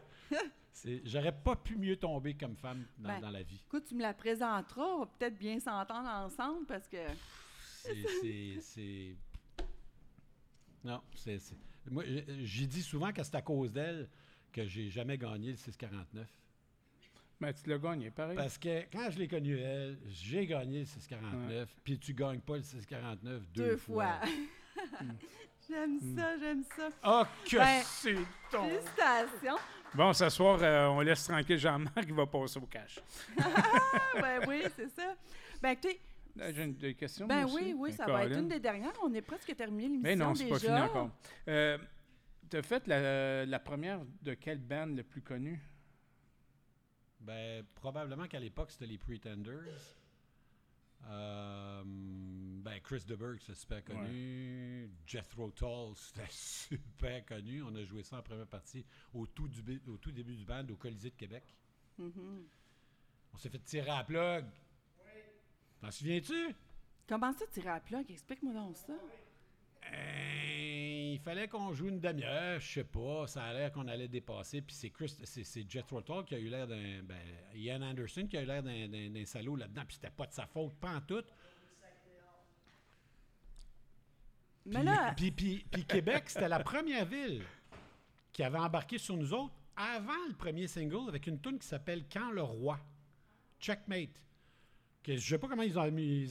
C'est- 0.72 1.02
J'aurais 1.06 1.32
pas 1.34 1.56
pu 1.56 1.76
mieux 1.76 1.98
tomber 1.98 2.36
comme 2.36 2.56
femme 2.56 2.86
dans, 2.98 3.10
Ben. 3.10 3.20
dans 3.20 3.30
la 3.32 3.44
vie. 3.44 3.62
Écoute, 3.68 3.86
tu 3.86 3.96
me 3.96 4.02
la 4.02 4.14
présenteras, 4.14 4.86
on 4.86 5.00
va 5.00 5.06
peut-être 5.08 5.38
bien 5.38 5.60
s'entendre 5.60 6.08
ensemble 6.08 6.66
parce 6.68 6.88
que. 6.88 6.98
C'est- 8.62 9.18
Non, 10.84 11.02
c'est. 11.16 11.40
Moi, 11.90 12.04
j'ai 12.44 12.68
dit 12.68 12.82
souvent 12.82 13.12
que 13.12 13.24
c'est 13.24 13.36
à 13.36 13.42
cause 13.42 13.72
d'elle 13.72 14.10
que 14.52 14.66
j'ai 14.66 14.90
jamais 14.90 15.18
gagné 15.18 15.52
le 15.52 15.58
649. 15.58 16.28
Mais 17.42 17.54
tu 17.54 17.70
l'as 17.70 17.78
gagné, 17.78 18.12
pareil. 18.12 18.36
Parce 18.36 18.58
que 18.58 18.82
quand 18.92 19.10
je 19.10 19.20
l'ai 19.20 19.28
connue, 19.28 19.58
elle, 19.60 19.98
j'ai 20.08 20.46
gagné 20.46 20.80
le 20.80 20.86
649, 20.86 21.74
puis 21.84 21.98
tu 21.98 22.14
gagnes 22.14 22.42
pas 22.42 22.58
le 22.58 22.64
649 22.64 23.42
deux, 23.54 23.64
Deux 23.64 23.78
fois. 23.78 24.20
j'aime 25.70 26.00
ça, 26.18 26.38
j'aime 26.38 26.64
ça. 26.76 26.90
Ah, 27.02 27.28
que 27.46 27.58
Ben, 27.58 27.82
c'est 27.86 28.16
ton... 28.52 28.68
Félicitations. 28.68 29.58
Bon, 29.94 30.14
ce 30.14 30.30
soir, 30.30 30.60
euh, 30.62 30.88
on 30.88 31.00
laisse 31.00 31.24
tranquille 31.24 31.58
Jean-Marc, 31.58 32.06
il 32.08 32.14
va 32.14 32.28
passer 32.28 32.60
au 32.60 32.66
cash. 32.66 33.00
Ah, 33.40 34.22
ben 34.22 34.42
oui, 34.48 34.64
c'est 34.76 34.90
ça. 34.90 35.16
Ben 35.62 35.70
écoutez, 35.72 36.00
J'ai 36.54 36.64
une 36.64 36.76
des 36.76 36.96
questions, 36.96 37.28
ben 37.28 37.46
aussi. 37.46 37.56
oui, 37.56 37.74
oui, 37.78 37.90
Ben, 37.92 37.96
ça 37.98 38.06
va 38.08 38.26
être 38.26 38.38
une 38.38 38.48
des 38.48 38.60
dernières. 38.60 38.94
On 39.04 39.14
est 39.14 39.22
presque 39.22 39.56
terminé 39.56 39.84
l'émission 39.90 40.04
Mais 40.04 40.16
non, 40.16 40.36
c'est 40.36 40.46
déjà. 40.46 40.56
pas 40.56 40.60
fini 40.60 40.80
encore. 40.82 41.10
Euh, 41.48 41.78
tu 42.50 42.58
as 42.58 42.62
fait 42.62 42.88
la, 42.88 43.46
la 43.46 43.60
première 43.60 44.02
de 44.22 44.34
quelle 44.34 44.60
band 44.60 44.88
le 44.88 45.04
plus 45.04 45.22
connu? 45.22 45.60
Ben, 47.20 47.66
probablement 47.76 48.28
qu'à 48.28 48.40
l'époque, 48.40 48.72
c'était 48.72 48.88
les 48.88 48.98
Pretenders. 48.98 49.98
Euh, 51.08 51.82
ben, 51.86 52.80
Chris 52.82 53.04
DeBerg, 53.08 53.40
c'est 53.42 53.56
super 53.56 53.84
connu. 53.84 54.90
Jethro 55.06 55.52
Tull, 55.52 55.94
c'était 55.96 56.28
super 56.30 57.26
connu. 57.26 57.62
On 57.64 57.76
a 57.76 57.84
joué 57.84 58.04
ça 58.04 58.18
en 58.18 58.22
première 58.22 58.48
partie 58.48 58.86
au 59.14 59.26
tout, 59.28 59.48
du, 59.48 59.82
au 59.88 59.98
tout 59.98 60.12
début 60.12 60.36
du 60.36 60.46
band 60.46 60.66
au 60.70 60.76
Colisée 60.76 61.10
de 61.10 61.16
Québec. 61.16 61.44
Mhm. 61.98 62.46
On 63.34 63.38
s'est 63.38 63.50
fait 63.50 63.60
tirer 63.60 63.90
à 63.90 63.98
la 64.00 64.04
plug. 64.04 64.46
T'en 65.82 65.92
souviens-tu? 65.92 66.56
Comment 67.08 67.34
ça, 67.34 67.46
tirer 67.48 67.70
à 67.70 67.74
la 67.76 67.80
plug? 67.80 68.10
Explique-moi 68.10 68.54
donc 68.54 68.78
ça. 68.78 68.94
Euh, 69.92 71.12
il 71.14 71.20
fallait 71.20 71.48
qu'on 71.48 71.74
joue 71.74 71.88
une 71.88 72.00
demi-heure, 72.00 72.60
je 72.60 72.74
sais 72.74 72.84
pas. 72.84 73.26
Ça 73.28 73.44
a 73.44 73.54
l'air 73.54 73.72
qu'on 73.72 73.88
allait 73.88 74.08
dépasser. 74.08 74.62
Puis 74.62 74.76
c'est 74.76 74.90
Chris, 74.90 75.16
c'est, 75.24 75.44
c'est 75.44 75.70
Jethro 75.70 76.02
Tull 76.02 76.26
qui 76.26 76.36
a 76.36 76.40
eu 76.40 76.50
l'air 76.50 76.68
d'un. 76.68 77.02
Ben, 77.04 77.18
Ian 77.56 77.82
Anderson 77.82 78.28
qui 78.28 78.38
a 78.38 78.42
eu 78.44 78.46
l'air 78.46 78.62
d'un, 78.62 79.26
salaud 79.26 79.56
là-dedans. 79.56 79.84
Puis 79.88 79.96
c'était 79.96 80.12
pas 80.12 80.28
de 80.28 80.34
sa 80.34 80.46
faute, 80.46 80.74
pas 80.76 80.96
en 80.96 81.02
tout. 81.02 81.24
Mais 84.66 84.84
là, 84.84 85.14
Puis, 85.16 85.32
puis- 85.32 85.66
puis 85.72 85.84
Québec, 85.86 86.26
c'était 86.28 86.50
la 86.50 86.60
première 86.60 87.06
ville 87.06 87.44
qui 88.32 88.44
avait 88.44 88.60
embarqué 88.60 88.98
sur 89.00 89.18
nous 89.18 89.34
autres 89.34 89.54
avant 89.76 90.28
le 90.28 90.36
premier 90.36 90.68
single 90.68 91.08
avec 91.08 91.26
une 91.26 91.40
tune 91.40 91.58
qui 91.58 91.66
s'appelle 91.68 92.04
Quand 92.12 92.32
le 92.32 92.44
roi. 92.44 92.80
Checkmate. 93.60 94.22
Je 95.06 95.14
ne 95.14 95.18
sais 95.18 95.38
pas 95.38 95.48
comment 95.48 95.64
ils, 95.64 95.78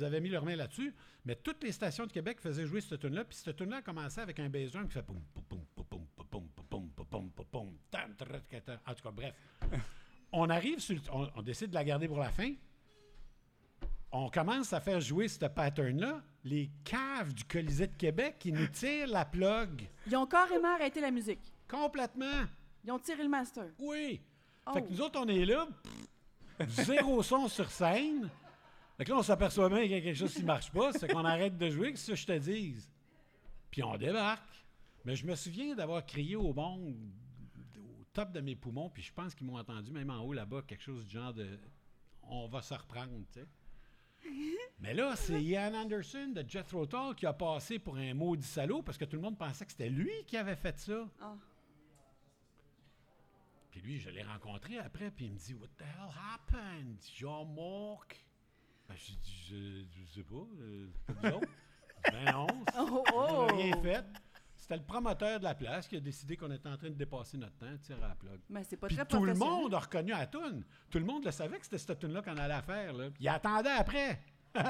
avaient 0.05 0.21
mis 0.21 0.29
leur 0.29 0.45
main 0.45 0.55
là-dessus, 0.55 0.95
mais 1.25 1.35
toutes 1.37 1.65
les 1.65 1.73
stations 1.73 2.07
de 2.07 2.13
Québec 2.13 2.39
faisaient 2.41 2.67
jouer 2.67 2.81
cette 2.81 3.01
tune-là. 3.01 3.25
Puis 3.25 3.37
cette 3.37 3.57
tune-là 3.57 3.83
commençait 3.83 4.21
avec 4.21 4.39
un 4.39 4.49
bass 4.49 4.71
qui 4.71 4.91
fait 4.91 5.03
poum, 5.03 5.21
poum, 5.49 5.65
poum, 5.75 5.87
poum, 6.31 6.49
poum, 6.69 7.31
poum, 7.31 7.31
poum, 7.51 7.79
En 8.87 8.95
tout 8.95 9.03
cas, 9.03 9.11
bref. 9.11 9.35
on 10.33 10.49
arrive 10.51 10.81
sur. 10.81 10.97
On, 11.13 11.29
on 11.35 11.43
décide 11.43 11.71
de 11.71 11.75
la 11.75 11.85
garder 11.85 12.07
pour 12.07 12.19
la 12.19 12.31
fin. 12.31 12.53
On 14.13 14.31
commence 14.31 14.73
à 14.73 14.81
faire 14.81 15.01
jouer 15.01 15.29
ce 15.29 15.45
pattern-là. 15.47 16.23
Les 16.45 16.71
caves 16.85 17.35
du 17.35 17.45
Colisée 17.45 17.89
de 17.89 17.97
Québec 17.97 18.37
qui 18.39 18.53
nous 18.53 18.67
tirent 18.69 19.09
la 19.09 19.25
plug. 19.25 19.87
Ils 20.07 20.17
ont 20.17 20.27
carrément 20.27 20.75
arrêté 20.75 21.01
la 21.01 21.11
musique. 21.11 21.53
Complètement. 21.69 22.45
Ils 22.85 22.93
ont 22.93 22.99
tiré 22.99 23.23
le 23.23 23.29
master. 23.29 23.67
Oui. 23.79 24.21
Fait 24.73 24.83
que 24.83 24.91
nous 24.91 25.01
autres, 25.01 25.21
on 25.23 25.29
est 25.29 25.45
là. 25.45 25.67
Pff, 26.59 26.69
zéro 26.87 27.23
son 27.23 27.49
sur 27.49 27.71
scène. 27.71 28.31
Fait 28.99 29.05
que 29.05 29.11
là, 29.11 29.19
on 29.19 29.23
s'aperçoit 29.23 29.69
bien 29.69 29.83
qu'il 29.83 29.93
y 29.93 29.95
a 29.95 30.01
quelque 30.01 30.17
chose 30.19 30.35
qui 30.35 30.43
marche 30.43 30.73
pas. 30.73 30.93
C'est 30.93 31.07
qu'on 31.07 31.25
arrête 31.25 31.57
de 31.57 31.71
jouer, 31.71 31.93
que 31.93 31.99
ça 31.99 32.17
je 32.17 32.27
te 32.27 32.37
dise? 32.37 32.91
Puis 33.71 33.81
on 33.85 33.97
débarque. 33.97 34.67
Mais 35.05 35.15
je 35.15 35.25
me 35.25 35.37
souviens 35.37 35.77
d'avoir 35.77 36.05
crié 36.05 36.35
au 36.35 36.53
monde 36.53 36.97
au 37.79 38.05
top 38.13 38.33
de 38.33 38.41
mes 38.41 38.57
poumons, 38.57 38.91
puis 38.91 39.03
je 39.05 39.13
pense 39.13 39.37
qu'ils 39.37 39.47
m'ont 39.47 39.57
entendu 39.57 39.93
même 39.93 40.11
en 40.11 40.19
haut 40.23 40.33
là-bas, 40.33 40.63
quelque 40.67 40.83
chose 40.83 41.07
du 41.07 41.13
genre 41.13 41.33
de 41.33 41.59
on 42.25 42.49
va 42.49 42.61
se 42.61 42.75
reprendre, 42.75 43.13
tu 43.33 43.41
sais. 43.41 43.47
Mais 44.81 44.95
là, 44.95 45.15
c'est 45.15 45.43
Ian 45.43 45.75
Anderson 45.75 46.33
de 46.35 46.45
Jethro 46.47 46.85
Tull 46.85 47.15
qui 47.15 47.25
a 47.25 47.33
passé 47.33 47.79
pour 47.79 47.97
un 47.97 48.15
maudit 48.15 48.47
salaud 48.47 48.83
parce 48.83 48.99
que 48.99 49.05
tout 49.05 49.15
le 49.15 49.23
monde 49.23 49.39
pensait 49.39 49.65
que 49.65 49.71
c'était 49.71 49.89
lui 49.89 50.11
qui 50.27 50.37
avait 50.37 50.57
fait 50.57 50.77
ça. 50.77 51.09
Ah. 51.21 51.37
Puis 53.71 53.81
lui, 53.81 53.99
je 54.01 54.11
l'ai 54.11 54.25
rencontré 54.25 54.79
après, 54.79 55.13
puis 55.13 55.27
il 55.27 55.33
me 55.33 55.39
dit 55.39 55.55
What 55.55 55.69
the 55.79 55.83
hell 55.83 56.11
happened? 56.35 56.99
Jean-Marc? 57.15 58.28
Ben, 58.89 58.95
je 58.97 59.13
je, 59.51 59.85
je 59.91 60.15
sais 60.15 60.23
pas, 60.23 60.47
euh, 60.61 60.87
c'est 61.07 61.21
pas 61.21 61.31
Ben 62.13 62.33
non, 62.33 62.47
c'est- 62.73 62.79
Oh, 62.81 63.05
on 63.13 63.15
oh! 63.15 63.47
n'a 63.47 63.53
rien 63.55 63.83
fait. 63.83 64.05
C'était 64.57 64.77
le 64.77 64.83
promoteur 64.83 65.39
de 65.39 65.45
la 65.45 65.55
place 65.55 65.87
qui 65.89 65.97
a 65.97 66.01
décidé 66.01 66.37
qu'on 66.37 66.51
était 66.51 66.69
en 66.69 66.77
train 66.77 66.89
de 66.91 66.95
dépasser 66.95 67.39
notre 67.39 67.57
temps, 67.57 67.67
tirer 67.83 68.03
à 68.03 68.09
la 68.09 68.15
plug. 68.15 68.41
Mais 68.51 68.65
c'est 68.65 68.77
pas 68.77 68.87
Puis 68.89 68.97
très 68.97 69.07
tout 69.07 69.25
le 69.25 69.35
monde 69.35 69.73
a 69.75 69.79
reconnu 69.79 70.11
la 70.11 70.27
toune. 70.27 70.65
Tout 70.91 70.99
le 70.99 71.05
monde 71.05 71.25
le 71.25 71.31
savait 71.31 71.59
que 71.59 71.65
c'était 71.65 71.79
cette 71.79 71.99
toune-là 71.99 72.23
qu'on 72.23 72.37
allait 72.37 72.61
faire. 72.63 72.93
Là. 72.93 73.09
Il 73.21 73.29
attendait 73.29 73.71
après. 73.71 74.21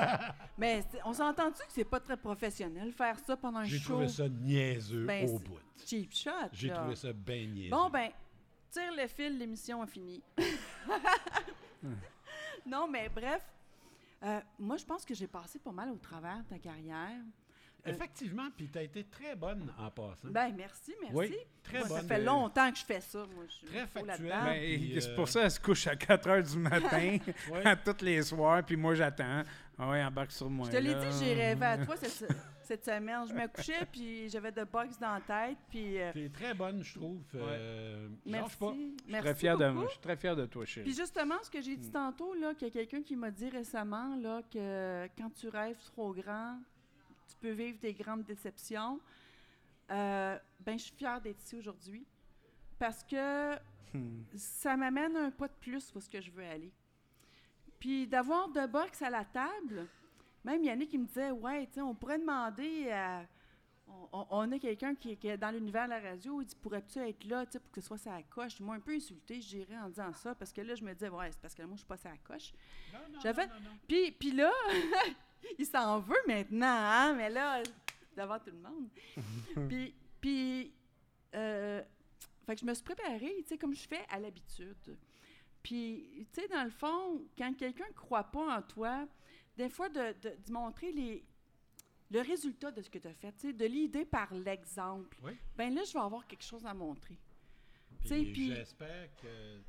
Mais 0.58 0.84
on 1.04 1.12
s'entend-tu 1.12 1.60
que 1.66 1.72
c'est 1.72 1.84
pas 1.84 2.00
très 2.00 2.16
professionnel 2.16 2.92
faire 2.92 3.18
ça 3.20 3.36
pendant 3.36 3.60
un 3.60 3.64
J'ai 3.64 3.78
show? 3.78 3.92
trouvé 3.94 4.08
ça 4.08 4.28
niaiseux 4.28 5.06
Ben, 5.06 5.28
au 5.28 5.38
bout. 5.38 5.58
Cheap 5.86 6.12
shot. 6.14 6.30
J'ai 6.52 6.68
là. 6.68 6.74
trouvé 6.76 6.96
ça 6.96 7.12
bien 7.12 7.46
niaiseux. 7.46 7.70
Bon, 7.70 7.88
ben, 7.88 8.10
tire 8.70 8.92
le 8.96 9.06
fil, 9.06 9.38
l'émission 9.38 9.82
est 9.84 9.88
finie. 9.88 10.22
non, 12.66 12.88
mais 12.88 13.08
bref, 13.08 13.42
euh, 14.24 14.40
moi, 14.58 14.76
je 14.76 14.84
pense 14.84 15.04
que 15.04 15.14
j'ai 15.14 15.26
passé 15.26 15.58
pas 15.58 15.72
mal 15.72 15.90
au 15.90 15.98
travers 15.98 16.38
de 16.38 16.48
ta 16.48 16.58
carrière. 16.58 17.22
Effectivement, 17.86 18.48
puis 18.56 18.68
tu 18.68 18.78
as 18.78 18.82
été 18.82 19.04
très 19.04 19.34
bonne 19.34 19.72
en 19.78 19.90
passant. 19.90 20.28
Ben, 20.28 20.52
merci, 20.54 20.94
merci. 21.00 21.14
Oui, 21.14 21.36
très 21.62 21.78
Moi, 21.78 21.88
bonne. 21.88 22.00
Ça 22.00 22.02
fait 22.06 22.20
euh, 22.20 22.24
longtemps 22.24 22.70
que 22.70 22.78
je 22.78 22.84
fais 22.84 23.00
ça, 23.00 23.18
moi. 23.34 23.44
Je 23.48 23.54
suis 23.54 23.66
très 23.66 23.86
faux 23.86 24.04
factuel. 24.04 24.28
Ben, 24.28 25.00
c'est 25.00 25.08
euh, 25.08 25.14
pour 25.14 25.28
ça 25.28 25.40
qu'elle 25.40 25.50
se 25.50 25.60
couche 25.60 25.86
à 25.86 25.96
4 25.96 26.28
heures 26.28 26.42
du 26.42 26.58
matin, 26.58 27.18
à 27.64 27.76
tous 27.76 28.04
les 28.04 28.22
soirs, 28.22 28.62
puis 28.64 28.76
moi 28.76 28.94
j'attends. 28.94 29.42
Ah 29.78 29.90
ouais, 29.90 30.04
embarque 30.04 30.32
sur 30.32 30.50
moi. 30.50 30.66
Je 30.66 30.76
te 30.76 30.82
l'ai 30.82 30.94
dit, 30.94 31.18
j'ai 31.18 31.34
rêvé 31.34 31.64
à 31.64 31.78
toi 31.78 31.94
cette, 32.68 32.84
semaine. 32.84 33.26
Je 33.28 33.34
me 33.34 33.46
couchais, 33.48 33.86
puis 33.90 34.28
j'avais 34.28 34.52
de 34.52 34.64
box 34.64 34.98
dans 34.98 35.14
la 35.14 35.20
tête, 35.20 35.58
puis... 35.70 35.98
euh, 36.00 36.12
Tu 36.12 36.24
es 36.24 36.28
très 36.28 36.54
bonne, 36.54 36.82
je 36.82 36.94
trouve. 36.98 37.22
Euh, 37.34 38.08
merci. 38.26 38.56
pas. 38.56 38.72
Je 38.74 39.12
suis 39.12 39.20
très 39.20 39.34
fier 39.34 39.56
de 39.58 39.70
beaucoup. 39.70 39.86
Je 39.86 39.90
suis 39.92 40.00
très 40.00 40.16
fier 40.16 40.36
de 40.36 40.46
toi, 40.46 40.64
chérie. 40.64 40.84
Puis 40.88 40.94
justement, 40.96 41.34
ce 41.42 41.50
que 41.50 41.60
j'ai 41.60 41.76
Hmm. 41.76 41.80
dit 41.80 41.90
tantôt, 41.90 42.34
là, 42.34 42.54
qu'il 42.54 42.68
y 42.68 42.70
a 42.70 42.72
quelqu'un 42.72 43.02
qui 43.02 43.16
m'a 43.16 43.30
dit 43.30 43.48
récemment 43.48 44.16
là, 44.16 44.42
que 44.52 45.06
quand 45.18 45.30
tu 45.34 45.48
rêves 45.48 45.82
trop 45.86 46.12
grand, 46.12 46.58
tu 47.28 47.36
peux 47.40 47.50
vivre 47.52 47.78
des 47.80 47.94
grandes 47.94 48.24
déceptions. 48.24 49.00
Euh, 49.90 50.38
ben, 50.60 50.78
je 50.78 50.84
suis 50.84 50.94
fière 50.96 51.20
d'être 51.20 51.40
ici 51.40 51.56
aujourd'hui 51.56 52.06
parce 52.78 53.02
que 53.04 53.54
Hmm. 53.94 54.22
ça 54.36 54.76
m'amène 54.76 55.16
un 55.16 55.30
pas 55.30 55.48
de 55.48 55.54
plus 55.60 55.90
pour 55.90 56.02
ce 56.02 56.10
que 56.10 56.20
je 56.20 56.30
veux 56.30 56.44
aller. 56.44 56.70
Puis 57.80 58.06
d'avoir 58.06 58.50
de 58.50 58.66
box 58.66 59.00
à 59.00 59.08
la 59.08 59.24
table, 59.24 59.86
même 60.49 60.64
Yannick 60.64 60.90
qui 60.90 60.99
me 60.99 61.07
disait, 61.07 61.30
ouais, 61.30 61.66
tu 61.66 61.74
sais, 61.74 61.80
on 61.82 61.94
pourrait 61.94 62.18
demander 62.18 62.90
à. 62.90 63.26
On, 63.90 64.07
on- 64.12 64.26
on 64.30 64.53
a 64.53 64.59
quelqu'un 64.59 64.94
qui, 64.94 65.16
qui 65.16 65.28
est 65.28 65.38
dans 65.38 65.51
l'univers 65.51 65.84
de 65.86 65.90
la 65.90 66.01
radio, 66.01 66.42
il 66.42 66.46
dit 66.46 66.55
Pourrais-tu 66.57 66.99
être 66.99 67.24
là 67.24 67.46
tu 67.46 67.53
sais, 67.53 67.59
pour 67.61 67.70
que 67.72 67.80
ce 67.80 67.86
soit 67.86 67.96
sa 67.96 68.22
coche? 68.24 68.61
Moi, 68.61 68.74
un 68.74 68.80
peu 68.80 68.92
insulté, 68.94 69.40
je 69.40 69.49
dirais, 69.49 69.78
en 69.78 69.88
disant 69.88 70.12
ça, 70.12 70.34
parce 70.34 70.53
que 70.53 70.61
là, 70.61 70.74
je 70.74 70.84
me 70.84 70.92
disais 70.92 71.09
Ouais, 71.09 71.30
c'est 71.32 71.40
parce 71.40 71.55
que 71.55 71.62
moi, 71.62 71.72
je 71.72 71.78
suis 71.78 71.86
pas 71.86 71.96
sa 71.96 72.14
coche. 72.18 72.53
Non, 72.92 72.99
non, 73.14 73.20
J'avais- 73.20 73.46
non, 73.46 73.55
non, 73.55 73.61
non. 73.70 73.76
Puis, 73.88 74.11
puis 74.12 74.32
là, 74.32 74.51
il 75.59 75.64
s'en 75.64 76.01
veut 76.01 76.20
maintenant, 76.26 76.66
hein, 76.66 77.14
mais 77.14 77.30
là, 77.30 77.62
devant 78.14 78.38
tout 78.38 78.51
le 78.51 78.59
monde. 78.59 78.88
puis, 79.70 79.94
puis 80.20 80.74
euh, 81.34 81.82
fait 82.44 82.55
que 82.57 82.61
je 82.61 82.66
me 82.66 82.74
suis 82.74 82.84
préparée, 82.84 83.36
tu 83.38 83.44
sais, 83.49 83.57
comme 83.59 83.74
je 83.74 83.88
fais 83.88 84.05
à 84.11 84.18
l'habitude. 84.18 84.99
Puis, 85.62 86.26
tu 86.32 86.42
sais, 86.42 86.49
dans 86.49 86.64
le 86.64 86.70
fond, 86.70 87.22
quand 87.38 87.55
quelqu'un 87.57 87.86
ne 87.88 87.94
croit 87.94 88.24
pas 88.24 88.59
en 88.59 88.62
toi, 88.62 89.07
des 89.59 89.68
fois, 89.68 89.88
de, 89.88 90.12
de, 90.22 90.30
de 90.46 90.52
montrer 90.52 90.92
les, 90.92 91.24
le 92.11 92.20
résultat 92.22 92.70
de 92.70 92.80
ce 92.80 92.88
que 92.88 92.98
tu 92.98 93.09
as 93.09 93.12
fait, 93.12 93.52
de 93.52 93.66
l'idée 93.66 94.04
par 94.06 94.32
l'exemple, 94.32 95.18
Oui. 95.22 95.32
ben 95.56 95.74
là, 95.74 95.82
je 95.84 95.92
vais 95.92 95.98
avoir 96.00 96.26
quelque 96.26 96.44
chose 96.44 96.64
à 96.64 96.72
montrer. 96.72 97.18
Puis 98.04 98.32
puis- 98.32 98.54
j'espère 98.54 99.09
que 99.16 99.61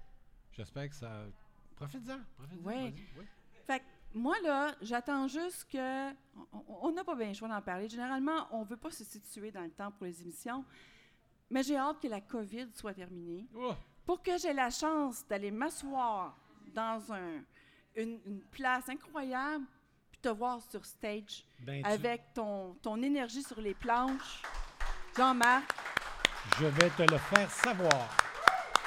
j'espère 0.54 0.88
que 0.90 0.96
ça 0.96 1.26
profite-en, 1.76 2.20
profite-en. 2.38 2.64
Ouais. 2.68 2.94
oui. 3.18 3.26
Fait 3.66 3.80
que 3.80 3.86
moi, 4.14 4.36
là, 4.44 4.76
j'attends 4.82 5.28
juste 5.28 5.68
que. 5.72 6.12
on- 6.54 6.92
n'a 6.92 7.04
pas 7.04 7.16
bien 7.16 7.28
le 7.30 7.34
choix 7.34 7.48
d'en 7.48 7.62
parler. 7.62 7.90
Généralement, 7.90 8.48
on 8.52 8.60
ne 8.62 8.66
veut 8.66 8.78
pas 8.78 8.92
se 8.92 9.04
situer 9.04 9.52
dans 9.52 9.64
le 9.64 9.72
temps 9.72 9.92
pour 9.92 10.06
les 10.06 10.22
émissions, 10.22 10.64
mais 11.50 11.64
j'ai 11.64 11.78
hâte 11.78 12.00
que 12.00 12.08
la 12.08 12.22
COVID 12.22 12.70
soit 12.74 12.94
terminée 12.94 13.48
Oh, 13.56 13.74
pour 14.06 14.22
que 14.22 14.38
j'ai 14.38 14.54
la 14.54 14.70
chance 14.70 15.26
d'aller 15.28 15.52
m'asseoir 15.52 16.38
dans 16.74 17.12
un, 17.12 17.44
une, 17.96 18.20
une 18.26 18.42
place 18.52 18.88
incroyable 18.90 19.66
puis 20.22 20.30
te 20.32 20.36
voir 20.36 20.62
sur 20.62 20.86
stage 20.86 21.46
ben, 21.60 21.82
tu- 21.82 21.90
avec 21.90 22.34
ton, 22.34 22.74
ton 22.82 23.02
énergie 23.02 23.44
sur 23.44 23.60
les 23.62 23.74
planches. 23.74 24.42
Jean-Marc. 25.16 25.70
je 26.60 26.66
vais 26.66 26.90
te 26.92 27.04
le 27.12 27.18
faire 27.18 27.50
savoir. 27.52 28.10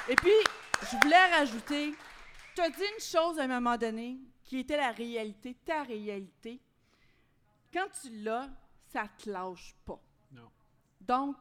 Et 0.09 0.15
puis, 0.15 0.31
je 0.81 0.95
voulais 1.03 1.25
rajouter, 1.35 1.93
tu 2.55 2.61
as 2.61 2.69
dit 2.69 2.81
une 2.81 3.03
chose 3.03 3.39
à 3.39 3.43
un 3.43 3.47
moment 3.47 3.77
donné 3.77 4.17
qui 4.43 4.59
était 4.59 4.77
la 4.77 4.91
réalité, 4.91 5.55
ta 5.65 5.83
réalité. 5.83 6.59
Quand 7.71 7.87
tu 8.01 8.09
l'as, 8.23 8.49
ça 8.91 9.07
te 9.17 9.29
lâche 9.29 9.75
pas. 9.85 9.99
Non, 10.31 10.49
Donc, 11.01 11.37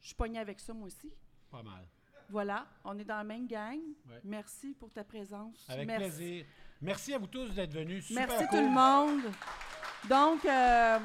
je 0.00 0.14
pognée 0.14 0.38
avec 0.38 0.58
ça 0.60 0.72
moi 0.72 0.86
aussi. 0.86 1.12
pas 1.50 1.62
mal. 1.62 1.86
Voilà, 2.30 2.66
on 2.84 2.98
est 2.98 3.04
dans 3.04 3.16
la 3.16 3.24
même 3.24 3.46
gang. 3.46 3.78
Ouais. 4.06 4.20
Merci 4.24 4.74
pour 4.78 4.90
ta 4.92 5.02
présence. 5.02 5.64
Avec 5.68 5.86
Merci. 5.86 6.04
plaisir. 6.04 6.46
Merci 6.80 7.12
à 7.12 7.18
vous 7.18 7.26
tous 7.26 7.48
d'être 7.54 7.72
venus. 7.72 8.06
Super 8.06 8.28
Merci 8.28 8.46
cool. 8.46 8.58
tout 8.58 8.64
le 8.64 8.70
monde. 8.70 9.22
Donc, 10.08 10.44
euh, 10.44 10.98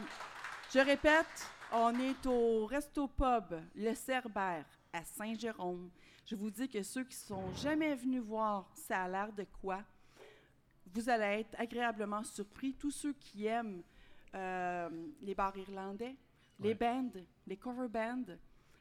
je 0.72 0.80
répète, 0.80 1.50
on 1.72 1.98
est 2.00 2.26
au 2.28 2.68
Resto 2.68 3.08
Pub, 3.08 3.60
le 3.76 3.96
Cerbère, 3.96 4.66
à 4.92 5.04
Saint-Jérôme. 5.04 5.90
Je 6.26 6.36
vous 6.36 6.52
dis 6.52 6.70
que 6.70 6.84
ceux 6.84 7.04
qui 7.04 7.16
sont 7.16 7.52
jamais 7.56 7.96
venus 7.96 8.22
voir, 8.22 8.70
ça 8.76 9.04
a 9.04 9.08
l'air 9.08 9.34
de 9.34 9.46
quoi? 9.62 9.82
Vous 10.94 11.10
allez 11.10 11.42
être 11.42 11.60
agréablement 11.60 12.24
surpris. 12.24 12.76
Tous 12.76 12.92
ceux 12.92 13.14
qui 13.14 13.48
aiment 13.48 13.82
euh, 14.36 14.90
les 15.22 15.34
bars 15.34 15.58
irlandais, 15.58 16.16
les 16.60 16.76
bands, 16.76 17.10
les 17.48 17.58
cover 17.58 17.88
bands, 17.88 18.38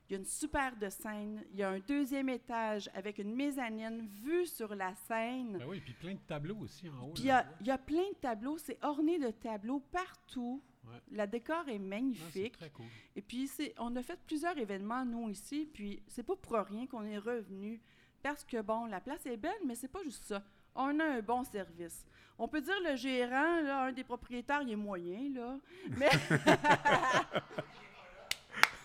il 0.08 0.12
y 0.12 0.16
a 0.16 0.18
une 0.18 0.24
super 0.26 0.76
de 0.76 0.88
scène. 0.90 1.42
Il 1.52 1.58
y 1.58 1.62
a 1.62 1.70
un 1.70 1.78
deuxième 1.80 2.28
étage 2.28 2.90
avec 2.94 3.18
une 3.18 3.34
mezzanine 3.34 4.06
vue 4.22 4.46
sur 4.46 4.74
la 4.74 4.94
scène. 4.94 5.56
Ben 5.58 5.66
oui, 5.68 5.80
puis 5.80 5.94
plein 5.94 6.14
de 6.14 6.18
tableaux 6.26 6.56
aussi 6.58 6.88
en 6.88 7.06
haut. 7.08 7.12
Puis 7.14 7.24
il 7.24 7.26
y, 7.26 7.30
a- 7.30 7.46
il 7.60 7.66
y 7.66 7.70
a 7.70 7.78
plein 7.78 8.08
de 8.10 8.16
tableaux, 8.20 8.58
c'est 8.58 8.78
orné 8.82 9.18
de 9.18 9.30
tableaux 9.30 9.80
partout. 9.80 10.62
Ouais. 10.84 10.98
La 11.12 11.26
décor 11.26 11.68
est 11.68 11.72
Ah, 11.72 11.78
c'est 11.78 11.78
magnifique. 11.78 12.52
très 12.58 12.70
cool. 12.70 12.86
Et 13.16 13.22
puis, 13.22 13.46
c'est- 13.46 13.72
on 13.78 13.94
a 13.96 14.02
fait 14.02 14.18
plusieurs 14.26 14.58
événements, 14.58 15.04
nous, 15.04 15.28
ici. 15.30 15.68
Puis, 15.72 16.02
c'est 16.08 16.24
pas 16.24 16.34
pour 16.36 16.56
rien 16.56 16.86
qu'on 16.86 17.04
est 17.04 17.18
revenu. 17.18 17.80
Parce 18.22 18.44
que, 18.44 18.60
bon, 18.60 18.86
la 18.86 19.00
place 19.00 19.24
est 19.26 19.36
belle, 19.36 19.52
mais 19.64 19.74
c'est 19.76 19.88
pas 19.88 20.02
juste 20.02 20.24
ça. 20.24 20.42
On 20.74 20.98
a 21.00 21.04
un 21.04 21.20
bon 21.22 21.44
service. 21.44 22.04
On 22.38 22.48
peut 22.48 22.60
dire 22.60 22.74
le 22.84 22.96
gérant, 22.96 23.60
là, 23.62 23.84
un 23.84 23.92
des 23.92 24.04
propriétaires, 24.04 24.62
il 24.62 24.72
est 24.72 24.76
moyen, 24.76 25.30
là. 25.34 25.58
Mais. 25.96 26.08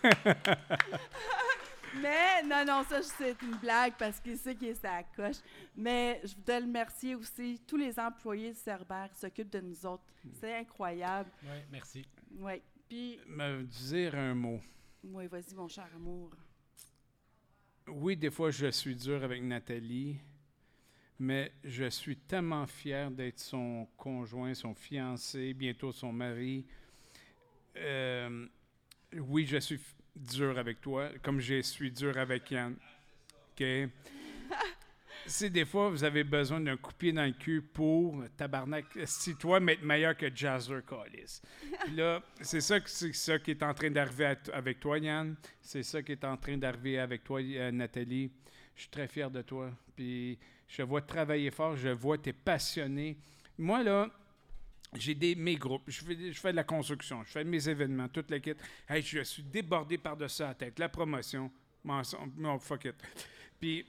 Mais 2.00 2.42
non, 2.44 2.64
non, 2.66 2.84
ça, 2.84 3.02
c'est 3.02 3.40
une 3.42 3.56
blague 3.56 3.94
parce 3.98 4.20
qu'il 4.20 4.36
sait 4.36 4.54
qu'il 4.54 4.68
est 4.68 4.74
sa 4.74 5.02
coche. 5.02 5.38
Mais 5.76 6.20
je 6.22 6.34
voudrais 6.36 6.60
le 6.60 6.66
remercier 6.66 7.14
aussi. 7.14 7.60
Tous 7.66 7.76
les 7.76 7.98
employés 7.98 8.52
de 8.52 8.56
Cerbère 8.56 9.10
s'occupent 9.16 9.50
de 9.50 9.60
nous 9.60 9.86
autres. 9.86 10.04
C'est 10.38 10.54
incroyable. 10.54 11.30
Ouais, 11.42 11.66
merci. 11.72 12.06
Oui. 12.38 12.62
Puis, 12.88 13.18
Me 13.26 13.62
dire 13.62 14.14
un 14.14 14.34
mot. 14.34 14.60
oui, 15.02 15.26
vas-y, 15.26 15.54
mon 15.54 15.68
cher 15.68 15.88
amour. 15.94 16.30
Oui, 17.88 18.16
des 18.16 18.30
fois, 18.30 18.50
je 18.50 18.66
suis 18.70 18.94
dur 18.94 19.24
avec 19.24 19.42
Nathalie, 19.42 20.18
mais 21.18 21.52
je 21.64 21.88
suis 21.88 22.16
tellement 22.16 22.66
fier 22.66 23.10
d'être 23.10 23.38
son 23.40 23.88
conjoint, 23.96 24.52
son 24.54 24.74
fiancé, 24.74 25.54
bientôt 25.54 25.90
son 25.90 26.12
mari. 26.12 26.66
Euh, 27.76 28.46
oui, 29.16 29.46
je 29.46 29.58
suis 29.58 29.80
dur 30.14 30.58
avec 30.58 30.80
toi, 30.80 31.10
comme 31.22 31.40
je 31.40 31.60
suis 31.62 31.90
dur 31.90 32.16
avec 32.18 32.50
Yann. 32.50 32.76
OK? 33.52 33.64
si 35.26 35.50
des 35.50 35.64
fois, 35.64 35.90
vous 35.90 36.04
avez 36.04 36.24
besoin 36.24 36.60
d'un 36.60 36.76
coup 36.76 36.92
de 36.92 36.96
pied 36.96 37.12
dans 37.12 37.24
le 37.24 37.32
cul 37.32 37.62
pour 37.62 38.24
tabarnak, 38.36 38.86
si 39.04 39.36
toi, 39.36 39.60
m'être 39.60 39.82
meilleur 39.82 40.16
que 40.16 40.34
Jazzer 40.34 40.80
Callis. 40.86 41.40
Puis 41.84 41.96
là, 41.96 42.22
c'est 42.40 42.60
ça, 42.60 42.78
c'est 42.84 43.12
ça 43.14 43.38
qui 43.38 43.52
est 43.52 43.62
en 43.62 43.74
train 43.74 43.90
d'arriver 43.90 44.36
avec 44.52 44.80
toi, 44.80 44.98
Yann. 44.98 45.36
C'est 45.60 45.82
ça 45.82 46.02
qui 46.02 46.12
est 46.12 46.24
en 46.24 46.36
train 46.36 46.56
d'arriver 46.56 46.98
avec 46.98 47.24
toi, 47.24 47.40
euh, 47.40 47.70
Nathalie. 47.70 48.30
Je 48.74 48.82
suis 48.82 48.90
très 48.90 49.08
fier 49.08 49.30
de 49.30 49.42
toi. 49.42 49.70
Puis 49.96 50.38
je 50.68 50.82
vois 50.82 51.02
travailler 51.02 51.50
fort, 51.50 51.76
je 51.76 51.88
vois 51.88 52.18
tu 52.18 52.30
es 52.30 52.32
passionné. 52.32 53.16
Moi, 53.56 53.82
là, 53.82 54.08
j'ai 54.94 55.14
des, 55.14 55.34
mes 55.34 55.56
groupes, 55.56 55.82
je 55.88 56.02
fais, 56.04 56.32
je 56.32 56.40
fais 56.40 56.50
de 56.52 56.56
la 56.56 56.64
construction, 56.64 57.22
je 57.24 57.30
fais 57.30 57.44
mes 57.44 57.68
événements, 57.68 58.08
toute 58.08 58.30
la 58.30 58.40
kit. 58.40 58.54
Hey, 58.88 59.02
je 59.02 59.20
suis 59.22 59.42
débordé 59.42 59.98
par-dessus 59.98 60.42
la 60.42 60.54
tête. 60.54 60.78
La 60.78 60.88
promotion, 60.88 61.50
mensonge, 61.84 62.30
non, 62.36 62.58
fuck 62.58 62.84
it. 62.86 62.94
Puis, 63.60 63.84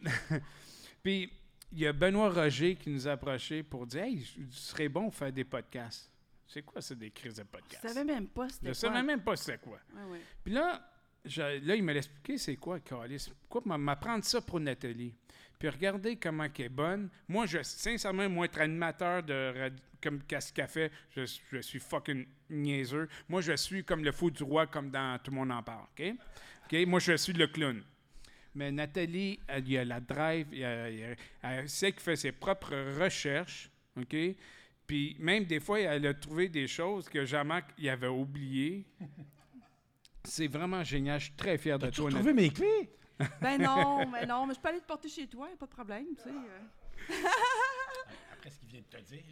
puis 1.04 1.32
il 1.72 1.80
y 1.80 1.88
a 1.88 1.93
Benoît 1.93 2.30
Roger 2.32 2.76
qui 2.76 2.89
nous 2.89 3.08
a 3.08 3.12
approché 3.12 3.62
pour 3.64 3.86
dire 3.86 4.04
Hey, 4.04 4.26
ce 4.50 4.60
serait 4.70 4.89
bon 4.89 5.10
de 5.10 5.14
faire 5.14 5.32
des 5.32 5.43
podcasts. 5.43 6.10
C'est 6.47 6.64
quoi, 6.64 6.82
ça, 6.82 6.95
des 6.95 7.12
crises 7.12 7.36
de 7.36 7.43
Je 7.43 7.47
podcasts? 7.47 7.88
savais 7.88 8.04
même 8.04 8.28
pas 8.28 8.47
Je 8.47 8.54
c'était 8.54 8.66
ne 8.70 8.72
quoi. 8.72 8.80
savais 8.80 9.04
même 9.04 9.22
pas 9.22 9.36
c'est 9.36 9.62
quoi. 9.62 9.80
Ouais, 9.95 10.12
ouais. 10.14 10.22
Puis 10.43 10.52
là, 10.54 10.91
je- 11.24 11.64
là, 11.64 11.76
il 11.76 11.84
m'a 11.84 11.93
expliqué 11.93 12.39
c'est 12.39 12.56
quoi, 12.56 12.80
Calis. 12.80 13.30
Pourquoi 13.47 13.62
m'a- 13.66 13.78
m'apprendre 13.78 14.24
ça 14.24 14.41
pour 14.41 14.60
Nathalie? 14.60 15.14
Puis 15.60 15.68
regardez 15.68 16.16
comment 16.16 16.45
elle 16.45 16.66
est 16.66 16.70
bonne. 16.70 17.10
Moi, 17.28 17.45
je, 17.45 17.62
sincèrement, 17.64 18.30
moi, 18.30 18.45
être 18.45 18.62
animateur 18.62 19.22
de 19.22 19.72
comme 20.01 20.22
Casse 20.24 20.53
Café, 20.53 20.89
je, 21.14 21.24
je 21.51 21.60
suis 21.60 21.80
fucking 21.80 22.26
niaiseux. 22.49 23.10
Moi, 23.28 23.41
je 23.41 23.51
suis 23.57 23.84
comme 23.84 24.01
le 24.05 24.14
fou 24.14 24.32
du 24.32 24.41
roi, 24.43 24.68
comme 24.68 24.89
dans 24.89 25.20
Tout 25.22 25.32
le 25.32 25.36
monde 25.38 25.51
en 25.51 25.62
parle. 25.62 25.84
OK? 25.99 26.14
OK? 26.72 26.88
Moi, 26.88 27.01
je 27.01 27.18
suis 27.18 27.34
le 27.34 27.47
clown. 27.47 27.84
Mais 28.55 28.72
Nathalie, 28.72 29.38
elle, 29.49 29.66
il 29.68 29.74
y 29.74 29.78
a 29.78 29.84
la 29.84 29.99
drive, 29.99 30.47
il 30.53 30.60
y 30.60 30.64
a- 30.66 30.89
il 30.89 30.99
y 30.99 31.03
a- 31.03 31.16
elle 31.43 31.68
sait 31.70 31.91
qu'elle 31.91 32.01
fait 32.01 32.16
ses 32.16 32.32
propres 32.32 32.97
recherches. 32.97 33.70
OK? 33.99 34.16
Puis 34.88 35.18
même 35.20 35.43
des 35.43 35.60
fois, 35.60 35.82
elle 35.82 36.07
a 36.07 36.14
trouvé 36.14 36.47
des 36.47 36.68
choses 36.70 37.10
que 37.10 37.26
Jean-Marc 37.26 37.72
il 37.78 37.89
avait 37.89 38.07
oubliées. 38.07 38.86
C'est 40.24 40.47
vraiment 40.47 40.84
génial. 40.86 41.20
Je 41.20 41.26
suis 41.26 41.34
très 41.34 41.57
fier 41.57 41.78
de 41.78 41.89
toi. 41.89 42.05
retrouvé 42.05 42.32
mes 42.34 42.49
clés? 42.49 42.89
Ben 43.41 43.61
non, 43.61 44.07
mais 44.07 44.26
non, 44.26 44.45
mais 44.45 44.53
je 44.53 44.59
peux 44.59 44.70
aller 44.70 44.80
te 44.80 44.86
porter 44.88 45.09
chez 45.09 45.28
toi, 45.28 45.47
pas 45.59 45.65
de 45.65 45.72
problème, 45.72 46.05
tu 46.15 46.24
sais. 46.24 46.30
euh. 46.30 47.13
Après 48.34 48.49
ce 48.49 48.59
qu'il 48.59 48.70
vient 48.70 48.82
de 48.82 48.97
te 48.97 49.01
dire. 49.03 49.24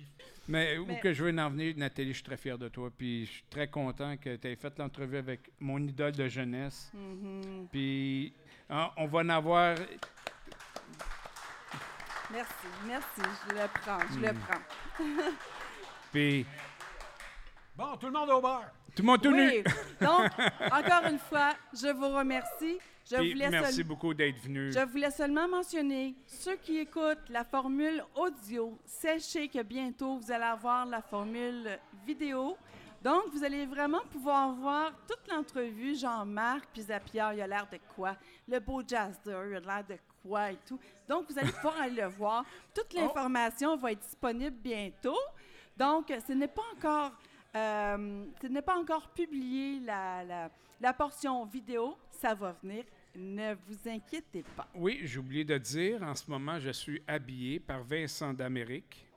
Mais 0.49 0.77
où 0.77 0.85
Mais- 0.85 0.99
que 0.99 1.13
je 1.13 1.23
veux 1.23 1.37
en 1.39 1.49
venir, 1.49 1.73
Nathalie, 1.77 2.09
je 2.09 2.15
suis 2.15 2.23
très 2.23 2.37
fier 2.37 2.57
de 2.57 2.67
toi. 2.69 2.89
Puis 2.97 3.25
je 3.25 3.31
suis 3.31 3.43
très 3.49 3.67
content 3.69 4.15
que 4.17 4.35
tu 4.35 4.47
aies 4.47 4.55
fait 4.55 4.77
l'entrevue 4.79 5.17
avec 5.17 5.51
mon 5.59 5.77
idole 5.79 6.11
de 6.13 6.27
jeunesse. 6.27 6.91
Mhm. 6.93 7.67
Puis 7.71 8.33
hein, 8.69 8.91
on 8.97 9.07
va 9.07 9.19
en 9.19 9.29
avoir. 9.29 9.75
Merci, 12.31 12.53
merci, 12.85 13.21
je 13.49 13.53
le 13.55 13.67
prends, 13.73 13.99
je 14.13 14.19
le 14.19 14.31
Hmm. 14.33 14.39
prends. 14.39 15.03
Puis 16.11 16.45
Bon, 17.75 17.95
tout 17.97 18.07
le 18.07 18.11
monde 18.11 18.29
au 18.31 18.41
bar. 18.41 18.63
tout 18.95 19.01
le 19.01 19.05
monde 19.05 19.21
tout 19.21 19.31
nu. 19.31 19.47
Oui, 19.49 19.63
donc, 20.01 20.31
encore 20.71 21.05
une 21.11 21.19
fois, 21.19 21.53
je 21.73 21.87
vous 21.93 22.09
remercie. 22.09 22.79
Je 23.09 23.15
Puis 23.15 23.33
voulais, 23.33 23.49
merci 23.49 23.75
seul- 23.75 23.83
beaucoup 23.85 24.13
d'être 24.13 24.37
venu. 24.39 24.71
je 24.71 24.79
voulais 24.79 25.11
seulement 25.11 25.47
mentionner, 25.47 26.15
ceux 26.25 26.57
qui 26.57 26.77
écoutent 26.79 27.29
la 27.29 27.43
formule 27.45 28.03
audio, 28.15 28.77
sachez 28.85 29.47
que 29.47 29.61
bientôt, 29.63 30.17
vous 30.17 30.31
allez 30.31 30.43
avoir 30.43 30.85
la 30.85 31.01
formule 31.01 31.79
vidéo. 32.05 32.57
Donc, 33.01 33.27
vous 33.31 33.43
allez 33.43 33.65
vraiment 33.65 34.01
pouvoir 34.11 34.51
voir 34.53 34.91
toute 35.07 35.25
l'entrevue, 35.31 35.95
Jean-Marc, 35.95 36.67
puis 36.73 36.81
Zapierre, 36.81 37.33
il 37.33 37.41
a 37.41 37.47
l'air 37.47 37.67
de 37.71 37.77
quoi? 37.95 38.17
Le 38.47 38.59
beau 38.59 38.81
Jazzer, 38.85 39.39
il 39.49 39.55
a 39.55 39.59
l'air 39.59 39.83
de 39.87 39.97
quoi 40.27 40.51
et 40.51 40.57
tout. 40.67 40.79
Donc, 41.07 41.29
vous 41.29 41.37
allez 41.39 41.51
pouvoir 41.51 41.79
aller 41.79 42.01
le 42.01 42.07
voir. 42.07 42.43
Toute 42.73 42.93
l'information 42.93 43.77
va 43.77 43.91
être 43.93 43.99
disponible 44.01 44.57
bientôt. 44.57 45.17
Donc, 45.77 46.11
ce 46.27 46.33
n'est 46.33 46.47
pas 46.47 46.63
encore, 46.75 47.11
euh, 47.55 48.25
ce 48.41 48.47
n'est 48.47 48.61
pas 48.63 48.77
encore 48.77 49.07
publié 49.09 49.79
la, 49.79 50.23
la- 50.25 50.49
la 50.81 50.93
portion 50.93 51.45
vidéo. 51.45 51.95
Ça 52.11 52.33
va 52.33 52.55
venir. 52.63 52.83
Ne 53.19 53.55
vous 53.55 53.89
inquiétez 53.89 54.43
pas. 54.55 54.67
Oui, 54.75 54.99
j'ai 55.03 55.17
oublié 55.17 55.43
de 55.43 55.57
dire, 55.57 56.03
en 56.03 56.13
ce 56.13 56.29
moment, 56.29 56.59
je 56.59 56.69
suis 56.69 57.01
habillé 57.07 57.59
par 57.59 57.81
Vincent 57.81 58.31
d'Amérique. 58.31 59.07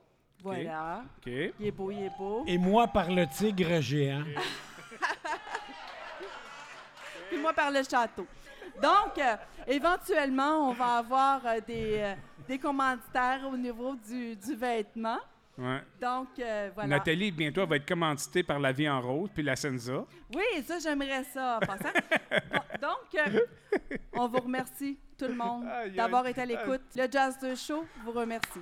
Voilà. 0.41 1.03
OK? 1.19 1.31
Il 1.59 1.67
est 1.67 1.71
beau, 1.71 1.91
il 1.91 2.05
est 2.05 2.17
beau. 2.17 2.43
Et 2.47 2.57
moi 2.57 2.87
par 2.87 3.11
le 3.11 3.27
tigre 3.27 3.79
géant. 3.79 4.23
Puis 7.29 7.37
moi 7.37 7.53
par 7.53 7.69
le 7.69 7.83
château. 7.83 8.25
Donc, 8.81 9.19
euh, 9.19 9.35
éventuellement, 9.67 10.69
on 10.69 10.73
va 10.73 10.97
avoir 10.97 11.45
euh, 11.45 11.59
des, 11.61 11.99
euh, 11.99 12.15
des 12.47 12.57
commanditaires 12.57 13.41
au 13.53 13.55
niveau 13.55 13.95
du, 13.95 14.35
du 14.35 14.55
vêtement. 14.55 15.19
Ouais. 15.61 15.79
Donc, 16.01 16.27
euh, 16.39 16.71
voilà. 16.73 16.89
Nathalie, 16.89 17.31
bientôt, 17.31 17.61
elle 17.61 17.69
va 17.69 17.75
être 17.75 17.87
commanditée 17.87 18.41
par 18.41 18.59
la 18.59 18.71
vie 18.71 18.89
en 18.89 18.99
rose 18.99 19.29
puis 19.31 19.43
la 19.43 19.55
Senza. 19.55 20.05
Oui, 20.33 20.63
ça, 20.65 20.79
j'aimerais 20.79 21.23
ça, 21.23 21.57
en 21.57 21.65
passant. 21.65 21.93
Bon, 22.51 22.87
donc, 22.87 23.15
euh, 23.15 23.39
on 24.13 24.27
vous 24.27 24.39
remercie, 24.39 24.97
tout 25.17 25.27
le 25.27 25.35
monde, 25.35 25.65
d'avoir 25.95 26.25
été 26.25 26.41
à 26.41 26.45
l'écoute. 26.45 26.81
Le 26.95 27.07
Jazz 27.11 27.37
de 27.39 27.53
Show 27.53 27.85
vous 28.03 28.11
remercie. 28.11 28.61